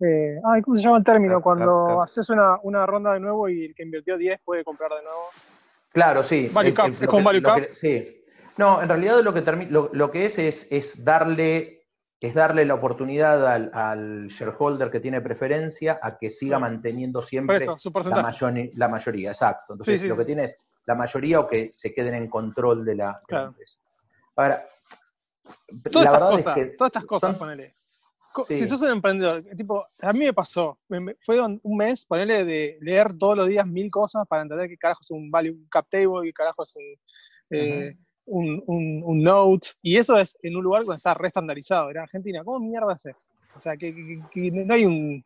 Eh, 0.00 0.36
¿cómo 0.62 0.76
se 0.76 0.82
llama 0.82 0.98
el 0.98 1.04
término? 1.04 1.40
Cuando 1.40 2.02
haces 2.02 2.28
una, 2.28 2.58
una, 2.64 2.84
ronda 2.84 3.14
de 3.14 3.20
nuevo 3.20 3.48
y 3.48 3.66
el 3.66 3.74
que 3.74 3.82
invirtió 3.84 4.16
10 4.16 4.40
puede 4.44 4.62
comprar 4.62 4.90
de 4.90 5.02
nuevo. 5.02 5.22
Claro, 5.92 6.22
sí. 6.22 6.50
Value 6.52 6.74
¿Es 6.86 7.06
con 7.06 7.24
value 7.24 7.42
cap? 7.42 7.62
sí. 7.72 8.14
No, 8.58 8.82
en 8.82 8.88
realidad 8.88 9.22
lo 9.22 9.32
que, 9.32 9.42
lo, 9.70 10.10
que 10.10 10.26
es, 10.26 10.38
es, 10.38 11.04
darle, 11.04 11.77
es 12.20 12.34
darle 12.34 12.64
la 12.64 12.74
oportunidad 12.74 13.46
al, 13.46 14.28
shareholder 14.28 14.90
que 14.90 15.00
tiene 15.00 15.20
preferencia 15.20 16.00
a 16.02 16.18
que 16.18 16.30
siga 16.30 16.58
manteniendo 16.58 17.22
siempre 17.22 17.60
la, 17.60 18.88
mayoría. 18.88 19.30
Exacto. 19.30 19.74
Entonces, 19.74 20.04
lo 20.04 20.16
que 20.16 20.24
tiene 20.24 20.44
es 20.44 20.78
la 20.84 20.94
mayoría 20.94 21.40
o 21.40 21.46
que 21.46 21.70
se 21.72 21.94
queden 21.94 22.14
en 22.14 22.28
control 22.28 22.84
de 22.84 22.96
la, 22.96 23.22
empresa. 23.28 23.78
Ahora, 24.34 24.64
todas 25.90 26.04
la 26.04 26.10
verdad 26.10 26.30
cosas, 26.30 26.56
es 26.56 26.64
que. 26.64 26.76
Todas 26.76 26.90
estas 26.90 27.04
cosas, 27.04 27.36
ponele. 27.36 27.74
Si 28.46 28.68
sos 28.68 28.82
un 28.82 28.90
emprendedor, 28.90 29.42
tipo, 29.56 29.86
a 30.00 30.12
mí 30.12 30.20
me 30.20 30.32
pasó, 30.32 30.78
fue 31.24 31.40
un 31.40 31.76
mes, 31.76 32.04
ponerle 32.04 32.44
de 32.44 32.78
leer 32.80 33.16
todos 33.16 33.36
los 33.36 33.48
días 33.48 33.66
mil 33.66 33.90
cosas 33.90 34.26
para 34.28 34.42
entender 34.42 34.68
qué 34.68 34.76
carajo 34.76 35.00
es 35.02 35.10
un 35.10 35.30
value 35.30 35.66
cap 35.70 35.86
table, 35.90 36.22
qué 36.22 36.32
carajo 36.32 36.62
es 36.62 36.74
eh, 37.50 37.96
un, 38.26 38.62
un, 38.66 39.22
note, 39.22 39.68
y 39.82 39.96
eso 39.96 40.16
es 40.18 40.38
en 40.42 40.56
un 40.56 40.64
lugar 40.64 40.84
donde 40.84 40.96
está 40.96 41.14
restandarizado. 41.14 41.90
En 41.90 41.98
Argentina, 41.98 42.42
¿cómo 42.44 42.60
mierda 42.60 42.94
es 42.94 43.06
eso? 43.06 43.28
O 43.56 43.60
sea, 43.60 43.76
que, 43.76 43.92
no 43.92 44.74
hay 44.74 44.84
un... 44.84 45.24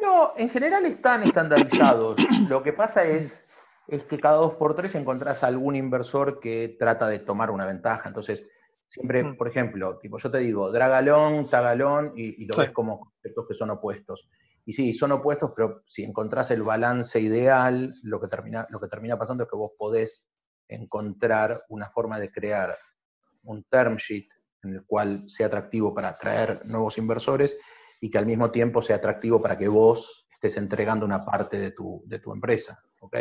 No, 0.00 0.32
en 0.36 0.48
general 0.48 0.84
están 0.86 1.22
estandarizados. 1.22 2.16
Lo 2.48 2.62
que 2.62 2.72
pasa 2.72 3.04
es, 3.04 3.48
es 3.86 4.04
que 4.04 4.18
cada 4.18 4.36
dos 4.36 4.54
por 4.54 4.74
tres 4.74 4.94
encontrás 4.94 5.44
algún 5.44 5.76
inversor 5.76 6.40
que 6.40 6.76
trata 6.78 7.06
de 7.06 7.20
tomar 7.20 7.50
una 7.50 7.66
ventaja. 7.66 8.08
Entonces, 8.08 8.50
Siempre, 8.92 9.24
mm. 9.24 9.38
por 9.38 9.48
ejemplo, 9.48 9.96
tipo, 9.96 10.18
yo 10.18 10.30
te 10.30 10.36
digo, 10.36 10.70
dragalón, 10.70 11.48
tagalón, 11.48 12.12
y, 12.14 12.44
lo 12.44 12.54
ves 12.58 12.72
como 12.72 13.00
conceptos 13.00 13.46
que 13.48 13.54
son 13.54 13.70
opuestos. 13.70 14.28
Y 14.66 14.72
sí, 14.74 14.92
son 14.92 15.12
opuestos, 15.12 15.52
pero 15.56 15.80
si 15.86 16.04
encontrás 16.04 16.50
el 16.50 16.62
balance 16.62 17.18
ideal, 17.18 17.90
lo 18.02 18.20
que 18.20 18.28
termina, 18.28 18.66
lo 18.68 18.78
que 18.78 18.88
termina 18.88 19.16
pasando 19.16 19.44
es 19.44 19.50
que 19.50 19.56
vos 19.56 19.72
podés 19.78 20.28
encontrar 20.68 21.64
una 21.68 21.90
forma 21.90 22.18
de 22.18 22.30
crear 22.30 22.76
un 23.44 23.64
term 23.64 23.96
sheet 23.96 24.28
en 24.62 24.74
el 24.74 24.84
cual 24.84 25.28
sea 25.28 25.46
atractivo 25.48 25.92
para 25.94 26.10
atraer 26.10 26.64
nuevos 26.66 26.98
inversores 26.98 27.56
y 28.00 28.10
que 28.10 28.18
al 28.18 28.26
mismo 28.26 28.50
tiempo 28.50 28.82
sea 28.82 28.96
atractivo 28.96 29.40
para 29.40 29.58
que 29.58 29.68
vos 29.68 30.26
estés 30.32 30.56
entregando 30.56 31.04
una 31.04 31.24
parte 31.24 31.58
de 31.58 31.72
tu, 31.72 32.02
de 32.06 32.18
tu 32.18 32.32
empresa, 32.32 32.82
¿ok? 33.00 33.16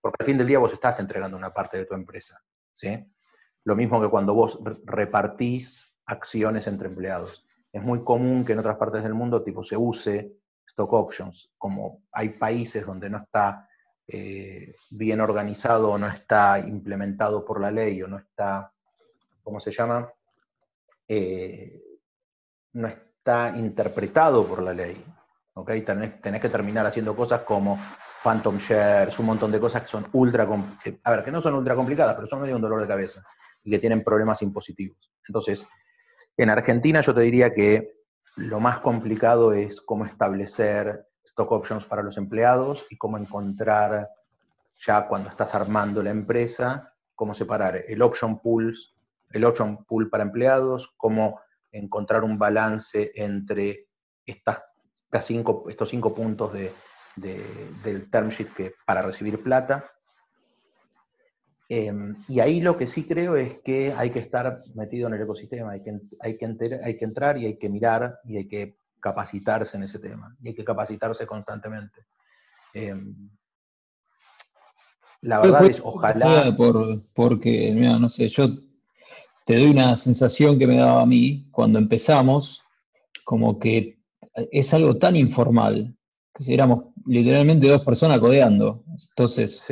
Porque 0.00 0.16
al 0.20 0.26
fin 0.26 0.38
del 0.38 0.46
día 0.46 0.58
vos 0.58 0.72
estás 0.72 1.00
entregando 1.00 1.36
una 1.36 1.52
parte 1.52 1.78
de 1.78 1.86
tu 1.86 1.94
empresa, 1.94 2.40
¿sí? 2.72 3.04
Lo 3.64 3.76
mismo 3.76 4.00
que 4.00 4.08
cuando 4.08 4.34
vos 4.34 4.58
repartís 4.84 5.98
acciones 6.08 6.66
entre 6.66 6.88
empleados. 6.88 7.46
Es 7.72 7.82
muy 7.82 8.02
común 8.02 8.44
que 8.44 8.52
en 8.54 8.58
otras 8.58 8.76
partes 8.76 9.02
del 9.02 9.14
mundo 9.14 9.42
tipo 9.42 9.62
se 9.62 9.76
use 9.76 10.32
stock 10.66 10.92
options, 10.92 11.52
como 11.58 12.02
hay 12.12 12.30
países 12.30 12.86
donde 12.86 13.10
no 13.10 13.18
está 13.18 13.68
eh, 14.10 14.74
bien 14.90 15.20
organizado 15.20 15.90
o 15.90 15.98
no 15.98 16.06
está 16.06 16.58
implementado 16.60 17.44
por 17.44 17.60
la 17.60 17.70
ley 17.70 18.02
o 18.02 18.08
no 18.08 18.18
está, 18.18 18.72
¿cómo 19.42 19.60
se 19.60 19.70
llama? 19.70 20.10
Eh, 21.06 21.82
no 22.72 22.88
está 22.88 23.52
interpretado 23.54 24.46
por 24.46 24.62
la 24.62 24.72
ley. 24.72 25.04
¿okay? 25.52 25.82
Tenés, 25.82 26.22
tenés, 26.22 26.40
que 26.40 26.48
terminar 26.48 26.86
haciendo 26.86 27.14
cosas 27.14 27.42
como 27.42 27.78
phantom 28.22 28.56
shares, 28.56 29.18
un 29.18 29.26
montón 29.26 29.52
de 29.52 29.60
cosas 29.60 29.82
que 29.82 29.88
son 29.88 30.06
ultra, 30.12 30.48
a 31.04 31.10
ver, 31.10 31.22
que 31.22 31.30
no 31.30 31.42
son 31.42 31.54
ultra 31.54 31.74
complicadas, 31.74 32.14
pero 32.14 32.26
son 32.26 32.40
medio 32.40 32.56
un 32.56 32.62
dolor 32.62 32.80
de 32.80 32.88
cabeza 32.88 33.22
y 33.62 33.70
que 33.70 33.78
tienen 33.78 34.02
problemas 34.02 34.40
impositivos. 34.40 35.12
Entonces, 35.26 35.68
en 36.34 36.48
Argentina 36.48 37.02
yo 37.02 37.14
te 37.14 37.20
diría 37.20 37.52
que 37.52 37.98
lo 38.36 38.58
más 38.58 38.78
complicado 38.78 39.52
es 39.52 39.82
cómo 39.82 40.06
establecer 40.06 41.07
stock 41.38 41.52
options 41.52 41.84
para 41.84 42.02
los 42.02 42.16
empleados 42.16 42.84
y 42.90 42.96
cómo 42.96 43.16
encontrar, 43.16 44.10
ya 44.84 45.06
cuando 45.06 45.28
estás 45.28 45.54
armando 45.54 46.02
la 46.02 46.10
empresa, 46.10 46.92
cómo 47.14 47.32
separar 47.32 47.84
el 47.86 48.02
option 48.02 48.40
pools, 48.40 48.92
el 49.30 49.44
option 49.44 49.84
pool 49.84 50.10
para 50.10 50.24
empleados, 50.24 50.92
cómo 50.96 51.40
encontrar 51.70 52.24
un 52.24 52.38
balance 52.38 53.12
entre 53.14 53.86
estas, 54.26 54.58
estos 55.12 55.88
cinco 55.88 56.12
puntos 56.12 56.52
de, 56.52 56.72
del 57.84 58.10
term 58.10 58.30
sheet 58.30 58.48
que, 58.56 58.74
para 58.84 59.02
recibir 59.02 59.40
plata. 59.40 59.84
Em, 61.68 62.16
y 62.26 62.40
ahí 62.40 62.60
lo 62.60 62.76
que 62.76 62.88
sí 62.88 63.06
creo 63.06 63.36
es 63.36 63.60
que 63.60 63.92
hay 63.96 64.10
que 64.10 64.18
estar 64.18 64.62
metido 64.74 65.06
en 65.06 65.14
el 65.14 65.22
ecosistema, 65.22 65.70
hay 65.70 65.84
que, 65.84 66.00
hay, 66.18 66.36
que 66.36 66.80
hay 66.82 66.96
que 66.96 67.04
entrar 67.04 67.38
y 67.38 67.46
hay 67.46 67.58
que 67.58 67.68
mirar 67.68 68.18
y 68.24 68.38
hay 68.38 68.48
que 68.48 68.78
capacitarse 69.00 69.76
en 69.76 69.84
ese 69.84 69.98
tema, 69.98 70.36
y 70.42 70.48
hay 70.48 70.54
que 70.54 70.64
capacitarse 70.64 71.26
constantemente. 71.26 72.06
Em, 72.74 73.30
la 75.22 75.40
verdad 75.40 75.66
es, 75.66 75.80
ojalá... 75.82 76.54
Por, 76.56 77.02
porque, 77.12 77.72
mira, 77.74 77.98
no 77.98 78.08
sé, 78.08 78.28
yo 78.28 78.48
te 79.44 79.56
doy 79.56 79.70
una 79.70 79.96
sensación 79.96 80.58
que 80.58 80.66
me 80.66 80.76
daba 80.76 81.02
a 81.02 81.06
mí 81.06 81.48
cuando 81.50 81.78
empezamos, 81.78 82.62
como 83.24 83.58
que 83.58 83.98
es 84.34 84.74
algo 84.74 84.98
tan 84.98 85.16
informal, 85.16 85.96
que 86.34 86.54
éramos 86.54 86.94
literalmente 87.06 87.68
dos 87.68 87.84
personas 87.84 88.20
codeando. 88.20 88.84
Entonces, 89.10 89.64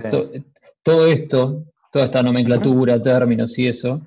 todo 0.82 1.06
esto, 1.06 1.64
toda 1.92 2.06
esta 2.06 2.22
nomenclatura, 2.22 3.02
términos 3.02 3.58
y 3.58 3.68
eso, 3.68 4.00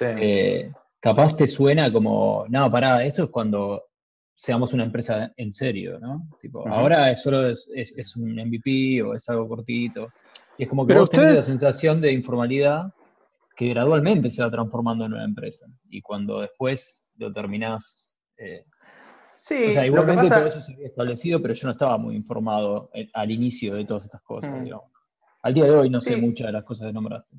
eh, 0.00 0.70
capaz 1.00 1.34
te 1.34 1.48
suena 1.48 1.92
como, 1.92 2.44
no, 2.48 2.70
pará, 2.70 3.04
esto 3.04 3.24
es 3.24 3.30
cuando 3.30 3.85
seamos 4.36 4.74
una 4.74 4.84
empresa 4.84 5.32
en 5.36 5.50
serio, 5.50 5.98
¿no? 5.98 6.28
Tipo, 6.40 6.68
Ahora 6.68 7.10
es 7.10 7.22
solo 7.22 7.48
es, 7.48 8.16
un 8.16 8.34
MVP 8.34 9.02
o 9.02 9.14
es 9.14 9.28
algo 9.30 9.48
cortito. 9.48 10.12
Y 10.58 10.64
es 10.64 10.68
como 10.68 10.86
que 10.86 10.94
vos 10.94 11.10
tenés 11.10 11.34
la 11.34 11.42
sensación 11.42 12.00
de 12.00 12.12
informalidad 12.12 12.92
que 13.56 13.70
gradualmente 13.70 14.30
se 14.30 14.42
va 14.42 14.50
transformando 14.50 15.06
en 15.06 15.14
una 15.14 15.24
empresa. 15.24 15.66
Y 15.88 16.02
cuando 16.02 16.42
después 16.42 17.10
lo 17.16 17.32
terminás... 17.32 18.14
Eh, 18.36 18.64
sí, 19.40 19.64
o 19.70 19.72
sea, 19.72 19.86
igualmente 19.86 20.28
todo 20.28 20.46
eso 20.46 20.60
se 20.60 20.74
había 20.74 20.88
establecido, 20.88 21.40
pero 21.40 21.54
yo 21.54 21.66
no 21.66 21.72
estaba 21.72 21.96
muy 21.96 22.14
informado 22.14 22.90
eh, 22.92 23.08
al 23.14 23.30
inicio 23.30 23.74
de 23.74 23.86
todas 23.86 24.04
estas 24.04 24.22
cosas, 24.22 24.50
mm. 24.50 24.64
digamos. 24.64 24.92
Al 25.42 25.54
día 25.54 25.64
de 25.64 25.70
hoy 25.70 25.88
no 25.88 26.00
sé 26.00 26.16
muchas 26.16 26.48
de 26.48 26.52
las 26.52 26.64
cosas 26.64 26.88
que 26.88 26.92
nombraste. 26.92 27.36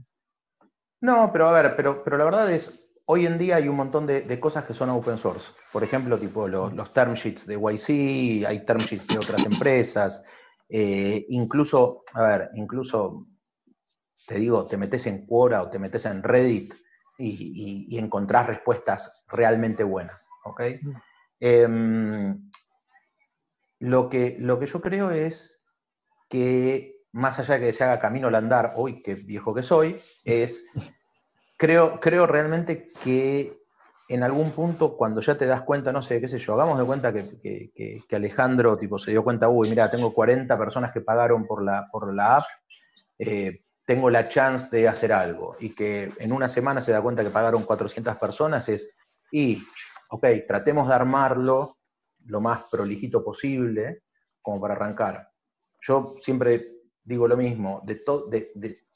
No, 1.02 1.30
pero 1.32 1.50
a 1.50 1.52
ver, 1.52 1.76
pero, 1.76 2.04
pero 2.04 2.18
la 2.18 2.26
verdad 2.26 2.52
es, 2.52 2.87
hoy 3.10 3.26
en 3.26 3.38
día 3.38 3.56
hay 3.58 3.68
un 3.68 3.76
montón 3.76 4.06
de, 4.06 4.40
cosas 4.40 4.66
que 4.66 4.74
son 4.74 4.90
open 4.90 5.18
source. 5.18 5.52
Por 5.72 5.84
ejemplo, 5.84 6.18
tipo 6.18 6.48
los, 6.48 6.94
term 6.94 7.14
sheets 7.14 7.48
de 7.48 7.56
YC, 7.56 8.46
hay 8.46 8.66
term 8.66 8.80
sheets 8.80 9.08
de 9.08 9.18
otras 9.18 9.46
empresas. 9.46 10.24
Eh, 10.70 11.26
incluso, 11.30 12.04
a 12.14 12.24
ver, 12.24 12.50
incluso, 12.56 13.28
te 14.28 14.36
digo, 14.36 14.66
te 14.66 14.78
metes 14.78 15.08
en 15.08 15.26
Quora 15.26 15.64
o 15.64 15.70
te 15.70 15.80
metes 15.80 16.06
en 16.06 16.22
Reddit 16.22 16.74
y, 17.18 17.88
y, 17.90 17.98
encontrás 17.98 18.48
respuestas 18.48 19.24
realmente 19.28 19.84
buenas. 19.84 20.28
¿ok? 20.44 20.62
Em, 21.40 22.50
lo, 23.80 24.10
que, 24.10 24.36
lo 24.40 24.60
que 24.60 24.66
yo 24.66 24.82
creo 24.82 25.12
es 25.12 25.64
que, 26.28 27.06
más 27.14 27.40
allá 27.40 27.58
de 27.58 27.68
que 27.68 27.74
se 27.74 27.86
haga 27.86 28.02
camino 28.02 28.28
al 28.28 28.36
andar, 28.36 28.74
hoy 28.76 29.02
qué 29.02 29.16
viejo 29.16 29.54
que 29.54 29.64
soy, 29.64 29.98
es 30.26 30.66
creo, 31.58 32.00
creo 32.00 32.28
realmente 32.28 32.88
que 33.04 33.52
en 34.10 34.24
algún 34.24 34.52
punto, 34.52 34.96
cuando 34.96 35.20
ya 35.20 35.38
te 35.38 35.46
das 35.46 35.64
cuenta, 35.64 35.92
no 35.92 36.02
sé, 36.02 36.22
qué 36.22 36.30
sé 36.30 36.40
yo, 36.40 36.54
hagamos 36.54 36.80
de 36.80 36.86
cuenta 36.86 37.12
que, 37.12 38.02
Alejandro 38.12 38.78
tipo, 38.78 38.98
se 38.98 39.12
dio 39.12 39.24
cuenta, 39.24 39.50
uy, 39.50 39.70
mira, 39.70 39.92
tengo 39.92 40.14
40 40.14 40.58
personas 40.58 40.94
que 40.94 41.02
pagaron 41.02 41.46
por 41.46 41.64
la, 41.64 41.88
por 41.92 42.14
la 42.14 42.38
app, 42.38 42.46
eh, 43.20 43.52
tengo 43.86 44.10
la 44.10 44.30
chance 44.30 44.74
de 44.76 44.88
hacer 44.88 45.12
algo, 45.12 45.56
y 45.60 45.74
que 45.74 46.10
en 46.20 46.32
una 46.32 46.48
semana 46.48 46.80
se 46.80 46.94
da 46.94 47.02
cuenta 47.02 47.24
que 47.24 47.32
pagaron 47.32 47.64
400 47.64 48.16
personas, 48.16 48.70
es, 48.70 48.96
y, 49.32 49.62
ok, 50.10 50.26
tratemos 50.48 50.88
de 50.88 50.96
armarlo 50.96 51.80
lo 52.28 52.40
más 52.40 52.64
prolijito 52.72 53.24
posible, 53.24 54.04
como 54.42 54.62
para 54.62 54.76
arrancar. 54.76 55.30
Yo 55.82 56.16
siempre 56.22 56.78
digo 57.04 57.28
lo 57.28 57.36
mismo, 57.36 57.82
de, 57.86 58.02
de, 58.56 58.87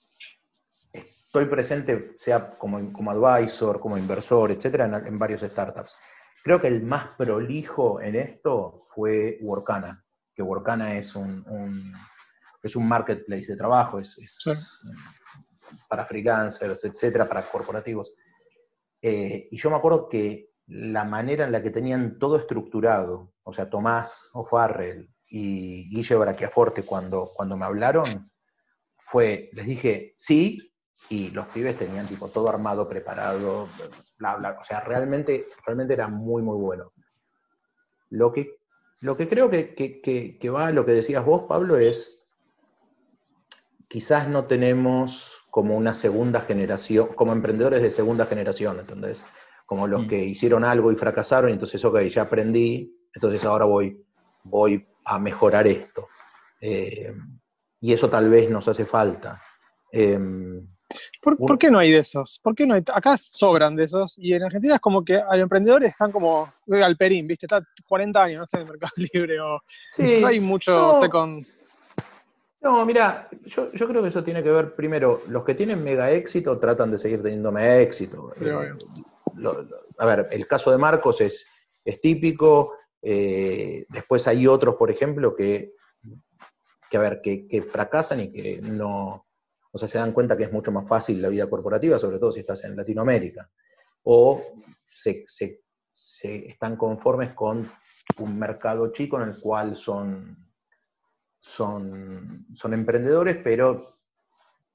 estoy 1.32 1.46
presente, 1.46 2.12
sea 2.18 2.52
como, 2.52 2.92
como 2.92 3.10
advisor, 3.10 3.80
como 3.80 3.98
inversor, 3.98 4.52
etcétera, 4.52 5.02
en, 5.06 5.18
varios 5.18 5.40
startups. 5.40 5.96
Creo 6.44 6.60
que 6.60 6.68
el 6.68 6.84
más 6.84 7.16
prolijo 7.16 8.02
en 8.02 8.18
esto 8.18 8.78
fue 8.94 9.38
Workana, 9.40 10.04
que 10.34 10.44
Workana 10.44 10.98
es 10.98 11.16
un, 11.16 11.96
es 12.62 12.76
un 12.76 12.86
marketplace 12.86 13.46
de 13.48 13.56
trabajo, 13.56 14.00
es, 14.00 14.18
para 15.88 16.04
freelancers, 16.04 16.84
etcétera, 16.84 17.30
para 17.30 17.44
corporativos. 17.44 18.12
Eh, 19.02 19.48
y 19.50 19.58
yo 19.58 19.70
me 19.70 19.78
acuerdo 19.78 20.10
que 20.10 20.50
la 20.68 21.06
manera 21.06 21.46
en 21.46 21.54
la 21.54 21.64
que 21.64 21.70
tenían 21.70 22.20
todo 22.20 22.40
estructurado, 22.40 23.36
o 23.44 23.54
sea, 23.54 23.70
Tomás 23.70 24.12
O'Farrell 24.34 25.10
y 25.30 25.96
Guille 25.96 26.18
Brachiaforte 26.18 26.84
cuando, 26.84 27.32
cuando 27.34 27.56
me 27.56 27.64
hablaron, 27.64 28.30
fue, 28.98 29.50
les 29.54 29.66
dije, 29.66 30.14
sí, 30.18 30.71
y 31.10 31.30
los 31.32 31.48
pibes 31.48 31.78
tenían 31.78 32.08
tipo 32.08 32.30
todo 32.30 32.50
armado, 32.50 32.88
preparado, 32.88 33.68
bla, 34.18 34.36
bla. 34.38 34.58
O 34.60 34.64
sea, 34.64 34.82
realmente, 34.82 35.46
realmente 35.66 35.94
era 35.94 36.08
muy, 36.08 36.42
muy 36.42 36.58
bueno. 36.58 36.94
Lo 38.10 38.32
que, 38.32 38.60
lo 39.02 39.16
que 39.18 39.28
creo 39.28 39.50
que, 39.50 39.74
que, 39.74 40.02
que, 40.40 40.50
va 40.50 40.68
a 40.68 40.72
lo 40.72 40.86
que 40.86 40.94
decías 40.94 41.26
vos, 41.26 41.44
Pablo, 41.48 41.78
es 41.78 42.24
quizás 43.90 44.28
no 44.30 44.46
tenemos 44.46 45.42
como 45.50 45.76
una 45.76 45.94
segunda 45.94 46.42
generación, 46.42 47.10
como 47.14 47.34
emprendedores 47.34 47.82
de 47.82 47.92
segunda 47.92 48.26
generación, 48.26 48.80
¿entendés? 48.80 49.24
Como 49.66 49.88
los 49.88 50.06
mm. 50.06 50.08
que 50.08 50.24
hicieron 50.24 50.64
algo 50.64 50.92
y 50.92 50.96
fracasaron, 50.96 51.50
y 51.50 51.54
entonces, 51.54 51.84
ok, 51.84 52.00
ya 52.04 52.22
aprendí, 52.22 52.96
entonces 53.14 53.44
ahora 53.44 53.66
voy, 53.66 54.02
voy 54.44 54.88
a 55.04 55.20
mejorar 55.20 55.68
esto. 55.68 56.08
Eh, 56.62 57.14
y 57.82 57.92
eso 57.92 58.10
tal 58.10 58.30
vez 58.30 58.50
nos 58.50 58.68
hace 58.68 58.86
falta. 58.86 59.42
Em, 59.92 60.66
¿Por, 61.22 61.60
qué 61.60 61.70
no 61.70 61.78
hay 61.78 61.92
de 61.92 62.00
esos? 62.00 62.40
¿Por 62.42 62.56
qué 62.56 62.66
no 62.66 62.74
hay? 62.74 62.84
Acá 62.94 63.18
sobran 63.18 63.76
de 63.76 63.84
esos 63.84 64.18
y 64.18 64.34
en 64.34 64.44
Argentina 64.44 64.76
es 64.76 64.82
como 64.82 65.04
que 65.04 65.16
los 65.16 65.36
emprendedores 65.38 65.92
están 65.92 66.12
como 66.12 66.52
al 66.70 66.98
perín, 66.98 67.28
¿viste? 67.28 67.46
Está 67.46 67.62
40 67.88 68.24
años, 68.24 68.40
no 68.40 68.46
sé, 68.48 68.58
en 68.58 68.64
el 68.64 68.70
mercado 68.70 68.94
libre 69.14 69.40
o 69.40 69.60
no 70.00 70.28
hay 70.28 70.40
mucho 70.40 70.72
no. 70.72 70.94
second. 70.94 71.46
No, 72.62 72.86
mira, 72.86 73.28
yo, 73.46 73.70
creo 73.72 74.02
que 74.02 74.10
eso 74.10 74.24
tiene 74.24 74.44
que 74.44 74.52
ver, 74.52 74.76
primero, 74.76 75.24
los 75.28 75.44
que 75.44 75.56
tienen 75.56 75.84
mega 75.84 76.12
éxito 76.12 76.60
tratan 76.60 76.92
de 76.92 77.00
seguir 77.00 77.22
teniendo 77.22 77.52
mega 77.52 77.80
éxito. 77.80 78.32
Eh, 78.40 78.74
a 79.98 80.06
ver, 80.06 80.28
el 80.32 80.48
caso 80.48 80.72
de 80.72 80.78
Marcos 80.78 81.22
es, 81.22 81.48
es 81.84 82.00
típico, 82.00 82.74
eh, 83.02 83.86
después 83.90 84.28
hay 84.28 84.46
otros, 84.46 84.76
por 84.76 84.92
ejemplo, 84.92 85.36
que, 85.36 85.74
que 86.90 86.98
a 86.98 87.00
ver, 87.00 87.22
que 87.22 87.66
fracasan 87.68 88.20
y 88.20 88.32
que 88.32 88.62
no, 88.62 89.26
o 89.72 89.78
sea, 89.78 89.88
se 89.88 89.98
dan 89.98 90.12
cuenta 90.12 90.36
que 90.36 90.44
es 90.44 90.52
mucho 90.52 90.72
más 90.72 90.88
fácil 90.88 91.22
la 91.22 91.30
vida 91.30 91.50
corporativa, 91.50 91.98
sobre 91.98 92.20
todo 92.20 92.32
si 92.32 92.42
estás 92.42 92.64
en 92.66 92.76
Latinoamérica. 92.76 93.50
O 94.04 94.42
se, 94.94 95.26
están 95.92 96.76
conformes 96.76 97.34
con 97.34 97.70
un 98.18 98.40
mercado 98.40 98.92
chico 98.92 99.22
en 99.22 99.30
el 99.30 99.40
cual 99.40 99.76
son, 99.76 100.52
son, 101.40 102.48
son 102.54 102.74
emprendedores, 102.74 103.38
pero, 103.44 103.86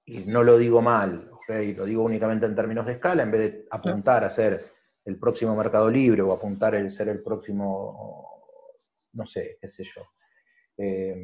y 0.04 0.20
no 0.20 0.42
lo 0.42 0.56
digo 0.56 0.80
mal, 0.80 1.30
lo 1.48 1.84
digo 1.84 2.02
únicamente 2.02 2.46
en 2.46 2.54
términos 2.54 2.86
de 2.86 2.92
escala, 2.92 3.22
en 3.22 3.30
vez 3.30 3.40
de 3.40 3.66
apuntar 3.70 4.24
a 4.24 4.30
ser 4.30 4.64
el 5.04 5.18
próximo 5.18 5.54
mercado 5.54 5.90
libre 5.90 6.22
o 6.22 6.32
apuntar 6.32 6.74
a 6.74 6.88
ser 6.88 7.08
el 7.10 7.22
próximo, 7.22 8.42
no 9.12 9.26
sé, 9.26 9.58
qué 9.60 9.68
sé 9.68 9.84
yo. 9.84 10.02
Eh, 10.78 11.14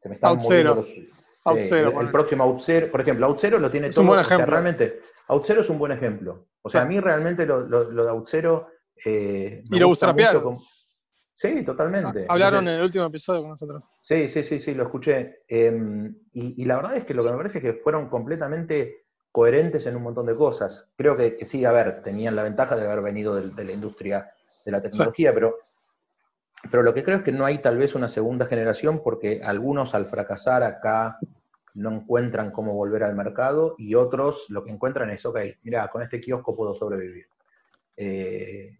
se 0.00 0.08
me 0.08 0.14
están 0.14 0.38
moviendo 0.38 0.84
el, 1.56 2.10
próximo 2.10 2.44
Outzero, 2.44 2.90
por 2.90 3.00
ejemplo, 3.00 3.26
Outzero 3.26 3.58
lo 3.58 3.70
tiene 3.70 3.90
todo. 3.90 4.02
Un 4.02 4.06
buen 4.08 4.20
ejemplo. 4.20 4.46
realmente, 4.46 5.00
Outzero 5.28 5.60
es 5.60 5.70
un 5.70 5.78
buen 5.78 5.92
ejemplo. 5.92 6.48
O 6.62 6.68
sea, 6.68 6.82
a 6.82 6.84
mí 6.84 6.98
realmente 7.00 7.46
lo, 7.46 7.64
de 7.64 8.10
Outzero. 8.10 8.68
Eh, 9.04 9.62
y 9.70 9.78
lo 9.78 9.86
bootstrapearon. 9.86 10.58
Sí, 11.34 11.62
totalmente. 11.62 12.26
Ah, 12.28 12.32
hablaron 12.32 12.66
en 12.66 12.74
el 12.74 12.82
último 12.82 13.06
episodio 13.06 13.42
con 13.42 13.50
nosotros. 13.50 13.84
Sí, 14.00 14.26
sí, 14.26 14.42
sí, 14.42 14.58
sí, 14.58 14.74
lo 14.74 14.84
escuché. 14.84 15.44
Em, 15.46 16.12
y, 16.32 16.64
la 16.64 16.76
verdad 16.76 16.96
es 16.96 17.04
que 17.04 17.14
lo 17.14 17.22
que 17.22 17.30
me 17.30 17.36
parece 17.36 17.58
es 17.58 17.62
que 17.62 17.72
fueron 17.74 18.08
completamente 18.08 19.04
coherentes 19.30 19.86
en 19.86 19.94
un 19.94 20.02
montón 20.02 20.26
de 20.26 20.34
cosas. 20.34 20.88
Creo 20.96 21.16
que, 21.16 21.44
sí, 21.44 21.64
a 21.64 21.70
ver, 21.70 22.02
tenían 22.02 22.34
la 22.34 22.42
ventaja 22.42 22.74
de 22.74 22.84
haber 22.84 23.02
venido 23.02 23.36
de, 23.36 23.64
la 23.64 23.72
industria 23.72 24.28
de 24.64 24.72
la 24.72 24.82
tecnología, 24.82 25.32
pero 25.32 25.58
pero 26.70 26.82
lo 26.82 26.92
que 26.92 27.04
creo 27.04 27.18
es 27.18 27.22
que 27.22 27.32
no 27.32 27.44
hay 27.44 27.58
tal 27.58 27.78
vez 27.78 27.94
una 27.94 28.08
segunda 28.08 28.46
generación 28.46 29.00
porque 29.02 29.40
algunos 29.44 29.94
al 29.94 30.06
fracasar 30.06 30.62
acá 30.62 31.18
no 31.78 31.92
encuentran 31.92 32.50
cómo 32.50 32.74
volver 32.74 33.04
al 33.04 33.14
mercado 33.14 33.76
y 33.78 33.94
otros 33.94 34.46
lo 34.48 34.64
que 34.64 34.72
encuentran 34.72 35.10
es, 35.10 35.24
ok, 35.24 35.38
mira, 35.62 35.88
con 35.88 36.02
este 36.02 36.20
kiosco 36.20 36.56
puedo 36.56 36.74
sobrevivir. 36.74 37.26
Eh, 37.96 38.76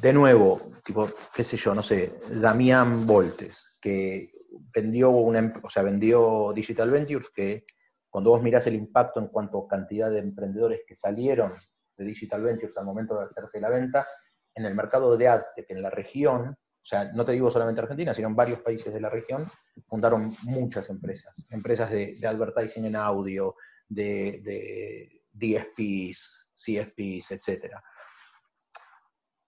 de 0.00 0.12
nuevo, 0.12 0.60
tipo, 0.84 1.08
qué 1.34 1.44
sé 1.44 1.56
yo, 1.56 1.74
no 1.74 1.82
sé, 1.82 2.18
Damián 2.30 3.06
Voltes, 3.06 3.78
que 3.80 4.32
vendió, 4.74 5.10
una, 5.10 5.38
em, 5.38 5.52
o 5.62 5.70
sea, 5.70 5.82
vendió 5.82 6.52
Digital 6.52 6.90
Ventures, 6.90 7.30
que 7.30 7.64
cuando 8.10 8.30
vos 8.30 8.42
mirás 8.42 8.66
el 8.66 8.74
impacto 8.74 9.20
en 9.20 9.28
cuanto 9.28 9.58
a 9.58 9.68
cantidad 9.68 10.10
de 10.10 10.18
emprendedores 10.18 10.80
que 10.86 10.96
salieron 10.96 11.52
de 11.96 12.04
Digital 12.04 12.42
Ventures 12.42 12.76
al 12.76 12.84
momento 12.84 13.18
de 13.18 13.26
hacerse 13.26 13.60
la 13.60 13.68
venta, 13.68 14.06
en 14.54 14.66
el 14.66 14.74
mercado 14.74 15.16
de 15.16 15.28
AdTech 15.28 15.70
en 15.70 15.82
la 15.82 15.90
región, 15.90 16.56
o 16.82 16.84
sea, 16.84 17.12
no 17.12 17.24
te 17.24 17.32
digo 17.32 17.48
solamente 17.48 17.80
Argentina, 17.80 18.12
sino 18.12 18.26
en 18.26 18.34
varios 18.34 18.58
países 18.60 18.92
de 18.92 19.00
la 19.00 19.08
región, 19.08 19.44
fundaron 19.86 20.34
muchas 20.42 20.90
empresas. 20.90 21.46
Empresas 21.50 21.88
de, 21.92 22.18
advertising 22.26 22.86
en 22.86 22.96
audio, 22.96 23.54
de, 23.88 25.22
DSPs, 25.32 26.48
CSPs, 26.56 27.30
etc. 27.30 27.76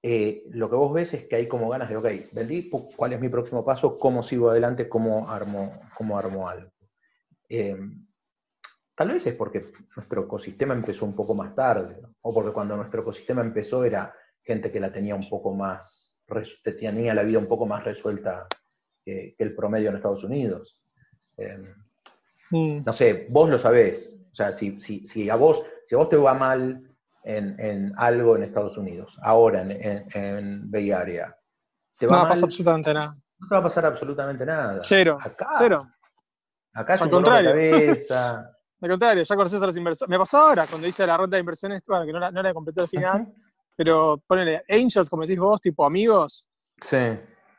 Eh, 0.00 0.44
lo 0.50 0.70
que 0.70 0.76
vos 0.76 0.92
ves 0.92 1.14
es 1.14 1.24
que 1.24 1.36
hay 1.36 1.48
como 1.48 1.68
ganas 1.68 1.88
de, 1.88 1.96
ok, 1.96 2.06
vendí, 2.32 2.70
¿cuál 2.70 3.14
es 3.14 3.20
mi 3.20 3.28
próximo 3.28 3.64
paso? 3.64 3.98
¿Cómo 3.98 4.22
sigo 4.22 4.50
adelante? 4.50 4.88
¿Cómo 4.88 5.28
armo, 5.28 5.72
cómo 5.96 6.16
armo 6.16 6.48
algo? 6.48 6.70
Eh, 7.48 7.76
tal 8.94 9.08
vez 9.08 9.26
es 9.26 9.34
porque 9.34 9.64
nuestro 9.96 10.22
ecosistema 10.22 10.72
empezó 10.72 11.04
un 11.04 11.16
poco 11.16 11.34
más 11.34 11.52
tarde, 11.54 12.00
o 12.20 12.32
porque 12.32 12.52
cuando 12.52 12.76
nuestro 12.76 13.02
ecosistema 13.02 13.40
empezó 13.40 13.84
era 13.84 14.14
gente 14.40 14.70
que 14.70 14.78
la 14.78 14.92
tenía 14.92 15.16
un 15.16 15.28
poco 15.28 15.52
más, 15.52 16.13
tenía 16.62 17.14
la 17.14 17.22
vida 17.22 17.38
un 17.38 17.48
poco 17.48 17.66
más 17.66 17.84
resuelta 17.84 18.46
que, 19.04 19.34
el 19.38 19.54
promedio 19.54 19.90
en 19.90 19.96
Estados 19.96 20.24
Unidos. 20.24 20.80
Em, 21.36 21.64
mm. 22.50 22.84
No 22.84 22.92
sé, 22.92 23.26
vos 23.30 23.48
lo 23.48 23.58
sabés. 23.58 24.20
O 24.30 24.34
sea, 24.34 24.52
si, 24.52 24.80
si, 24.80 25.30
a 25.30 25.36
vos, 25.36 25.62
si 25.86 25.94
a 25.94 25.98
vos 25.98 26.08
te 26.08 26.16
va 26.16 26.34
mal 26.34 26.82
en, 27.22 27.92
algo 27.96 28.36
en 28.36 28.42
Estados 28.42 28.76
Unidos, 28.78 29.18
ahora 29.22 29.62
en, 29.62 30.06
en, 30.12 30.70
Bay 30.70 30.90
Area, 30.90 31.36
¿te 31.98 32.06
va 32.06 32.16
no 32.16 32.22
va 32.22 32.26
a 32.26 32.28
pasar 32.30 32.44
absolutamente 32.44 32.94
nada. 32.94 33.12
No 33.38 33.48
te 33.48 33.54
va 33.54 33.60
a 33.60 33.62
pasar 33.62 33.86
absolutamente 33.86 34.46
nada. 34.46 34.78
Cero. 34.80 35.18
Acá, 35.20 35.50
Cero. 35.58 35.88
Acá 36.72 36.94
es 36.94 37.02
Al 37.02 37.08
un 37.08 37.12
contrario. 37.12 37.54
De 37.54 37.70
cabeza. 37.70 38.50
Al 38.80 38.90
contrario, 38.90 39.22
ya 39.22 39.36
conoces 39.36 39.62
a 39.62 39.66
los 39.66 39.76
inversores. 39.78 40.10
Me 40.10 40.18
pasó 40.18 40.36
ahora 40.36 40.66
cuando 40.66 40.86
hice 40.86 41.06
la 41.06 41.16
ronda 41.16 41.36
de 41.36 41.40
inversiones, 41.40 41.82
bueno, 41.86 42.04
que 42.04 42.12
no 42.12 42.18
la, 42.18 42.30
no 42.30 42.42
la 42.42 42.52
completé 42.52 42.82
al 42.82 42.88
final, 42.88 43.32
pero 43.76 44.22
ponele 44.26 44.62
Angels, 44.68 45.08
como 45.08 45.22
decís 45.22 45.38
vos, 45.38 45.60
tipo 45.60 45.84
amigos. 45.84 46.48
Sí. 46.80 46.96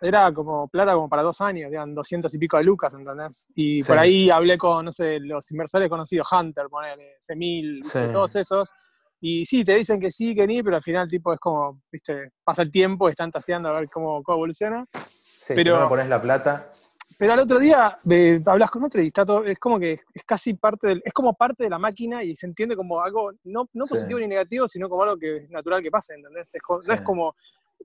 Era 0.01 0.31
como 0.33 0.67
plata 0.67 0.93
como 0.93 1.09
para 1.09 1.23
dos 1.23 1.39
años, 1.41 1.71
eran 1.71 1.95
200 1.95 2.33
y 2.33 2.37
pico 2.37 2.57
de 2.57 2.63
lucas, 2.63 2.93
¿entendés? 2.93 3.45
Y 3.55 3.83
por 3.83 3.97
ahí 3.97 4.29
hablé 4.29 4.57
con, 4.57 4.85
no 4.85 4.91
sé, 4.91 5.19
los 5.19 5.49
inversores 5.51 5.89
conocidos, 5.89 6.27
Hunter, 6.31 6.67
ponele, 6.69 7.15
Semil, 7.19 7.81
todos 7.91 8.35
esos. 8.35 8.71
Y 9.21 9.45
sí, 9.45 9.63
te 9.63 9.75
dicen 9.75 9.99
que 9.99 10.11
sí, 10.11 10.35
que 10.35 10.45
ni, 10.45 10.61
pero 10.61 10.75
al 10.75 10.83
final, 10.83 11.09
tipo, 11.09 11.33
es 11.33 11.39
como, 11.39 11.81
viste, 11.91 12.31
pasa 12.43 12.61
el 12.61 12.69
tiempo, 12.69 13.09
están 13.09 13.31
tasteando 13.31 13.69
a 13.69 13.79
ver 13.79 13.89
cómo, 13.89 14.21
cómo 14.21 14.37
evoluciona. 14.37 14.85
Sí, 14.93 15.53
pero, 15.55 15.75
si 15.75 15.81
no 15.81 15.89
pones 15.89 16.09
la 16.09 16.21
plata. 16.21 16.71
Pero 17.17 17.33
al 17.33 17.39
otro 17.39 17.59
día 17.59 17.97
hablas 18.45 18.69
con 18.69 18.83
otro 18.83 19.01
y 19.01 19.07
está 19.07 19.25
todo, 19.25 19.45
es 19.45 19.57
como 19.57 19.79
que 19.79 19.93
es, 19.93 20.05
casi 20.25 20.53
parte 20.53 20.87
del, 20.87 21.01
es 21.05 21.13
como 21.13 21.33
parte 21.33 21.63
de 21.63 21.69
la 21.69 21.79
máquina 21.79 22.23
y 22.23 22.35
se 22.35 22.45
entiende 22.45 22.75
como 22.75 23.01
algo 23.01 23.31
no, 23.43 23.69
no 23.73 23.85
positivo 23.85 24.19
ni 24.19 24.27
negativo, 24.27 24.67
sino 24.67 24.89
como 24.89 25.03
algo 25.03 25.17
que 25.17 25.37
es 25.37 25.49
natural 25.49 25.81
que 25.81 25.91
pase, 25.91 26.15
¿entendés? 26.15 26.51
No 26.85 26.93
es 26.93 27.01
como, 27.01 27.35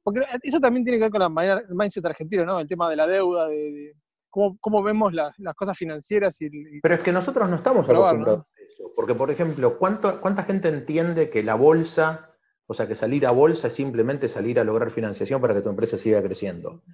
porque 0.03 0.23
eso 0.43 0.59
también 0.59 0.85
tiene 0.85 0.99
que 0.99 1.05
ver 1.05 1.11
con 1.13 1.21
la 1.21 1.29
manera, 1.29 1.63
el 1.69 1.75
mindset 1.75 2.05
argentino, 2.05 2.45
¿no? 2.45 2.59
El 2.59 2.69
tema 2.69 2.91
de 2.91 2.97
la 2.97 3.07
deuda, 3.07 3.47
de, 3.47 3.95
cómo, 4.29 4.57
cómo, 4.61 4.83
vemos 4.83 5.13
las 5.13 5.55
cosas 5.55 5.79
financieras 5.79 6.41
y, 6.43 6.51
Pero 6.83 6.95
es 6.95 7.03
que 7.03 7.13
nosotros 7.13 7.49
no 7.49 7.57
estamos 7.57 7.89
acostumbrados 7.89 8.41
a 8.41 8.63
eso, 8.63 8.93
porque 8.97 9.15
por 9.15 9.31
ejemplo, 9.31 9.79
¿cuánto, 9.79 10.21
¿cuánta 10.21 10.43
gente 10.43 10.69
entiende 10.69 11.31
que 11.31 11.43
la 11.43 11.55
bolsa 11.55 12.27
o 12.67 12.75
sea 12.75 12.87
que 12.87 12.95
salir 12.95 13.27
a 13.27 13.33
bolsa 13.33 13.67
es 13.67 13.75
simplemente 13.75 14.29
salir 14.29 14.61
a 14.61 14.65
lograr 14.65 14.93
financiación 14.93 15.41
para 15.41 15.55
que 15.55 15.61
tu 15.61 15.71
empresa 15.71 15.99
siga 15.99 16.23
creciendo. 16.23 16.85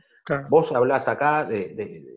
Vos 0.49 0.73
hablás 0.73 1.07
acá 1.07 1.45
de, 1.45 1.75
de 1.75 2.17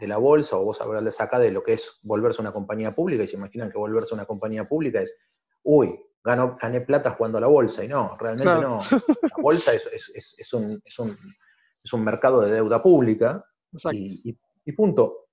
la 0.00 0.16
bolsa, 0.16 0.56
o 0.56 0.64
vos 0.64 0.80
hablarles 0.80 1.20
acá 1.20 1.38
de 1.38 1.50
lo 1.50 1.62
que 1.62 1.74
es 1.74 1.98
volverse 2.02 2.40
una 2.40 2.52
compañía 2.52 2.94
pública, 2.94 3.22
y 3.22 3.28
se 3.28 3.36
imaginan 3.36 3.70
que 3.70 3.78
volverse 3.78 4.14
una 4.14 4.26
compañía 4.26 4.64
pública 4.64 5.00
es, 5.00 5.16
uy, 5.62 5.98
gano, 6.22 6.56
gané 6.60 6.80
plata 6.80 7.12
jugando 7.12 7.38
a 7.38 7.40
la 7.40 7.46
bolsa, 7.46 7.84
y 7.84 7.88
no, 7.88 8.16
realmente 8.18 8.60
no. 8.60 8.80
La 9.22 9.42
bolsa 9.42 9.72
es, 9.74 10.52
un, 10.52 12.04
mercado 12.04 12.40
de 12.40 12.52
deuda 12.52 12.82
pública, 12.82 13.44
y, 13.92 14.72
punto. 14.72 15.28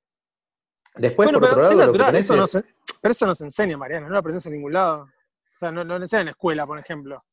Después, 0.95 1.31
por 1.31 1.43
otro 1.43 1.63
lado, 1.63 1.93
lo 1.93 2.11
que 2.11 2.17
eso 2.19 2.35
no 2.35 2.45
se, 2.45 2.63
pero 3.01 3.11
eso 3.11 3.25
no 3.25 3.35
se 3.35 3.43
enseña, 3.43 3.75
Mariana, 3.75 4.07
no 4.07 4.13
lo 4.13 4.19
aprendes 4.19 4.45
en 4.45 4.53
ningún 4.53 4.71
lado. 4.71 5.01
O 5.03 5.55
sea, 5.55 5.71
no, 5.71 5.83
no 5.83 5.97
lo 5.97 6.03
enseñan 6.05 6.21
en 6.21 6.25
la 6.27 6.31
escuela, 6.31 6.65
por 6.65 6.79
ejemplo. 6.79 7.23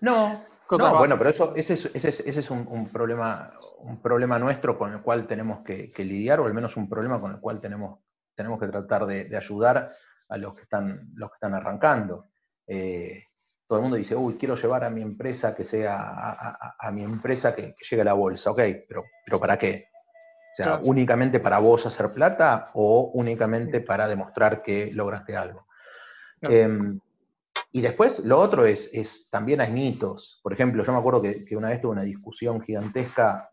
No, 0.00 0.42
no, 0.78 0.98
bueno, 0.98 1.18
pero 1.18 1.30
eso, 1.30 1.52
ese 1.56 1.74
es, 1.74 1.86
ese 1.94 2.40
es, 2.40 2.50
un, 2.50 2.88
problema, 2.92 3.52
un 3.78 4.00
problema 4.00 4.38
nuestro 4.38 4.78
con 4.78 4.92
el 4.92 5.00
cual 5.00 5.26
tenemos 5.26 5.64
que, 5.64 5.92
lidiar, 5.98 6.40
o 6.40 6.46
al 6.46 6.54
menos 6.54 6.76
un 6.76 6.88
problema 6.88 7.20
con 7.20 7.32
el 7.32 7.40
cual 7.40 7.60
tenemos, 7.60 8.00
tenemos 8.34 8.60
que 8.60 8.68
tratar 8.68 9.06
de, 9.06 9.36
ayudar 9.36 9.90
a 10.28 10.36
los 10.36 10.54
que 10.54 10.62
están, 10.62 11.10
los 11.14 11.30
que 11.30 11.34
están 11.36 11.54
arrancando. 11.54 12.26
Eh, 12.66 13.24
todo 13.66 13.78
el 13.78 13.82
mundo 13.82 13.96
dice, 13.96 14.16
uy, 14.16 14.34
quiero 14.34 14.54
llevar 14.54 14.84
a 14.84 14.90
mi 14.90 15.02
empresa 15.02 15.54
que 15.54 15.64
sea, 15.64 15.96
a, 16.78 16.90
mi 16.90 17.02
empresa 17.02 17.54
que, 17.54 17.74
llegue 17.88 18.02
a 18.02 18.06
la 18.06 18.14
bolsa. 18.14 18.50
Ok, 18.50 18.60
pero, 18.88 19.04
pero 19.24 19.38
¿para 19.38 19.56
qué? 19.56 19.88
O 20.52 20.56
sea, 20.56 20.80
únicamente 20.82 21.38
para 21.38 21.60
vos 21.60 21.86
hacer 21.86 22.10
plata 22.10 22.70
o 22.74 23.12
únicamente 23.14 23.80
para 23.80 24.08
demostrar 24.08 24.62
que 24.62 24.90
lograste 24.92 25.36
algo. 25.36 25.66
Em, 26.42 26.98
y 27.72 27.80
después 27.80 28.24
lo 28.24 28.38
otro 28.38 28.66
es, 28.66 29.28
también 29.30 29.60
hay 29.60 29.72
mitos. 29.72 30.40
Por 30.42 30.52
ejemplo, 30.52 30.82
yo 30.82 30.92
me 30.92 30.98
acuerdo 30.98 31.22
que, 31.22 31.56
una 31.56 31.68
vez 31.68 31.80
tuve 31.80 31.92
una 31.92 32.02
discusión 32.02 32.60
gigantesca 32.60 33.50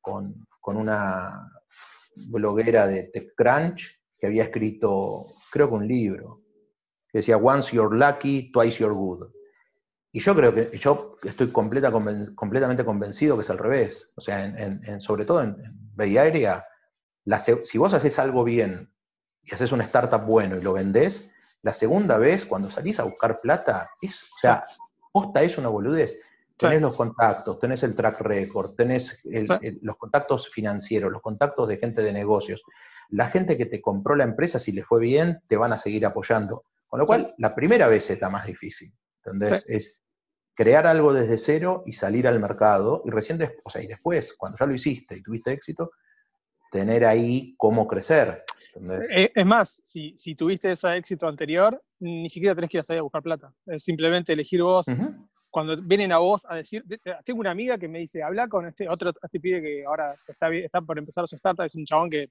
con, 0.00 0.46
una 0.64 1.50
bloguera 2.28 2.86
de 2.86 3.04
TechCrunch 3.04 4.00
que 4.18 4.26
había 4.26 4.44
escrito, 4.44 5.24
creo 5.50 5.68
que 5.68 5.74
un 5.74 5.88
libro, 5.88 6.42
que 7.10 7.18
decía 7.18 7.38
Once 7.38 7.74
you're 7.74 7.96
lucky, 7.96 8.50
twice 8.52 8.78
you're 8.78 8.94
good. 8.94 9.28
Y 10.12 10.20
yo 10.20 10.34
creo 10.34 10.54
que 10.54 10.76
yo 10.78 11.16
estoy 11.22 11.50
completa, 11.50 11.90
completamente 11.90 12.84
convencido 12.84 13.36
que 13.36 13.42
es 13.42 13.50
al 13.50 13.58
revés. 13.58 14.12
O 14.16 14.20
sea, 14.20 14.44
en, 14.44 15.00
sobre 15.00 15.24
todo 15.24 15.42
en, 15.42 15.56
Bay 15.94 16.16
Area, 16.16 16.64
si 17.62 17.78
vos 17.78 17.92
haces 17.94 18.18
algo 18.18 18.44
bien 18.44 18.92
y 19.42 19.54
haces 19.54 19.72
un 19.72 19.80
startup 19.82 20.24
bueno 20.24 20.56
y 20.56 20.62
lo 20.62 20.72
vendés, 20.72 21.30
la 21.62 21.74
segunda 21.74 22.18
vez, 22.18 22.46
cuando 22.46 22.70
salís 22.70 23.00
a 23.00 23.04
buscar 23.04 23.40
plata, 23.40 23.90
es, 24.00 24.22
o 24.22 24.38
sea, 24.40 24.64
posta 25.12 25.42
es 25.42 25.58
una 25.58 25.68
boludez. 25.68 26.18
Tenés 26.56 26.82
los 26.82 26.96
contactos, 26.96 27.60
tenés 27.60 27.84
el 27.84 27.94
track 27.94 28.20
record, 28.20 28.74
tenés 28.74 29.20
los 29.82 29.96
contactos 29.96 30.48
financieros, 30.48 31.12
los 31.12 31.22
contactos 31.22 31.68
de 31.68 31.76
gente 31.76 32.02
de 32.02 32.12
negocios. 32.12 32.62
La 33.10 33.28
gente 33.28 33.56
que 33.56 33.66
te 33.66 33.80
compró 33.80 34.16
la 34.16 34.24
empresa, 34.24 34.58
si 34.58 34.72
le 34.72 34.82
fue 34.82 35.00
bien, 35.00 35.40
te 35.46 35.56
van 35.56 35.72
a 35.72 35.78
seguir 35.78 36.04
apoyando. 36.04 36.64
Con 36.88 36.98
lo 36.98 37.06
cual, 37.06 37.34
la 37.38 37.54
primera 37.54 37.86
vez 37.86 38.10
es 38.10 38.20
la 38.20 38.28
más 38.28 38.46
difícil. 38.46 38.92
¿Entendés? 39.24 39.64
Es 39.68 40.02
crear 40.54 40.86
algo 40.86 41.12
desde 41.12 41.38
cero 41.38 41.84
y 41.86 41.92
salir 41.92 42.26
al 42.26 42.40
mercado. 42.40 43.02
Y 43.04 43.10
recién 43.10 43.38
después, 43.38 43.62
o 43.64 43.70
sea, 43.70 43.82
y 43.82 43.86
después, 43.86 44.34
cuando 44.34 44.58
ya 44.58 44.66
lo 44.66 44.74
hiciste 44.74 45.16
y 45.16 45.22
tuviste 45.22 45.52
éxito, 45.52 45.92
tener 46.72 47.04
ahí 47.04 47.54
cómo 47.56 47.86
crecer. 47.86 48.44
Eh, 49.10 49.32
es 49.34 49.46
más, 49.46 49.80
si, 49.82 50.14
tuviste 50.34 50.72
ese 50.72 50.96
éxito 50.96 51.26
anterior, 51.26 51.82
ni 52.00 52.28
siquiera 52.28 52.54
tenés 52.54 52.70
que 52.70 52.76
ir 52.78 52.80
a 52.80 52.84
salir 52.84 53.00
a 53.00 53.02
buscar 53.02 53.22
plata. 53.22 53.52
Es 53.66 53.84
simplemente 53.84 54.32
elegir 54.32 54.62
vos. 54.62 54.86
Cuando 55.50 55.76
vienen 55.80 56.12
a 56.12 56.18
vos 56.18 56.44
a 56.48 56.56
decir, 56.56 56.84
tengo 57.24 57.40
una 57.40 57.50
amiga 57.50 57.78
que 57.78 57.88
me 57.88 58.00
dice, 58.00 58.22
habla 58.22 58.48
con 58.48 58.66
este 58.66 58.88
otro, 58.88 59.12
este 59.22 59.40
pibe 59.40 59.62
que 59.62 59.84
ahora 59.84 60.14
está, 60.28 60.52
está 60.54 60.80
por 60.82 60.98
empezar 60.98 61.26
su 61.26 61.36
startup, 61.36 61.64
es 61.64 61.74
un 61.74 61.86
chabón 61.86 62.10
que 62.10 62.28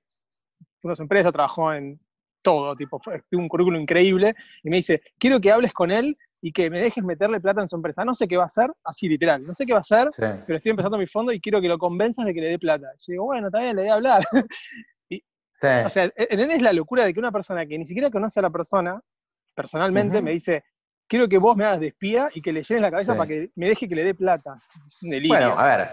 fue 0.79 0.95
su 0.95 1.01
empresa, 1.01 1.31
trabajó 1.31 1.73
en 1.73 1.99
todo, 2.43 2.75
tipo, 2.75 3.01
tiene 3.29 3.43
un 3.43 3.49
currículum 3.49 3.81
increíble, 3.81 4.35
y 4.63 4.69
me 4.69 4.77
dice, 4.77 5.01
quiero 5.17 5.41
que 5.41 5.51
hables 5.51 5.73
con 5.73 5.91
él 5.91 6.15
y 6.41 6.51
que 6.51 6.69
me 6.69 6.79
dejes 6.79 7.03
meterle 7.03 7.41
plata 7.41 7.61
en 7.61 7.67
su 7.67 7.75
empresa. 7.75 8.05
No 8.05 8.13
sé 8.13 8.27
qué 8.27 8.38
va 8.38 8.43
a 8.43 8.45
hacer, 8.45 8.71
así 8.83 9.09
literal, 9.09 9.43
no 9.43 9.53
sé 9.53 9.65
qué 9.65 9.73
va 9.73 9.79
a 9.79 9.81
hacer, 9.81 10.09
pero 10.15 10.57
estoy 10.57 10.69
empezando 10.69 10.97
mi 10.97 11.07
fondo 11.07 11.31
y 11.31 11.41
quiero 11.41 11.59
que 11.59 11.67
lo 11.67 11.77
convenzas 11.77 12.25
de 12.25 12.33
que 12.33 12.41
le 12.41 12.47
dé 12.47 12.59
plata. 12.59 12.88
Yo 12.99 13.11
digo, 13.11 13.25
bueno, 13.25 13.49
también 13.49 13.75
le 13.75 13.81
voy 13.83 13.91
a 13.91 13.95
hablar. 13.95 14.23
O 15.62 15.89
sea, 15.89 16.05
e-, 16.05 16.28
¿entendés 16.30 16.62
la 16.62 16.74
locura 16.74 17.05
de 17.05 17.14
que 17.14 17.20
una 17.20 17.32
persona 17.32 17.66
que 17.66 17.78
ni 17.78 17.86
siquiera 17.86 18.10
conoce 18.10 18.39
a 18.39 18.43
la 18.43 18.49
persona, 18.49 19.02
personalmente, 19.56 20.22
me 20.22 20.31
dice, 20.31 20.64
quiero 21.07 21.27
que 21.27 21.38
vos 21.38 21.56
me 21.56 21.65
hagas 21.65 21.80
de 21.80 21.88
espía 21.88 22.30
y 22.34 22.41
que 22.41 22.52
le 22.52 22.64
llenes 22.64 22.81
la 22.81 22.91
cabeza 22.91 23.15
para 23.15 23.27
que 23.27 23.52
me 23.56 23.68
deje 23.68 23.88
que 23.88 23.95
le 23.95 24.03
dé 24.03 24.14
plata? 24.14 24.56
Bueno, 25.02 25.57
a 25.57 25.65
ver, 25.65 25.88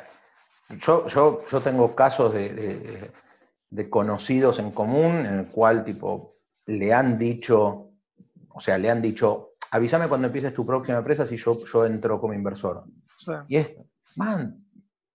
yo, 0.80 1.06
yo, 1.08 1.44
yo 1.50 1.60
tengo 1.60 1.94
casos 1.94 2.34
de, 2.34 3.10
conocidos 3.90 4.58
en 4.58 4.70
común 4.70 5.26
en 5.26 5.38
el 5.40 5.46
cual, 5.46 5.84
tipo, 5.84 6.30
le 6.66 6.92
han 6.92 7.18
dicho, 7.18 7.90
o 8.50 8.60
sea, 8.60 8.78
le 8.78 8.90
han 8.90 9.02
dicho, 9.02 9.54
avísame 9.70 10.08
cuando 10.08 10.26
empieces 10.26 10.54
tu 10.54 10.64
próxima 10.64 10.98
empresa 10.98 11.26
si 11.26 11.36
yo, 11.36 11.58
yo 11.64 11.86
entro 11.86 12.20
como 12.20 12.34
inversor. 12.34 12.84
Y 13.48 13.56
es, 13.56 13.74
man, 14.16 14.63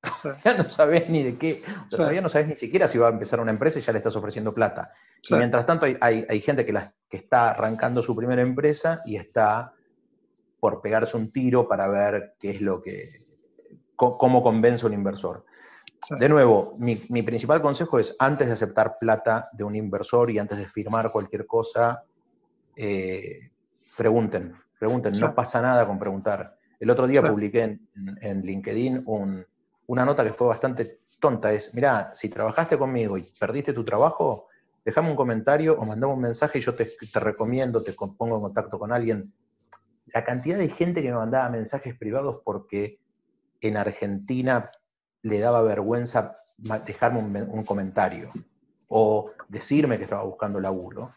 ya 0.45 0.53
no 0.57 0.69
sabes 0.69 1.09
ni 1.09 1.23
de 1.23 1.38
qué, 1.38 1.61
todavía 1.89 2.21
no 2.21 2.30
sabes 2.30 2.47
ni 2.47 2.55
siquiera 2.55 2.88
si 2.88 2.97
va 2.97 3.07
a 3.07 3.11
empezar 3.11 3.39
una 3.39 3.51
empresa 3.51 3.80
y 3.80 3.81
ya 3.81 3.91
le 3.91 3.97
estás 3.97 4.15
ofreciendo 4.15 4.53
plata. 4.53 4.91
Y 5.23 5.35
mientras 5.35 5.65
tanto 5.65 5.85
hay, 5.99 6.41
gente 6.41 6.65
que, 6.65 6.73
que 7.09 7.17
está 7.17 7.51
arrancando 7.51 8.01
su 8.01 8.15
primera 8.15 8.41
empresa 8.41 9.01
y 9.05 9.17
está 9.17 9.73
por 10.59 10.81
pegarse 10.81 11.17
un 11.17 11.31
tiro 11.31 11.67
para 11.67 11.88
ver 11.88 12.35
qué 12.39 12.51
es 12.51 12.61
lo 12.61 12.81
que, 12.81 13.26
cómo 13.95 14.41
convence 14.41 14.85
un 14.85 14.93
inversor. 14.93 15.45
De 16.17 16.30
nuevo, 16.30 16.76
mi, 16.77 16.95
principal 16.95 17.61
consejo 17.61 17.99
es 17.99 18.15
antes 18.19 18.47
de 18.47 18.53
aceptar 18.53 18.97
plata 18.97 19.49
de 19.51 19.65
un 19.65 19.76
inversor 19.76 20.30
y 20.31 20.39
antes 20.39 20.57
de 20.57 20.65
firmar 20.65 21.11
cualquier 21.11 21.45
cosa, 21.45 22.03
eh, 22.76 23.51
pregunten, 23.97 24.53
pregunten, 24.80 25.13
no 25.19 25.35
pasa 25.35 25.61
nada 25.61 25.85
con 25.85 25.99
preguntar. 25.99 26.55
El 26.80 26.89
otro 26.89 27.05
día 27.05 27.21
publiqué 27.21 27.80
en 28.21 28.41
LinkedIn 28.41 29.03
un, 29.05 29.45
una 29.90 30.06
nota 30.06 30.24
que 30.24 30.34
fue 30.34 30.45
bastante 30.45 30.99
tonta 31.20 31.52
es, 31.52 31.74
mira, 31.74 32.14
si 32.14 32.30
trabajaste 32.30 32.78
conmigo 32.78 33.18
y 33.18 33.24
perdiste 33.24 33.74
tu 33.74 33.84
trabajo, 33.84 34.48
déjame 34.86 35.10
un 35.10 35.16
comentario 35.16 35.80
o 35.80 35.84
mandame 35.84 36.14
un 36.14 36.22
mensaje 36.22 36.60
y 36.60 36.61
yo 36.61 36.76
te, 36.76 36.88
recomiendo, 37.16 37.82
te 37.82 37.94
pongo 37.94 38.36
en 38.36 38.41
contacto 38.44 38.78
con 38.78 38.94
alguien. 38.94 39.34
La 40.14 40.24
cantidad 40.24 40.60
de 40.60 40.70
gente 40.70 41.02
que 41.02 41.10
me 41.10 41.16
mandaba 41.16 41.49
mensajes 41.49 41.98
privados 41.98 42.41
porque 42.45 42.99
en 43.61 43.78
Argentina 43.78 44.70
le 45.24 45.40
daba 45.40 45.64
vergüenza 45.64 46.36
dejarme 46.86 47.41
un, 47.41 47.66
comentario 47.66 48.30
o 48.90 49.32
decirme 49.48 49.98
que 49.98 50.03
estaba 50.03 50.22
buscando 50.22 50.60
laburo, 50.60 51.10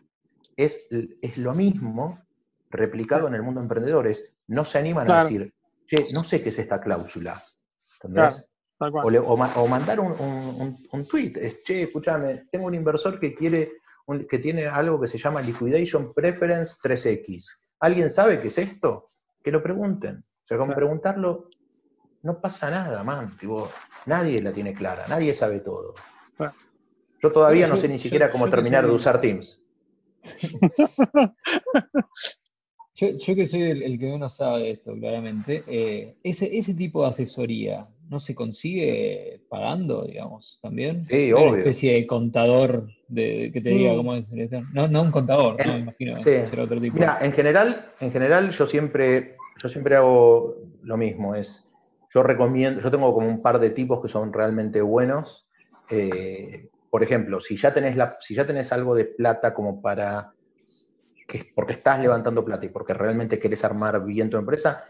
es, 0.57 0.89
es 1.21 1.37
lo 1.37 1.53
mismo 1.53 2.19
replicado 2.71 3.29
en 3.29 3.35
el 3.35 3.43
mundo 3.43 3.61
de 3.61 3.67
emprendedores. 3.67 4.35
No 4.47 4.65
se 4.65 4.79
animan 4.79 5.11
a 5.11 5.25
decir, 5.25 5.53
che, 5.87 6.05
no 6.15 6.25
sé 6.25 6.43
qué 6.43 6.49
es 6.49 6.59
esta 6.59 6.81
cláusula. 6.81 7.39
¿Entendés? 8.03 8.49
O, 8.83 9.67
mandar 9.69 10.01
un, 10.01 10.77
un, 10.91 11.07
tweet, 11.07 11.35
es, 11.37 11.63
che, 11.63 11.83
escúchame, 11.83 12.47
tengo 12.51 12.67
un 12.67 12.75
inversor 12.75 13.21
que 13.21 13.35
quiere, 13.35 13.73
que 14.29 14.39
tiene 14.39 14.67
algo 14.67 15.01
que 15.01 15.07
se 15.07 15.19
llama 15.19 15.41
Liquidation 15.41 16.13
Preference 16.13 16.77
3X. 16.83 17.47
¿Alguien 17.81 18.11
sabe 18.11 18.41
qué 18.41 18.49
es 18.49 18.59
esto? 18.59 19.07
Que 19.43 19.53
lo 19.53 19.63
pregunten. 19.63 20.19
O 20.19 20.47
sea, 20.47 20.59
con 20.59 20.75
preguntarlo 20.75 21.49
no 22.23 22.41
pasa 22.41 22.71
nada, 22.71 23.03
man. 23.05 23.37
nadie 24.07 24.41
la 24.41 24.53
tiene 24.53 24.75
clara, 24.75 25.07
nadie 25.09 25.35
sabe 25.35 25.61
todo. 25.61 25.95
Yo 27.23 27.31
todavía 27.31 27.69
no 27.69 27.77
sé 27.77 27.89
ni 27.89 27.99
siquiera 27.99 28.31
cómo 28.31 28.49
terminar 28.51 28.87
de 28.87 28.93
usar 28.93 29.21
Teams. 29.21 29.63
yo, 32.95 33.35
que 33.35 33.47
soy 33.47 33.63
el, 33.63 33.99
que 33.99 34.07
menos 34.13 34.37
sabe 34.37 34.63
de 34.63 34.71
esto, 34.73 34.95
claramente, 34.95 35.65
eh, 35.67 36.17
ese, 36.23 36.57
ese 36.57 36.75
tipo 36.75 37.03
de 37.03 37.11
asesoría, 37.11 37.89
¿no 38.09 38.21
se 38.21 38.35
consigue 38.35 39.41
pagando, 39.49 40.05
digamos, 40.05 40.59
también? 40.63 41.07
Sí, 41.09 41.33
obvio. 41.33 41.49
Una 41.49 41.59
especie 41.59 41.95
de 41.95 42.07
contador 42.07 42.89
de, 43.09 43.51
que 43.53 43.61
te 43.61 43.71
diga 43.71 43.95
cómo 43.95 44.15
es. 44.15 44.29
No, 44.73 44.89
no 44.89 45.03
un 45.03 45.11
contador, 45.11 45.65
no, 45.67 45.73
me 45.75 45.81
imagino. 45.81 46.21
Sí. 46.21 46.37
Otro 46.59 46.81
tipo. 46.81 46.95
Mira, 46.95 47.19
en 47.21 47.33
general, 47.33 47.87
en 48.01 48.13
general 48.13 48.51
yo 48.51 48.67
siempre, 48.67 49.37
yo 49.63 49.69
siempre 49.69 49.97
hago 49.97 50.57
lo 50.83 50.97
mismo, 50.97 51.35
es, 51.35 51.73
yo 52.13 52.23
recomiendo, 52.23 52.81
yo 52.81 52.91
tengo 52.91 53.15
como 53.15 53.29
un 53.29 53.41
par 53.41 53.59
de 53.59 53.71
tipos 53.71 54.03
que 54.03 54.09
son 54.09 54.33
realmente 54.33 54.83
buenos. 54.83 55.49
Eh, 55.91 56.69
por 56.91 57.03
ejemplo, 57.03 57.41
si 57.41 57.57
ya, 57.57 57.73
tenés 57.73 57.97
la, 57.97 58.19
si 58.21 58.35
ya 58.35 58.47
tenés 58.47 58.73
algo 58.73 58.95
de 58.95 59.07
plata 59.07 59.55
como 59.55 59.81
para, 59.81 60.35
que, 61.27 61.51
porque 61.55 61.73
estás 61.73 62.01
levantando 62.01 62.45
plata 62.45 62.67
y 62.67 62.69
porque 62.69 62.93
realmente 62.93 63.39
querés 63.39 63.65
armar 63.65 64.05
bien 64.05 64.29
tu 64.29 64.37
empresa, 64.37 64.85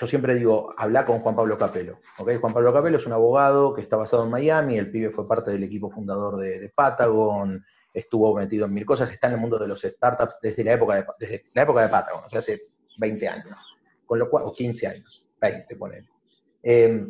yo 0.00 0.06
siempre 0.06 0.34
digo, 0.34 0.72
habla 0.78 1.04
con 1.04 1.18
Juan 1.18 1.36
Pablo 1.36 1.58
Capello. 1.58 1.98
¿okay? 2.18 2.38
Juan 2.38 2.54
Pablo 2.54 2.72
Capello 2.72 2.96
es 2.96 3.06
un 3.06 3.12
abogado 3.12 3.74
que 3.74 3.82
está 3.82 3.96
basado 3.96 4.24
en 4.24 4.30
Miami, 4.30 4.78
el 4.78 4.90
pibe 4.90 5.10
fue 5.10 5.28
parte 5.28 5.50
del 5.50 5.62
equipo 5.62 5.90
fundador 5.90 6.38
de, 6.38 6.72
Patagon, 6.74 7.62
estuvo 7.92 8.34
metido 8.34 8.64
en 8.64 8.72
mil 8.72 8.86
cosas, 8.86 9.10
está 9.10 9.26
en 9.26 9.34
el 9.34 9.40
mundo 9.40 9.58
de 9.58 9.68
los 9.68 9.82
startups 9.82 10.38
desde 10.40 10.64
la 10.64 10.72
época 10.72 10.94
de, 10.94 11.04
desde 11.18 11.42
la 11.54 11.62
época 11.62 11.82
de 11.82 11.88
Patagon, 11.88 12.24
o 12.24 12.28
sea, 12.30 12.38
hace 12.38 12.62
20 12.96 13.28
años, 13.28 13.76
con 14.06 14.18
lo 14.18 14.30
cual, 14.30 14.44
o 14.46 14.54
15 14.54 14.86
años, 14.86 15.28
20 15.38 15.76
poner. 15.76 16.04
Eh, 16.62 17.06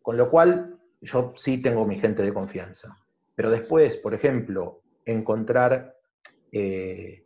con 0.00 0.16
lo 0.16 0.30
cual, 0.30 0.78
yo 1.02 1.34
sí 1.36 1.60
tengo 1.60 1.84
mi 1.84 2.00
gente 2.00 2.22
de 2.22 2.32
confianza. 2.32 2.96
Pero 3.34 3.50
después, 3.50 3.98
por 3.98 4.14
ejemplo, 4.14 4.80
encontrar, 5.04 5.96
eh, 6.50 7.24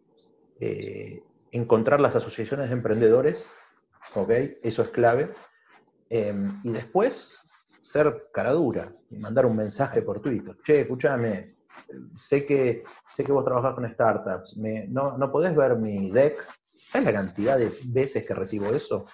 eh, 0.59 1.23
encontrar 1.53 2.01
las 2.01 2.17
asociaciones 2.17 2.71
de 2.71 2.75
emprendedores 2.75 3.49
¿ok? 4.15 4.31
Eso 4.63 4.83
es 4.83 4.89
clave. 4.91 5.31
Em, 6.09 6.61
y 6.63 6.73
después, 6.73 7.41
ser 7.83 8.29
cara 8.33 8.53
dura 8.53 8.93
y 9.11 9.17
mandar 9.19 9.47
un 9.47 9.57
mensaje 9.57 10.03
por 10.03 10.21
Twitter. 10.21 10.57
Che, 10.65 10.81
escúchame, 10.81 11.57
sé 12.17 12.45
que, 12.47 12.85
sé 13.09 13.25
que 13.25 13.33
vos 13.33 13.45
trabajás 13.45 13.75
con 13.75 13.89
startups, 13.89 14.57
no, 14.89 15.17
no 15.17 15.31
podés 15.31 15.55
ver 15.55 15.77
mi 15.77 16.11
deck. 16.11 16.43
¿Sabes 16.75 17.07
la 17.07 17.21
cantidad 17.21 17.59
de 17.59 17.71
veces 17.89 18.27
que 18.27 18.35
recibo 18.35 18.67
eso? 18.75 19.07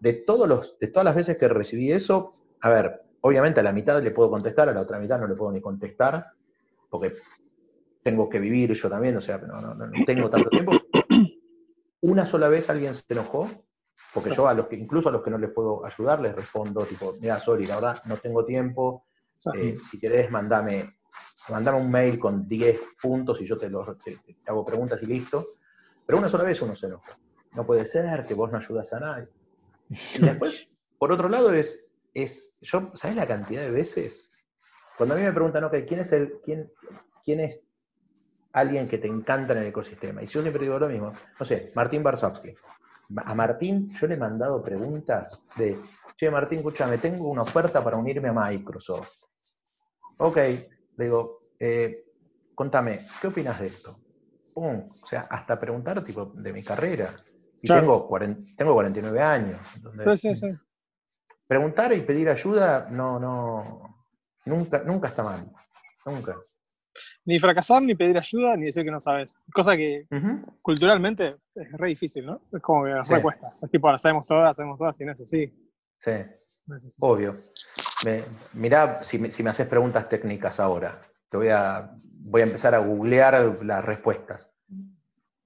De, 0.00 0.14
todos 0.14 0.48
los, 0.48 0.78
de 0.78 0.88
todas 0.88 1.04
las 1.04 1.14
veces 1.14 1.36
que 1.36 1.48
recibí 1.48 1.92
eso, 1.92 2.32
a 2.60 2.70
ver, 2.70 3.02
obviamente 3.20 3.60
a 3.60 3.62
la 3.62 3.72
mitad 3.72 4.02
le 4.02 4.10
puedo 4.10 4.30
contestar, 4.30 4.68
a 4.68 4.72
la 4.72 4.80
otra 4.80 4.98
mitad 4.98 5.18
no 5.18 5.26
le 5.26 5.34
puedo 5.34 5.52
ni 5.52 5.60
contestar, 5.60 6.26
porque 6.90 7.12
tengo 8.02 8.28
que 8.28 8.40
vivir 8.40 8.72
yo 8.72 8.88
también, 8.88 9.16
o 9.16 9.20
sea, 9.20 9.38
no, 9.38 9.60
no, 9.60 9.74
no 9.74 10.04
tengo 10.04 10.28
tanto 10.28 10.50
tiempo. 10.50 10.72
Una 12.00 12.26
sola 12.26 12.48
vez 12.48 12.68
alguien 12.68 12.94
se 12.94 13.04
enojó 13.08 13.48
porque 14.12 14.34
yo 14.34 14.46
a 14.46 14.54
los 14.54 14.66
que, 14.66 14.76
incluso 14.76 15.08
a 15.08 15.12
los 15.12 15.22
que 15.22 15.30
no 15.30 15.38
les 15.38 15.50
puedo 15.50 15.84
ayudar, 15.84 16.20
les 16.20 16.34
respondo, 16.34 16.84
tipo, 16.84 17.14
mira, 17.20 17.40
sorry, 17.40 17.66
la 17.66 17.76
verdad, 17.76 18.02
no 18.06 18.16
tengo 18.16 18.44
tiempo. 18.44 19.06
Eh, 19.54 19.74
si 19.74 19.98
querés, 19.98 20.30
mandame, 20.30 20.84
mandame 21.48 21.78
un 21.78 21.90
mail 21.90 22.18
con 22.18 22.46
10 22.46 22.80
puntos 23.00 23.40
y 23.40 23.46
yo 23.46 23.56
te, 23.56 23.70
los, 23.70 23.88
hago 24.46 24.66
preguntas 24.66 25.02
y 25.02 25.06
listo. 25.06 25.44
Pero 26.06 26.18
una 26.18 26.28
sola 26.28 26.44
vez 26.44 26.60
uno 26.60 26.76
se 26.76 26.86
enoja. 26.86 27.16
No 27.52 27.64
puede 27.64 27.86
ser 27.86 28.26
que 28.26 28.34
vos 28.34 28.52
no 28.52 28.58
ayudas 28.58 28.92
a 28.92 29.00
nadie. 29.00 29.28
Y 29.88 30.18
después, 30.20 30.68
por 30.98 31.10
otro 31.10 31.28
lado, 31.28 31.52
es, 31.52 31.90
es 32.12 32.58
yo, 32.60 32.92
¿sabes 32.94 33.16
la 33.16 33.26
cantidad 33.26 33.62
de 33.62 33.70
veces? 33.70 34.34
Cuando 34.98 35.14
a 35.14 35.18
mí 35.18 35.24
me 35.24 35.32
preguntan, 35.32 35.64
ok, 35.64 35.76
¿quién 35.88 36.00
es 36.00 36.12
el, 36.12 36.38
quién, 36.44 36.70
quién 37.24 37.40
es 37.40 37.60
alguien 38.52 38.88
que 38.88 38.98
te 38.98 39.08
encanta 39.08 39.54
en 39.54 39.60
el 39.60 39.66
ecosistema? 39.68 40.22
Y 40.22 40.26
yo 40.26 40.42
siempre 40.42 40.62
digo 40.62 40.78
lo 40.78 40.88
mismo, 40.88 41.12
no 41.40 41.46
sé, 41.46 41.72
Martín 41.74 42.02
Barsovsky 42.02 42.54
a 43.16 43.34
Martín 43.34 43.90
yo 43.90 44.06
le 44.06 44.14
he 44.14 44.18
mandado 44.18 44.62
preguntas 44.62 45.46
de, 45.56 45.78
che, 46.16 46.30
Martín, 46.30 46.58
escúchame, 46.58 46.98
tengo 46.98 47.28
una 47.28 47.42
oferta 47.42 47.82
para 47.82 47.96
unirme 47.96 48.28
a 48.28 48.32
Microsoft. 48.32 49.24
Ok, 50.18 50.36
le 50.36 51.04
digo, 51.04 51.42
eh, 51.58 52.04
contame, 52.54 53.00
¿qué 53.20 53.28
opinas 53.28 53.58
de 53.60 53.66
esto? 53.66 53.98
Pum, 54.54 54.88
o 55.02 55.06
sea, 55.06 55.22
hasta 55.22 55.58
preguntar 55.58 56.04
tipo 56.04 56.26
de 56.26 56.52
mi 56.52 56.62
carrera. 56.62 57.14
Y 57.60 57.68
tengo, 57.68 58.08
tengo 58.56 58.74
49 58.74 59.20
años. 59.20 59.66
sí, 60.04 60.16
sí, 60.16 60.36
sí. 60.36 60.58
Preguntar 61.46 61.92
y 61.92 62.00
pedir 62.00 62.28
ayuda, 62.28 62.88
no, 62.90 63.18
no, 63.18 64.06
nunca, 64.46 64.82
nunca 64.84 65.08
está 65.08 65.22
mal. 65.22 65.50
Nunca. 66.06 66.36
Ni 67.24 67.38
fracasar, 67.38 67.82
ni 67.82 67.94
pedir 67.94 68.18
ayuda, 68.18 68.56
ni 68.56 68.66
decir 68.66 68.84
que 68.84 68.90
no 68.90 69.00
sabes. 69.00 69.40
Cosa 69.52 69.76
que 69.76 70.06
culturalmente 70.60 71.36
es 71.54 71.72
re 71.72 71.88
difícil, 71.88 72.26
¿no? 72.26 72.42
Es 72.52 72.60
como 72.60 72.84
que 72.84 72.90
nos 72.90 73.08
cuesta. 73.08 73.52
Es 73.62 73.70
tipo, 73.70 73.88
ahora 73.88 73.98
sabemos 73.98 74.26
todas, 74.26 74.56
sabemos 74.56 74.78
todas, 74.78 75.00
y 75.00 75.04
no 75.04 75.12
es 75.12 75.20
así. 75.20 75.52
Sí. 75.98 76.12
Obvio. 77.00 77.40
Me, 78.04 78.22
mirá, 78.54 79.02
si 79.02 79.18
me, 79.18 79.30
si 79.30 79.42
me 79.42 79.50
haces 79.50 79.66
preguntas 79.66 80.08
técnicas 80.08 80.60
ahora, 80.60 81.00
te 81.28 81.36
voy 81.36 81.48
a, 81.48 81.90
voy 82.04 82.42
a 82.42 82.44
empezar 82.44 82.74
a 82.74 82.78
googlear 82.78 83.64
las 83.64 83.84
respuestas. 83.84 84.50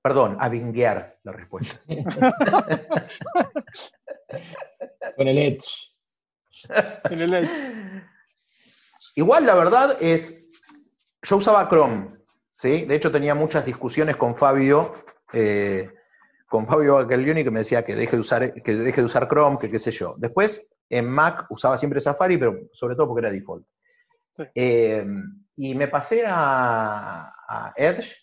Perdón, 0.03 0.37
a 0.39 0.49
binguear 0.49 1.19
las 1.25 1.35
respuestas. 1.35 1.81
Con 5.17 5.29
el 5.29 5.39
Edge. 5.39 5.67
Con 7.09 7.21
el 7.21 7.35
Edge. 7.35 7.51
Igual 9.17 9.47
la 9.47 9.55
verdad 9.55 9.97
es, 10.01 10.46
yo 11.27 11.37
usaba 11.37 11.69
Chrome, 11.69 12.13
¿sí? 12.55 12.85
De 12.85 12.95
hecho 12.95 13.11
tenía 13.11 13.35
muchas 13.35 13.67
discusiones 13.67 14.17
con 14.17 14.37
Fabio, 14.37 14.95
eh, 15.33 15.91
con 16.49 16.67
Fabio 16.69 16.99
Aguilioni 16.99 17.43
que 17.43 17.51
me 17.51 17.61
decía 17.61 17.85
que 17.85 17.97
deje, 17.97 18.17
de 18.17 18.21
usar, 18.21 18.55
que 18.55 18.75
deje 18.75 19.01
de 19.01 19.07
usar 19.07 19.29
Chrome, 19.29 19.59
que 19.59 19.69
qué 19.69 19.81
sé 19.81 19.91
yo. 19.91 20.15
Después 20.19 20.71
en 20.89 21.11
Mac 21.11 21.47
usaba 21.51 21.77
siempre 21.79 21.99
Safari, 21.99 22.39
pero 22.39 22.57
sobre 22.73 22.95
todo 22.95 23.09
porque 23.09 23.27
era 23.27 23.35
default. 23.35 23.67
Eh, 24.55 25.05
y 25.57 25.75
me 25.75 25.89
pasé 25.89 26.25
a, 26.29 27.73
Edge, 27.75 28.15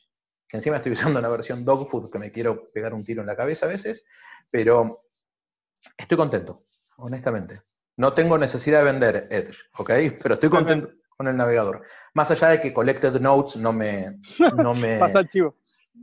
que 0.47 0.57
encima 0.57 0.77
estoy 0.77 0.93
usando 0.93 1.19
una 1.19 1.27
versión 1.27 1.65
Dogfood 1.65 2.09
que 2.09 2.19
me 2.19 2.31
quiero 2.31 2.71
pegar 2.71 2.93
un 2.93 3.03
tiro 3.03 3.21
en 3.21 3.27
la 3.27 3.35
cabeza 3.35 3.65
a 3.65 3.69
veces, 3.69 4.05
pero 4.49 5.07
estoy 5.97 6.17
contento, 6.17 6.63
honestamente. 6.97 7.63
No 7.97 8.13
tengo 8.13 8.37
necesidad 8.37 8.79
de 8.79 8.91
vender 8.91 9.27
Edge, 9.29 9.57
¿ok? 9.77 9.91
Pero 10.21 10.35
estoy 10.35 10.49
contento 10.49 10.89
con 11.17 11.27
el 11.27 11.35
navegador. 11.35 11.83
Más 12.13 12.29
allá 12.29 12.49
de 12.49 12.61
que 12.61 12.73
Collected 12.73 13.19
Notes 13.19 13.57
no 13.57 13.73
me... 13.73 14.19
No 14.57 14.73
me 14.73 14.97
Pasa 14.99 15.19
archivo. 15.19 15.55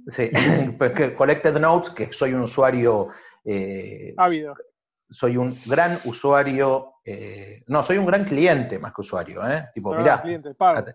Sí, 0.09 0.31
pues 0.79 0.93
que 0.93 1.15
Collected 1.15 1.59
Notes, 1.59 1.91
que 1.91 2.13
soy 2.13 2.35
un 2.35 2.43
usuario... 2.43 3.09
Eh, 3.45 4.15
Ávido. 4.17 4.55
Soy 5.09 5.37
un 5.37 5.59
gran 5.67 6.01
usuario, 6.05 6.95
eh, 7.05 7.65
no, 7.67 7.83
soy 7.83 7.99
un 7.99 8.07
gran 8.07 8.25
cliente 8.25 8.79
más 8.79 8.93
que 8.93 9.01
usuario, 9.01 9.45
¿eh? 9.49 9.69
Tipo, 9.75 9.93
mirá. 9.93 10.23
Cliente, 10.23 10.55
pago, 10.55 10.87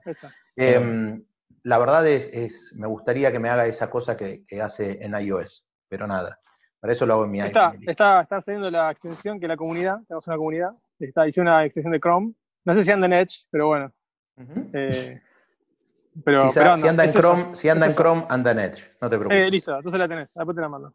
em, 0.55 1.21
la 1.63 1.77
verdad 1.79 2.07
es, 2.07 2.73
me 2.77 2.87
gustaría 2.87 3.29
que 3.31 3.39
me 3.39 3.49
haga 3.49 3.65
esa 3.65 3.89
cosa 3.89 4.15
que, 4.15 4.45
hace 4.61 5.03
en 5.03 5.19
iOS, 5.19 5.67
pero 5.89 6.07
nada. 6.07 6.39
Para 6.79 6.93
eso 6.93 7.05
lo 7.05 7.15
hago 7.15 7.25
en 7.25 7.31
mi 7.31 7.41
está, 7.41 7.71
iPhone. 7.71 7.89
Está, 7.89 8.21
está 8.21 8.37
haciendo 8.37 8.71
la 8.71 8.89
extensión 8.91 9.37
que 9.37 9.49
la 9.49 9.57
comunidad, 9.57 9.99
tenemos 10.07 10.27
una 10.27 10.37
comunidad, 10.37 10.71
está, 10.97 11.27
hice 11.27 11.41
una 11.41 11.65
extensión 11.65 11.91
de 11.91 11.99
Chrome. 11.99 12.33
No 12.63 12.73
sé 12.73 12.85
si 12.85 12.91
anda 12.91 13.07
en 13.07 13.13
Edge, 13.13 13.45
pero 13.49 13.67
bueno, 13.67 13.91
eh, 14.73 15.21
pero, 16.23 16.49
si, 16.51 16.59
anda, 16.59 17.03
en 17.03 17.11
Chrome, 17.11 17.55
si 17.55 17.69
anda 17.69 17.85
en 17.85 17.91
Chrome, 17.91 18.25
anda 18.29 18.51
en 18.51 18.59
Edge, 18.59 18.83
no 19.01 19.09
te 19.09 19.17
preocupes. 19.17 19.41
Eh, 19.41 19.51
listo, 19.51 19.75
entonces 19.75 19.99
la 19.99 20.07
tenés, 20.07 20.33
después 20.33 20.55
te 20.55 20.61
la 20.61 20.69
mando. 20.69 20.93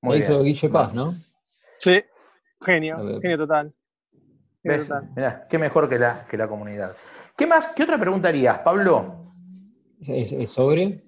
Muy 0.00 0.18
hizo 0.18 0.42
Guille 0.42 0.68
Paz, 0.68 0.94
¿no? 0.94 1.14
Sí, 1.78 2.02
genio, 2.62 3.20
genio 3.20 3.38
total. 3.38 3.74
Mirá, 4.62 5.46
qué 5.48 5.58
mejor 5.58 5.88
que 5.88 5.98
la, 5.98 6.26
que 6.28 6.36
la 6.38 6.48
comunidad. 6.48 6.92
¿Qué 7.36 7.46
más? 7.46 7.66
¿Qué 7.68 7.82
otra 7.82 7.98
pregunta 7.98 8.28
harías, 8.28 8.60
Pablo? 8.60 9.32
¿Es, 10.00 10.50
sobre? 10.50 11.04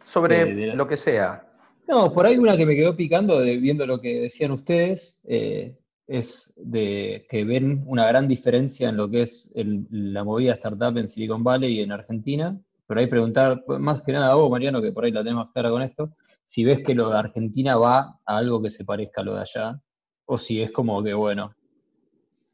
Sobre 0.00 0.74
lo 0.74 0.86
que 0.86 0.96
sea. 0.96 1.42
No, 1.88 2.12
por 2.12 2.26
ahí 2.26 2.36
una 2.36 2.56
que 2.56 2.66
me 2.66 2.74
quedó 2.74 2.96
picando 2.96 3.40
de, 3.40 3.56
viendo 3.56 3.86
lo 3.86 4.00
que 4.00 4.22
decían 4.22 4.50
ustedes. 4.50 5.20
Eh, 5.24 5.78
es 6.06 6.52
de 6.56 7.26
que 7.28 7.44
ven 7.44 7.82
una 7.86 8.06
gran 8.06 8.28
diferencia 8.28 8.88
en 8.88 8.96
lo 8.96 9.10
que 9.10 9.22
es 9.22 9.52
la 9.54 10.24
movida 10.24 10.54
startup 10.54 10.96
en 10.96 11.08
Silicon 11.08 11.42
Valley 11.42 11.78
y 11.78 11.82
en 11.82 11.92
Argentina. 11.92 12.58
Pero 12.86 13.00
ahí 13.00 13.06
preguntar, 13.08 13.64
más 13.66 14.02
que 14.02 14.12
nada 14.12 14.32
a 14.32 14.34
vos, 14.36 14.50
Mariano, 14.50 14.80
que 14.80 14.92
por 14.92 15.04
ahí 15.04 15.10
la 15.10 15.24
tenemos 15.24 15.50
clara 15.52 15.70
con 15.70 15.82
esto, 15.82 16.12
si 16.44 16.64
ves 16.64 16.80
que 16.84 16.94
lo 16.94 17.10
de 17.10 17.18
Argentina 17.18 17.76
va 17.76 18.20
a 18.24 18.36
algo 18.36 18.62
que 18.62 18.70
se 18.70 18.84
parezca 18.84 19.22
a 19.22 19.24
lo 19.24 19.34
de 19.34 19.40
allá, 19.40 19.80
o 20.26 20.38
si 20.38 20.62
es 20.62 20.70
como 20.70 21.02
que, 21.02 21.12
bueno, 21.12 21.52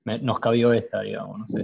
nos 0.05 0.41
cabió 0.41 0.73
esta, 0.73 1.03
digamos, 1.03 1.39
no 1.39 1.47
sé. 1.47 1.61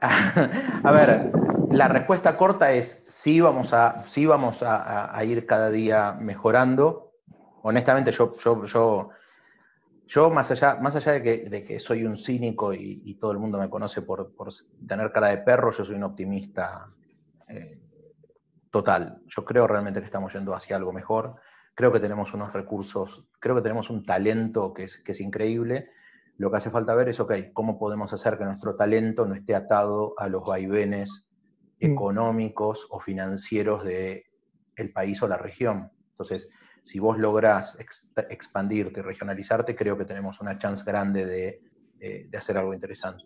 a 0.00 0.92
ver, 0.92 1.32
la 1.70 1.88
respuesta 1.88 2.36
corta 2.36 2.72
es 2.72 3.04
sí 3.08 3.40
vamos 3.40 3.72
a, 3.72 4.02
sí 4.06 4.26
vamos 4.26 4.62
a, 4.62 5.24
ir 5.24 5.46
cada 5.46 5.70
día 5.70 6.16
mejorando. 6.20 7.12
Honestamente, 7.62 8.12
yo, 8.12 8.32
yo 10.06 10.30
más, 10.30 10.50
allá, 10.50 10.76
más 10.80 10.96
allá 10.96 11.12
de 11.12 11.22
que, 11.22 11.48
de 11.48 11.64
que 11.64 11.80
soy 11.80 12.04
un 12.04 12.16
cínico 12.16 12.72
y, 12.74 13.14
todo 13.20 13.32
el 13.32 13.38
mundo 13.38 13.58
me 13.58 13.70
conoce 13.70 14.02
por, 14.02 14.34
por, 14.34 14.50
tener 14.86 15.12
cara 15.12 15.28
de 15.28 15.38
perro, 15.38 15.72
yo 15.72 15.84
soy 15.84 15.94
un 15.94 16.04
optimista 16.04 16.86
eh, 17.48 17.80
total. 18.70 19.22
Yo 19.26 19.44
creo 19.44 19.66
realmente 19.66 20.00
que 20.00 20.06
estamos 20.06 20.32
yendo 20.32 20.54
hacia 20.54 20.76
algo 20.76 20.92
mejor. 20.92 21.36
Creo 21.74 21.90
que 21.92 22.00
tenemos 22.00 22.34
unos 22.34 22.52
recursos, 22.52 23.26
creo 23.40 23.56
que 23.56 23.62
tenemos 23.62 23.90
un 23.90 24.04
talento 24.04 24.72
que 24.74 24.84
es, 24.84 24.98
que 24.98 25.12
es 25.12 25.20
increíble 25.20 25.88
lo 26.36 26.50
que 26.50 26.56
hace 26.56 26.70
falta 26.70 26.94
ver 26.94 27.08
es, 27.08 27.20
ok, 27.20 27.32
¿cómo 27.52 27.78
podemos 27.78 28.12
hacer 28.12 28.36
que 28.36 28.44
nuestro 28.44 28.74
talento 28.74 29.24
no 29.24 29.34
esté 29.34 29.54
atado 29.54 30.14
a 30.18 30.28
los 30.28 30.44
vaivenes 30.44 31.28
mm. 31.80 31.92
económicos 31.92 32.88
o 32.90 32.98
financieros 33.00 33.84
del 33.84 34.24
el 34.76 34.92
país 34.92 35.22
o 35.22 35.28
la 35.28 35.38
región? 35.38 35.92
Entonces, 36.10 36.50
si 36.84 36.98
vos 36.98 37.18
lográs 37.18 37.78
expandirte 38.28 39.00
y 39.00 39.02
regionalizarte, 39.02 39.74
creo 39.74 39.96
que 39.96 40.04
tenemos 40.04 40.40
una 40.40 40.58
chance 40.58 40.84
grande 40.84 41.24
de, 41.24 42.36
hacer 42.36 42.58
algo 42.58 42.74
interesante. 42.74 43.24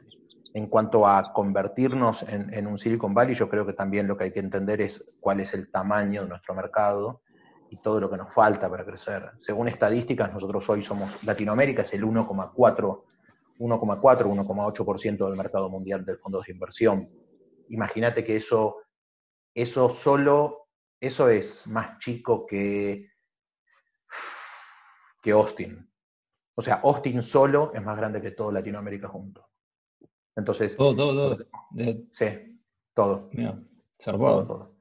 En 0.55 0.69
cuanto 0.69 1.07
a 1.07 1.33
convertirnos 1.33 2.23
en, 2.23 2.55
en, 2.55 2.67
un 2.69 2.79
Silicon 2.79 3.13
Valley, 3.13 3.35
yo 3.35 3.49
creo 3.49 3.67
que 3.67 3.73
también 3.73 4.07
lo 4.07 4.17
que 4.17 4.25
hay 4.25 4.33
que 4.33 4.39
entender 4.39 4.81
es 4.81 5.19
cuál 5.21 5.41
es 5.41 5.53
el 5.53 5.71
tamaño 5.71 6.23
de 6.23 6.29
nuestro 6.29 6.55
mercado 6.55 7.23
y 7.71 7.83
todo 7.83 8.01
lo 8.01 8.09
que 8.09 8.17
nos 8.17 8.33
falta 8.33 8.71
para 8.71 8.85
crecer. 8.85 9.33
Según 9.37 9.67
estadísticas, 9.67 10.33
nosotros 10.33 10.69
hoy 10.71 10.83
somos, 10.83 11.23
Latinoamérica 11.25 11.83
es 11.83 11.93
el 11.95 12.05
1,4, 12.05 12.55
1,4, 12.55 13.03
1,8% 13.59 15.27
del 15.27 15.37
mercado 15.37 15.69
mundial 15.69 16.05
de 16.05 16.17
fondos 16.17 16.47
de 16.47 16.53
inversión. 16.53 17.01
Imagínate 17.71 18.25
que 18.25 18.37
eso, 18.37 18.77
eso 19.53 19.89
solo, 19.89 20.69
eso 21.01 21.29
es 21.29 21.67
más 21.67 21.99
chico 21.99 22.47
que, 22.47 23.09
que 25.29 25.33
Austin. 25.33 25.87
O 26.55 26.63
sea, 26.63 26.77
Austin 26.83 27.23
solo 27.23 27.71
es 27.75 27.83
más 27.83 27.99
grande 27.99 28.23
que 28.23 28.31
todo 28.31 28.51
Latinoamérica 28.51 29.09
junto. 29.09 29.47
Entonces. 30.35 30.75
Todo, 30.75 30.97
todo, 30.97 31.37
todo. 31.37 31.47
Sí, 32.11 32.59
todo. 32.95 33.31
todo, 33.99 34.47
todo. 34.47 34.75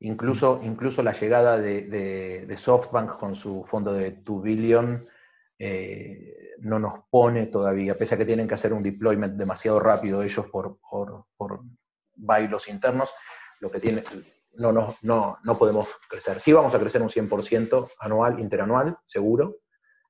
Incluso, 0.00 0.60
incluso 0.64 1.04
la 1.04 1.12
llegada 1.12 1.56
de, 1.56 2.52
SoftBank 2.58 3.16
con 3.16 3.36
su 3.36 3.64
fondo 3.64 3.92
de 3.92 4.10
2 4.10 4.42
billion 4.42 5.06
eh, 5.56 6.56
no 6.58 6.80
nos 6.80 7.04
pone 7.08 7.46
todavía, 7.46 7.96
pese 7.96 8.16
a 8.16 8.18
que 8.18 8.24
tienen 8.24 8.48
que 8.48 8.54
hacer 8.54 8.72
un 8.72 8.82
deployment 8.82 9.36
demasiado 9.36 9.78
rápido 9.78 10.24
ellos 10.24 10.46
por, 10.46 10.80
por, 10.80 11.60
bailos 12.16 12.68
internos, 12.68 13.14
lo 13.60 13.70
que 13.70 13.78
tiene, 13.78 14.02
no, 14.54 14.72
no, 14.72 14.96
no, 15.02 15.38
no 15.44 15.56
podemos 15.56 15.88
crecer. 16.08 16.40
Sí 16.40 16.52
vamos 16.52 16.74
a 16.74 16.80
crecer 16.80 17.00
un 17.00 17.08
100% 17.08 17.92
anual, 18.00 18.40
interanual, 18.40 18.98
seguro, 19.04 19.61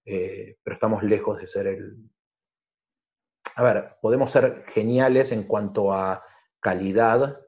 eh, 0.04 0.56
pero 0.62 0.74
estamos 0.74 1.02
lejos 1.02 1.38
de 1.38 1.46
ser 1.46 1.66
el... 1.66 2.10
A 3.56 3.62
ver, 3.62 3.96
podemos 4.00 4.30
ser 4.30 4.64
geniales 4.68 5.32
en 5.32 5.44
cuanto 5.44 5.92
a 5.92 6.22
calidad 6.60 7.38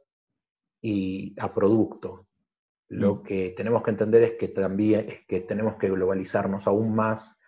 y 0.83 1.35
a 1.41 1.53
producto, 1.53 2.27
lo 2.89 3.17
mm. 3.17 3.23
que 3.23 3.55
tenemos 3.57 3.83
que 3.83 3.91
entender 3.91 4.23
es 4.23 4.33
que 4.33 4.49
también 4.49 5.09
es 5.09 5.27
que 5.27 5.41
tenemos 5.41 5.77
que 5.77 5.89
globalizarnos 5.89 6.67
aún 6.67 6.95
más 6.95 7.39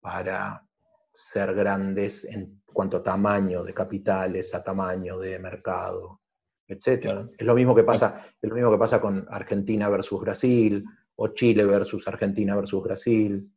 para 0.00 0.66
ser 1.12 1.54
grandes 1.54 2.24
en 2.24 2.62
cuanto 2.66 2.98
a 2.98 3.02
tamaño 3.02 3.64
de 3.64 3.74
capitales, 3.74 4.54
a 4.54 4.62
tamaño 4.62 5.18
de 5.18 5.38
mercado, 5.38 6.20
etc. 6.66 7.28
Es 7.36 7.46
lo 7.46 7.54
mismo 7.54 7.74
que 7.74 7.84
pasa, 7.84 8.26
es 8.40 8.48
lo 8.48 8.54
mismo 8.54 8.70
que 8.70 8.78
pasa 8.78 9.00
con 9.00 9.26
Argentina 9.30 9.88
versus 9.88 10.20
Brasil, 10.20 10.84
o 11.16 11.28
Chile 11.28 11.64
versus 11.64 12.06
Argentina 12.08 12.56
versus 12.56 12.82
Brasil. 12.82 13.50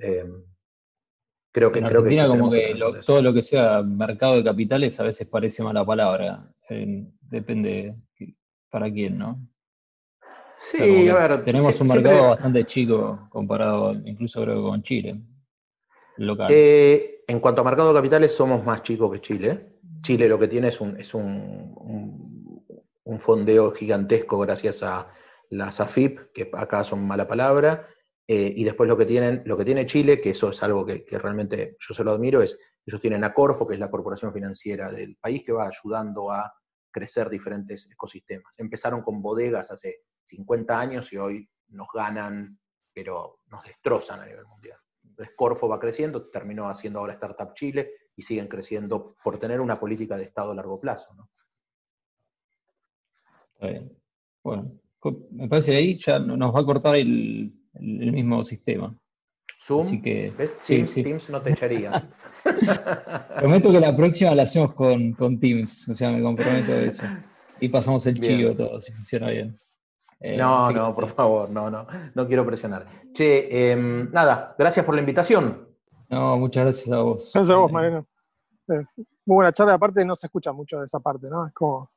Em, 0.00 0.42
creo 1.52 1.72
que, 1.72 1.78
en 1.78 1.86
creo 1.86 2.00
Argentina 2.00 2.28
como 2.28 2.50
que 2.50 2.74
todo 3.06 3.22
lo 3.22 3.32
que 3.32 3.42
sea 3.42 3.82
mercado 3.82 4.36
de 4.36 4.44
capitales 4.44 4.98
a 5.00 5.04
veces 5.04 5.26
parece 5.26 5.62
mala 5.62 5.84
palabra. 5.84 6.50
depende 7.20 7.94
para 8.70 8.90
quién, 8.90 9.18
¿no? 9.18 9.40
Sí, 10.58 11.08
a 11.08 11.28
ver. 11.28 11.44
Tenemos 11.44 11.80
un 11.80 11.88
mercado 11.88 12.30
bastante 12.30 12.64
chico 12.64 13.26
comparado 13.28 13.92
incluso 13.92 14.42
creo 14.42 14.62
con 14.62 14.82
Chile. 14.82 15.20
Local. 16.16 16.48
Eh, 16.50 17.22
en 17.26 17.40
cuanto 17.40 17.62
a 17.62 17.64
mercado 17.64 17.88
de 17.88 17.98
capitales, 17.98 18.34
somos 18.34 18.64
más 18.64 18.82
chicos 18.82 19.12
que 19.12 19.20
Chile. 19.20 19.74
Chile 20.02 20.28
lo 20.28 20.38
que 20.38 20.48
tiene 20.48 20.68
es 20.68 20.80
un, 20.80 20.98
es 20.98 21.14
un, 21.14 21.72
un, 23.04 23.20
fondeo 23.20 23.72
gigantesco 23.72 24.38
gracias 24.38 24.82
a 24.82 25.08
las 25.50 25.80
AFIP, 25.80 26.32
que 26.32 26.50
acá 26.52 26.84
son 26.84 27.06
mala 27.06 27.26
palabra. 27.26 27.88
Eh, 28.26 28.54
y 28.56 28.64
después 28.64 28.88
lo 28.88 28.96
que, 28.96 29.04
tienen, 29.04 29.42
lo 29.44 29.56
que 29.56 29.64
tiene 29.64 29.84
Chile, 29.84 30.20
que 30.20 30.30
eso 30.30 30.48
es 30.48 30.62
algo 30.62 30.86
que, 30.86 31.04
realmente 31.10 31.76
yo 31.78 31.94
se 31.94 32.04
lo 32.04 32.12
admiro, 32.12 32.40
es 32.40 32.58
ellos 32.86 33.00
tienen 33.00 33.24
a 33.24 33.32
Corfo, 33.32 33.66
que 33.66 33.74
es 33.74 33.80
la 33.80 33.90
corporación 33.90 34.32
financiera 34.32 34.90
del 34.90 35.16
país, 35.16 35.42
que 35.44 35.52
va 35.52 35.68
ayudando 35.68 36.30
a 36.30 36.52
crecer 36.90 37.28
diferentes 37.30 37.90
ecosistemas. 37.90 38.58
Empezaron 38.58 39.02
con 39.02 39.22
bodegas 39.22 39.70
hace 39.70 40.02
50 40.24 40.78
años 40.78 41.12
y 41.12 41.16
hoy 41.16 41.48
nos 41.68 41.88
ganan, 41.94 42.58
pero 42.92 43.40
nos 43.46 43.64
destrozan 43.64 44.20
a 44.20 44.26
nivel 44.26 44.46
mundial. 44.46 44.78
Entonces 45.02 45.34
Corfo 45.36 45.68
va 45.68 45.80
creciendo, 45.80 46.24
terminó 46.26 46.68
haciendo 46.68 46.98
ahora 46.98 47.14
Startup 47.14 47.54
Chile 47.54 47.92
y 48.16 48.22
siguen 48.22 48.48
creciendo 48.48 49.14
por 49.22 49.38
tener 49.38 49.60
una 49.60 49.78
política 49.78 50.16
de 50.16 50.24
Estado 50.24 50.52
a 50.52 50.54
largo 50.54 50.78
plazo. 50.80 51.14
Está 53.54 53.66
bien. 53.66 53.96
Bueno, 54.42 54.72
me 55.30 55.48
parece 55.48 55.76
ahí 55.76 55.98
ya 55.98 56.18
nos 56.18 56.54
va 56.54 56.60
a 56.60 56.64
cortar 56.64 56.96
el, 56.96 57.63
mismo 57.80 58.44
sistema. 58.44 58.94
Zoom, 59.60 60.02
que, 60.02 60.32
¿ves? 60.36 60.58
Teams, 60.58 61.30
no 61.30 61.40
te 61.40 61.52
echaría. 61.52 62.02
Prometo 63.38 63.72
que 63.72 63.80
la 63.80 63.96
próxima 63.96 64.34
la 64.34 64.42
hacemos 64.42 64.74
con, 64.74 65.12
con 65.12 65.38
Teams, 65.38 65.88
o 65.88 65.94
sea, 65.94 66.10
me 66.10 66.22
comprometo 66.22 66.72
a 66.72 66.80
eso. 66.80 67.04
Y 67.60 67.68
pasamos 67.68 68.06
el 68.06 68.20
chivo 68.20 68.54
todo, 68.54 68.80
si 68.80 68.92
funciona 68.92 69.30
bien. 69.30 69.54
Eh, 70.20 70.36
no, 70.36 70.70
no, 70.70 70.94
por 70.94 71.08
favor, 71.08 71.50
no, 71.50 71.70
no, 71.70 71.86
no 72.14 72.26
quiero 72.26 72.44
presionar. 72.44 72.86
Che, 73.12 73.72
em, 73.72 74.10
nada, 74.10 74.54
gracias 74.58 74.84
por 74.84 74.94
la 74.94 75.00
invitación. 75.00 75.68
No, 76.08 76.36
muchas 76.38 76.64
gracias 76.64 76.92
a 76.92 77.02
vos. 77.02 77.30
Gracias 77.32 77.54
a 77.54 77.58
vos, 77.58 77.72
Mariano. 77.72 78.06
Eh, 78.68 78.84
muy 79.26 79.36
buena 79.36 79.52
charla, 79.52 79.74
aparte 79.74 80.04
no 80.04 80.14
se 80.14 80.26
escucha 80.26 80.52
mucho 80.52 80.78
de 80.78 80.84
esa 80.84 81.00
parte, 81.00 81.26
¿no? 81.30 81.46
Es 81.46 81.54
como, 81.54 81.90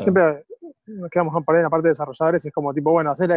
siempre 0.00 0.44
nos 0.86 1.10
quedamos 1.10 1.34
en 1.48 1.62
la 1.62 1.70
parte 1.70 1.84
de 1.84 1.90
desarrolladores, 1.90 2.44
es 2.44 2.52
como 2.52 2.72
tipo, 2.72 2.92
bueno, 2.92 3.10
hacer 3.10 3.30